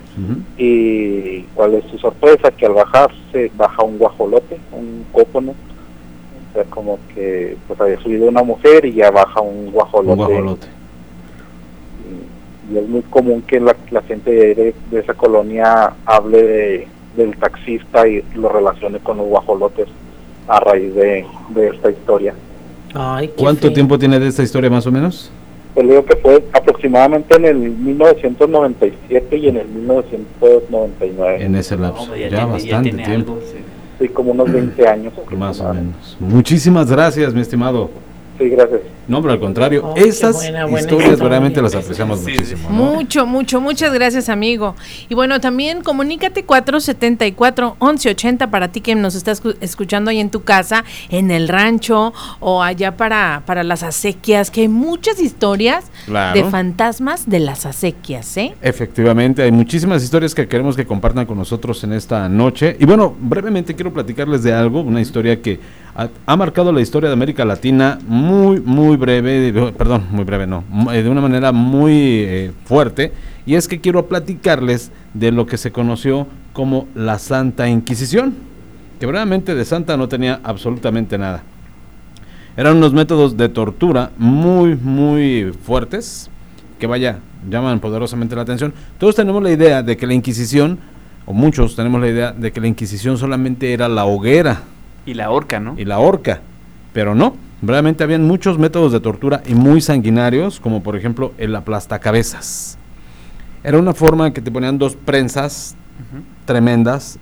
y 0.57 1.41
cuál 1.53 1.75
es 1.75 1.85
su 1.91 1.99
sorpresa 1.99 2.49
que 2.49 2.65
al 2.65 2.73
bajarse 2.73 3.51
baja 3.55 3.83
un 3.83 3.99
guajolote, 3.99 4.57
un 4.71 5.05
sea, 6.53 6.63
como 6.65 6.99
que 7.13 7.57
pues 7.67 7.79
había 7.79 7.99
subido 7.99 8.27
una 8.27 8.43
mujer 8.43 8.85
y 8.85 8.93
ya 8.93 9.11
baja 9.11 9.41
un 9.41 9.71
guajolote. 9.71 10.67
Y, 12.71 12.77
es 12.77 12.87
muy 12.87 13.01
común 13.03 13.41
que 13.41 13.59
la, 13.59 13.75
gente 14.07 14.31
de, 14.31 14.73
esa 14.91 15.13
colonia 15.13 15.93
hable 16.05 16.43
de, 16.43 16.87
del 17.15 17.35
taxista 17.37 18.07
y 18.07 18.23
lo 18.35 18.49
relacione 18.49 18.99
con 18.99 19.17
los 19.17 19.27
guajolotes 19.27 19.87
a 20.47 20.59
raíz 20.59 20.93
de, 20.95 21.25
esta 21.73 21.91
historia. 21.91 22.33
¿Cuánto 23.37 23.71
tiempo 23.73 23.97
tiene 23.97 24.19
de 24.19 24.27
esta 24.27 24.43
historia 24.43 24.69
más 24.69 24.85
o 24.87 24.91
menos? 24.91 25.31
Pues 25.73 25.87
digo 25.87 26.05
que 26.05 26.15
fue 26.17 26.43
aproximadamente 26.53 27.35
en 27.35 27.45
el 27.45 27.57
1997 27.57 29.37
y 29.37 29.47
en 29.47 29.57
el 29.57 29.67
1999. 29.67 31.43
En 31.43 31.55
ese 31.55 31.77
lapso, 31.77 32.15
ya, 32.15 32.45
bastante 32.45 32.91
tiempo 32.91 33.39
como 34.13 34.31
unos 34.31 34.51
20 34.51 34.87
años. 34.87 35.13
Más 35.37 35.59
o 35.59 35.73
menos. 35.73 36.17
Muchísimas 36.19 36.89
gracias, 36.89 37.33
mi 37.33 37.41
estimado. 37.41 37.89
Sí, 38.43 38.49
gracias. 38.49 38.81
No, 39.07 39.21
pero 39.21 39.33
al 39.33 39.39
contrario, 39.39 39.85
oh, 39.85 39.95
esas 39.95 40.45
historias 40.45 41.19
realmente 41.19 41.61
las 41.61 41.75
apreciamos 41.75 42.21
muchísimo. 42.21 42.69
Mucho, 42.69 43.25
mucho, 43.25 43.61
muchas 43.61 43.93
gracias, 43.93 44.27
amigo. 44.27 44.75
Y 45.07 45.15
bueno, 45.15 45.39
también 45.39 45.81
comunícate 45.81 46.45
474-1180 46.45 48.49
para 48.49 48.67
ti 48.69 48.81
que 48.81 48.95
nos 48.95 49.15
estás 49.15 49.41
escuchando 49.61 50.11
ahí 50.11 50.19
en 50.19 50.29
tu 50.29 50.43
casa, 50.43 50.83
en 51.09 51.31
el 51.31 51.47
rancho 51.47 52.11
o 52.41 52.61
allá 52.61 52.97
para, 52.97 53.43
para 53.45 53.63
las 53.63 53.81
acequias, 53.81 54.51
que 54.51 54.59
hay 54.61 54.67
muchas 54.67 55.21
historias 55.21 55.85
de 56.33 56.43
fantasmas 56.43 57.29
de 57.29 57.39
las 57.39 57.65
acequias, 57.65 58.35
¿eh? 58.35 58.55
Efectivamente, 58.61 59.43
hay 59.43 59.53
muchísimas 59.53 60.03
historias 60.03 60.35
que 60.35 60.49
queremos 60.49 60.75
que 60.75 60.85
compartan 60.85 61.25
con 61.25 61.37
nosotros 61.37 61.81
en 61.85 61.93
esta 61.93 62.27
noche. 62.27 62.75
Y 62.77 62.85
bueno, 62.85 63.15
brevemente 63.17 63.73
quiero 63.73 63.93
platicarles 63.93 64.43
de 64.43 64.51
algo, 64.51 64.81
una 64.81 64.99
historia 64.99 65.41
que 65.41 65.61
ha, 65.95 66.35
marcado 66.35 66.71
la 66.71 66.81
historia 66.81 67.09
de 67.09 67.13
América 67.13 67.45
Latina 67.45 67.99
muy, 68.07 68.59
muy 68.59 68.97
breve, 68.97 69.71
perdón, 69.77 70.05
muy 70.11 70.23
breve 70.23 70.47
no, 70.47 70.63
eh, 70.91 71.03
de 71.03 71.09
una 71.09 71.21
manera 71.21 71.51
muy 71.51 71.93
eh, 71.93 72.51
fuerte, 72.65 73.11
y 73.45 73.55
es 73.55 73.67
que 73.67 73.79
quiero 73.79 74.07
platicarles 74.07 74.91
de 75.13 75.31
lo 75.31 75.45
que 75.45 75.57
se 75.57 75.71
conoció 75.71 76.27
como 76.53 76.87
la 76.95 77.19
Santa 77.19 77.69
Inquisición, 77.69 78.33
que 78.99 79.05
realmente 79.05 79.53
de 79.53 79.65
santa 79.65 79.97
no 79.97 80.07
tenía 80.07 80.39
absolutamente 80.43 81.17
nada. 81.17 81.43
Eran 82.55 82.77
unos 82.77 82.93
métodos 82.93 83.35
de 83.35 83.49
tortura 83.49 84.11
muy, 84.17 84.75
muy 84.75 85.51
fuertes, 85.63 86.29
que 86.79 86.87
vaya, 86.87 87.19
llaman 87.49 87.79
poderosamente 87.79 88.35
la 88.35 88.43
atención. 88.43 88.73
Todos 88.97 89.15
tenemos 89.15 89.41
la 89.43 89.51
idea 89.51 89.83
de 89.83 89.97
que 89.97 90.07
la 90.07 90.13
Inquisición, 90.13 90.79
o 91.25 91.33
muchos 91.33 91.75
tenemos 91.75 91.99
la 91.99 92.07
idea 92.07 92.31
de 92.31 92.51
que 92.51 92.61
la 92.61 92.67
Inquisición 92.67 93.17
solamente 93.17 93.73
era 93.73 93.89
la 93.89 94.05
hoguera 94.05 94.61
y 95.05 95.13
la 95.13 95.29
horca, 95.31 95.59
¿no? 95.59 95.75
Y 95.77 95.85
la 95.85 95.99
horca. 95.99 96.41
Pero 96.93 97.15
no, 97.15 97.35
realmente 97.61 98.03
habían 98.03 98.23
muchos 98.23 98.57
métodos 98.57 98.91
de 98.91 98.99
tortura 98.99 99.41
y 99.45 99.55
muy 99.55 99.81
sanguinarios, 99.81 100.59
como 100.59 100.83
por 100.83 100.95
ejemplo 100.95 101.33
el 101.37 101.55
aplastacabezas. 101.55 102.77
Era 103.63 103.77
una 103.77 103.93
forma 103.93 104.33
que 104.33 104.41
te 104.41 104.51
ponían 104.51 104.77
dos 104.77 104.95
prensas 104.95 105.75
tremendas 106.45 107.17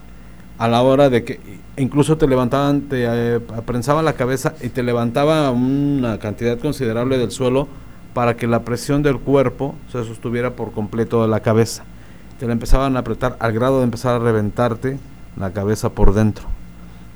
a 0.58 0.68
la 0.68 0.82
hora 0.82 1.10
de 1.10 1.24
que 1.24 1.40
incluso 1.78 2.18
te 2.18 2.28
levantaban, 2.28 2.82
te 2.82 3.06
eh, 3.08 3.40
prensaban 3.66 4.06
la 4.06 4.14
cabeza 4.14 4.54
y 4.62 4.70
te 4.70 4.84
levantaba 4.84 5.52
una 5.52 6.20
cantidad 6.20 6.58
considerable 6.58 7.18
del 7.18 7.32
suelo 7.32 7.68
para 8.14 8.36
que 8.36 8.48
la 8.48 8.64
presión 8.64 9.04
del 9.04 9.20
cuerpo 9.20 9.76
se 9.92 10.04
sostuviera 10.04 10.52
por 10.52 10.72
completo 10.72 11.22
de 11.22 11.30
la 11.30 11.40
cabeza. 11.40 11.84
Te 12.40 12.48
la 12.48 12.54
empezaban 12.54 12.96
a 12.98 13.00
apretar 13.00 13.38
al 13.40 13.54
grado 13.54 13.78
de 13.80 13.86
empezar 13.86 14.16
a 14.16 14.20
reventarte 14.20 14.98
la 15.38 15.52
cabeza 15.52 15.92
por 15.92 16.14
dentro 16.14 16.48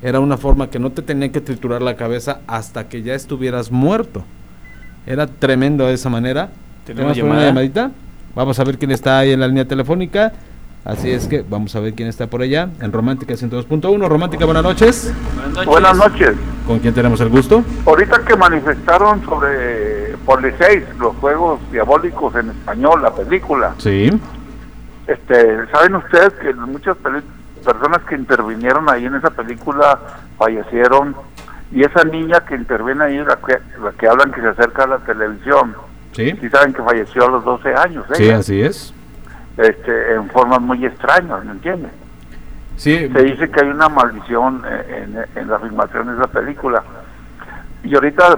era 0.05 0.19
una 0.19 0.37
forma 0.37 0.69
que 0.69 0.77
no 0.77 0.91
te 0.91 1.01
tenía 1.01 1.31
que 1.31 1.41
triturar 1.41 1.81
la 1.81 1.95
cabeza 1.95 2.41
hasta 2.45 2.87
que 2.87 3.01
ya 3.01 3.15
estuvieras 3.15 3.71
muerto. 3.71 4.23
Era 5.07 5.25
tremendo 5.25 5.87
de 5.87 5.95
esa 5.95 6.09
manera. 6.09 6.51
¿Tenemos 6.85 7.17
una 7.17 7.43
llamadita? 7.43 7.89
Vamos 8.35 8.59
a 8.59 8.63
ver 8.65 8.77
quién 8.77 8.91
está 8.91 9.17
ahí 9.17 9.31
en 9.31 9.39
la 9.39 9.47
línea 9.47 9.67
telefónica. 9.67 10.31
Así 10.83 11.09
es 11.09 11.27
que 11.27 11.43
vamos 11.49 11.75
a 11.75 11.79
ver 11.79 11.95
quién 11.95 12.07
está 12.07 12.27
por 12.27 12.43
allá 12.43 12.69
en 12.81 12.91
Romántica 12.91 13.33
102.1. 13.33 14.07
Romántica, 14.07 14.45
buenas 14.45 14.61
noches. 14.61 15.11
Buenas 15.65 15.97
noches. 15.97 16.33
¿Con 16.67 16.77
quién 16.77 16.93
tenemos 16.93 17.19
el 17.21 17.29
gusto? 17.29 17.63
Ahorita 17.87 18.23
que 18.23 18.35
manifestaron 18.35 19.25
sobre 19.25 20.15
Poliseis, 20.23 20.83
los 20.99 21.15
juegos 21.15 21.59
diabólicos 21.71 22.35
en 22.35 22.51
español, 22.51 23.01
la 23.01 23.11
película. 23.11 23.73
Sí. 23.79 24.11
Este, 25.07 25.67
¿saben 25.71 25.95
ustedes 25.95 26.31
que 26.33 26.53
muchas 26.53 26.95
películas 26.97 27.44
personas 27.65 28.01
que 28.03 28.15
intervinieron 28.15 28.89
ahí 28.89 29.05
en 29.05 29.15
esa 29.15 29.31
película 29.31 29.99
fallecieron 30.37 31.15
y 31.71 31.83
esa 31.83 32.03
niña 32.03 32.41
que 32.45 32.55
interviene 32.55 33.03
ahí, 33.03 33.17
la 33.17 33.37
que, 33.37 33.59
la 33.81 33.91
que 33.91 34.07
hablan 34.07 34.31
que 34.31 34.41
se 34.41 34.49
acerca 34.49 34.83
a 34.83 34.87
la 34.87 34.97
televisión, 34.99 35.75
sí, 36.13 36.37
sí 36.39 36.49
saben 36.49 36.73
que 36.73 36.83
falleció 36.83 37.25
a 37.25 37.31
los 37.31 37.43
12 37.43 37.73
años. 37.75 38.05
Sí, 38.13 38.29
así 38.29 38.61
es. 38.61 38.93
Este, 39.57 40.13
en 40.13 40.29
formas 40.29 40.61
muy 40.61 40.85
extrañas, 40.85 41.43
¿me 41.43 41.53
entiendes? 41.53 41.91
Sí. 42.77 43.09
Se 43.11 43.23
dice 43.23 43.49
que 43.49 43.61
hay 43.61 43.69
una 43.69 43.89
maldición 43.89 44.63
en, 44.89 45.17
en 45.35 45.47
la 45.47 45.59
filmación 45.59 46.07
de 46.07 46.13
esa 46.13 46.27
película. 46.27 46.83
Y 47.83 47.93
ahorita, 47.93 48.37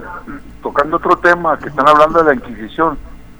tocando 0.61 0.97
otro 0.97 1.17
tema, 1.17 1.57
que 1.57 1.69
están 1.69 1.87
hablando 1.87 2.19
de 2.19 2.25
la 2.25 2.33
Inquisición, 2.35 2.97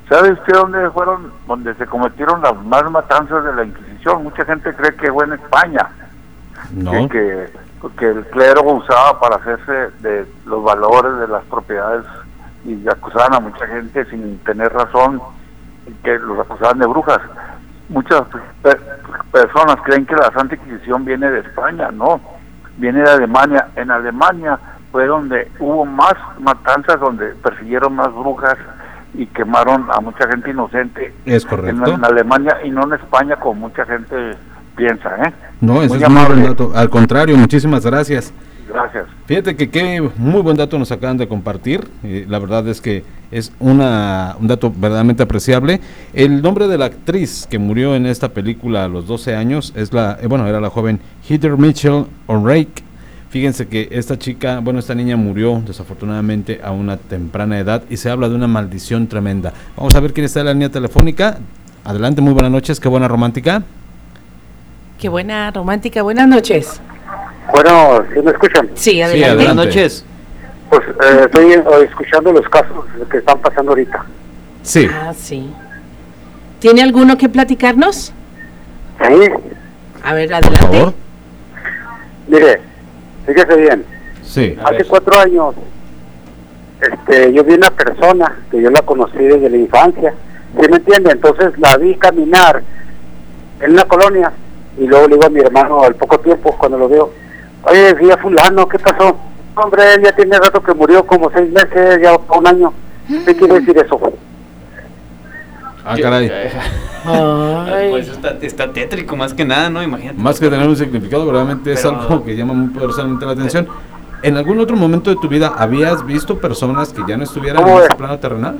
¿sabe 0.10 0.32
usted 0.32 0.54
dónde 0.54 0.90
fueron, 0.92 1.32
donde 1.48 1.76
se 1.76 1.86
cometieron 1.86 2.42
las 2.42 2.56
más 2.64 2.90
matanzas 2.90 3.44
de 3.44 3.54
la 3.54 3.64
Inquisición? 3.66 3.87
Mucha 4.20 4.46
gente 4.46 4.74
cree 4.74 4.96
que 4.96 5.12
fue 5.12 5.26
en 5.26 5.34
España. 5.34 5.88
Que, 7.12 7.50
que, 7.98 8.06
el 8.06 8.26
clero 8.28 8.64
usaba 8.64 9.20
para 9.20 9.36
hacerse 9.36 9.96
de 10.00 10.26
los 10.46 10.64
valores 10.64 11.20
de 11.20 11.28
las 11.28 11.44
propiedades 11.46 12.06
y 12.66 12.88
acusaban 12.90 13.36
a 13.36 13.40
mucha 13.40 13.68
gente 13.68 14.06
sin 14.06 14.40
tener 14.40 14.74
razón, 14.74 15.22
que 16.04 16.18
los 16.20 16.40
acusaban 16.40 16.80
de 16.80 16.88
brujas. 16.88 17.20
Muchas 17.90 18.24
personas 19.32 19.78
creen 19.84 20.06
que 20.06 20.16
la 20.16 20.32
Santa 20.32 20.56
Inquisición 20.56 21.06
viene 21.06 21.30
de 21.30 21.40
España, 21.40 21.90
no, 21.92 22.20
viene 22.78 23.02
de 23.02 23.10
Alemania. 23.12 23.68
En 23.76 23.92
Alemania 23.92 24.60
fue 24.92 25.06
donde 25.06 25.50
hubo 25.60 25.86
más 25.86 26.16
matanzas, 26.40 27.00
donde 27.00 27.28
persiguieron 27.36 27.96
más 27.96 28.12
brujas 28.14 28.58
y 29.18 29.26
quemaron 29.28 29.88
a 29.92 30.00
mucha 30.00 30.28
gente 30.30 30.52
inocente. 30.52 31.14
Es 31.26 31.46
correcto. 31.46 31.94
En, 31.94 32.06
Alemania 32.06 32.58
y 32.64 32.70
no 32.70 32.84
en 32.84 32.94
España 32.94 33.36
como 33.36 33.68
mucha 33.68 33.86
gente 33.86 34.16
piensa, 34.76 35.10
¿eh? 35.24 35.34
No, 35.60 35.82
ese 35.82 35.98
es 35.98 36.10
muy 36.10 36.26
buen 36.26 36.44
dato. 36.44 36.72
Al 36.76 36.90
contrario, 36.90 37.36
muchísimas 37.36 37.86
gracias. 37.86 38.32
Gracias. 38.70 39.06
Fíjate 39.26 39.56
que 39.56 39.70
qué 39.70 40.08
muy 40.18 40.42
buen 40.42 40.58
dato 40.58 40.78
nos 40.78 40.92
acaban 40.92 41.18
de 41.18 41.28
compartir. 41.28 41.88
la 42.04 42.38
verdad 42.38 42.68
es 42.68 42.82
que 42.82 43.04
es 43.32 43.52
una, 43.60 44.36
un 44.40 44.48
dato 44.48 44.72
verdaderamente 44.72 45.24
apreciable. 45.24 45.82
El 46.14 46.42
nombre 46.42 46.68
de 46.68 46.78
la 46.78 46.86
actriz 46.86 47.48
que 47.50 47.60
murió 47.60 47.96
en 47.96 48.06
esta 48.06 48.30
película 48.30 48.86
a 48.86 48.88
los 48.88 49.08
12 49.08 49.36
años 49.36 49.74
es 49.76 49.94
la, 49.94 50.18
eh, 50.22 50.28
bueno, 50.28 50.48
era 50.48 50.60
la 50.60 50.70
joven 50.70 51.00
Heather 51.28 51.58
Mitchell 51.58 52.06
O'Reilly. 52.28 52.68
Fíjense 53.38 53.68
que 53.68 53.88
esta 53.92 54.18
chica, 54.18 54.62
bueno, 54.62 54.80
esta 54.80 54.96
niña 54.96 55.16
murió 55.16 55.62
desafortunadamente 55.64 56.60
a 56.64 56.72
una 56.72 56.98
temprana 56.98 57.60
edad 57.60 57.84
y 57.88 57.98
se 57.98 58.10
habla 58.10 58.30
de 58.30 58.34
una 58.34 58.48
maldición 58.48 59.06
tremenda. 59.06 59.54
Vamos 59.76 59.94
a 59.94 60.00
ver 60.00 60.12
quién 60.12 60.26
está 60.26 60.40
en 60.40 60.48
la 60.48 60.54
línea 60.54 60.70
telefónica. 60.70 61.38
Adelante, 61.84 62.20
muy 62.20 62.34
buenas 62.34 62.52
noches, 62.52 62.80
qué 62.80 62.90
buena 62.90 63.08
romántica. 63.08 63.62
Qué 64.98 65.08
buena 65.08 65.52
romántica, 65.52 66.02
buenas 66.02 66.28
noches. 66.28 66.82
Bueno, 67.54 68.04
¿sí 68.12 68.22
me 68.24 68.32
escuchan? 68.32 68.72
Sí, 68.74 69.04
adelante. 69.04 69.36
Buenas 69.36 69.56
noches. 69.56 70.04
Pues 70.72 70.82
eh, 70.88 71.22
estoy 71.26 71.52
eh, 71.52 71.64
escuchando 71.88 72.32
los 72.32 72.50
casos 72.50 72.86
que 73.12 73.18
están 73.20 73.38
pasando 73.38 73.74
ahorita. 73.74 74.04
Sí. 74.64 74.88
Ah, 74.92 75.14
sí. 75.16 75.48
¿Tiene 76.58 76.82
alguno 76.82 77.20
que 77.20 77.30
platicarnos? 77.30 77.98
Sí. 77.98 78.14
A 80.04 80.14
ver, 80.16 80.34
adelante. 80.34 80.96
Mire, 82.28 82.62
fíjese 83.28 83.56
bien. 83.58 83.86
Sí. 84.24 84.58
Hace 84.64 84.86
cuatro 84.86 85.20
años, 85.20 85.56
este, 86.82 87.34
yo 87.34 87.44
vi 87.44 87.54
una 87.54 87.70
persona 87.72 88.40
que 88.50 88.62
yo 88.62 88.72
la 88.72 88.82
conocí 88.82 89.18
desde 89.18 89.50
la 89.50 89.58
infancia. 89.58 90.14
¿Sí 90.60 90.68
me 90.70 90.78
entiende? 90.78 91.12
Entonces 91.12 91.58
la 91.60 91.78
vi 91.78 91.96
caminar 91.96 92.64
en 93.60 93.72
una 93.72 93.86
colonia 93.86 94.32
y 94.78 94.88
luego 94.88 95.08
le 95.08 95.16
digo 95.16 95.28
a 95.28 95.30
mi 95.30 95.40
hermano 95.40 95.84
al 95.84 95.96
poco 95.96 96.20
tiempo 96.20 96.56
cuando 96.58 96.78
lo 96.78 96.88
veo, 96.88 97.12
oye, 97.64 97.94
vi 97.96 98.10
a 98.12 98.18
fulano, 98.18 98.68
¿qué 98.68 98.80
pasó? 98.80 99.18
Hombre, 99.56 99.96
él 99.96 100.04
ya 100.04 100.16
tiene 100.16 100.38
rato 100.38 100.62
que 100.62 100.74
murió, 100.74 101.06
como 101.06 101.32
seis 101.32 101.52
meses, 101.52 102.00
ya 102.02 102.16
un 102.16 102.48
año. 102.48 102.74
¿Qué 103.26 103.36
quiere 103.36 103.60
decir 103.60 103.78
eso? 103.78 104.00
Ah, 105.88 105.96
caray. 106.02 106.32
Pues 107.92 108.10
está, 108.10 108.38
está 108.42 108.74
tétrico 108.74 109.16
más 109.16 109.34
que 109.34 109.46
nada, 109.46 109.70
¿no? 109.70 109.82
Imagínate. 109.82 110.20
Más 110.20 110.38
que 110.40 110.50
tener 110.50 110.68
un 110.68 110.76
significado, 110.76 111.26
verdaderamente 111.26 111.72
es 111.72 111.86
algo 111.86 112.24
que 112.26 112.36
llama 112.36 112.54
muy 112.54 112.68
poderosamente 112.70 113.26
la 113.26 113.32
atención. 113.32 113.68
¿En 114.24 114.36
algún 114.36 114.60
otro 114.60 114.76
momento 114.76 115.10
de 115.10 115.16
tu 115.16 115.30
vida 115.30 115.54
habías 115.58 116.06
visto 116.06 116.38
personas 116.40 116.92
que 116.92 117.02
ya 117.08 117.16
no 117.16 117.24
estuvieran 117.24 117.62
en 117.62 117.64
¿Cómo 117.68 117.80
este 117.80 117.94
es? 117.94 117.98
plano 117.98 118.20
terrenal? 118.20 118.58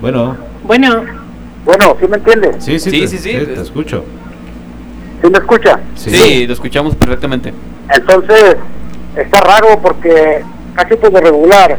Bueno, 0.00 0.36
Bueno, 0.64 1.02
Bueno, 1.64 1.96
¿sí 2.00 2.06
me 2.08 2.16
entiende? 2.16 2.54
sí, 2.58 2.78
sí, 2.78 2.90
Sí, 2.90 3.00
te, 3.02 3.08
sí, 3.08 3.18
sí. 3.18 3.30
te 3.32 3.60
escucho. 3.60 4.04
¿Sí 5.22 5.28
me 5.30 5.38
escucha? 5.38 5.78
Sí. 5.94 6.46
lo 6.46 6.52
escuchamos 6.54 6.96
perfectamente. 6.96 7.52
Entonces, 7.94 8.56
está 9.16 9.40
raro 9.40 9.78
porque 9.82 10.42
casi 10.74 10.96
por 10.96 11.12
lo 11.12 11.20
regular, 11.20 11.76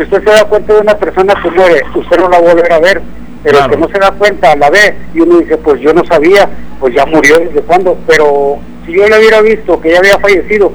si 0.00 0.04
usted 0.04 0.24
se 0.24 0.30
da 0.30 0.44
cuenta 0.44 0.72
de 0.72 0.80
una 0.80 0.96
persona 0.96 1.34
que 1.42 1.50
muere, 1.50 1.82
usted 1.94 2.16
no 2.16 2.28
la 2.30 2.40
va 2.40 2.50
a 2.50 2.54
volver 2.54 2.72
a 2.72 2.80
ver, 2.80 3.02
pero 3.42 3.58
el 3.58 3.70
que 3.70 3.76
no 3.76 3.88
se 3.88 3.98
da 3.98 4.10
cuenta, 4.12 4.56
la 4.56 4.70
ve, 4.70 4.96
y 5.12 5.20
uno 5.20 5.40
dice, 5.40 5.58
pues 5.58 5.78
yo 5.82 5.92
no 5.92 6.02
sabía, 6.06 6.48
pues 6.78 6.94
ya 6.94 7.04
murió 7.04 7.38
desde 7.38 7.60
cuándo, 7.60 7.98
pero 8.06 8.58
si 8.86 8.92
yo 8.92 9.06
la 9.06 9.18
hubiera 9.18 9.42
visto 9.42 9.78
que 9.78 9.90
ya 9.90 9.98
había 9.98 10.18
fallecido, 10.18 10.72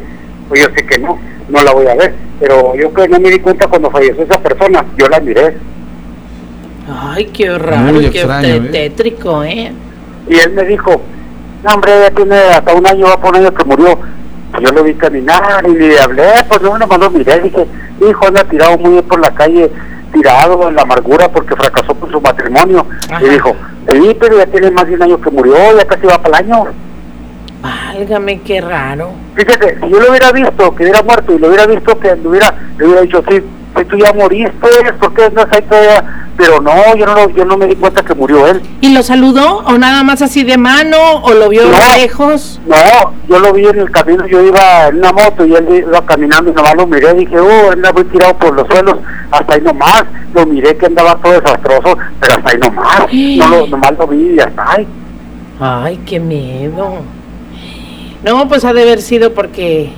pues 0.47 0.61
yo 0.61 0.67
sé 0.75 0.85
que 0.85 0.99
no, 0.99 1.17
no 1.49 1.63
la 1.63 1.71
voy 1.71 1.87
a 1.87 1.95
ver, 1.95 2.13
pero 2.39 2.75
yo 2.75 2.93
que 2.93 3.07
no 3.07 3.19
me 3.19 3.31
di 3.31 3.39
cuenta 3.39 3.67
cuando 3.67 3.89
falleció 3.89 4.23
esa 4.23 4.39
persona, 4.39 4.85
yo 4.95 5.07
la 5.07 5.19
miré, 5.19 5.57
ay, 6.87 7.25
qué 7.25 7.57
raro, 7.57 7.93
Muy 7.93 8.09
qué 8.11 8.19
extraño, 8.19 8.47
¿eh? 8.47 8.69
tétrico, 8.71 9.43
¿eh? 9.43 9.71
y 10.29 10.35
él 10.35 10.51
me 10.51 10.65
dijo, 10.65 11.01
no 11.63 11.73
hombre, 11.73 11.91
ya 11.99 12.11
tiene 12.11 12.35
hasta 12.35 12.75
un 12.75 12.85
año, 12.85 13.07
va 13.07 13.19
por 13.19 13.31
un 13.31 13.37
año 13.37 13.51
que 13.51 13.63
murió. 13.63 13.99
Pues 14.55 14.69
Yo 14.69 14.73
lo 14.73 14.83
vi 14.83 14.93
caminar 14.93 15.65
y 15.67 15.73
le 15.73 15.99
hablé, 15.99 16.31
pues 16.47 16.61
yo 16.61 16.77
nomás 16.77 16.99
lo 16.99 17.09
miré, 17.09 17.39
dije, 17.41 17.67
hijo, 18.07 18.27
anda 18.27 18.43
tirado 18.45 18.77
muy 18.77 18.91
bien 18.93 19.03
por 19.03 19.19
la 19.19 19.31
calle, 19.31 19.69
tirado 20.13 20.69
en 20.69 20.75
la 20.75 20.83
amargura 20.83 21.27
porque 21.29 21.55
fracasó 21.55 21.93
con 21.95 22.09
su 22.09 22.21
matrimonio. 22.21 22.85
Y 23.21 23.29
dijo, 23.29 23.53
sí, 23.91 24.17
pero 24.19 24.37
ya 24.37 24.45
tiene 24.45 24.71
más 24.71 24.87
de 24.87 24.95
un 24.95 25.03
año 25.03 25.19
que 25.19 25.29
murió, 25.29 25.55
ya 25.77 25.85
casi 25.85 26.07
va 26.07 26.21
para 26.21 26.39
el 26.39 26.45
año. 26.45 26.67
Válgame, 27.61 28.39
qué 28.41 28.61
raro. 28.61 29.11
Fíjate, 29.35 29.77
si 29.81 29.89
yo 29.89 29.99
lo 29.99 30.09
hubiera 30.09 30.31
visto, 30.31 30.75
que 30.75 30.83
hubiera 30.83 31.03
muerto, 31.03 31.33
y 31.33 31.39
lo 31.39 31.47
hubiera 31.47 31.65
visto 31.65 31.99
que 31.99 32.15
le 32.15 32.27
hubiera, 32.27 32.53
le 32.77 32.85
hubiera 32.85 33.01
dicho, 33.01 33.23
sí, 33.27 33.43
sí, 33.75 33.85
tú 33.85 33.97
ya 33.97 34.13
moriste, 34.13 34.93
¿por 34.99 35.13
qué 35.13 35.29
no 35.31 35.41
ahí 35.51 35.61
todavía? 35.63 36.24
Pero 36.37 36.59
no, 36.59 36.95
yo 36.97 37.05
no, 37.05 37.13
lo- 37.15 37.29
yo 37.29 37.45
no 37.45 37.55
me 37.55 37.65
di 37.65 37.75
cuenta 37.75 38.03
que 38.03 38.13
murió 38.13 38.45
él. 38.47 38.61
¿Y 38.81 38.93
lo 38.93 39.01
saludó 39.03 39.59
o 39.59 39.77
nada 39.77 40.03
más 40.03 40.21
así 40.21 40.43
de 40.43 40.57
mano 40.57 40.97
o 41.23 41.33
lo 41.33 41.47
vio 41.47 41.63
No. 41.65 41.77
lejos? 41.97 42.59
No, 42.67 43.13
yo 43.29 43.39
lo 43.39 43.53
vi 43.53 43.65
en 43.65 43.79
el 43.79 43.89
camino, 43.89 44.27
yo 44.27 44.41
iba 44.41 44.87
en 44.87 44.97
una 44.97 45.13
moto 45.13 45.45
y 45.45 45.53
él 45.55 45.85
iba 45.87 46.05
caminando 46.05 46.51
y 46.51 46.53
nomás 46.53 46.75
lo 46.75 46.87
miré, 46.87 47.13
dije, 47.13 47.39
oh, 47.39 47.71
anda 47.71 47.93
muy 47.93 48.03
tirado 48.05 48.33
por 48.37 48.53
los 48.53 48.67
suelos, 48.67 48.97
hasta 49.31 49.53
ahí 49.55 49.61
nomás, 49.61 50.03
lo 50.33 50.45
miré 50.45 50.75
que 50.75 50.87
andaba 50.87 51.15
todo 51.23 51.39
desastroso, 51.39 51.97
pero 52.19 52.33
hasta 52.33 52.49
ahí 52.51 52.57
nomás, 52.57 52.99
no 53.13 53.49
lo, 53.61 53.67
nomás 53.67 53.91
lo 53.97 54.07
vi 54.07 54.33
y 54.35 54.39
hasta 54.39 54.71
ahí. 54.73 54.87
Ay, 55.61 55.99
qué 56.05 56.19
miedo. 56.19 56.97
No, 58.23 58.47
pues 58.49 58.65
ha 58.65 58.73
de 58.73 58.81
haber 58.81 59.01
sido 59.01 59.33
porque... 59.33 59.91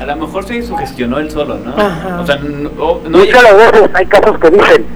A 0.00 0.04
lo 0.04 0.16
mejor 0.16 0.44
se 0.44 0.62
sugestionó 0.62 1.18
él 1.18 1.30
solo, 1.30 1.56
¿no? 1.58 1.70
Ajá. 1.76 2.20
O 2.20 2.26
sea, 2.26 2.36
no, 2.36 3.00
no 3.08 3.18
Muchas 3.18 3.42
las 3.42 3.56
veces 3.56 3.90
hay 3.94 4.06
casos 4.06 4.38
que 4.38 4.50
dicen, 4.50 4.86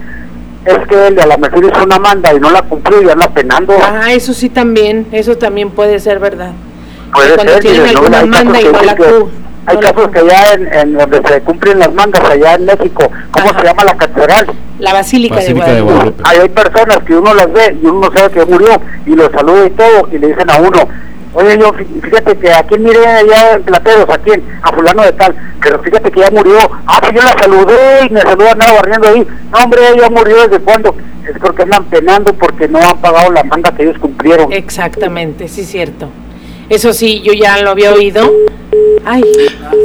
es 0.65 0.87
que 0.87 1.07
él 1.07 1.19
a 1.19 1.25
lo 1.25 1.37
mejor 1.37 1.65
hizo 1.65 1.83
una 1.83 1.99
manda 1.99 2.33
y 2.33 2.39
no 2.39 2.49
la 2.51 2.61
cumplió 2.61 3.01
y 3.01 3.09
anda 3.09 3.29
penando. 3.29 3.75
Ah, 3.81 4.13
eso 4.13 4.33
sí 4.33 4.49
también, 4.49 5.07
eso 5.11 5.37
también 5.37 5.71
puede 5.71 5.99
ser 5.99 6.19
verdad. 6.19 6.51
Puede 7.13 7.35
cuando 7.35 7.53
ser, 7.53 7.61
tienen 7.61 7.83
¿no? 7.83 7.89
alguna 7.89 8.19
Hay 8.19 8.27
manda 8.27 8.53
casos 8.53 8.61
y 8.61 8.65
que 8.65 8.71
no 8.71 8.83
la 8.83 8.93
Hay 9.65 9.75
no 9.75 9.81
la 9.81 9.93
casos 9.93 10.11
que 10.11 10.19
allá 10.19 10.53
en, 10.53 10.73
en 10.73 10.93
donde 10.97 11.21
se 11.27 11.41
cumplen 11.41 11.79
las 11.79 11.93
mandas, 11.93 12.23
allá 12.23 12.55
en 12.55 12.65
México, 12.65 13.11
¿cómo 13.31 13.59
se 13.59 13.65
llama 13.65 13.83
la 13.83 13.97
catedral? 13.97 14.47
La 14.79 14.93
Basílica, 14.93 15.35
Basílica 15.35 15.65
de 15.67 15.75
de 15.75 15.81
Guadalupe. 15.81 16.21
Guadalupe. 16.21 16.23
Ahí 16.25 16.37
hay 16.39 16.49
personas 16.49 16.97
que 17.05 17.15
uno 17.15 17.33
las 17.33 17.53
ve 17.53 17.77
y 17.81 17.85
uno 17.85 18.09
sabe 18.15 18.31
que 18.31 18.45
murió 18.45 18.81
y 19.05 19.15
lo 19.15 19.31
saluda 19.31 19.65
y 19.65 19.69
todo 19.71 20.07
y 20.11 20.17
le 20.17 20.27
dicen 20.27 20.49
a 20.49 20.57
uno, 20.57 20.87
oye 21.33 21.57
yo 21.59 21.73
fí- 21.73 22.01
fíjate 22.01 22.37
que 22.37 22.51
aquí 22.53 22.77
miré 22.77 23.05
allá 23.05 23.53
en 23.53 23.63
Plateros, 23.63 24.05
aquí 24.09 24.31
en, 24.31 24.43
a 24.61 24.71
fulano 24.71 25.03
de 25.03 25.11
tal, 25.13 25.35
pero 25.61 25.79
fíjate 25.81 26.11
que 26.11 26.19
ya 26.19 26.31
murió, 26.31 26.57
ah 26.85 26.99
pues 27.01 27.13
yo 27.13 27.21
la 27.21 27.37
saludé 27.37 28.05
y 28.05 28.09
me 28.13 28.21
saluda 28.21 28.51
andaba 28.51 28.73
barriendo 28.73 29.07
ahí, 29.09 29.27
no 29.51 29.57
hombre 29.63 29.81
ya 29.99 30.09
murió 30.09 30.47
desde 30.47 30.59
cuándo, 30.63 30.95
es 31.27 31.37
porque 31.39 31.63
andan 31.63 31.85
penando 31.85 32.33
porque 32.33 32.67
no 32.67 32.79
han 32.79 32.97
pagado 32.99 33.31
la 33.31 33.43
manda 33.43 33.73
que 33.75 33.83
ellos 33.83 33.97
cumplieron. 33.99 34.51
Exactamente, 34.51 35.47
sí, 35.47 35.63
cierto. 35.63 36.09
Eso 36.69 36.93
sí, 36.93 37.21
yo 37.21 37.33
ya 37.33 37.61
lo 37.61 37.71
había 37.71 37.93
oído. 37.93 38.31
Ay, 39.05 39.23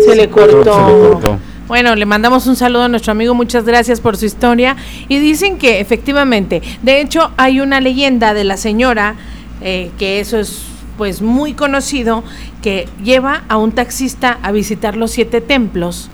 se 0.07 0.15
le 0.17 0.29
cortó. 0.31 0.75
Se 0.75 0.93
le 0.93 0.99
cortó. 1.11 1.39
Bueno, 1.67 1.95
le 1.97 2.07
mandamos 2.07 2.47
un 2.47 2.57
saludo 2.57 2.85
a 2.85 2.89
nuestro 2.89 3.13
amigo, 3.13 3.35
muchas 3.35 3.65
gracias 3.65 4.01
por 4.01 4.17
su 4.17 4.25
historia. 4.25 4.75
Y 5.09 5.19
dicen 5.19 5.59
que 5.59 5.81
efectivamente, 5.81 6.63
de 6.83 7.01
hecho 7.01 7.31
hay 7.37 7.61
una 7.61 7.81
leyenda 7.81 8.33
de 8.33 8.45
la 8.45 8.57
señora, 8.57 9.17
eh, 9.61 9.91
que 9.99 10.19
eso 10.21 10.39
es 10.39 10.63
pues 10.99 11.23
muy 11.23 11.55
conocido, 11.55 12.25
que 12.61 12.87
lleva 13.03 13.45
a 13.49 13.57
un 13.57 13.73
taxista 13.73 14.39
a 14.43 14.53
visitar 14.53 14.97
los 14.97 15.13
siete 15.13 15.41
templos 15.41 16.11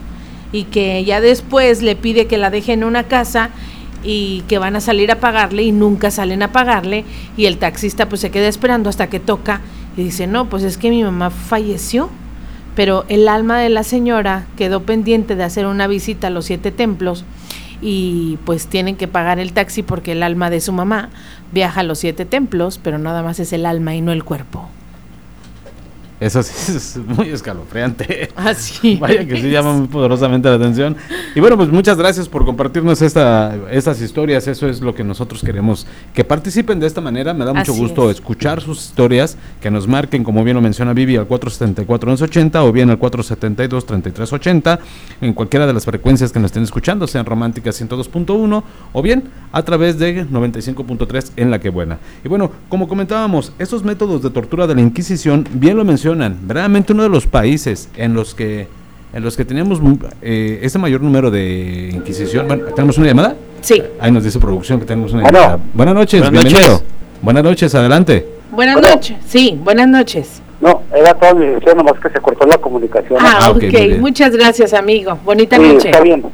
y 0.53 0.65
que 0.65 1.03
ya 1.05 1.21
después 1.21 1.83
le 1.83 1.97
pide 1.97 2.27
que 2.27 2.39
la 2.39 2.51
deje 2.51 2.75
en 2.75 2.85
una 2.85 3.05
casa 3.05 3.51
y 4.05 4.43
que 4.47 4.59
van 4.59 4.77
a 4.77 4.81
salir 4.81 5.11
a 5.11 5.19
pagarle 5.19 5.63
y 5.63 5.73
nunca 5.73 6.11
salen 6.11 6.43
a 6.43 6.53
pagarle 6.53 7.05
y 7.37 7.47
el 7.47 7.59
taxista 7.59 8.09
pues 8.09 8.21
se 8.21 8.31
queda 8.31 8.47
esperando 8.47 8.91
hasta 8.91 9.09
que 9.09 9.19
toca 9.19 9.63
y 9.97 10.05
dice, 10.05 10.27
no, 10.27 10.49
pues 10.49 10.63
es 10.63 10.77
que 10.77 10.91
mi 10.91 11.03
mamá 11.03 11.31
falleció, 11.31 12.11
pero 12.77 13.07
el 13.09 13.27
alma 13.29 13.59
de 13.59 13.71
la 13.71 13.85
señora 13.85 14.47
quedó 14.57 14.83
pendiente 14.83 15.35
de 15.35 15.45
hacer 15.45 15.67
una 15.67 15.87
visita 15.87 16.27
a 16.27 16.31
los 16.31 16.45
siete 16.45 16.71
templos 16.71 17.25
y 17.87 18.39
pues 18.47 18.67
tienen 18.67 18.97
que 18.97 19.09
pagar 19.09 19.39
el 19.39 19.53
taxi 19.53 19.83
porque 19.83 20.13
el 20.13 20.23
alma 20.23 20.49
de 20.49 20.63
su 20.63 20.73
mamá 20.73 21.11
viaja 21.53 21.81
a 21.81 21.85
los 21.85 21.99
siete 21.99 22.25
templos, 22.25 22.81
pero 22.83 22.99
nada 22.99 23.23
más 23.23 23.39
es 23.41 23.53
el 23.53 23.67
alma 23.67 23.95
y 23.95 24.01
no 24.01 24.11
el 24.11 24.25
cuerpo. 24.25 24.71
Eso 26.21 26.43
sí 26.43 26.73
es 26.77 26.97
muy 26.97 27.29
escalofriante. 27.31 28.31
Así. 28.37 28.97
Vaya 29.01 29.27
que 29.27 29.37
sí 29.37 29.51
llama 29.51 29.73
muy 29.73 29.89
poderosamente 29.89 30.49
la 30.49 30.55
atención. 30.57 30.97
Y 31.35 31.41
bueno, 31.41 31.57
pues 31.57 31.69
muchas 31.71 31.97
gracias 31.99 32.29
por 32.29 32.45
compartirnos 32.45 33.03
esta, 33.03 33.57
estas 33.71 34.01
historias. 34.01 34.47
Eso 34.47 34.69
es 34.69 34.81
lo 34.81 34.95
que 34.95 35.05
nosotros 35.05 35.43
queremos. 35.43 35.87
Que 36.15 36.25
participen 36.25 36.81
de 36.81 36.87
esta 36.87 37.01
manera. 37.01 37.35
Me 37.35 37.45
da 37.45 37.53
mucho 37.53 37.73
Así 37.73 37.81
gusto 37.81 38.11
es. 38.11 38.17
escuchar 38.17 38.61
sus 38.61 38.85
historias. 38.87 39.37
Que 39.61 39.71
nos 39.71 39.87
marquen, 39.89 40.25
como 40.25 40.45
bien 40.45 40.55
lo 40.57 40.63
menciona 40.63 40.93
Vivi, 40.93 41.17
al 41.17 41.29
474-1180 41.29 42.57
o 42.65 42.73
bien 42.73 42.91
al 42.91 42.99
472-3380. 42.99 44.79
En 45.21 45.33
cualquiera 45.33 45.67
de 45.67 45.73
las 45.73 45.85
frecuencias 45.85 46.33
que 46.33 46.39
nos 46.39 46.51
estén 46.51 46.63
escuchando, 46.63 47.07
sean 47.07 47.27
románticas 47.27 47.81
102.1 47.81 48.63
o 48.93 49.03
bien 49.03 49.25
a 49.53 49.63
través 49.63 49.99
de 49.99 50.27
95.3 50.27 51.33
en 51.37 51.51
La 51.51 51.59
Que 51.59 51.71
Buena. 51.71 51.99
Y 52.25 52.29
bueno, 52.29 52.51
como 52.69 52.89
comentábamos, 52.89 53.53
estos 53.59 53.85
métodos 53.85 54.23
de 54.23 54.31
tortura 54.31 54.67
de 54.67 54.75
la 54.75 54.81
Inquisición, 54.81 55.47
bien 55.53 55.77
lo 55.77 55.85
mencionan, 56.15 56.39
verdaderamente 56.47 56.93
uno 56.93 57.03
de 57.05 57.09
los 57.09 57.27
países 57.27 57.89
en 57.97 58.15
los 58.15 58.35
que 58.35 58.69
en 59.13 59.23
los 59.23 59.37
que 59.37 59.45
tenemos 59.45 59.81
eh, 60.23 60.59
este 60.63 60.77
mayor 60.79 61.01
número 61.01 61.31
de 61.31 61.91
Inquisición. 61.95 62.49
Bueno, 62.49 62.65
¿tenemos 62.75 62.99
una 62.99 63.07
llamada? 63.07 63.37
Sí. 63.61 63.81
Ahí 64.01 64.11
nos 64.11 64.25
dice 64.25 64.41
producción 64.41 64.81
que 64.81 64.87
tenemos 64.87 65.13
una 65.13 65.23
Bueno. 65.23 65.39
llamada. 65.39 65.61
Buenas 65.73 65.95
noches, 65.95 66.21
Buenas 66.21 66.43
bienvenido. 66.45 66.73
noches. 66.73 66.87
Buenas 67.23 67.45
noches, 67.45 67.75
adelante. 67.77 68.27
Buenas 68.51 68.75
Bueno. 68.75 68.89
noches. 68.97 69.17
Sí, 69.29 69.57
buenas 69.63 69.87
noches. 69.87 70.43
No, 70.61 70.83
era 70.97 71.15
toda 71.15 71.33
mi 71.35 71.47
decisión, 71.47 71.77
nomás 71.77 71.95
que 72.01 72.11
se 72.11 72.19
cortó 72.21 72.45
la 72.47 72.59
comunicación. 72.59 73.19
Ah, 73.21 73.39
Ah, 73.43 73.51
ok, 73.51 73.57
ok. 73.57 73.63
muy 73.63 73.71
bien. 73.71 74.01
Muchas 74.01 74.33
gracias, 74.37 74.73
amigo. 74.75 75.17
Bonita 75.25 75.57
Sí, 75.57 75.63
noche. 75.63 75.91
está 75.91 76.01
bien. 76.03 76.25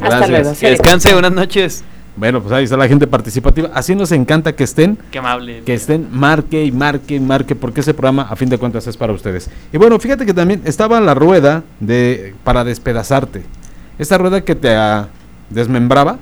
Hasta 0.00 0.26
luego. 0.26 0.52
Que 0.58 0.70
descanse, 0.70 1.12
buenas 1.12 1.32
noches. 1.32 1.84
Bueno, 2.16 2.40
pues 2.40 2.52
ahí 2.54 2.64
está 2.64 2.78
la 2.78 2.88
gente 2.88 3.06
participativa. 3.06 3.70
Así 3.74 3.94
nos 3.94 4.10
encanta 4.10 4.54
que 4.54 4.64
estén. 4.64 4.98
Qué 5.10 5.18
amable. 5.18 5.62
Que 5.64 5.74
estén, 5.74 6.08
marque 6.10 6.64
y 6.64 6.72
marque 6.72 7.16
y 7.16 7.20
marque, 7.20 7.54
porque 7.54 7.80
ese 7.80 7.92
programa, 7.92 8.22
a 8.22 8.36
fin 8.36 8.48
de 8.48 8.56
cuentas, 8.56 8.86
es 8.86 8.96
para 8.96 9.12
ustedes. 9.12 9.50
Y 9.72 9.76
bueno, 9.76 9.98
fíjate 9.98 10.24
que 10.24 10.32
también 10.32 10.62
estaba 10.64 10.98
la 11.00 11.12
rueda 11.12 11.62
de 11.78 12.34
para 12.42 12.64
despedazarte. 12.64 13.42
Esta 13.98 14.16
rueda 14.16 14.42
que 14.42 14.54
te 14.54 14.74
ah, 14.74 15.08
desmembraba. 15.50 16.18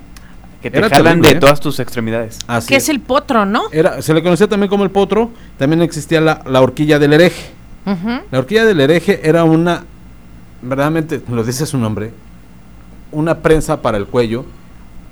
Que 0.60 0.70
te 0.70 0.82
jalan 0.82 1.20
de 1.20 1.28
¿eh? 1.30 1.34
todas 1.36 1.60
tus 1.60 1.78
extremidades. 1.78 2.38
Así 2.48 2.68
que 2.68 2.76
es. 2.76 2.88
el 2.88 3.00
potro, 3.00 3.44
¿no? 3.44 3.64
Era, 3.70 4.02
se 4.02 4.14
le 4.14 4.22
conocía 4.22 4.48
también 4.48 4.70
como 4.70 4.82
el 4.82 4.90
potro. 4.90 5.30
También 5.58 5.82
existía 5.82 6.20
la, 6.20 6.60
horquilla 6.60 6.98
del 6.98 7.12
hereje. 7.12 7.50
La 8.30 8.38
horquilla 8.38 8.64
del 8.64 8.80
hereje 8.80 9.20
era 9.28 9.44
una, 9.44 9.84
verdaderamente, 10.62 11.20
lo 11.28 11.44
dice 11.44 11.66
su 11.66 11.76
nombre, 11.76 12.12
una 13.12 13.40
prensa 13.40 13.82
para 13.82 13.98
el 13.98 14.06
cuello 14.06 14.46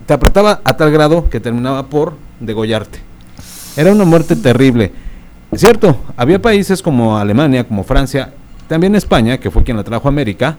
te 0.07 0.15
apretaba 0.15 0.61
a 0.65 0.77
tal 0.77 0.91
grado 0.91 1.29
que 1.29 1.41
terminaba 1.41 1.85
por 1.85 2.15
degollarte. 2.41 3.01
Era 3.77 3.93
una 3.93 4.05
muerte 4.05 4.37
terrible. 4.37 4.93
Es 5.51 5.61
cierto, 5.61 5.97
había 6.16 6.41
países 6.41 6.83
como 6.83 7.19
Alemania, 7.19 7.65
como 7.65 7.85
Francia, 7.85 8.33
también 8.69 8.95
España, 8.95 9.39
que 9.39 9.51
fue 9.51 9.62
quien 9.62 9.77
la 9.77 9.85
trajo 9.85 10.09
a 10.09 10.11
América. 10.11 10.57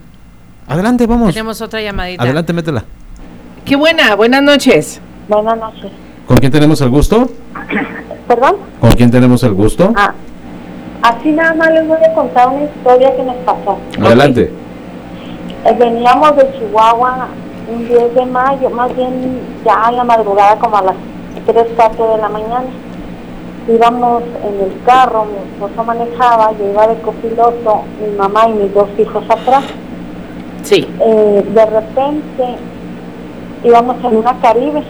Adelante, 0.67 1.05
vamos. 1.07 1.33
Tenemos 1.33 1.61
otra 1.61 1.81
llamadita. 1.81 2.23
Adelante, 2.23 2.53
métela. 2.53 2.83
Qué 3.65 3.75
buena, 3.75 4.15
buenas 4.15 4.41
noches. 4.43 5.01
Buenas 5.27 5.57
noches. 5.57 5.91
¿Con 6.27 6.37
quién 6.37 6.51
tenemos 6.51 6.79
el 6.81 6.89
gusto? 6.89 7.29
¿Perdón? 8.27 8.55
¿Con 8.79 8.91
quién 8.91 9.11
tenemos 9.11 9.43
el 9.43 9.53
gusto? 9.53 9.93
Ah, 9.95 10.13
así 11.01 11.31
nada 11.31 11.53
más 11.53 11.71
les 11.71 11.87
voy 11.87 11.97
a 11.97 12.13
contar 12.13 12.47
una 12.49 12.65
historia 12.65 13.15
que 13.15 13.23
nos 13.23 13.35
pasó. 13.37 13.77
Adelante. 14.01 14.51
Eh, 15.65 15.75
veníamos 15.77 16.35
de 16.37 16.51
Chihuahua 16.57 17.27
un 17.71 17.87
10 17.87 18.15
de 18.15 18.25
mayo, 18.25 18.69
más 18.69 18.95
bien 18.95 19.39
ya 19.65 19.89
en 19.89 19.97
la 19.97 20.03
madrugada 20.03 20.57
como 20.57 20.77
a 20.77 20.81
las 20.81 20.95
3, 21.45 21.65
4 21.75 22.11
de 22.13 22.17
la 22.17 22.29
mañana. 22.29 22.65
Íbamos 23.67 24.23
en 24.43 24.65
el 24.65 24.83
carro, 24.85 25.25
mi 25.25 25.37
esposo 25.37 25.83
manejaba, 25.85 26.51
yo 26.59 26.69
iba 26.69 26.87
de 26.87 26.95
copiloto, 27.01 27.83
mi 28.01 28.17
mamá 28.17 28.49
y 28.49 28.53
mis 28.53 28.73
dos 28.73 28.89
hijos 28.97 29.23
atrás. 29.29 29.63
Sí. 30.63 30.87
Eh, 30.99 31.45
de 31.53 31.65
repente 31.65 32.57
íbamos 33.63 33.95
en 34.03 34.17
una 34.17 34.33
Caribe, 34.41 34.83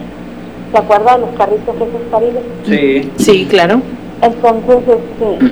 ¿se 0.72 0.78
acuerda 0.78 1.14
de 1.14 1.20
los 1.20 1.30
carritos 1.36 1.74
esos 1.76 2.10
Caribes? 2.10 2.42
Sí. 2.66 3.12
Sí, 3.16 3.46
claro. 3.46 3.80
Entonces, 4.22 4.78
este, 4.88 5.46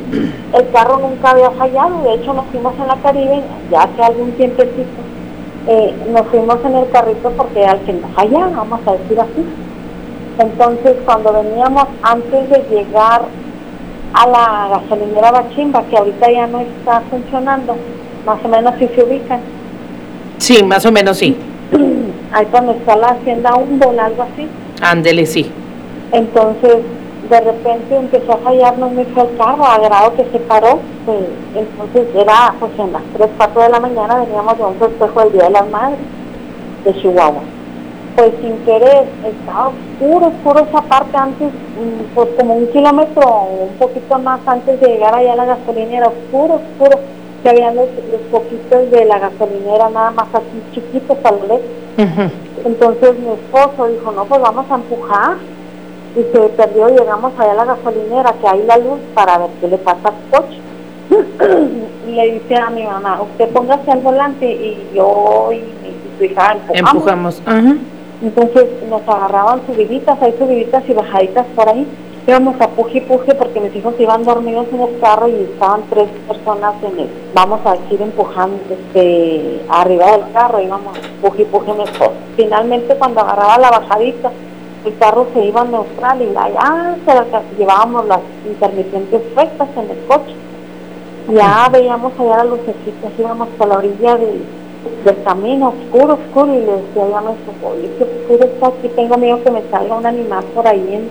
el 0.59 0.71
carro 0.73 0.99
nunca 0.99 1.31
había 1.31 1.51
fallado, 1.51 2.03
de 2.03 2.15
hecho 2.15 2.33
nos 2.33 2.47
fuimos 2.47 2.75
en 2.81 2.89
la 2.89 2.97
Caribe, 2.97 3.43
ya 3.71 3.83
hace 3.83 4.03
algún 4.03 4.33
tiempecito, 4.33 5.03
eh, 5.69 5.95
nos 6.11 6.27
fuimos 6.27 6.59
en 6.65 6.75
el 6.75 6.91
carrito 6.91 7.31
porque 7.37 7.65
al 7.65 7.81
que 7.81 7.93
no 7.93 8.09
falla, 8.09 8.49
vamos 8.57 8.81
a 8.87 8.93
decir 8.93 9.21
así. 9.21 9.45
Entonces, 10.39 10.97
cuando 11.05 11.33
veníamos, 11.33 11.85
antes 12.03 12.51
de 12.51 12.65
llegar 12.71 13.23
a 14.15 14.27
la 14.27 14.69
gasolinera 14.79 15.31
Bachimba, 15.31 15.85
que 15.85 15.97
ahorita 15.97 16.31
ya 16.31 16.47
no 16.47 16.61
está 16.61 17.03
funcionando, 17.11 17.77
más 18.27 18.45
o 18.45 18.49
menos 18.49 18.75
si 18.79 18.89
se 18.89 19.05
ubican. 19.05 19.41
Sí, 20.39 20.63
más 20.63 20.85
o 20.85 20.93
menos 20.93 21.19
sí. 21.19 21.37
Ahí 22.33 22.47
cuando 22.51 22.73
está 22.73 22.97
la 22.97 23.09
hacienda 23.09 23.55
Humboldt, 23.55 23.99
algo 23.99 24.23
así. 24.23 24.49
Ándele, 24.81 25.27
sí. 25.27 25.51
Entonces, 26.13 26.79
de 27.33 27.41
repente 27.41 27.97
empezó 27.97 28.33
a 28.35 28.37
fallarnos 28.39 28.93
mucho 28.93 29.23
el 29.23 29.37
carro, 29.39 29.65
a 29.65 29.79
grado 29.79 30.15
que 30.15 30.25
se 30.25 30.39
paró. 30.41 30.81
Pues, 31.07 31.19
entonces 31.55 32.15
era 32.15 32.55
pues 32.61 32.73
en 32.79 32.93
las 32.93 33.03
3, 33.15 33.31
4 33.39 33.63
de 33.63 33.69
la 33.71 33.81
mañana 33.81 34.17
veníamos 34.17 34.59
de 34.59 34.65
un 34.65 34.75
festejo 34.75 35.21
del 35.21 35.33
Día 35.33 35.45
de 35.45 35.51
las 35.51 35.71
Madres 35.71 35.99
de 36.85 36.95
Chihuahua. 37.01 37.41
Pues 38.17 38.33
sin 38.43 38.59
querer, 38.67 39.07
estaba 39.25 39.69
oscuro, 39.73 40.27
oscuro 40.27 40.67
esa 40.69 40.83
parte 40.83 41.17
antes, 41.17 41.49
mm, 41.49 42.15
pues 42.15 42.29
como 42.39 42.55
un 42.55 42.67
kilómetro 42.67 43.23
o 43.27 43.65
un 43.71 43.75
poquito 43.79 44.19
más 44.19 44.41
antes 44.45 44.79
de 44.79 44.87
llegar 44.87 45.15
allá 45.15 45.33
a 45.33 45.37
la 45.37 45.45
gasolinera, 45.47 46.09
oscuro, 46.09 46.61
oscuro. 46.61 46.99
Se 47.43 47.49
habían 47.49 47.77
los, 47.77 47.89
poquitos 48.31 48.91
de 48.91 49.07
la 49.07 49.19
gasolinera 49.19 49.89
nada 49.89 50.11
más 50.11 50.27
así 50.35 50.63
chiquitos 50.75 51.17
a 51.25 51.31
lo 51.31 51.61
Entonces 52.65 53.19
mi 53.19 53.33
esposo 53.33 53.89
dijo, 53.89 54.13
no, 54.13 54.27
pues 54.27 54.41
vamos 54.43 54.67
a 54.71 54.75
empujar 54.75 55.37
y 56.15 56.23
se 56.33 56.49
perdió, 56.51 56.89
llegamos 56.89 57.33
allá 57.39 57.53
a 57.53 57.55
la 57.55 57.65
gasolinera, 57.65 58.33
que 58.35 58.49
hay 58.49 58.63
la 58.67 58.77
luz 58.79 58.99
para 59.15 59.39
ver 59.39 59.51
qué 59.61 59.69
le 59.69 59.79
pasa 59.79 60.09
al 60.09 60.15
coche. 60.31 60.59
y 62.09 62.11
le 62.13 62.33
dice 62.33 62.57
a 62.57 62.71
mi 62.71 62.85
mamá, 62.85 63.23
usted 63.23 63.49
póngase 63.51 63.91
al 63.91 64.01
volante 64.01 64.47
y 64.47 64.91
yo 64.95 65.51
y, 65.53 65.63
su 66.19 66.25
hija 66.25 66.53
empujamos. 66.53 67.41
empujamos. 67.41 67.43
Entonces 68.23 68.67
nos 68.89 69.03
agarraban 69.09 69.63
subiditas, 69.67 70.21
hay 70.23 70.33
subiditas 70.39 70.85
y 70.89 70.93
bajaditas 70.93 71.47
por 71.57 71.69
ahí. 71.69 71.87
Íbamos 72.25 72.61
a 72.61 72.69
puje 72.69 72.99
y 72.99 73.01
puje 73.01 73.35
porque 73.35 73.59
mis 73.59 73.75
hijos 73.75 73.95
iban 73.99 74.23
dormidos 74.23 74.67
en 74.73 74.81
el 74.81 75.01
carro 75.01 75.27
y 75.27 75.35
estaban 75.43 75.83
tres 75.91 76.09
personas 76.29 76.75
en 76.85 77.01
el, 77.01 77.09
vamos 77.35 77.61
a 77.65 77.73
decir, 77.73 78.01
empujando 78.01 78.59
este, 78.71 79.61
arriba 79.69 80.13
del 80.13 80.33
carro, 80.33 80.61
íbamos 80.61 80.97
puje 81.21 81.43
y 81.43 81.45
puje 81.47 81.73
mejor. 81.73 82.13
Finalmente 82.37 82.95
cuando 82.95 83.23
agarraba 83.23 83.59
la 83.59 83.71
bajadita, 83.71 84.31
el 84.85 84.99
carro 84.99 85.27
se 85.33 85.45
iba 85.45 85.65
neutral 85.65 86.23
y 86.23 86.37
allá 86.37 86.97
se 87.07 87.59
llevábamos 87.59 88.07
las 88.07 88.21
intermitentes 88.47 89.23
rectas 89.37 89.69
en 89.77 89.91
el 89.91 90.05
coche. 90.07 90.35
Ya 91.29 91.69
veíamos 91.71 92.13
allá 92.19 92.39
las 92.39 92.47
lucecitas, 92.47 93.13
íbamos 93.17 93.49
por 93.57 93.69
la 93.69 93.79
orilla 93.79 94.17
del, 94.17 94.43
camino, 95.25 95.69
oscuro, 95.69 96.15
oscuro, 96.15 96.55
y 96.55 96.59
le 96.59 96.73
decía 96.73 97.09
ya 97.09 97.19
a 97.19 97.21
nuestro 97.21 97.53
oye, 97.65 97.91
qué 97.97 98.05
oscuro 98.05 98.45
está 98.45 98.67
aquí, 98.67 98.89
tengo 98.97 99.17
miedo 99.17 99.43
que 99.45 99.51
me 99.53 99.63
salga 99.71 99.95
un 99.95 100.07
animal 100.07 100.45
por 100.53 100.67
ahí 100.67 100.95
en, 100.95 101.09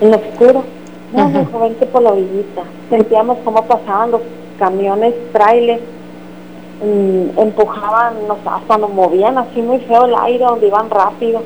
en 0.00 0.10
lo 0.10 0.16
oscuro. 0.16 0.64
No, 1.12 1.26
uh 1.26 1.60
vente 1.60 1.86
por 1.86 2.02
la 2.02 2.12
orillita. 2.12 2.62
Sentíamos 2.88 3.38
cómo 3.44 3.62
pasaban 3.64 4.12
los 4.12 4.22
camiones, 4.58 5.12
trailers, 5.32 5.82
mm, 6.82 7.38
empujaban, 7.38 8.26
nos, 8.26 8.38
hasta 8.46 8.78
nos 8.78 8.90
movían 8.90 9.36
así 9.36 9.60
muy 9.60 9.80
feo 9.80 10.06
el 10.06 10.14
aire, 10.14 10.44
donde 10.44 10.68
iban 10.68 10.88
rápido 10.88 11.42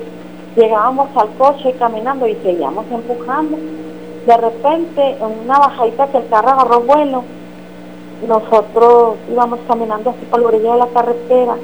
Llegábamos 0.55 1.09
al 1.15 1.29
coche 1.37 1.73
caminando 1.77 2.27
y 2.27 2.35
seguíamos 2.35 2.85
empujando. 2.89 3.57
De 4.25 4.37
repente, 4.37 5.17
en 5.19 5.45
una 5.45 5.59
bajadita 5.59 6.07
que 6.07 6.17
el 6.17 6.27
carro 6.29 6.49
agarró 6.49 6.81
vuelo, 6.81 7.23
nosotros 8.27 9.15
íbamos 9.31 9.59
caminando 9.67 10.11
así 10.11 10.25
por 10.29 10.41
la 10.41 10.47
orilla 10.47 10.73
de 10.73 10.79
la 10.79 10.87
carretera 10.87 11.55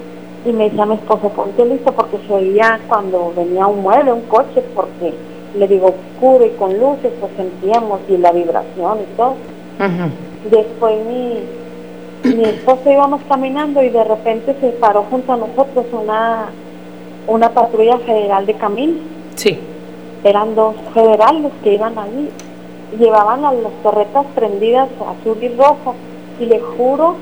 y 0.45 0.51
me 0.51 0.65
decía 0.65 0.85
mi 0.85 0.95
esposo, 0.95 1.29
ponte 1.29 1.65
listo 1.65 1.91
porque 1.91 2.17
se 2.27 2.33
oía 2.33 2.79
cuando 2.87 3.31
venía 3.35 3.67
un 3.67 3.81
mueble, 3.81 4.11
un 4.11 4.21
coche, 4.21 4.63
porque 4.75 5.13
le 5.55 5.67
digo 5.67 5.93
oscuro 5.93 6.45
y 6.45 6.49
con 6.51 6.79
luces, 6.79 7.11
pues 7.19 7.31
sentíamos 7.35 7.99
y 8.09 8.17
la 8.17 8.31
vibración 8.31 8.99
y 8.99 9.17
todo. 9.17 9.35
Después 10.49 11.05
mi, 11.05 12.33
mi 12.35 12.43
esposo 12.43 12.91
íbamos 12.91 13.21
caminando 13.27 13.83
y 13.83 13.89
de 13.89 14.03
repente 14.03 14.55
se 14.59 14.69
paró 14.71 15.05
junto 15.09 15.33
a 15.33 15.37
nosotros 15.37 15.85
una 15.91 16.49
una 17.27 17.49
patrulla 17.49 17.97
federal 17.99 18.45
de 18.45 18.53
camino. 18.55 18.93
Sí. 19.35 19.59
Eran 20.23 20.55
dos 20.55 20.75
federales 20.93 21.51
que 21.63 21.73
iban 21.73 21.97
ahí. 21.97 22.29
Llevaban 22.99 23.45
a 23.45 23.53
las 23.53 23.71
torretas 23.83 24.25
prendidas 24.35 24.89
azul 24.99 25.37
y 25.41 25.49
rojo. 25.49 25.95
Y 26.39 26.45
le 26.45 26.59
juro 26.59 27.15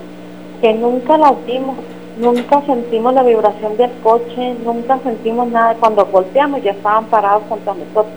que 0.61 0.73
nunca 0.73 1.17
las 1.17 1.33
vimos. 1.45 1.75
Nunca 2.17 2.61
sentimos 2.65 3.13
la 3.13 3.23
vibración 3.23 3.77
del 3.77 3.91
coche, 4.03 4.55
nunca 4.65 4.99
sentimos 5.03 5.47
nada. 5.47 5.75
Cuando 5.79 6.05
volteamos 6.05 6.61
ya 6.61 6.71
estaban 6.71 7.05
parados 7.05 7.43
contra 7.47 7.73
nosotros. 7.73 8.13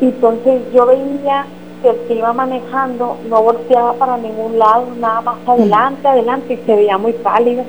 Entonces 0.00 0.62
yo 0.74 0.86
veía 0.86 1.46
que 1.80 1.90
el 1.90 1.96
que 2.08 2.14
iba 2.14 2.32
manejando 2.32 3.16
no 3.28 3.42
volteaba 3.42 3.92
para 3.92 4.16
ningún 4.16 4.58
lado, 4.58 4.86
nada 4.98 5.20
más 5.20 5.36
adelante, 5.46 6.08
adelante, 6.08 6.54
y 6.54 6.66
se 6.66 6.74
veía 6.74 6.98
muy 6.98 7.12
pálido 7.12 7.62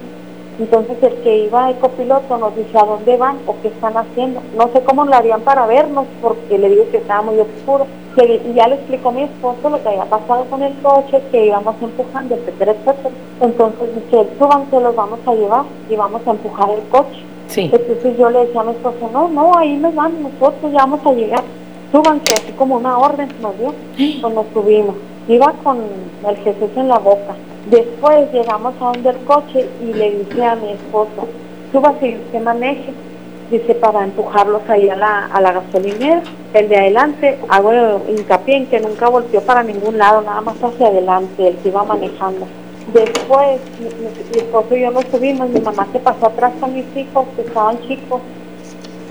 entonces 0.57 0.97
el 1.01 1.13
que 1.15 1.37
iba 1.45 1.67
de 1.67 1.79
copiloto 1.79 2.37
nos 2.37 2.55
dice 2.55 2.77
a 2.77 2.85
dónde 2.85 3.17
van 3.17 3.37
o 3.45 3.55
qué 3.61 3.67
están 3.67 3.97
haciendo. 3.97 4.41
No 4.57 4.69
sé 4.71 4.81
cómo 4.83 5.05
lo 5.05 5.13
harían 5.13 5.41
para 5.41 5.65
vernos 5.65 6.05
porque 6.21 6.57
le 6.57 6.69
digo 6.69 6.85
que 6.91 6.97
estaba 6.97 7.21
muy 7.23 7.39
oscuro. 7.39 7.87
Y 8.17 8.53
ya 8.53 8.67
le 8.69 8.75
explicó 8.75 9.09
a 9.09 9.11
mi 9.11 9.23
esposo 9.23 9.69
lo 9.69 9.83
que 9.83 9.89
había 9.89 10.05
pasado 10.05 10.45
con 10.45 10.63
el 10.63 10.73
coche, 10.81 11.21
que 11.31 11.47
íbamos 11.47 11.75
empujando, 11.81 12.35
etcétera, 12.35 12.71
etcétera. 12.71 13.09
Entonces 13.41 13.89
dice, 13.95 14.27
súbanse, 14.39 14.79
los 14.79 14.95
vamos 14.95 15.19
a 15.25 15.33
llevar 15.33 15.65
y 15.89 15.95
vamos 15.97 16.21
a 16.25 16.31
empujar 16.31 16.69
el 16.69 16.87
coche. 16.87 17.23
Sí. 17.47 17.69
Entonces 17.73 18.17
yo 18.17 18.29
le 18.29 18.45
decía 18.45 18.61
a 18.61 18.63
mi 18.63 18.71
esposo, 18.71 19.09
no, 19.11 19.27
no, 19.27 19.57
ahí 19.57 19.75
nos 19.75 19.93
van, 19.93 20.13
nosotros 20.23 20.71
ya 20.71 20.79
vamos 20.79 21.05
a 21.05 21.11
llegar. 21.11 21.43
Súbanse, 21.91 22.33
así 22.33 22.53
como 22.53 22.77
una 22.77 22.97
orden 22.97 23.27
nos 23.41 23.57
dio. 23.57 23.73
Pues 24.21 24.33
nos 24.33 24.45
subimos. 24.53 24.95
Iba 25.27 25.53
con 25.63 25.79
el 26.27 26.37
Jesús 26.37 26.69
en 26.75 26.87
la 26.87 26.99
boca. 26.99 27.35
Después 27.69 28.31
llegamos 28.31 28.75
a 28.79 28.85
donde 28.85 29.09
el 29.09 29.17
coche 29.25 29.67
y 29.81 29.93
le 29.93 30.11
dije 30.19 30.43
a 30.43 30.55
mi 30.55 30.69
esposo, 30.71 31.27
súbase 31.71 32.09
y 32.09 32.15
usted 32.15 32.43
maneje. 32.43 32.93
Dice, 33.49 33.75
para 33.75 34.03
empujarlos 34.03 34.61
ahí 34.69 34.89
a 34.89 34.95
la, 34.95 35.25
a 35.25 35.41
la 35.41 35.51
gasolinera. 35.51 36.21
El 36.53 36.69
de 36.69 36.77
adelante, 36.77 37.37
hago 37.49 38.01
hincapié 38.07 38.57
en 38.57 38.65
que 38.67 38.79
nunca 38.79 39.09
volteó 39.09 39.41
para 39.41 39.63
ningún 39.63 39.97
lado, 39.97 40.21
nada 40.21 40.41
más 40.41 40.55
hacia 40.63 40.87
adelante, 40.87 41.47
el 41.47 41.55
que 41.57 41.69
iba 41.69 41.83
manejando. 41.83 42.47
Después, 42.93 43.59
mi, 43.79 44.37
esposo 44.37 44.75
y 44.75 44.81
yo 44.81 44.91
nos 44.91 45.05
subimos, 45.05 45.49
mi 45.49 45.59
mamá 45.59 45.87
se 45.91 45.99
pasó 45.99 46.27
atrás 46.27 46.53
con 46.59 46.73
mis 46.73 46.85
hijos, 46.95 47.25
que 47.35 47.41
estaban 47.41 47.79
chicos, 47.87 48.21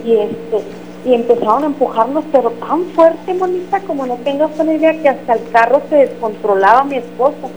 y 0.04 0.14
este 0.16 0.62
y 1.04 1.14
empezaron 1.14 1.64
a 1.64 1.66
empujarnos, 1.66 2.24
pero 2.32 2.50
tan 2.52 2.84
fuerte, 2.94 3.34
Monita, 3.34 3.80
como 3.80 4.06
no 4.06 4.16
tengas 4.24 4.50
una 4.58 4.72
idea 4.72 5.00
que 5.00 5.08
hasta 5.08 5.34
el 5.34 5.50
carro 5.50 5.82
se 5.90 5.96
descontrolaba 5.96 6.84
mi 6.84 6.96
esposo, 6.96 7.50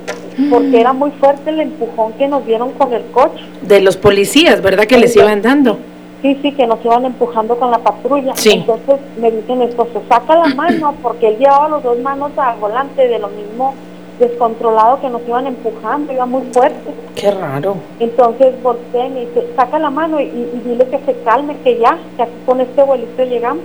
porque 0.49 0.82
era 0.82 0.94
muy 0.94 1.11
fuerte 1.11 1.49
el 1.49 1.61
empujón 1.61 2.14
que 2.14 2.28
nos 2.28 2.45
dieron 2.45 2.72
con 2.74 2.94
el 2.94 3.03
coche. 3.11 3.44
De 3.61 3.82
los 3.82 3.98
policías, 3.98 4.61
¿verdad? 4.61 4.86
Que 4.86 4.98
les 4.98 5.15
iban 5.15 5.41
dando. 5.41 5.78
Sí, 6.22 6.38
sí, 6.41 6.52
que 6.52 6.68
nos 6.68 6.84
iban 6.84 7.06
empujando 7.06 7.57
con 7.57 7.72
la 7.72 7.78
patrulla. 7.78 8.34
Entonces 8.44 8.99
me 9.19 9.32
dice 9.32 9.56
mi 9.56 9.65
esposo, 9.65 10.02
saca 10.10 10.36
la 10.36 10.53
mano, 10.56 10.95
porque 11.02 11.30
él 11.30 11.38
llevaba 11.38 11.69
los 11.69 11.84
dos 11.84 11.99
manos 11.99 12.32
al 12.38 12.57
volante 12.60 13.07
de 13.07 13.19
lo 13.19 13.30
mismo 13.30 13.76
descontrolado 14.19 14.99
que 14.99 15.10
nos 15.10 15.22
iban 15.27 15.48
empujando, 15.48 16.11
iba 16.11 16.26
muy 16.26 16.44
fuerte. 16.53 16.91
Qué 17.15 17.31
raro. 17.31 17.77
Entonces 17.99 18.61
volteé 18.61 19.07
y 19.07 19.10
me 19.10 19.19
dice, 19.22 19.48
saca 19.56 19.80
la 19.80 19.89
mano 19.89 20.19
y, 20.19 20.30
dile 20.65 20.88
que 20.88 20.99
se 21.06 21.14
calme, 21.22 21.56
que 21.64 21.77
ya, 21.80 21.98
que 22.15 22.23
aquí 22.23 22.34
con 22.45 22.61
este 22.61 22.81
abuelito 22.81 23.23
llegamos. 23.23 23.64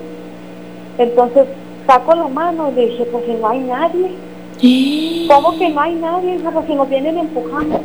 Entonces 0.99 1.47
saco 1.87 2.15
la 2.15 2.29
mano 2.29 2.71
y 2.71 2.75
le 2.75 2.87
dije, 2.87 3.05
pues 3.07 3.25
si 3.25 3.33
no 3.33 3.49
hay 3.49 3.61
nadie. 3.61 5.29
¿Cómo 5.29 5.59
que 5.59 5.69
no 5.71 5.81
hay 5.81 5.95
nadie? 5.95 6.39
pues 6.39 6.67
si 6.67 6.75
nos 6.75 6.89
vienen 6.89 7.19
empujando. 7.19 7.81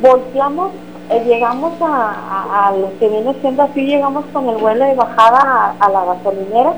Volteamos, 0.00 0.70
eh, 1.10 1.24
llegamos 1.26 1.72
a, 1.80 2.68
a, 2.68 2.72
lo 2.72 2.90
que 2.98 3.08
viene 3.08 3.34
siendo 3.40 3.62
así, 3.62 3.86
llegamos 3.86 4.24
con 4.32 4.48
el 4.48 4.56
vuelo 4.56 4.84
de 4.84 4.94
bajada 4.94 5.74
a, 5.78 5.88
la 5.88 6.04
gasolinera, 6.04 6.74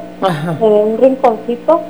en 0.60 0.72
un 0.72 0.98
rinconcito 0.98 1.80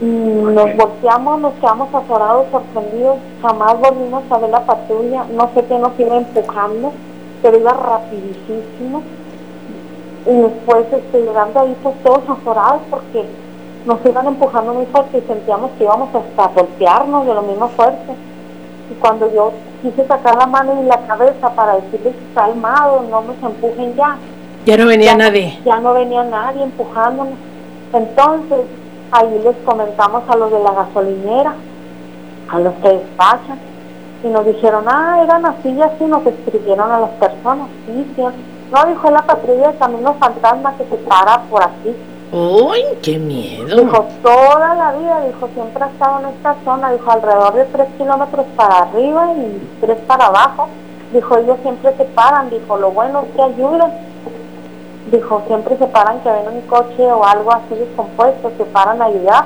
nos 0.00 0.76
volteamos, 0.76 1.40
nos 1.40 1.54
quedamos 1.54 1.94
azorados, 1.94 2.46
sorprendidos, 2.50 3.16
jamás 3.40 3.80
volvimos 3.80 4.22
a 4.30 4.38
ver 4.38 4.50
la 4.50 4.60
patrulla, 4.60 5.24
no 5.32 5.50
sé 5.54 5.64
qué 5.64 5.78
nos 5.78 5.98
iba 5.98 6.16
empujando, 6.16 6.92
pero 7.42 7.58
iba 7.58 7.72
rapidísimo. 7.72 9.02
Y 10.26 10.36
después 10.36 10.86
este, 10.92 11.22
llegando 11.22 11.60
ahí 11.60 11.74
pues 11.82 11.94
todos 12.02 12.28
azorados 12.28 12.82
porque 12.90 13.24
nos 13.86 14.04
iban 14.04 14.26
empujando 14.26 14.74
muy 14.74 14.86
fuerte 14.86 15.18
y 15.18 15.22
sentíamos 15.22 15.70
que 15.78 15.84
íbamos 15.84 16.08
hasta 16.14 16.48
golpearnos 16.48 17.26
de 17.26 17.34
lo 17.34 17.42
mismo 17.42 17.68
fuerte. 17.68 18.12
Y 18.90 18.94
cuando 18.94 19.32
yo 19.32 19.52
quise 19.82 20.06
sacar 20.06 20.36
la 20.36 20.46
mano 20.46 20.82
y 20.82 20.86
la 20.86 20.98
cabeza 21.06 21.50
para 21.50 21.76
decirles 21.76 22.14
calmado, 22.34 23.02
no 23.08 23.22
nos 23.22 23.36
empujen 23.42 23.94
ya. 23.94 24.16
Ya 24.66 24.76
no 24.76 24.86
venía 24.86 25.16
nadie. 25.16 25.58
Ya 25.64 25.78
no 25.78 25.94
venía 25.94 26.24
nadie 26.24 26.64
empujándonos. 26.64 27.34
Entonces 27.92 28.66
ahí 29.10 29.40
les 29.42 29.56
comentamos 29.64 30.22
a 30.28 30.36
los 30.36 30.50
de 30.50 30.58
la 30.60 30.72
gasolinera, 30.72 31.54
a 32.50 32.58
los 32.58 32.74
que 32.74 32.88
despachan, 32.88 33.58
y 34.22 34.28
nos 34.28 34.46
dijeron, 34.46 34.84
ah, 34.88 35.20
eran 35.22 35.46
así 35.46 35.70
y 35.70 35.82
así, 35.82 36.04
nos 36.04 36.26
escribieron 36.26 36.90
a 36.90 37.00
las 37.00 37.10
personas, 37.10 37.68
sí, 37.86 38.12
sí. 38.16 38.22
No, 38.72 38.84
dijo 38.86 39.10
la 39.10 39.22
patrulla 39.22 39.72
de 39.72 39.78
Camino 39.78 40.14
Fantasma 40.14 40.76
que 40.76 40.84
se 40.84 40.96
para 40.96 41.42
por 41.42 41.62
aquí. 41.62 41.94
¡Uy, 42.32 42.82
qué 43.02 43.18
miedo! 43.18 43.76
Dijo, 43.76 44.04
toda 44.22 44.74
la 44.74 44.92
vida, 44.92 45.20
dijo, 45.26 45.48
siempre 45.54 45.84
ha 45.84 45.86
estado 45.86 46.20
en 46.20 46.26
esta 46.34 46.56
zona, 46.64 46.90
dijo, 46.90 47.10
alrededor 47.10 47.54
de 47.54 47.64
tres 47.66 47.88
kilómetros 47.96 48.46
para 48.56 48.78
arriba 48.78 49.32
y 49.34 49.78
tres 49.80 49.98
para 50.08 50.26
abajo. 50.26 50.68
Dijo, 51.12 51.38
ellos 51.38 51.56
siempre 51.62 51.96
se 51.96 52.04
paran, 52.04 52.50
dijo, 52.50 52.76
lo 52.76 52.90
bueno 52.90 53.22
es 53.22 53.36
que 53.36 53.42
ayudan 53.42 53.92
dijo, 55.10 55.42
siempre 55.46 55.76
se 55.78 55.86
paran 55.86 56.20
que 56.20 56.30
ven 56.30 56.48
un 56.48 56.60
coche 56.62 57.12
o 57.12 57.24
algo 57.24 57.52
así 57.52 57.74
descompuesto, 57.74 58.50
se 58.56 58.64
paran 58.64 59.00
a 59.00 59.06
ayudar. 59.06 59.44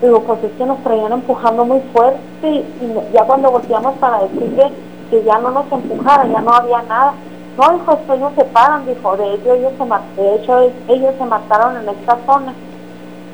Digo, 0.00 0.20
pues 0.22 0.42
es 0.44 0.50
que 0.52 0.66
nos 0.66 0.82
traían 0.82 1.12
empujando 1.12 1.64
muy 1.64 1.80
fuerte 1.92 2.48
y, 2.48 2.64
ya 3.12 3.24
cuando 3.24 3.50
volteamos 3.50 3.94
para 3.98 4.22
decirle 4.22 4.70
que 5.10 5.22
ya 5.22 5.38
no 5.38 5.50
nos 5.50 5.70
empujaran, 5.70 6.32
ya 6.32 6.40
no 6.40 6.52
había 6.52 6.82
nada. 6.82 7.14
No, 7.56 7.78
dijo, 7.78 7.92
esto 7.92 8.14
ellos 8.14 8.32
se 8.34 8.44
paran, 8.46 8.86
dijo, 8.86 9.16
de 9.16 9.34
hecho 9.34 9.54
ellos 9.54 9.72
se, 9.76 10.22
de 10.22 10.34
hecho, 10.34 10.58
ellos 10.88 11.14
se 11.18 11.24
mataron 11.24 11.76
en 11.76 11.88
esta 11.88 12.18
zona. 12.26 12.54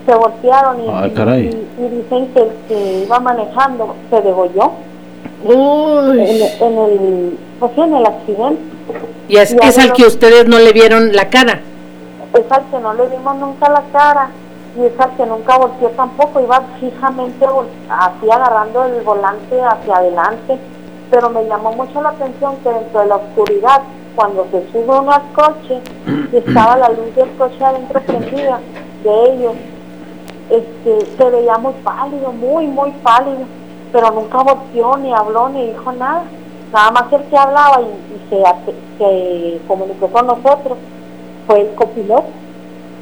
Se 0.04 0.14
voltearon 0.14 0.80
y, 0.80 0.88
y, 1.82 1.88
dicen 1.88 2.28
que 2.32 2.40
el 2.40 2.50
que 2.66 3.04
iba 3.04 3.20
manejando 3.20 3.94
se 4.10 4.22
degolló. 4.22 4.72
En, 5.44 6.42
en, 6.60 6.78
el, 6.78 7.38
pues 7.60 7.78
en 7.78 7.94
el 7.94 8.06
accidente. 8.06 8.77
Y 9.28 9.36
es, 9.36 9.52
es 9.52 9.78
al 9.78 9.92
que 9.92 10.06
ustedes 10.06 10.46
no 10.48 10.58
le 10.58 10.72
vieron 10.72 11.12
la 11.12 11.28
cara. 11.28 11.60
Es 12.34 12.50
al 12.50 12.64
que 12.70 12.78
no 12.78 12.94
le 12.94 13.06
vimos 13.08 13.36
nunca 13.36 13.68
la 13.68 13.82
cara 13.92 14.30
y 14.76 14.84
es 14.84 15.00
al 15.00 15.16
que 15.16 15.26
nunca 15.26 15.58
volteó 15.58 15.88
tampoco, 15.90 16.40
iba 16.40 16.62
fijamente 16.78 17.46
así 17.88 18.30
agarrando 18.30 18.84
el 18.84 19.02
volante 19.02 19.60
hacia 19.60 19.96
adelante, 19.96 20.58
pero 21.10 21.30
me 21.30 21.44
llamó 21.46 21.72
mucho 21.72 22.00
la 22.00 22.10
atención 22.10 22.56
que 22.62 22.70
dentro 22.70 23.00
de 23.00 23.06
la 23.06 23.16
oscuridad, 23.16 23.82
cuando 24.14 24.46
se 24.50 24.70
sube 24.70 24.98
uno 24.98 25.10
al 25.10 25.32
coche 25.32 25.80
y 26.32 26.36
estaba 26.46 26.76
la 26.76 26.90
luz 26.90 27.14
del 27.16 27.30
coche 27.36 27.64
adentro 27.64 28.00
prendida 28.00 28.60
de 29.02 29.32
ellos, 29.32 29.54
este, 30.50 31.06
se 31.16 31.30
veía 31.30 31.58
muy 31.58 31.72
pálido, 31.82 32.32
muy, 32.32 32.66
muy 32.66 32.90
pálido, 33.02 33.40
pero 33.92 34.10
nunca 34.10 34.38
volteó, 34.42 34.96
ni 34.96 35.12
habló, 35.12 35.48
ni 35.48 35.68
dijo 35.68 35.92
nada 35.92 36.22
nada 36.72 36.90
más 36.90 37.12
el 37.12 37.22
que 37.24 37.36
hablaba 37.36 37.80
y, 37.80 38.28
se, 38.28 39.60
comunicó 39.66 40.08
con 40.08 40.26
nosotros 40.26 40.78
fue 41.46 41.62
el 41.62 41.74
copiloto. 41.74 42.26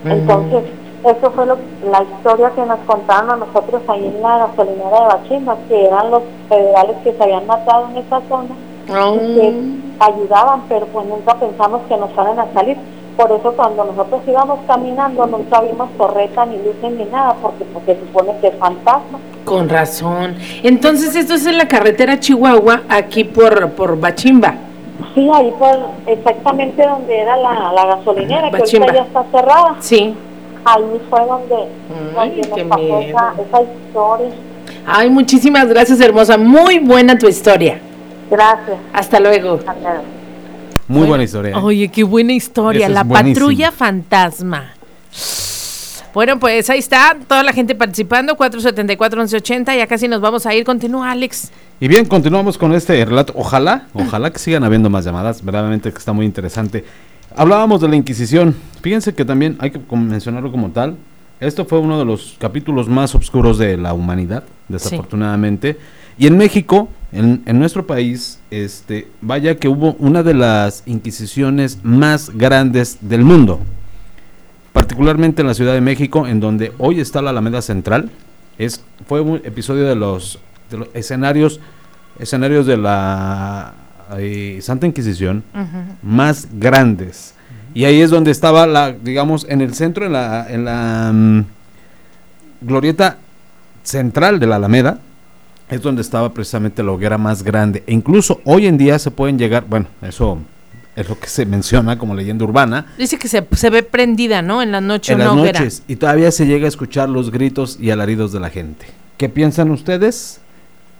Entonces, 0.04 0.64
eso 1.04 1.30
fue 1.32 1.46
lo, 1.46 1.56
la 1.90 2.02
historia 2.02 2.50
que 2.50 2.64
nos 2.64 2.78
contaron 2.80 3.30
a 3.30 3.36
nosotros 3.36 3.82
ahí 3.88 4.06
en 4.06 4.22
la 4.22 4.38
gasolinera 4.38 5.00
de 5.00 5.06
Bachimba, 5.06 5.56
que 5.68 5.86
eran 5.86 6.10
los 6.10 6.22
federales 6.48 6.96
que 7.02 7.12
se 7.12 7.22
habían 7.22 7.46
matado 7.46 7.88
en 7.90 7.96
esa 7.98 8.20
zona 8.28 8.54
y 8.88 9.34
que 9.34 9.54
ayudaban, 9.98 10.62
pero 10.68 10.86
pues 10.86 11.06
nunca 11.06 11.34
pensamos 11.34 11.82
que 11.88 11.96
nos 11.96 12.10
fueran 12.12 12.38
a 12.38 12.52
salir. 12.52 12.76
Por 13.16 13.32
eso 13.32 13.52
cuando 13.52 13.84
nosotros 13.84 14.20
íbamos 14.26 14.60
caminando 14.66 15.26
nunca 15.26 15.62
vimos 15.62 15.88
torreta 15.96 16.44
ni 16.44 16.58
luces 16.58 16.92
ni 16.92 17.04
nada, 17.06 17.34
porque 17.40 17.64
pues, 17.64 17.84
se 17.86 17.98
supone 17.98 18.32
que 18.40 18.48
es 18.48 18.54
fantasma. 18.56 19.18
Con 19.44 19.68
razón. 19.68 20.36
Entonces 20.62 21.16
esto 21.16 21.34
es 21.34 21.46
en 21.46 21.56
la 21.56 21.66
carretera 21.66 22.20
Chihuahua, 22.20 22.82
aquí 22.88 23.24
por, 23.24 23.70
por 23.70 23.98
Bachimba. 23.98 24.54
Sí, 25.14 25.28
ahí 25.32 25.50
por 25.58 25.78
exactamente 26.06 26.86
donde 26.86 27.18
era 27.18 27.36
la, 27.38 27.86
gasolinera, 27.86 28.50
que 28.50 28.56
ahorita 28.58 28.92
ya 28.92 29.02
está 29.02 29.24
cerrada. 29.30 29.76
Sí. 29.80 30.14
Ahí 30.64 31.00
fue 31.08 31.20
donde, 31.26 31.56
nos 32.48 32.68
pasó 32.68 33.00
esa, 33.00 33.34
esa 33.48 33.62
historia. 33.62 34.30
Ay, 34.86 35.10
muchísimas 35.10 35.68
gracias, 35.68 36.00
hermosa. 36.00 36.36
Muy 36.36 36.80
buena 36.80 37.18
tu 37.18 37.28
historia. 37.28 37.80
Gracias. 38.30 38.78
Hasta 38.92 39.20
luego. 39.20 39.58
Muy 40.88 41.06
buena 41.06 41.24
historia. 41.24 41.52
¿eh? 41.52 41.60
Oye, 41.60 41.88
qué 41.88 42.04
buena 42.04 42.32
historia. 42.32 42.88
La 42.88 43.04
patrulla 43.04 43.72
fantasma. 43.72 44.72
Bueno, 46.14 46.38
pues 46.38 46.70
ahí 46.70 46.78
está, 46.78 47.14
toda 47.28 47.42
la 47.42 47.52
gente 47.52 47.74
participando, 47.74 48.38
474-1180, 48.38 49.76
ya 49.76 49.86
casi 49.86 50.08
nos 50.08 50.22
vamos 50.22 50.46
a 50.46 50.54
ir. 50.54 50.64
Continúa, 50.64 51.10
Alex. 51.10 51.50
Y 51.78 51.88
bien, 51.88 52.06
continuamos 52.06 52.56
con 52.56 52.72
este 52.72 53.04
relato. 53.04 53.34
Ojalá, 53.36 53.88
ojalá 53.92 54.30
que 54.30 54.38
sigan 54.38 54.64
habiendo 54.64 54.88
más 54.88 55.04
llamadas, 55.04 55.44
verdaderamente 55.44 55.92
que 55.92 55.98
está 55.98 56.14
muy 56.14 56.24
interesante. 56.24 56.86
Hablábamos 57.36 57.82
de 57.82 57.88
la 57.88 57.96
Inquisición. 57.96 58.56
Fíjense 58.80 59.14
que 59.14 59.26
también 59.26 59.58
hay 59.60 59.72
que 59.72 59.80
mencionarlo 59.94 60.50
como 60.50 60.70
tal. 60.70 60.96
Esto 61.38 61.66
fue 61.66 61.80
uno 61.80 61.98
de 61.98 62.06
los 62.06 62.36
capítulos 62.38 62.88
más 62.88 63.14
oscuros 63.14 63.58
de 63.58 63.76
la 63.76 63.92
humanidad, 63.92 64.44
desafortunadamente. 64.68 65.76
Y 66.16 66.28
en 66.28 66.38
México, 66.38 66.88
en, 67.12 67.42
en, 67.46 67.58
nuestro 67.58 67.86
país, 67.86 68.40
este, 68.50 69.08
vaya 69.20 69.56
que 69.56 69.68
hubo 69.68 69.94
una 69.98 70.22
de 70.22 70.34
las 70.34 70.82
inquisiciones 70.86 71.78
más 71.82 72.30
grandes 72.30 72.98
del 73.00 73.22
mundo 73.22 73.60
particularmente 74.76 75.40
en 75.40 75.48
la 75.48 75.54
Ciudad 75.54 75.72
de 75.72 75.80
México, 75.80 76.26
en 76.26 76.38
donde 76.38 76.70
hoy 76.76 77.00
está 77.00 77.22
la 77.22 77.30
Alameda 77.30 77.62
Central. 77.62 78.10
Es, 78.58 78.84
fue 79.06 79.22
un 79.22 79.40
episodio 79.42 79.84
de 79.84 79.94
los, 79.96 80.38
escenarios, 80.92 81.60
escenarios 82.18 82.66
de 82.66 82.76
la 82.76 83.72
eh, 84.18 84.58
Santa 84.60 84.86
Inquisición 84.86 85.42
más 86.02 86.48
grandes. 86.52 87.32
Y 87.72 87.86
ahí 87.86 88.02
es 88.02 88.10
donde 88.10 88.30
estaba 88.30 88.66
la, 88.66 88.92
digamos, 88.92 89.46
en 89.48 89.62
el 89.62 89.72
centro, 89.72 90.04
en 90.04 90.12
la, 90.12 90.46
en 90.46 90.66
la 90.66 91.10
mm, 91.10 91.44
glorieta 92.60 93.16
central 93.82 94.38
de 94.38 94.46
la 94.46 94.56
Alameda, 94.56 94.98
es 95.68 95.82
donde 95.82 96.02
estaba 96.02 96.32
precisamente 96.32 96.82
la 96.82 96.92
hoguera 96.92 97.18
más 97.18 97.42
grande. 97.42 97.82
E 97.86 97.92
incluso 97.92 98.40
hoy 98.44 98.66
en 98.66 98.78
día 98.78 98.98
se 98.98 99.10
pueden 99.10 99.38
llegar, 99.38 99.64
bueno, 99.68 99.86
eso 100.02 100.38
es 100.94 101.08
lo 101.08 101.18
que 101.18 101.28
se 101.28 101.44
menciona 101.44 101.98
como 101.98 102.14
leyenda 102.14 102.44
urbana. 102.44 102.86
Dice 102.96 103.18
que 103.18 103.28
se, 103.28 103.46
se 103.52 103.70
ve 103.70 103.82
prendida, 103.82 104.42
¿no? 104.42 104.62
En 104.62 104.72
la 104.72 104.80
noche. 104.80 105.12
En 105.12 105.18
las 105.20 105.34
noches. 105.34 105.82
Y 105.88 105.96
todavía 105.96 106.30
se 106.30 106.46
llega 106.46 106.66
a 106.66 106.68
escuchar 106.68 107.08
los 107.08 107.30
gritos 107.30 107.78
y 107.80 107.90
alaridos 107.90 108.32
de 108.32 108.40
la 108.40 108.50
gente. 108.50 108.86
¿Qué 109.16 109.28
piensan 109.28 109.70
ustedes? 109.70 110.40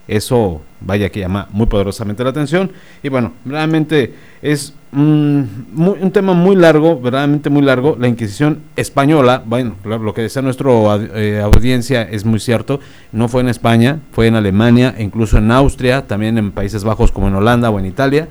Eso 0.07 0.61
vaya 0.79 1.09
que 1.09 1.19
llama 1.19 1.47
muy 1.51 1.65
poderosamente 1.65 2.23
la 2.23 2.29
atención. 2.29 2.71
Y 3.03 3.09
bueno, 3.09 3.33
realmente 3.45 4.15
es 4.41 4.73
un 4.93 6.11
tema 6.13 6.33
muy 6.33 6.55
largo, 6.55 6.99
verdaderamente 6.99 7.49
muy 7.49 7.61
largo. 7.61 7.97
La 7.99 8.07
Inquisición 8.07 8.61
española, 8.75 9.43
bueno, 9.45 9.75
lo 9.83 10.13
que 10.13 10.21
decía 10.21 10.41
nuestra 10.41 10.71
eh, 11.15 11.41
audiencia 11.43 12.03
es 12.03 12.25
muy 12.25 12.39
cierto. 12.39 12.79
No 13.11 13.27
fue 13.27 13.41
en 13.41 13.49
España, 13.49 13.99
fue 14.11 14.27
en 14.27 14.35
Alemania, 14.35 14.95
incluso 14.97 15.37
en 15.37 15.51
Austria, 15.51 16.07
también 16.07 16.37
en 16.37 16.51
Países 16.51 16.83
Bajos 16.83 17.11
como 17.11 17.27
en 17.27 17.35
Holanda 17.35 17.69
o 17.69 17.79
en 17.79 17.85
Italia, 17.85 18.27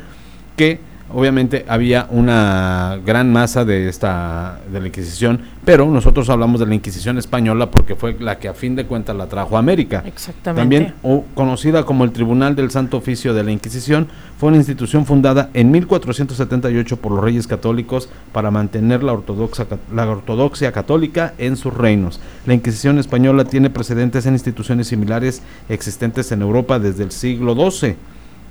que 0.57 0.81
obviamente 1.12 1.65
había 1.69 2.07
una 2.11 2.99
gran 3.05 3.33
masa 3.33 3.65
de 3.65 3.89
esta 3.89 4.61
de 4.73 4.81
la 4.81 4.87
Inquisición, 4.89 5.41
pero 5.65 5.87
nosotros 5.87 6.28
hablamos 6.31 6.61
de 6.61 6.66
la 6.66 6.74
Inquisición 6.74 7.19
española 7.19 7.70
porque 7.70 7.95
fue 7.95 8.16
la 8.19 8.39
que 8.39 8.49
a 8.49 8.55
fin 8.55 8.74
de 8.77 8.87
cuentas 8.87 9.16
la 9.16 9.27
trajo 9.27 9.57
a 9.57 9.61
América. 9.61 10.03
Exactamente. 10.07 10.93
También 11.03 11.23
conocida 11.35 11.85
como 11.85 12.05
el 12.05 12.12
Tribunal 12.12 12.57
del 12.57 12.70
Santo 12.70 12.97
Oficio 12.97 13.35
de 13.35 13.45
la 13.45 13.53
Inquisición, 13.53 14.09
fue 14.39 14.49
una 14.49 14.59
institución 14.59 15.07
fundada 15.07 15.51
en 15.55 15.70
1478 15.70 16.97
por 16.99 17.12
los 17.12 17.24
Reyes 17.24 17.47
Católicos 17.47 18.09
para 18.33 18.51
mantener 18.51 19.03
la, 19.03 19.12
ortodoxa, 19.12 19.66
la 19.95 20.09
ortodoxia 20.09 20.73
católica 20.73 21.35
en 21.39 21.57
sus 21.57 21.73
reinos. 21.73 22.20
La 22.47 22.55
Inquisición 22.55 22.99
española 22.99 23.45
tiene 23.45 23.70
precedentes 23.70 24.27
en 24.27 24.35
instituciones 24.35 24.89
similares 24.89 25.43
existentes 25.69 26.33
en 26.33 26.43
Europa 26.43 26.78
desde 26.78 27.05
el 27.05 27.12
siglo 27.12 27.55
XII. 27.55 27.97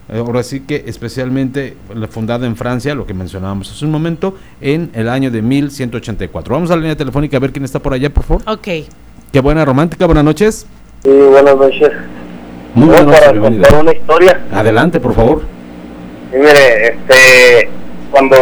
Eh, 0.07 0.19
ahora 0.19 0.44
sí 0.44 0.61
que 0.61 0.84
especialmente 0.86 1.76
fundada 2.10 2.45
en 2.45 2.56
Francia, 2.56 2.94
lo 2.94 3.07
que 3.07 3.14
mencionábamos 3.14 3.72
hace 3.72 3.86
un 3.86 3.91
momento, 3.91 4.36
en 4.61 4.91
el 4.94 5.10
año 5.10 5.32
de 5.32 5.41
1184. 5.41 6.53
Vamos 6.53 6.69
a 6.69 6.76
la 6.76 6.82
línea 6.82 6.95
telefónica 6.95 7.38
a 7.38 7.40
ver 7.40 7.52
quién 7.52 7.65
está 7.65 7.80
por 7.80 7.94
allá, 7.94 8.10
por 8.10 8.23
favor. 8.23 8.44
Ok. 8.48 8.68
Qué 9.32 9.40
buena 9.41 9.65
romántica, 9.65 10.06
buenas 10.06 10.23
noches. 10.23 10.68
Sí, 11.03 11.10
buenas 11.10 11.56
noches. 11.57 11.91
Muy 12.76 12.88
buenas 12.88 13.06
noches, 13.06 13.22
para 13.22 13.40
contar 13.40 13.82
una 13.82 13.94
historia. 13.94 14.45
Adelante, 14.52 14.99
por 14.99 15.14
favor. 15.15 15.41
Sí, 16.32 16.38
mire, 16.38 16.88
este, 16.90 17.69
cuando 18.11 18.36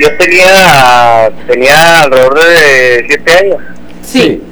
yo 0.00 0.16
tenía, 0.18 1.30
tenía 1.46 2.02
alrededor 2.02 2.38
de 2.38 3.04
siete 3.06 3.32
años. 3.32 3.56
Sí. 4.02 4.42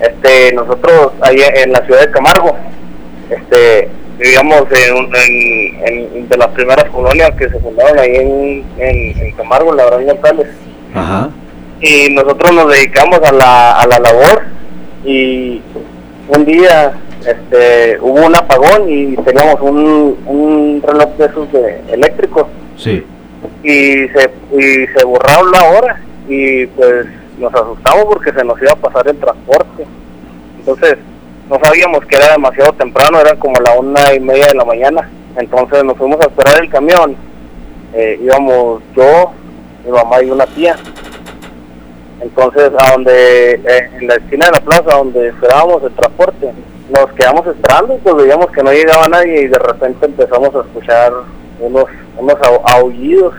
Este, 0.00 0.52
nosotros 0.54 1.12
allá 1.20 1.48
en 1.62 1.72
la 1.72 1.84
ciudad 1.84 2.00
de 2.00 2.10
Camargo, 2.10 2.56
este, 3.30 3.88
vivíamos 4.18 4.64
en, 4.72 6.28
de 6.28 6.36
las 6.36 6.48
primeras 6.48 6.84
colonias 6.90 7.30
que 7.32 7.48
se 7.48 7.58
fundaron 7.58 7.98
ahí 7.98 8.16
en, 8.16 8.64
en, 8.78 9.32
Camargo, 9.32 9.74
la 9.74 9.86
Gran 9.86 10.06
González. 10.06 10.48
Ajá. 10.94 11.30
Y 11.80 12.08
nosotros 12.14 12.54
nos 12.54 12.72
dedicamos 12.72 13.20
a 13.22 13.32
la, 13.32 13.72
a 13.72 13.86
la 13.86 13.98
labor 13.98 14.42
y 15.04 15.60
un 16.28 16.44
día 16.44 16.92
este, 17.26 17.98
hubo 18.00 18.26
un 18.26 18.34
apagón 18.34 18.88
y 18.88 19.16
teníamos 19.16 19.60
un, 19.60 20.18
un 20.26 20.82
reloj 20.82 21.16
de 21.16 21.26
esos 21.26 21.52
de 21.52 21.80
eléctricos. 21.92 22.46
Sí. 22.76 23.04
Y 23.62 24.08
se, 24.08 24.30
y 24.52 24.86
se 24.96 25.04
borraron 25.04 25.50
la 25.50 25.64
hora 25.64 26.00
y 26.28 26.66
pues 26.66 27.06
nos 27.38 27.52
asustamos 27.54 28.06
porque 28.06 28.32
se 28.32 28.44
nos 28.44 28.60
iba 28.60 28.72
a 28.72 28.76
pasar 28.76 29.08
el 29.08 29.16
transporte. 29.18 29.86
Entonces, 30.58 30.96
no 31.48 31.58
sabíamos 31.62 32.04
que 32.06 32.16
era 32.16 32.32
demasiado 32.32 32.72
temprano, 32.72 33.20
eran 33.20 33.36
como 33.38 33.60
la 33.60 33.72
una 33.74 34.14
y 34.14 34.20
media 34.20 34.46
de 34.48 34.54
la 34.54 34.64
mañana. 34.64 35.08
Entonces 35.36 35.84
nos 35.84 35.96
fuimos 35.96 36.20
a 36.20 36.28
esperar 36.28 36.60
el 36.60 36.70
camión. 36.70 37.16
Eh, 37.94 38.18
íbamos 38.22 38.82
yo, 38.96 39.32
mi 39.84 39.92
mamá 39.92 40.22
y 40.22 40.30
una 40.30 40.46
tía. 40.46 40.76
Entonces, 42.20 42.72
a 42.78 42.92
donde, 42.92 43.52
eh, 43.52 43.90
en 44.00 44.08
la 44.08 44.14
esquina 44.14 44.46
de 44.46 44.52
la 44.52 44.60
plaza 44.60 44.96
donde 44.96 45.28
esperábamos 45.28 45.82
el 45.84 45.92
transporte, 45.92 46.52
nos 46.90 47.12
quedamos 47.12 47.46
esperando 47.46 47.94
y 47.94 47.98
pues 47.98 48.16
veíamos 48.16 48.46
que 48.50 48.62
no 48.62 48.72
llegaba 48.72 49.08
nadie 49.08 49.42
y 49.42 49.48
de 49.48 49.58
repente 49.58 50.06
empezamos 50.06 50.54
a 50.54 50.60
escuchar 50.60 51.12
unos, 51.60 51.84
unos 52.18 52.36
aullidos 52.64 53.34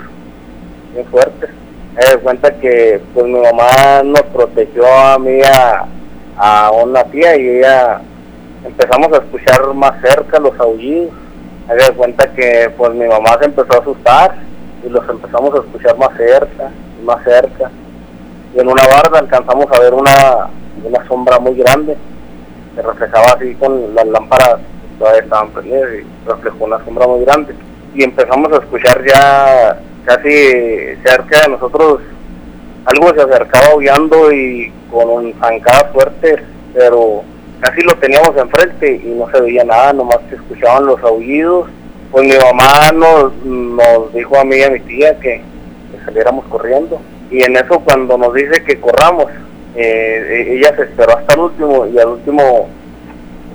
muy 0.93 1.03
fuertes. 1.05 1.49
Me 1.93 2.15
di 2.15 2.21
cuenta 2.21 2.51
que 2.59 3.01
pues 3.13 3.25
mi 3.25 3.39
mamá 3.39 4.03
nos 4.03 4.21
protegió 4.23 4.85
a 4.87 5.17
mí 5.17 5.39
a, 5.41 5.85
a 6.37 6.71
una 6.71 7.03
tía 7.05 7.35
y 7.37 7.57
ella 7.57 8.01
empezamos 8.65 9.11
a 9.13 9.23
escuchar 9.23 9.73
más 9.73 9.99
cerca 10.01 10.39
los 10.39 10.57
aullidos. 10.59 11.11
Me 11.67 11.75
di 11.75 11.95
cuenta 11.95 12.31
que 12.33 12.71
pues 12.77 12.93
mi 12.93 13.07
mamá 13.07 13.37
se 13.39 13.45
empezó 13.45 13.73
a 13.73 13.81
asustar 13.81 14.35
y 14.85 14.89
los 14.89 15.07
empezamos 15.09 15.53
a 15.53 15.57
escuchar 15.57 15.97
más 15.97 16.15
cerca 16.15 16.71
más 17.03 17.23
cerca. 17.23 17.71
Y 18.53 18.59
en 18.59 18.67
una 18.67 18.83
barda 18.83 19.19
alcanzamos 19.19 19.65
a 19.71 19.79
ver 19.79 19.93
una, 19.93 20.49
una 20.83 21.07
sombra 21.07 21.39
muy 21.39 21.55
grande 21.55 21.95
que 22.75 22.81
reflejaba 22.81 23.25
así 23.35 23.55
con 23.55 23.95
las 23.95 24.07
lámparas 24.07 24.57
todavía 24.99 25.21
estaban 25.21 25.49
prendidas 25.49 25.89
y 25.93 26.27
reflejó 26.29 26.65
una 26.65 26.83
sombra 26.83 27.07
muy 27.07 27.23
grande. 27.23 27.55
Y 27.93 28.03
empezamos 28.03 28.51
a 28.51 28.57
escuchar 28.57 29.03
ya 29.05 29.79
casi 30.05 30.95
cerca 31.03 31.41
de 31.43 31.49
nosotros 31.49 32.01
algo 32.87 33.13
se 33.13 33.21
acercaba 33.21 33.67
aullando 33.73 34.31
y 34.31 34.71
con 34.89 35.33
zancadas 35.41 35.91
fuertes, 35.91 36.39
pero 36.73 37.21
casi 37.59 37.81
lo 37.81 37.93
teníamos 37.95 38.31
enfrente 38.37 39.01
y 39.03 39.09
no 39.09 39.29
se 39.29 39.41
veía 39.41 39.65
nada, 39.65 39.91
nomás 39.91 40.19
se 40.29 40.35
escuchaban 40.35 40.85
los 40.85 41.01
aullidos. 41.03 41.67
Pues 42.11 42.25
mi 42.25 42.37
mamá 42.37 42.91
nos, 42.93 43.33
nos 43.43 44.13
dijo 44.13 44.39
a 44.39 44.45
mí 44.45 44.55
y 44.55 44.63
a 44.63 44.69
mi 44.69 44.79
tía 44.79 45.19
que, 45.19 45.41
saliéramos 46.05 46.45
corriendo. 46.45 47.01
Y 47.29 47.43
en 47.43 47.57
eso 47.57 47.79
cuando 47.81 48.17
nos 48.17 48.33
dice 48.33 48.63
que 48.63 48.79
corramos, 48.79 49.25
eh, 49.75 50.55
ella 50.55 50.73
se 50.77 50.83
esperó 50.83 51.17
hasta 51.17 51.33
el 51.33 51.39
último 51.41 51.85
y 51.87 51.99
al 51.99 52.07
último 52.07 52.69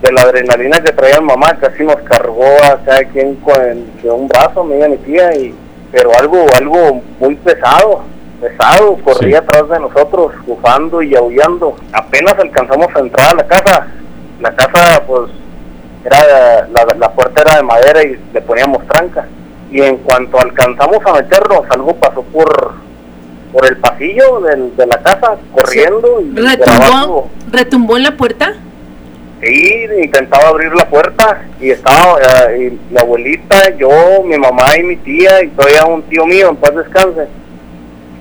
de 0.03 0.13
la 0.13 0.23
adrenalina 0.23 0.83
que 0.83 0.93
traía 0.93 1.21
mi 1.21 1.29
mamá 1.29 1.57
casi 1.59 1.85
nos 1.85 1.97
cargó 2.03 2.45
a 2.65 2.79
cada 2.85 3.05
quien 3.05 3.37
con 3.37 3.55
de 4.03 4.11
un 4.11 4.29
brazo, 4.29 4.69
y 4.69 4.91
mi 4.91 4.97
tía, 4.99 5.35
y, 5.35 5.55
pero 5.91 6.11
algo, 6.19 6.45
algo 6.59 7.01
muy 7.19 7.35
pesado 7.37 8.12
pesado, 8.43 8.97
corría 9.05 9.39
atrás 9.39 9.69
de 9.69 9.79
nosotros, 9.79 10.33
bufando 10.45 11.01
y 11.01 11.15
aullando. 11.15 11.77
Apenas 11.93 12.37
alcanzamos 12.39 12.89
a 12.95 12.99
entrar 12.99 13.33
a 13.33 13.37
la 13.37 13.47
casa. 13.47 13.87
La 14.41 14.55
casa, 14.57 15.03
pues, 15.07 15.31
era 16.05 16.67
la, 16.99 17.13
puerta 17.13 17.43
era 17.43 17.57
de 17.57 17.63
madera 17.63 18.03
y 18.03 18.19
le 18.35 18.41
poníamos 18.41 18.85
tranca. 18.89 19.27
Y 19.71 19.81
en 19.81 19.99
cuanto 19.99 20.41
alcanzamos 20.41 20.99
a 21.07 21.13
meternos, 21.15 21.63
algo 21.71 21.95
pasó 21.95 22.23
por 22.23 22.83
por 23.53 23.67
el 23.67 23.77
pasillo 23.77 24.41
de 24.41 24.87
la 24.87 25.03
casa, 25.03 25.37
corriendo. 25.55 26.23
Y 26.23 26.35
¿Retumbó, 26.35 27.31
¿Retumbó 27.51 27.99
en 27.99 28.03
la 28.05 28.17
puerta? 28.17 28.55
Sí, 29.43 29.85
intentaba 30.03 30.49
abrir 30.49 30.73
la 30.75 30.89
puerta 30.89 31.43
y 31.61 31.71
estaba 31.71 32.17
eh, 32.49 32.75
mi 32.91 32.99
abuelita, 32.99 33.77
yo, 33.77 34.23
mi 34.25 34.39
mamá 34.39 34.75
y 34.79 34.85
mi 34.85 34.97
tía 34.97 35.45
y 35.45 35.49
todavía 35.49 35.85
un 35.85 36.03
tío 36.05 36.25
mío, 36.25 36.49
en 36.49 36.57
paz 36.57 36.75
descanse 36.75 37.29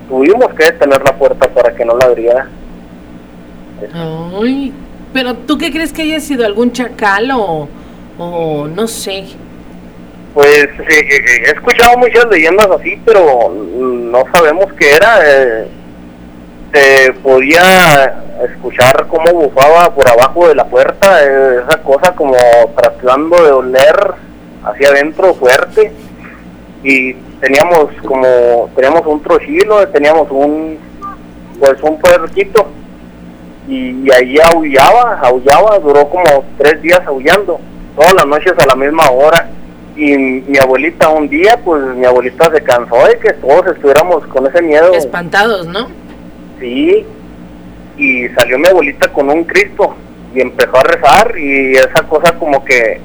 tuvimos 0.08 0.52
que 0.54 0.64
detener 0.64 1.02
la 1.02 1.16
puerta 1.16 1.48
para 1.48 1.74
que 1.74 1.84
no 1.84 1.96
la 1.96 2.06
abriera. 2.06 2.48
Ay, 3.92 4.72
pero 5.12 5.34
¿tú 5.34 5.58
qué 5.58 5.70
crees 5.70 5.92
que 5.92 6.02
haya 6.02 6.20
sido 6.20 6.46
algún 6.46 6.72
chacal 6.72 7.30
o, 7.32 7.68
o 8.18 8.68
no 8.68 8.86
sé? 8.86 9.26
Pues 10.34 10.68
he 10.88 11.50
escuchado 11.50 11.98
muchas 11.98 12.26
leyendas 12.30 12.68
así, 12.68 12.98
pero 13.04 13.52
no 13.52 14.24
sabemos 14.32 14.72
qué 14.78 14.92
era. 14.92 15.18
Eh, 15.24 15.68
se 16.72 17.12
podía 17.22 18.24
escuchar 18.42 19.06
cómo 19.08 19.30
bufaba 19.32 19.94
por 19.94 20.08
abajo 20.08 20.48
de 20.48 20.54
la 20.54 20.64
puerta, 20.64 21.22
eh, 21.22 21.60
esa 21.66 21.82
cosa 21.82 22.14
como 22.14 22.34
tratando 22.74 23.44
de 23.44 23.50
oler 23.50 24.14
hacia 24.64 24.88
adentro 24.88 25.34
fuerte 25.34 25.92
y 26.82 27.14
teníamos 27.42 27.90
como 28.04 28.70
teníamos 28.76 29.04
un 29.04 29.20
trocilo 29.20 29.86
teníamos 29.88 30.28
un 30.30 30.78
pues 31.58 31.82
un 31.82 31.98
puerquito 31.98 32.68
y, 33.68 34.08
ahí 34.12 34.36
aullaba 34.54 35.18
aullaba 35.22 35.78
duró 35.80 36.08
como 36.08 36.44
tres 36.56 36.80
días 36.82 37.00
aullando 37.04 37.60
todas 37.96 38.14
las 38.14 38.26
noches 38.26 38.52
a 38.56 38.66
la 38.66 38.76
misma 38.76 39.10
hora 39.10 39.50
y 39.96 40.16
mi 40.16 40.56
abuelita 40.56 41.08
un 41.08 41.28
día 41.28 41.58
pues 41.64 41.82
mi 41.96 42.06
abuelita 42.06 42.48
se 42.54 42.62
cansó 42.62 42.96
de 43.08 43.18
que 43.18 43.32
todos 43.34 43.66
estuviéramos 43.66 44.24
con 44.28 44.46
ese 44.46 44.62
miedo. 44.62 44.94
Espantados 44.94 45.66
no 45.66 45.88
sí 46.60 47.04
y 47.96 48.28
salió 48.28 48.56
mi 48.56 48.68
abuelita 48.68 49.12
con 49.12 49.28
un 49.28 49.42
cristo 49.42 49.96
y 50.32 50.40
empezó 50.40 50.76
a 50.76 50.82
rezar 50.84 51.36
y 51.36 51.72
esa 51.72 52.04
cosa 52.04 52.38
como 52.38 52.64
que 52.64 53.00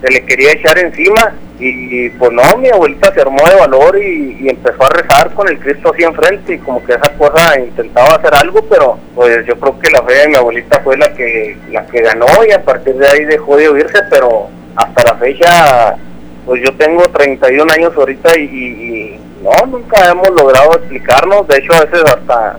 se 0.00 0.10
le 0.12 0.24
quería 0.24 0.52
echar 0.52 0.78
encima 0.78 1.34
y 1.68 2.10
pues 2.10 2.32
no, 2.32 2.42
mi 2.58 2.68
abuelita 2.68 3.12
se 3.12 3.20
armó 3.20 3.42
de 3.48 3.56
valor 3.56 3.98
y, 3.98 4.48
empezó 4.48 4.84
a 4.84 4.90
rezar 4.90 5.32
con 5.34 5.48
el 5.48 5.58
Cristo 5.58 5.90
así 5.92 6.04
enfrente 6.04 6.54
y 6.54 6.58
como 6.58 6.84
que 6.84 6.92
esa 6.92 7.12
cosa 7.16 7.58
intentaba 7.58 8.16
hacer 8.16 8.34
algo, 8.34 8.62
pero 8.68 8.98
pues 9.14 9.46
yo 9.46 9.58
creo 9.58 9.78
que 9.78 9.90
la 9.90 10.02
fe 10.02 10.14
de 10.14 10.28
mi 10.28 10.36
abuelita 10.36 10.80
fue 10.80 10.96
la 10.96 11.12
que, 11.14 11.56
la 11.70 11.86
que 11.86 12.02
ganó 12.02 12.26
y 12.46 12.52
a 12.52 12.62
partir 12.62 12.94
de 12.94 13.08
ahí 13.08 13.24
dejó 13.24 13.56
de 13.56 13.68
oírse, 13.68 13.98
pero 14.10 14.48
hasta 14.76 15.04
la 15.04 15.14
fecha 15.14 15.96
pues 16.44 16.62
yo 16.62 16.74
tengo 16.76 17.02
31 17.04 17.72
años 17.72 17.92
ahorita 17.96 18.38
y, 18.38 18.42
y, 18.42 19.20
no, 19.42 19.66
nunca 19.66 20.10
hemos 20.10 20.30
logrado 20.30 20.72
explicarnos, 20.72 21.48
de 21.48 21.58
hecho 21.58 21.72
a 21.74 21.84
veces 21.84 22.02
hasta 22.04 22.58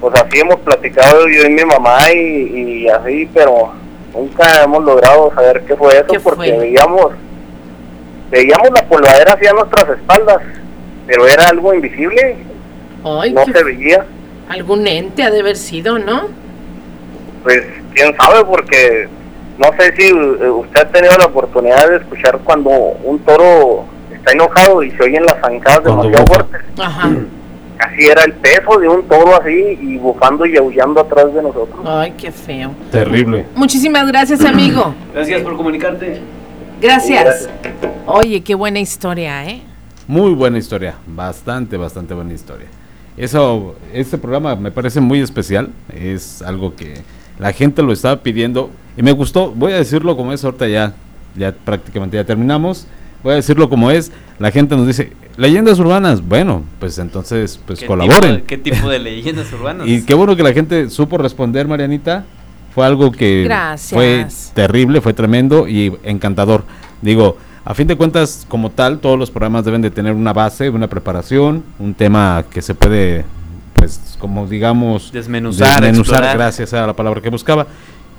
pues 0.00 0.14
así 0.20 0.38
hemos 0.38 0.60
platicado 0.60 1.26
yo 1.28 1.46
y 1.46 1.50
mi 1.50 1.64
mamá 1.64 1.98
y, 2.12 2.86
así, 2.88 3.28
pero 3.32 3.72
nunca 4.12 4.62
hemos 4.62 4.84
logrado 4.84 5.32
saber 5.34 5.62
qué 5.66 5.74
fue 5.74 5.94
eso 5.94 6.22
porque 6.22 6.52
veíamos 6.52 7.12
veíamos 8.34 8.68
la 8.74 8.84
polvadera 8.88 9.34
hacia 9.34 9.52
nuestras 9.52 9.96
espaldas, 9.96 10.38
pero 11.06 11.26
era 11.28 11.46
algo 11.46 11.72
invisible, 11.72 12.36
no 13.04 13.44
se 13.44 13.64
veía. 13.64 14.04
Algún 14.48 14.86
ente 14.86 15.22
ha 15.22 15.30
de 15.30 15.40
haber 15.40 15.56
sido, 15.56 15.98
¿no? 16.00 16.22
Pues 17.44 17.62
quién 17.94 18.14
sabe, 18.16 18.44
porque 18.44 19.08
no 19.58 19.68
sé 19.78 19.94
si 19.96 20.08
eh, 20.08 20.50
usted 20.50 20.80
ha 20.80 20.88
tenido 20.88 21.16
la 21.16 21.26
oportunidad 21.26 21.88
de 21.88 21.96
escuchar 21.98 22.40
cuando 22.42 22.70
un 22.70 23.20
toro 23.20 23.84
está 24.12 24.32
enojado 24.32 24.82
y 24.82 24.90
se 24.90 25.04
oyen 25.04 25.24
las 25.24 25.40
zancadas 25.40 25.84
demasiado 25.84 26.26
fuertes. 26.26 26.60
Ajá. 26.78 27.10
Así 27.78 28.06
era 28.06 28.24
el 28.24 28.32
peso 28.34 28.78
de 28.78 28.88
un 28.88 29.02
toro 29.08 29.34
así 29.34 29.76
y 29.80 29.98
bufando 29.98 30.46
y 30.46 30.56
aullando 30.56 31.00
atrás 31.00 31.34
de 31.34 31.42
nosotros. 31.42 31.76
Ay, 31.84 32.14
qué 32.16 32.30
feo. 32.30 32.70
Terrible. 32.92 33.46
Muchísimas 33.56 34.06
gracias, 34.06 34.44
amigo. 34.44 34.94
Gracias 35.12 35.42
por 35.42 35.56
comunicarte. 35.56 36.20
Gracias. 36.84 37.48
Oye, 38.04 38.42
qué 38.42 38.54
buena 38.54 38.78
historia, 38.78 39.42
¿eh? 39.48 39.62
Muy 40.06 40.34
buena 40.34 40.58
historia, 40.58 40.96
bastante, 41.06 41.78
bastante 41.78 42.12
buena 42.12 42.34
historia. 42.34 42.66
Eso, 43.16 43.74
este 43.94 44.18
programa 44.18 44.54
me 44.54 44.70
parece 44.70 45.00
muy 45.00 45.20
especial, 45.20 45.70
es 45.98 46.42
algo 46.42 46.76
que 46.76 46.96
la 47.38 47.54
gente 47.54 47.82
lo 47.82 47.90
estaba 47.90 48.22
pidiendo 48.22 48.68
y 48.98 49.02
me 49.02 49.12
gustó, 49.12 49.50
voy 49.50 49.72
a 49.72 49.76
decirlo 49.76 50.14
como 50.14 50.34
es, 50.34 50.44
ahorita 50.44 50.68
ya, 50.68 50.92
ya 51.34 51.52
prácticamente 51.54 52.18
ya 52.18 52.24
terminamos, 52.24 52.86
voy 53.22 53.32
a 53.32 53.36
decirlo 53.36 53.70
como 53.70 53.90
es, 53.90 54.12
la 54.38 54.50
gente 54.50 54.76
nos 54.76 54.86
dice, 54.86 55.10
leyendas 55.38 55.78
urbanas, 55.78 56.20
bueno, 56.20 56.64
pues 56.80 56.98
entonces, 56.98 57.58
pues 57.66 57.78
¿Qué 57.80 57.86
colaboren. 57.86 58.20
tipo 58.20 58.34
de- 58.34 58.42
¿Qué 58.44 58.58
tipo 58.58 58.90
de 58.90 58.98
leyendas 58.98 59.50
urbanas? 59.54 59.88
Y 59.88 60.04
qué 60.04 60.12
bueno 60.12 60.36
que 60.36 60.42
la 60.42 60.52
gente 60.52 60.90
supo 60.90 61.16
responder, 61.16 61.66
Marianita. 61.66 62.26
Fue 62.74 62.84
algo 62.84 63.12
que 63.12 63.44
Gracias. 63.44 63.92
fue 63.92 64.26
terrible, 64.54 65.00
fue 65.00 65.12
tremendo 65.14 65.68
y 65.68 65.96
encantador. 66.02 66.64
Digo, 67.02 67.36
a 67.64 67.72
fin 67.74 67.86
de 67.86 67.96
cuentas, 67.96 68.44
como 68.48 68.70
tal, 68.70 68.98
todos 68.98 69.18
los 69.18 69.30
programas 69.30 69.64
deben 69.64 69.80
de 69.80 69.90
tener 69.90 70.12
una 70.12 70.32
base, 70.32 70.68
una 70.70 70.88
preparación, 70.88 71.62
un 71.78 71.94
tema 71.94 72.44
que 72.50 72.60
se 72.60 72.74
puede, 72.74 73.24
pues, 73.74 74.16
como 74.18 74.46
digamos, 74.46 75.12
Desmenuzar, 75.12 75.84
explorar. 75.84 76.36
gracias 76.36 76.74
a 76.74 76.86
la 76.86 76.92
palabra 76.94 77.20
que 77.20 77.30
buscaba. 77.30 77.66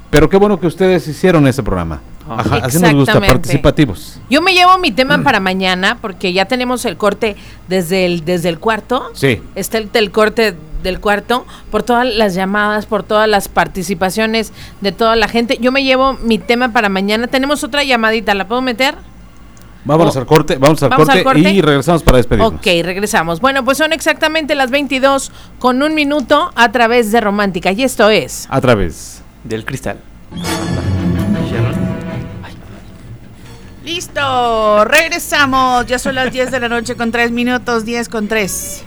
Pero 0.09 0.29
qué 0.29 0.37
bueno 0.37 0.59
que 0.59 0.67
ustedes 0.67 1.07
hicieron 1.07 1.45
ese 1.47 1.61
programa. 1.61 1.99
Ajá, 2.27 2.57
así 2.63 2.79
nos 2.79 2.93
gusta, 2.93 3.19
participativos. 3.21 4.19
Yo 4.29 4.41
me 4.41 4.53
llevo 4.53 4.77
mi 4.79 4.91
tema 4.91 5.21
para 5.23 5.39
mañana 5.39 5.97
porque 6.01 6.33
ya 6.33 6.45
tenemos 6.45 6.83
el 6.85 6.97
corte 6.97 7.35
desde 7.67 8.05
el, 8.05 8.25
desde 8.25 8.49
el 8.49 8.59
cuarto. 8.59 9.11
Sí. 9.13 9.41
Está 9.55 9.77
el, 9.77 9.89
el 9.93 10.11
corte 10.11 10.55
del 10.81 10.99
cuarto 10.99 11.45
por 11.71 11.83
todas 11.83 12.05
las 12.05 12.33
llamadas, 12.35 12.85
por 12.85 13.03
todas 13.03 13.27
las 13.27 13.47
participaciones 13.47 14.53
de 14.81 14.91
toda 14.91 15.15
la 15.15 15.27
gente. 15.27 15.57
Yo 15.61 15.71
me 15.71 15.83
llevo 15.83 16.13
mi 16.13 16.37
tema 16.39 16.69
para 16.73 16.89
mañana. 16.89 17.27
Tenemos 17.27 17.63
otra 17.63 17.83
llamadita, 17.83 18.33
¿la 18.33 18.47
puedo 18.47 18.61
meter? 18.61 18.95
Vámonos 19.83 20.15
Oh. 20.15 20.19
al 20.19 20.25
corte, 20.25 20.57
vamos 20.57 20.81
al, 20.81 20.89
Vamos 20.89 21.05
corte, 21.05 21.19
al 21.19 21.23
corte. 21.23 21.39
y 21.51 21.61
regresamos 21.61 22.01
para 22.01 22.17
despedirnos. 22.17 22.53
Ok, 22.53 22.65
regresamos. 22.83 23.39
Bueno, 23.39 23.63
pues 23.63 23.77
son 23.77 23.93
exactamente 23.93 24.55
las 24.55 24.71
22 24.71 25.31
con 25.59 25.83
un 25.83 25.93
minuto 25.93 26.51
a 26.55 26.71
través 26.71 27.11
de 27.11 27.21
Romántica. 27.21 27.71
Y 27.71 27.83
esto 27.83 28.09
es... 28.09 28.47
A 28.49 28.59
través 28.61 29.21
del 29.43 29.63
cristal. 29.63 29.99
Listo, 33.85 34.83
regresamos. 34.85 35.85
Ya 35.85 35.99
son 35.99 36.15
las 36.15 36.31
10 36.33 36.49
de 36.49 36.59
la 36.59 36.69
noche 36.69 36.95
con 36.95 37.11
3 37.11 37.31
minutos, 37.31 37.85
10 37.85 38.09
con 38.09 38.27
3. 38.27 38.83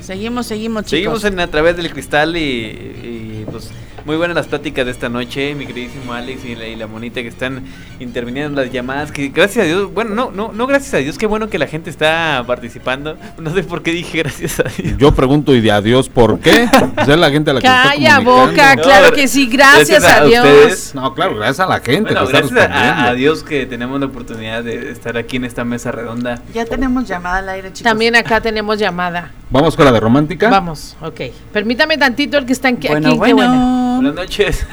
Seguimos, 0.00 0.46
seguimos, 0.46 0.84
chicos. 0.84 0.90
Seguimos 0.90 1.24
en 1.24 1.40
A 1.40 1.48
través 1.48 1.76
del 1.76 1.90
cristal 1.90 2.36
y, 2.36 2.40
y, 2.40 3.46
pues 3.50 3.70
muy 4.04 4.16
buenas 4.16 4.34
las 4.36 4.46
pláticas 4.46 4.84
de 4.86 4.92
esta 4.92 5.08
noche, 5.08 5.54
mi 5.54 5.66
queridísimo 5.66 6.12
Alex 6.12 6.44
y 6.44 6.54
la, 6.54 6.66
y 6.66 6.76
la 6.76 6.86
monita 6.86 7.22
que 7.22 7.28
están 7.28 7.64
interviniendo 7.98 8.60
en 8.60 8.66
las 8.66 8.72
llamadas, 8.72 9.12
que 9.12 9.28
gracias 9.28 9.64
a 9.64 9.68
Dios, 9.68 9.92
bueno, 9.92 10.14
no, 10.14 10.30
no, 10.30 10.52
no 10.52 10.66
gracias 10.66 10.94
a 10.94 10.96
Dios, 10.98 11.18
qué 11.18 11.26
bueno 11.26 11.48
que 11.48 11.58
la 11.58 11.66
gente 11.66 11.90
está 11.90 12.42
participando. 12.46 13.16
No 13.40 13.54
sé 13.54 13.62
por 13.62 13.82
qué 13.82 13.92
dije 13.92 14.18
gracias 14.18 14.60
a 14.60 14.64
Dios. 14.64 14.98
Yo 14.98 15.14
pregunto, 15.14 15.54
¿y 15.54 15.60
de 15.60 15.72
adiós 15.72 16.08
por 16.08 16.40
qué? 16.40 16.68
Pues 16.94 17.08
es 17.08 17.16
la 17.18 17.30
gente 17.30 17.50
a 17.50 17.54
la 17.54 17.60
que 17.60 17.66
está 17.66 17.82
Calla 17.84 18.16
comunicando. 18.16 18.46
boca, 18.52 18.76
claro 18.76 19.12
que 19.12 19.28
sí, 19.28 19.46
gracias, 19.46 20.04
a, 20.04 20.24
Dios. 20.24 20.44
ustedes. 20.44 20.94
No, 20.94 21.14
claro, 21.14 21.36
gracias 21.36 21.60
a 21.60 21.66
la 21.66 21.80
gente 21.80 22.12
Bueno, 22.12 22.20
que 22.20 22.24
está 22.26 22.38
gracias 22.38 22.58
a, 22.60 22.66
respondiendo. 22.66 23.02
a 23.10 23.14
Dios 23.14 23.42
que 23.42 23.66
tenemos 23.66 23.98
la 24.00 24.06
oportunidad 24.06 24.62
de 24.62 24.90
estar 24.90 25.16
aquí 25.16 25.36
en 25.36 25.44
esta 25.46 25.64
mesa 25.64 25.90
redonda. 25.90 26.42
Ya 26.52 26.64
tenemos 26.66 27.06
llamada 27.08 27.38
al 27.38 27.48
aire, 27.48 27.68
chicos. 27.68 27.82
También 27.82 28.14
acá 28.14 28.40
tenemos 28.40 28.78
llamada. 28.78 29.30
Vamos 29.50 29.74
con 29.74 29.84
la 29.84 29.92
de 29.92 30.00
romántica. 30.00 30.48
Vamos, 30.50 30.96
ok. 31.00 31.20
Permítame 31.52 31.96
tantito 31.98 32.36
el 32.38 32.46
que 32.46 32.52
está 32.52 32.68
aquí. 32.68 32.86
Bueno, 32.88 33.08
aquí, 33.08 33.20
qué 33.24 33.32
bueno. 33.32 33.99
Buenas 34.00 34.14
noches. 34.14 34.66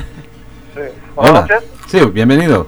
Hola. 1.18 1.46
Sí, 1.88 2.00
bienvenido. 2.12 2.66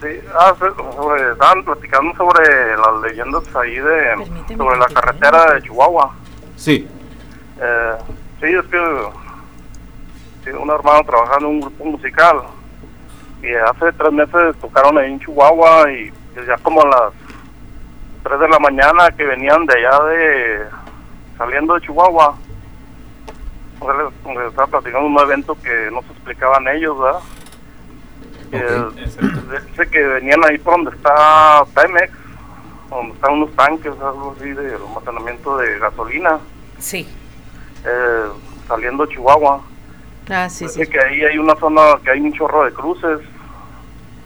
Sí, 0.00 0.08
ah, 0.36 0.52
sí, 0.58 0.66
sobre, 0.76 1.30
estaban 1.30 1.64
platicando 1.64 2.16
sobre 2.16 2.76
las 2.76 3.00
leyendas 3.00 3.54
ahí 3.54 3.76
de 3.76 4.56
sobre 4.56 4.76
la 4.76 4.86
carretera 4.86 5.54
de 5.54 5.62
Chihuahua. 5.62 6.12
Sí. 6.56 6.88
Eh, 7.60 7.92
sí, 8.40 8.46
es 8.46 8.66
que 8.66 9.08
sí, 10.42 10.50
un 10.50 10.68
hermano 10.68 11.04
trabajando 11.04 11.46
en 11.46 11.54
un 11.54 11.60
grupo 11.60 11.84
musical 11.84 12.42
y 13.40 13.54
hace 13.54 13.92
tres 13.92 14.12
meses 14.12 14.56
tocaron 14.60 14.98
ahí 14.98 15.12
en 15.12 15.20
Chihuahua 15.20 15.92
y 15.92 16.10
pues, 16.34 16.44
ya 16.44 16.56
como 16.56 16.82
a 16.82 16.88
las 16.88 17.12
3 18.24 18.40
de 18.40 18.48
la 18.48 18.58
mañana 18.58 19.12
que 19.16 19.22
venían 19.22 19.64
de 19.64 19.74
allá 19.74 20.04
de 20.06 20.58
saliendo 21.38 21.74
de 21.74 21.82
Chihuahua 21.82 22.34
pues, 23.78 23.96
les, 24.36 24.46
estaba 24.48 24.66
platicando 24.66 25.06
un 25.06 25.18
evento 25.18 25.56
que 25.62 25.90
no 25.92 26.02
se 26.02 26.12
explicaban 26.12 26.66
ellos, 26.68 26.98
¿verdad? 26.98 27.20
Eh, 28.52 28.84
dice 29.70 29.90
que 29.90 30.02
venían 30.06 30.42
ahí 30.44 30.58
por 30.58 30.74
donde 30.74 30.96
está 30.96 31.64
Pemex, 31.74 32.12
donde 32.90 33.12
están 33.14 33.32
unos 33.34 33.54
tanques, 33.54 33.92
algo 34.00 34.34
así 34.38 34.50
de 34.50 34.74
almacenamiento 34.74 35.56
de 35.58 35.78
gasolina, 35.78 36.38
Sí. 36.78 37.06
eh, 37.84 38.24
saliendo 38.66 39.04
de 39.06 39.14
Chihuahua. 39.14 39.60
Ah, 40.30 40.48
sí, 40.48 40.64
Dice 40.64 40.84
sí. 40.84 40.90
que 40.90 41.00
ahí 41.00 41.22
hay 41.24 41.38
una 41.38 41.54
zona 41.56 41.80
que 42.04 42.10
hay 42.10 42.20
un 42.20 42.32
chorro 42.32 42.64
de 42.64 42.72
cruces. 42.72 43.20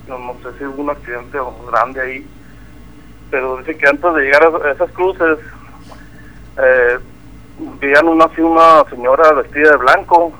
Yo 0.08 0.18
no 0.18 0.34
sé 0.42 0.58
si 0.58 0.64
hubo 0.64 0.82
un 0.82 0.90
accidente 0.90 1.38
grande 1.70 2.00
ahí. 2.00 2.26
Pero 3.30 3.56
dice 3.58 3.76
que 3.76 3.86
antes 3.88 4.12
de 4.14 4.20
llegar 4.22 4.42
a 4.44 4.72
esas 4.72 4.90
cruces, 4.92 5.38
eh, 6.58 6.98
una, 8.05 8.24
así 8.24 8.40
una 8.40 8.84
señora 8.90 9.32
vestida 9.32 9.70
de 9.70 9.76
blanco. 9.76 10.32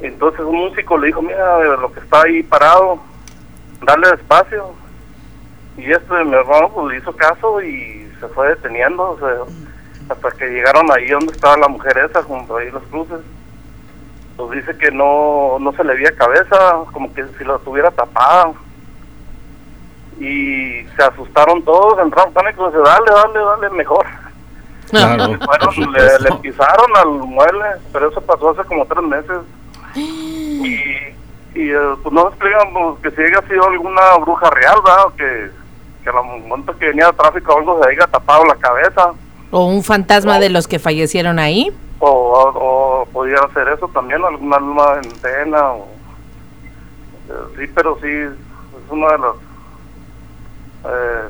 Entonces 0.00 0.40
un 0.40 0.56
músico 0.56 0.96
le 0.98 1.08
dijo, 1.08 1.22
mira, 1.22 1.58
lo 1.76 1.92
que 1.92 2.00
está 2.00 2.22
ahí 2.22 2.42
parado, 2.42 2.98
dale 3.82 4.10
despacio. 4.10 4.72
Y 5.76 5.90
este 5.90 6.24
mi 6.24 6.34
hermano 6.34 6.70
pues 6.74 6.98
hizo 6.98 7.14
caso 7.14 7.62
y 7.62 8.10
se 8.18 8.28
fue 8.28 8.48
deteniendo, 8.48 9.18
hasta 10.08 10.30
que 10.32 10.48
llegaron 10.48 10.90
ahí 10.92 11.08
donde 11.08 11.32
estaba 11.32 11.56
la 11.56 11.68
mujer 11.68 11.96
esa, 11.98 12.22
junto 12.22 12.56
ahí 12.56 12.70
las 12.70 12.82
cruces 12.84 13.20
pues 14.46 14.66
dice 14.66 14.78
que 14.78 14.90
no, 14.90 15.58
no 15.60 15.72
se 15.72 15.84
le 15.84 15.94
veía 15.94 16.16
cabeza, 16.16 16.56
como 16.92 17.12
que 17.12 17.24
si 17.38 17.44
la 17.44 17.58
tuviera 17.58 17.90
tapada. 17.90 18.52
Y 20.18 20.84
se 20.96 21.02
asustaron 21.02 21.62
todos, 21.62 21.98
entraron 21.98 22.32
pánico 22.32 22.66
dice, 22.66 22.82
dale, 22.82 23.10
dale, 23.10 23.38
dale, 23.38 23.70
mejor. 23.70 24.06
Claro, 24.90 25.38
fueron, 25.44 25.92
le, 25.92 26.18
le 26.20 26.36
pisaron 26.42 26.96
al 26.96 27.08
mueble, 27.08 27.66
pero 27.92 28.10
eso 28.10 28.20
pasó 28.20 28.50
hace 28.50 28.64
como 28.64 28.84
tres 28.86 29.02
meses. 29.04 29.38
Y, 29.94 30.64
y 31.54 31.70
eh, 31.70 31.78
pues 32.02 32.12
no 32.12 32.28
explican 32.28 32.72
pues, 32.72 33.00
que 33.02 33.10
si 33.10 33.22
haya 33.22 33.46
sido 33.48 33.66
alguna 33.68 34.16
bruja 34.20 34.50
real, 34.50 34.78
¿verdad? 34.84 35.06
O 35.06 35.16
Que, 35.16 35.50
que 36.02 36.10
a 36.10 36.12
la 36.12 36.22
momento 36.22 36.76
que 36.78 36.86
venía 36.88 37.06
de 37.06 37.12
tráfico 37.12 37.52
o 37.54 37.58
algo 37.58 37.82
se 37.82 37.90
haya 37.90 38.06
tapado 38.06 38.44
la 38.44 38.54
cabeza. 38.56 39.12
O 39.50 39.66
un 39.66 39.82
fantasma 39.82 40.38
de 40.38 40.48
los 40.50 40.68
que 40.68 40.78
fallecieron 40.78 41.38
ahí. 41.38 41.76
O, 41.98 42.08
o, 42.08 43.02
o 43.02 43.06
pudiera 43.06 43.48
ser 43.52 43.68
eso 43.68 43.88
también, 43.88 44.24
alguna 44.24 44.56
alma 44.56 45.00
en 45.02 45.10
pena. 45.20 45.72
O, 45.72 45.88
eh, 47.28 47.32
sí, 47.58 47.66
pero 47.74 47.98
sí, 48.00 48.08
es 48.08 48.90
una 48.90 49.08
de 49.08 49.18
las. 49.18 49.34
Eh, 50.86 51.28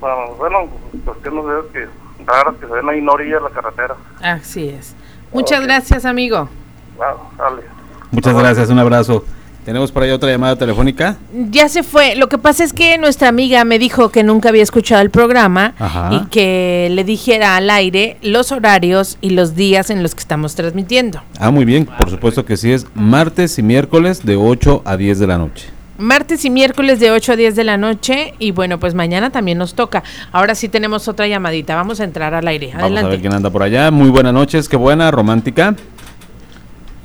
bueno, 0.00 0.16
bueno, 0.38 0.68
cuestiones 1.04 1.44
de 1.44 1.72
que 1.72 1.88
raras 2.26 2.54
que 2.60 2.66
se 2.66 2.72
ven 2.72 2.88
ahí 2.88 2.98
en 2.98 3.06
la 3.06 3.12
orilla 3.12 3.36
de 3.36 3.42
la 3.42 3.50
carretera. 3.50 3.96
Así 4.22 4.68
es. 4.68 4.94
Muchas 5.32 5.62
gracias, 5.62 6.04
amigo. 6.04 6.48
Wow, 6.96 7.06
dale. 7.38 7.62
Muchas 8.10 8.34
gracias, 8.34 8.70
un 8.70 8.78
abrazo. 8.78 9.24
Tenemos 9.64 9.92
por 9.92 10.02
ahí 10.02 10.10
otra 10.10 10.30
llamada 10.30 10.56
telefónica. 10.56 11.18
Ya 11.50 11.68
se 11.68 11.82
fue. 11.82 12.14
Lo 12.14 12.30
que 12.30 12.38
pasa 12.38 12.64
es 12.64 12.72
que 12.72 12.96
nuestra 12.96 13.28
amiga 13.28 13.64
me 13.64 13.78
dijo 13.78 14.08
que 14.08 14.22
nunca 14.22 14.48
había 14.48 14.62
escuchado 14.62 15.02
el 15.02 15.10
programa 15.10 15.74
Ajá. 15.78 16.08
y 16.10 16.26
que 16.28 16.88
le 16.90 17.04
dijera 17.04 17.54
al 17.54 17.68
aire 17.68 18.16
los 18.22 18.50
horarios 18.50 19.18
y 19.20 19.30
los 19.30 19.56
días 19.56 19.90
en 19.90 20.02
los 20.02 20.14
que 20.14 20.20
estamos 20.20 20.54
transmitiendo. 20.54 21.20
Ah, 21.38 21.50
muy 21.50 21.66
bien, 21.66 21.84
por 21.84 22.08
supuesto 22.08 22.46
que 22.46 22.56
sí 22.56 22.72
es 22.72 22.86
martes 22.94 23.58
y 23.58 23.62
miércoles 23.62 24.24
de 24.24 24.36
8 24.36 24.82
a 24.86 24.96
10 24.96 25.18
de 25.18 25.26
la 25.26 25.36
noche. 25.36 25.68
Martes 25.98 26.44
y 26.44 26.50
miércoles 26.50 27.00
de 27.00 27.10
8 27.10 27.32
a 27.32 27.36
10 27.36 27.56
de 27.56 27.64
la 27.64 27.76
noche 27.76 28.34
y 28.38 28.52
bueno, 28.52 28.78
pues 28.78 28.94
mañana 28.94 29.30
también 29.30 29.58
nos 29.58 29.74
toca. 29.74 30.04
Ahora 30.30 30.54
sí 30.54 30.68
tenemos 30.68 31.08
otra 31.08 31.26
llamadita. 31.26 31.74
Vamos 31.74 31.98
a 31.98 32.04
entrar 32.04 32.34
al 32.34 32.46
aire. 32.46 32.68
Vamos 32.68 32.82
a 32.82 32.86
ver 32.88 32.98
Adelante. 32.98 33.20
quién 33.20 33.34
anda 33.34 33.50
por 33.50 33.64
allá. 33.64 33.90
Muy 33.90 34.08
buenas 34.08 34.32
noches, 34.32 34.68
qué 34.68 34.76
buena, 34.76 35.10
romántica. 35.10 35.74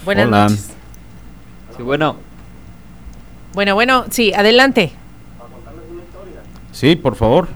Buenas 0.05 0.27
Hola. 0.27 0.43
noches. 0.43 0.69
Sí, 1.75 1.81
bueno. 1.81 2.17
Bueno, 3.53 3.73
bueno, 3.73 4.05
sí, 4.11 4.31
adelante. 4.31 4.91
Sí, 6.71 6.95
por 6.95 7.15
favor. 7.15 7.47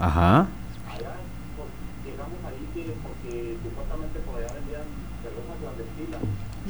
Ajá. 0.00 0.46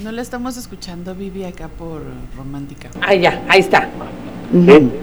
No 0.04 0.12
la 0.12 0.20
estamos 0.20 0.58
escuchando, 0.58 1.14
Vivi, 1.14 1.44
acá 1.44 1.70
por 1.78 2.02
Romántica. 2.36 2.90
Ah, 3.00 3.14
ya, 3.14 3.42
ahí 3.48 3.60
está. 3.60 3.88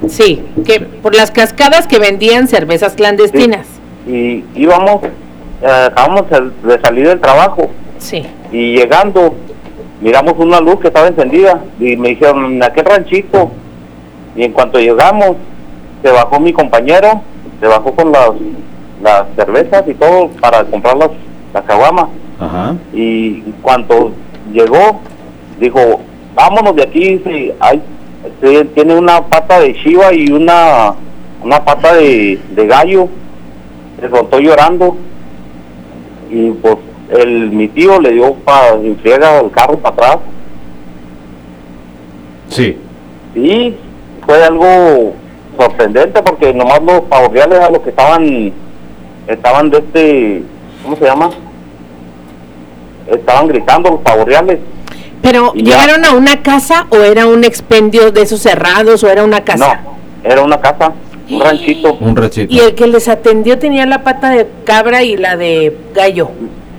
Sí, 0.08 0.44
que 0.64 0.80
por 0.80 1.16
las 1.16 1.32
cascadas 1.32 1.88
que 1.88 1.98
vendían 1.98 2.48
cervezas 2.48 2.94
clandestinas. 2.94 3.66
Y 4.06 4.44
íbamos, 4.54 5.04
eh, 5.04 5.88
acabamos 5.88 6.26
de 6.30 6.80
salir 6.82 7.08
del 7.08 7.20
trabajo. 7.20 7.72
Sí. 7.98 8.22
Y 8.52 8.76
llegando, 8.76 9.34
miramos 10.02 10.36
una 10.38 10.60
luz 10.60 10.80
que 10.80 10.90
estaba 10.90 11.08
encendida 11.08 11.64
y 11.80 11.98
me 11.98 12.10
dijeron, 12.10 12.54
¿en 12.54 12.64
aquel 12.64 12.86
ranchito? 12.86 13.50
Y 14.36 14.44
en 14.44 14.52
cuanto 14.52 14.78
llegamos, 14.78 15.36
se 16.04 16.12
bajó 16.12 16.40
mi 16.40 16.54
compañero, 16.54 17.24
se 17.60 17.66
bajó 17.66 17.96
con 17.96 18.12
las, 18.12 18.30
las 19.02 19.24
cervezas 19.36 19.84
y 19.88 19.96
todo 19.96 20.28
para 20.40 20.64
comprar 20.66 20.96
las, 20.96 21.10
las 21.56 21.64
caguamas. 21.64 22.06
Ajá. 22.40 22.76
Y 22.94 23.42
cuando 23.64 24.14
llegó, 24.52 25.02
dijo, 25.60 26.02
vámonos 26.36 26.76
de 26.76 26.84
aquí, 26.84 27.18
dice, 27.18 27.56
hay, 27.60 27.82
este, 28.24 28.66
tiene 28.66 28.96
una 28.96 29.22
pata 29.26 29.60
de 29.60 29.74
chiva 29.76 30.14
y 30.14 30.32
una, 30.32 30.94
una 31.44 31.64
pata 31.64 31.96
de, 31.96 32.40
de 32.52 32.68
gallo. 32.68 33.08
Se 34.00 34.10
soltó 34.10 34.40
llorando. 34.40 34.98
Y 36.30 36.52
pues 36.52 36.78
el, 37.10 37.52
mi 37.52 37.68
tío 37.68 38.00
le 38.00 38.12
dio 38.12 38.34
para 38.36 38.76
el 38.76 39.52
carro 39.54 39.78
para 39.78 39.96
atrás. 39.96 40.18
Sí. 42.50 42.78
Y 43.36 43.76
fue 44.26 44.44
algo 44.44 45.14
sorprendente 45.58 46.22
porque 46.22 46.54
nomás 46.54 46.82
los 46.84 47.02
pavoreales 47.02 47.60
a 47.60 47.70
los 47.70 47.82
que 47.82 47.90
estaban, 47.90 48.54
estaban 49.28 49.70
de 49.70 49.78
este, 49.78 50.44
¿cómo 50.84 50.96
se 50.96 51.06
llama? 51.06 51.30
Estaban 53.08 53.48
gritando 53.48 53.90
los 53.92 54.02
pavoreales. 54.02 54.60
Pero. 55.22 55.54
¿llegaron 55.54 56.06
a 56.06 56.14
una 56.14 56.42
casa 56.42 56.88
o 56.90 56.98
era 56.98 57.28
un 57.28 57.44
expendio 57.44 58.12
de 58.12 58.22
esos 58.22 58.42
cerrados 58.42 59.04
o 59.04 59.10
era 59.10 59.24
una 59.24 59.42
casa? 59.42 59.82
No, 59.84 60.30
era 60.30 60.42
una 60.42 60.60
casa, 60.60 60.94
un 61.30 61.42
ranchito. 61.44 61.94
Un 61.94 62.16
ranchito. 62.16 62.54
Y 62.54 62.60
el 62.60 62.76
que 62.76 62.88
les 62.88 63.08
atendió 63.08 63.60
tenía 63.60 63.86
la 63.86 64.04
pata 64.04 64.30
de 64.30 64.48
cabra 64.66 65.04
y 65.04 65.18
la 65.18 65.38
de 65.38 65.78
gallo. 65.94 66.30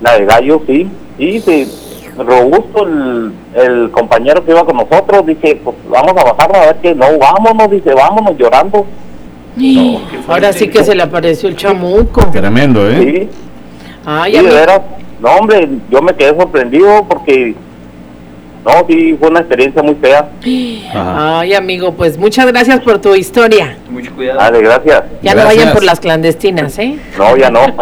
La 0.00 0.18
de 0.18 0.24
gallo, 0.24 0.62
sí. 0.66 0.88
Y 1.18 1.40
sí, 1.40 1.70
robusto 2.18 2.86
el, 2.86 3.32
el 3.54 3.90
compañero 3.90 4.44
que 4.44 4.50
iba 4.50 4.64
con 4.64 4.76
nosotros, 4.76 5.24
dice, 5.26 5.60
pues 5.62 5.76
vamos 5.88 6.12
a 6.16 6.24
bajarnos 6.24 6.56
a 6.58 6.66
ver 6.66 6.76
que 6.76 6.94
no, 6.94 7.06
vámonos, 7.18 7.70
dice, 7.70 7.94
vámonos 7.94 8.36
llorando. 8.36 8.86
Ahora 10.28 10.52
sí 10.52 10.68
que 10.68 10.82
se 10.82 10.94
le 10.94 11.02
apareció 11.02 11.48
el 11.48 11.56
chamuco. 11.56 12.26
Tremendo, 12.30 12.88
¿eh? 12.88 12.98
Sí, 13.00 13.28
Ay, 14.04 14.34
sí, 14.34 14.44
de 14.44 14.50
veras. 14.50 14.80
No, 15.22 15.30
hombre, 15.36 15.68
yo 15.90 16.02
me 16.02 16.14
quedé 16.14 16.36
sorprendido 16.36 17.06
porque, 17.08 17.54
no, 18.64 18.72
sí, 18.88 19.16
fue 19.18 19.28
una 19.28 19.40
experiencia 19.40 19.82
muy 19.82 19.94
fea. 19.94 20.28
Ay, 21.40 21.54
amigo, 21.54 21.92
pues 21.94 22.18
muchas 22.18 22.46
gracias 22.46 22.80
por 22.80 23.00
tu 23.00 23.14
historia. 23.14 23.76
Mucho 23.88 24.12
cuidado. 24.14 24.40
Dale, 24.40 24.60
gracias. 24.62 25.04
Ya 25.22 25.34
no 25.34 25.44
vayan 25.44 25.72
por 25.72 25.84
las 25.84 26.00
clandestinas, 26.00 26.76
¿eh? 26.78 26.98
No, 27.16 27.36
ya 27.36 27.50
no. 27.50 27.60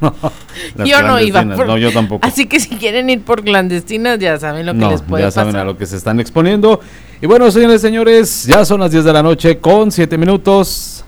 Yo 0.84 1.02
no 1.02 1.20
iba. 1.20 1.42
por- 1.56 1.66
No, 1.66 1.78
yo 1.78 1.90
tampoco. 1.92 2.26
Así 2.26 2.46
que 2.46 2.60
si 2.60 2.76
quieren 2.76 3.08
ir 3.10 3.22
por 3.22 3.42
clandestinas, 3.42 4.18
ya 4.18 4.38
saben 4.38 4.66
lo 4.66 4.72
que 4.72 4.78
No, 4.78 4.90
les 4.90 5.02
puede 5.02 5.22
ya 5.22 5.28
pasar. 5.28 5.44
saben 5.46 5.56
a 5.56 5.64
lo 5.64 5.76
que 5.76 5.86
se 5.86 5.96
están 5.96 6.20
exponiendo. 6.20 6.80
Y 7.22 7.26
bueno, 7.26 7.50
señores, 7.50 7.80
señores, 7.80 8.44
ya 8.46 8.64
son 8.64 8.80
las 8.80 8.90
10 8.90 9.04
de 9.04 9.12
la 9.12 9.22
noche 9.22 9.58
con 9.58 9.90
7 9.90 10.16
minutos. 10.18 10.99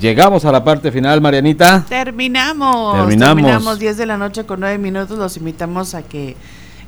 Llegamos 0.00 0.44
a 0.46 0.52
la 0.52 0.64
parte 0.64 0.90
final, 0.90 1.20
Marianita. 1.20 1.84
Terminamos. 1.86 2.96
Terminamos. 2.96 3.36
Terminamos 3.36 3.78
10 3.78 3.96
de 3.98 4.06
la 4.06 4.16
noche 4.16 4.44
con 4.44 4.60
9 4.60 4.78
minutos. 4.78 5.18
Los 5.18 5.36
invitamos 5.36 5.94
a 5.94 6.02
que 6.02 6.36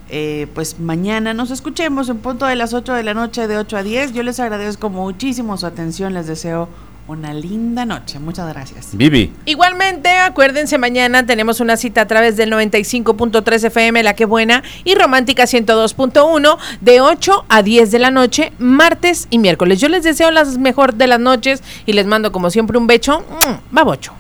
eh, 0.09 0.47
pues 0.55 0.81
mañana 0.81 1.35
nos 1.35 1.51
escuchemos 1.51 2.09
en 2.09 2.19
punto 2.19 2.47
de 2.47 2.57
las 2.57 2.73
8 2.73 2.95
de 2.95 3.03
la 3.03 3.13
noche 3.13 3.49
de 3.49 3.59
8 3.59 3.77
a 3.77 3.83
10. 3.83 4.13
Yo 4.15 4.23
les 4.23 4.41
agradezco 4.41 4.89
muchísimo 4.89 5.59
su 5.59 5.67
atención. 5.67 6.15
Les 6.15 6.27
deseo 6.27 6.69
una 7.09 7.33
linda 7.33 7.85
noche. 7.85 8.19
Muchas 8.19 8.49
gracias. 8.49 8.91
Vivi. 8.93 9.33
Igualmente, 9.45 10.09
acuérdense, 10.11 10.79
mañana 10.79 11.25
tenemos 11.25 11.61
una 11.61 11.77
cita 11.77 12.03
a 12.03 12.07
través 12.07 12.37
del 12.37 12.51
95.3 12.51 13.65
FM, 13.65 14.03
La 14.03 14.15
Que 14.15 14.25
Buena, 14.25 14.63
y 14.85 14.95
Romántica 14.95 15.45
102.1, 15.45 16.59
de 16.81 17.01
8 17.01 17.45
a 17.49 17.63
10 17.63 17.91
de 17.91 17.99
la 17.99 18.11
noche, 18.11 18.53
martes 18.59 19.29
y 19.31 19.39
miércoles. 19.39 19.81
Yo 19.81 19.89
les 19.89 20.03
deseo 20.03 20.31
las 20.31 20.59
mejor 20.59 20.95
de 20.95 21.07
las 21.07 21.21
noches 21.21 21.63
y 21.87 21.93
les 21.93 22.07
mando, 22.07 22.33
como 22.33 22.51
siempre, 22.51 22.79
un 22.79 22.87
becho. 22.87 23.21
Mm, 23.21 23.75
Babocho. 23.75 24.13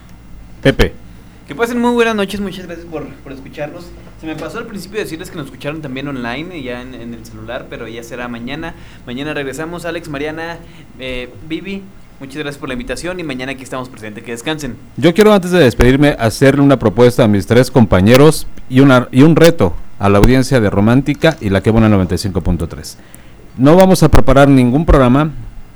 Pepe. 0.63 0.93
Que 1.49 1.55
pasen 1.55 1.81
muy 1.81 1.93
buenas 1.93 2.17
noches, 2.17 2.41
muchas 2.41 2.67
gracias 2.67 2.87
por, 2.87 3.07
por 3.07 3.33
escucharnos. 3.33 3.87
Se 4.21 4.27
me 4.27 4.35
pasó 4.35 4.59
al 4.59 4.67
principio 4.67 4.99
decirles 4.99 5.31
que 5.31 5.37
nos 5.37 5.47
escucharon 5.47 5.83
también 5.83 6.09
online, 6.09 6.59
y 6.59 6.65
ya 6.65 6.81
en, 6.83 6.95
en 6.95 7.15
el 7.15 7.25
celular, 7.25 7.67
pero 7.71 7.87
ya 7.87 8.03
será 8.03 8.27
mañana. 8.27 8.75
Mañana 9.07 9.35
regresamos, 9.35 9.85
Alex, 9.85 10.09
Mariana, 10.09 10.59
eh, 10.99 11.31
Vivi, 11.47 11.83
muchas 12.21 12.37
gracias 12.37 12.59
por 12.59 12.69
la 12.69 12.75
invitación 12.75 13.21
y 13.21 13.23
mañana 13.23 13.53
aquí 13.53 13.63
estamos 13.63 13.89
presentes. 13.89 14.25
Que 14.25 14.33
descansen. 14.33 14.77
Yo 14.97 15.15
quiero 15.15 15.33
antes 15.33 15.51
de 15.51 15.61
despedirme 15.61 16.17
hacerle 16.19 16.63
una 16.63 16.79
propuesta 16.79 17.25
a 17.25 17.29
mis 17.29 17.47
tres 17.47 17.71
compañeros 17.71 18.47
y, 18.69 18.81
una, 18.81 19.09
y 19.13 19.23
un 19.23 19.37
reto 19.37 19.75
a 19.99 20.09
la 20.09 20.19
audiencia 20.19 20.61
de 20.61 20.71
Romántica 20.71 21.37
y 21.41 21.51
la 21.51 21.63
que 21.63 21.71
buena 21.71 21.89
95.3. 21.89 22.97
No 23.59 23.77
vamos 23.77 24.03
a 24.03 24.11
preparar 24.11 24.49
ningún 24.49 24.85
programa, 24.85 25.31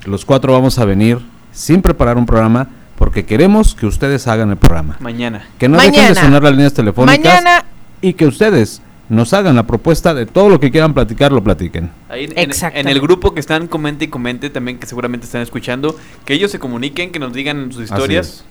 los 0.05 0.25
cuatro 0.25 0.53
vamos 0.53 0.77
a 0.77 0.85
venir 0.85 1.19
sin 1.51 1.81
preparar 1.81 2.17
un 2.17 2.25
programa 2.25 2.67
porque 2.97 3.25
queremos 3.25 3.73
que 3.73 3.87
ustedes 3.87 4.27
hagan 4.27 4.51
el 4.51 4.57
programa. 4.57 4.97
Mañana. 4.99 5.47
Que 5.57 5.67
no 5.67 5.79
dejen 5.79 6.13
de 6.13 6.15
sonar 6.15 6.43
las 6.43 6.51
líneas 6.51 6.73
telefónicas 6.73 7.33
Mañana. 7.33 7.65
y 7.99 8.13
que 8.13 8.27
ustedes 8.27 8.81
nos 9.11 9.33
hagan 9.33 9.55
la 9.55 9.67
propuesta 9.67 10.13
de 10.13 10.25
todo 10.25 10.49
lo 10.49 10.59
que 10.59 10.71
quieran 10.71 10.93
platicar, 10.93 11.31
lo 11.31 11.43
platiquen. 11.43 11.91
Ahí 12.09 12.31
en, 12.35 12.51
en 12.73 12.87
el 12.87 12.99
grupo 13.01 13.33
que 13.33 13.39
están, 13.39 13.67
comente 13.67 14.05
y 14.05 14.07
comente 14.07 14.49
también, 14.49 14.79
que 14.79 14.87
seguramente 14.87 15.25
están 15.25 15.41
escuchando, 15.41 15.95
que 16.25 16.33
ellos 16.33 16.49
se 16.49 16.59
comuniquen, 16.59 17.11
que 17.11 17.19
nos 17.19 17.33
digan 17.33 17.71
sus 17.71 17.83
historias. 17.83 18.45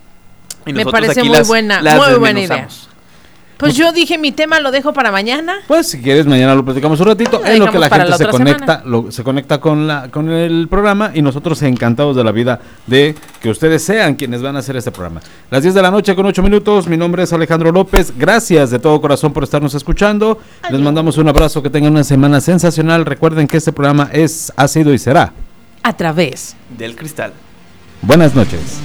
Y 0.66 0.73
Me 0.74 0.85
parece 0.85 1.20
aquí 1.20 1.28
muy 1.28 1.39
las- 1.39 1.49
buena, 1.49 1.81
las 1.81 1.97
muy 1.97 2.19
buena 2.19 2.41
idea. 2.41 2.69
Pues 3.61 3.77
yo 3.77 3.93
dije, 3.93 4.19
mi 4.19 4.32
tema 4.32 4.59
lo 4.61 4.70
dejo 4.70 4.93
para 4.93 5.12
mañana. 5.12 5.57
Pues 5.69 5.87
si 5.89 6.01
quieres 6.01 6.27
mañana 6.27 6.55
lo 6.55 6.65
platicamos 6.65 6.99
un 7.01 7.07
ratito 7.07 7.39
Lo 7.39 7.47
en 7.47 7.59
lo 7.61 7.70
que 7.70 7.78
la 7.78 7.89
gente 7.91 8.09
la 8.11 8.16
se 8.19 8.27
conecta, 8.28 8.82
lo- 8.85 9.11
se 9.12 9.23
conecta 9.23 9.61
con 9.61 9.87
la 9.87 10.09
con 10.11 10.31
el 10.31 10.66
programa 10.69 11.11
y 11.15 11.23
nosotros 11.23 11.61
encantados 11.62 12.16
de 12.16 12.24
la 12.24 12.32
vida 12.32 12.61
de 12.87 13.15
que 13.41 13.51
ustedes 13.51 13.82
sean 13.85 14.15
quienes 14.15 14.43
van 14.43 14.57
a 14.57 14.61
hacer 14.61 14.77
este 14.77 14.91
programa. 14.91 15.20
Las 15.51 15.62
10 15.62 15.74
de 15.74 15.82
la 15.82 15.91
noche 15.91 16.15
con 16.16 16.27
8 16.27 16.43
minutos, 16.43 16.89
mi 16.89 16.97
nombre 16.97 17.23
es 17.23 17.32
Alejandro 17.32 17.70
López. 17.73 18.12
Gracias 18.16 18.70
de 18.70 18.78
todo 18.78 19.01
corazón 19.01 19.32
por 19.32 19.45
estarnos 19.45 19.74
escuchando. 19.74 20.39
Les 20.70 20.81
mandamos 20.81 21.19
un 21.19 21.28
abrazo, 21.28 21.62
que 21.62 21.70
tengan 21.70 21.93
una 21.93 22.05
semana 22.05 22.41
sensacional. 22.41 23.05
Recuerden 23.07 23.47
que 23.47 23.57
este 23.59 23.73
programa 23.73 24.09
es 24.12 24.53
ha 24.57 24.66
sido 24.69 24.93
y 24.95 24.99
será. 24.99 25.32
A 25.82 25.97
través 25.97 26.57
Del 26.77 26.95
cristal. 26.97 27.32
Buenas 28.03 28.35
noches. 28.35 28.78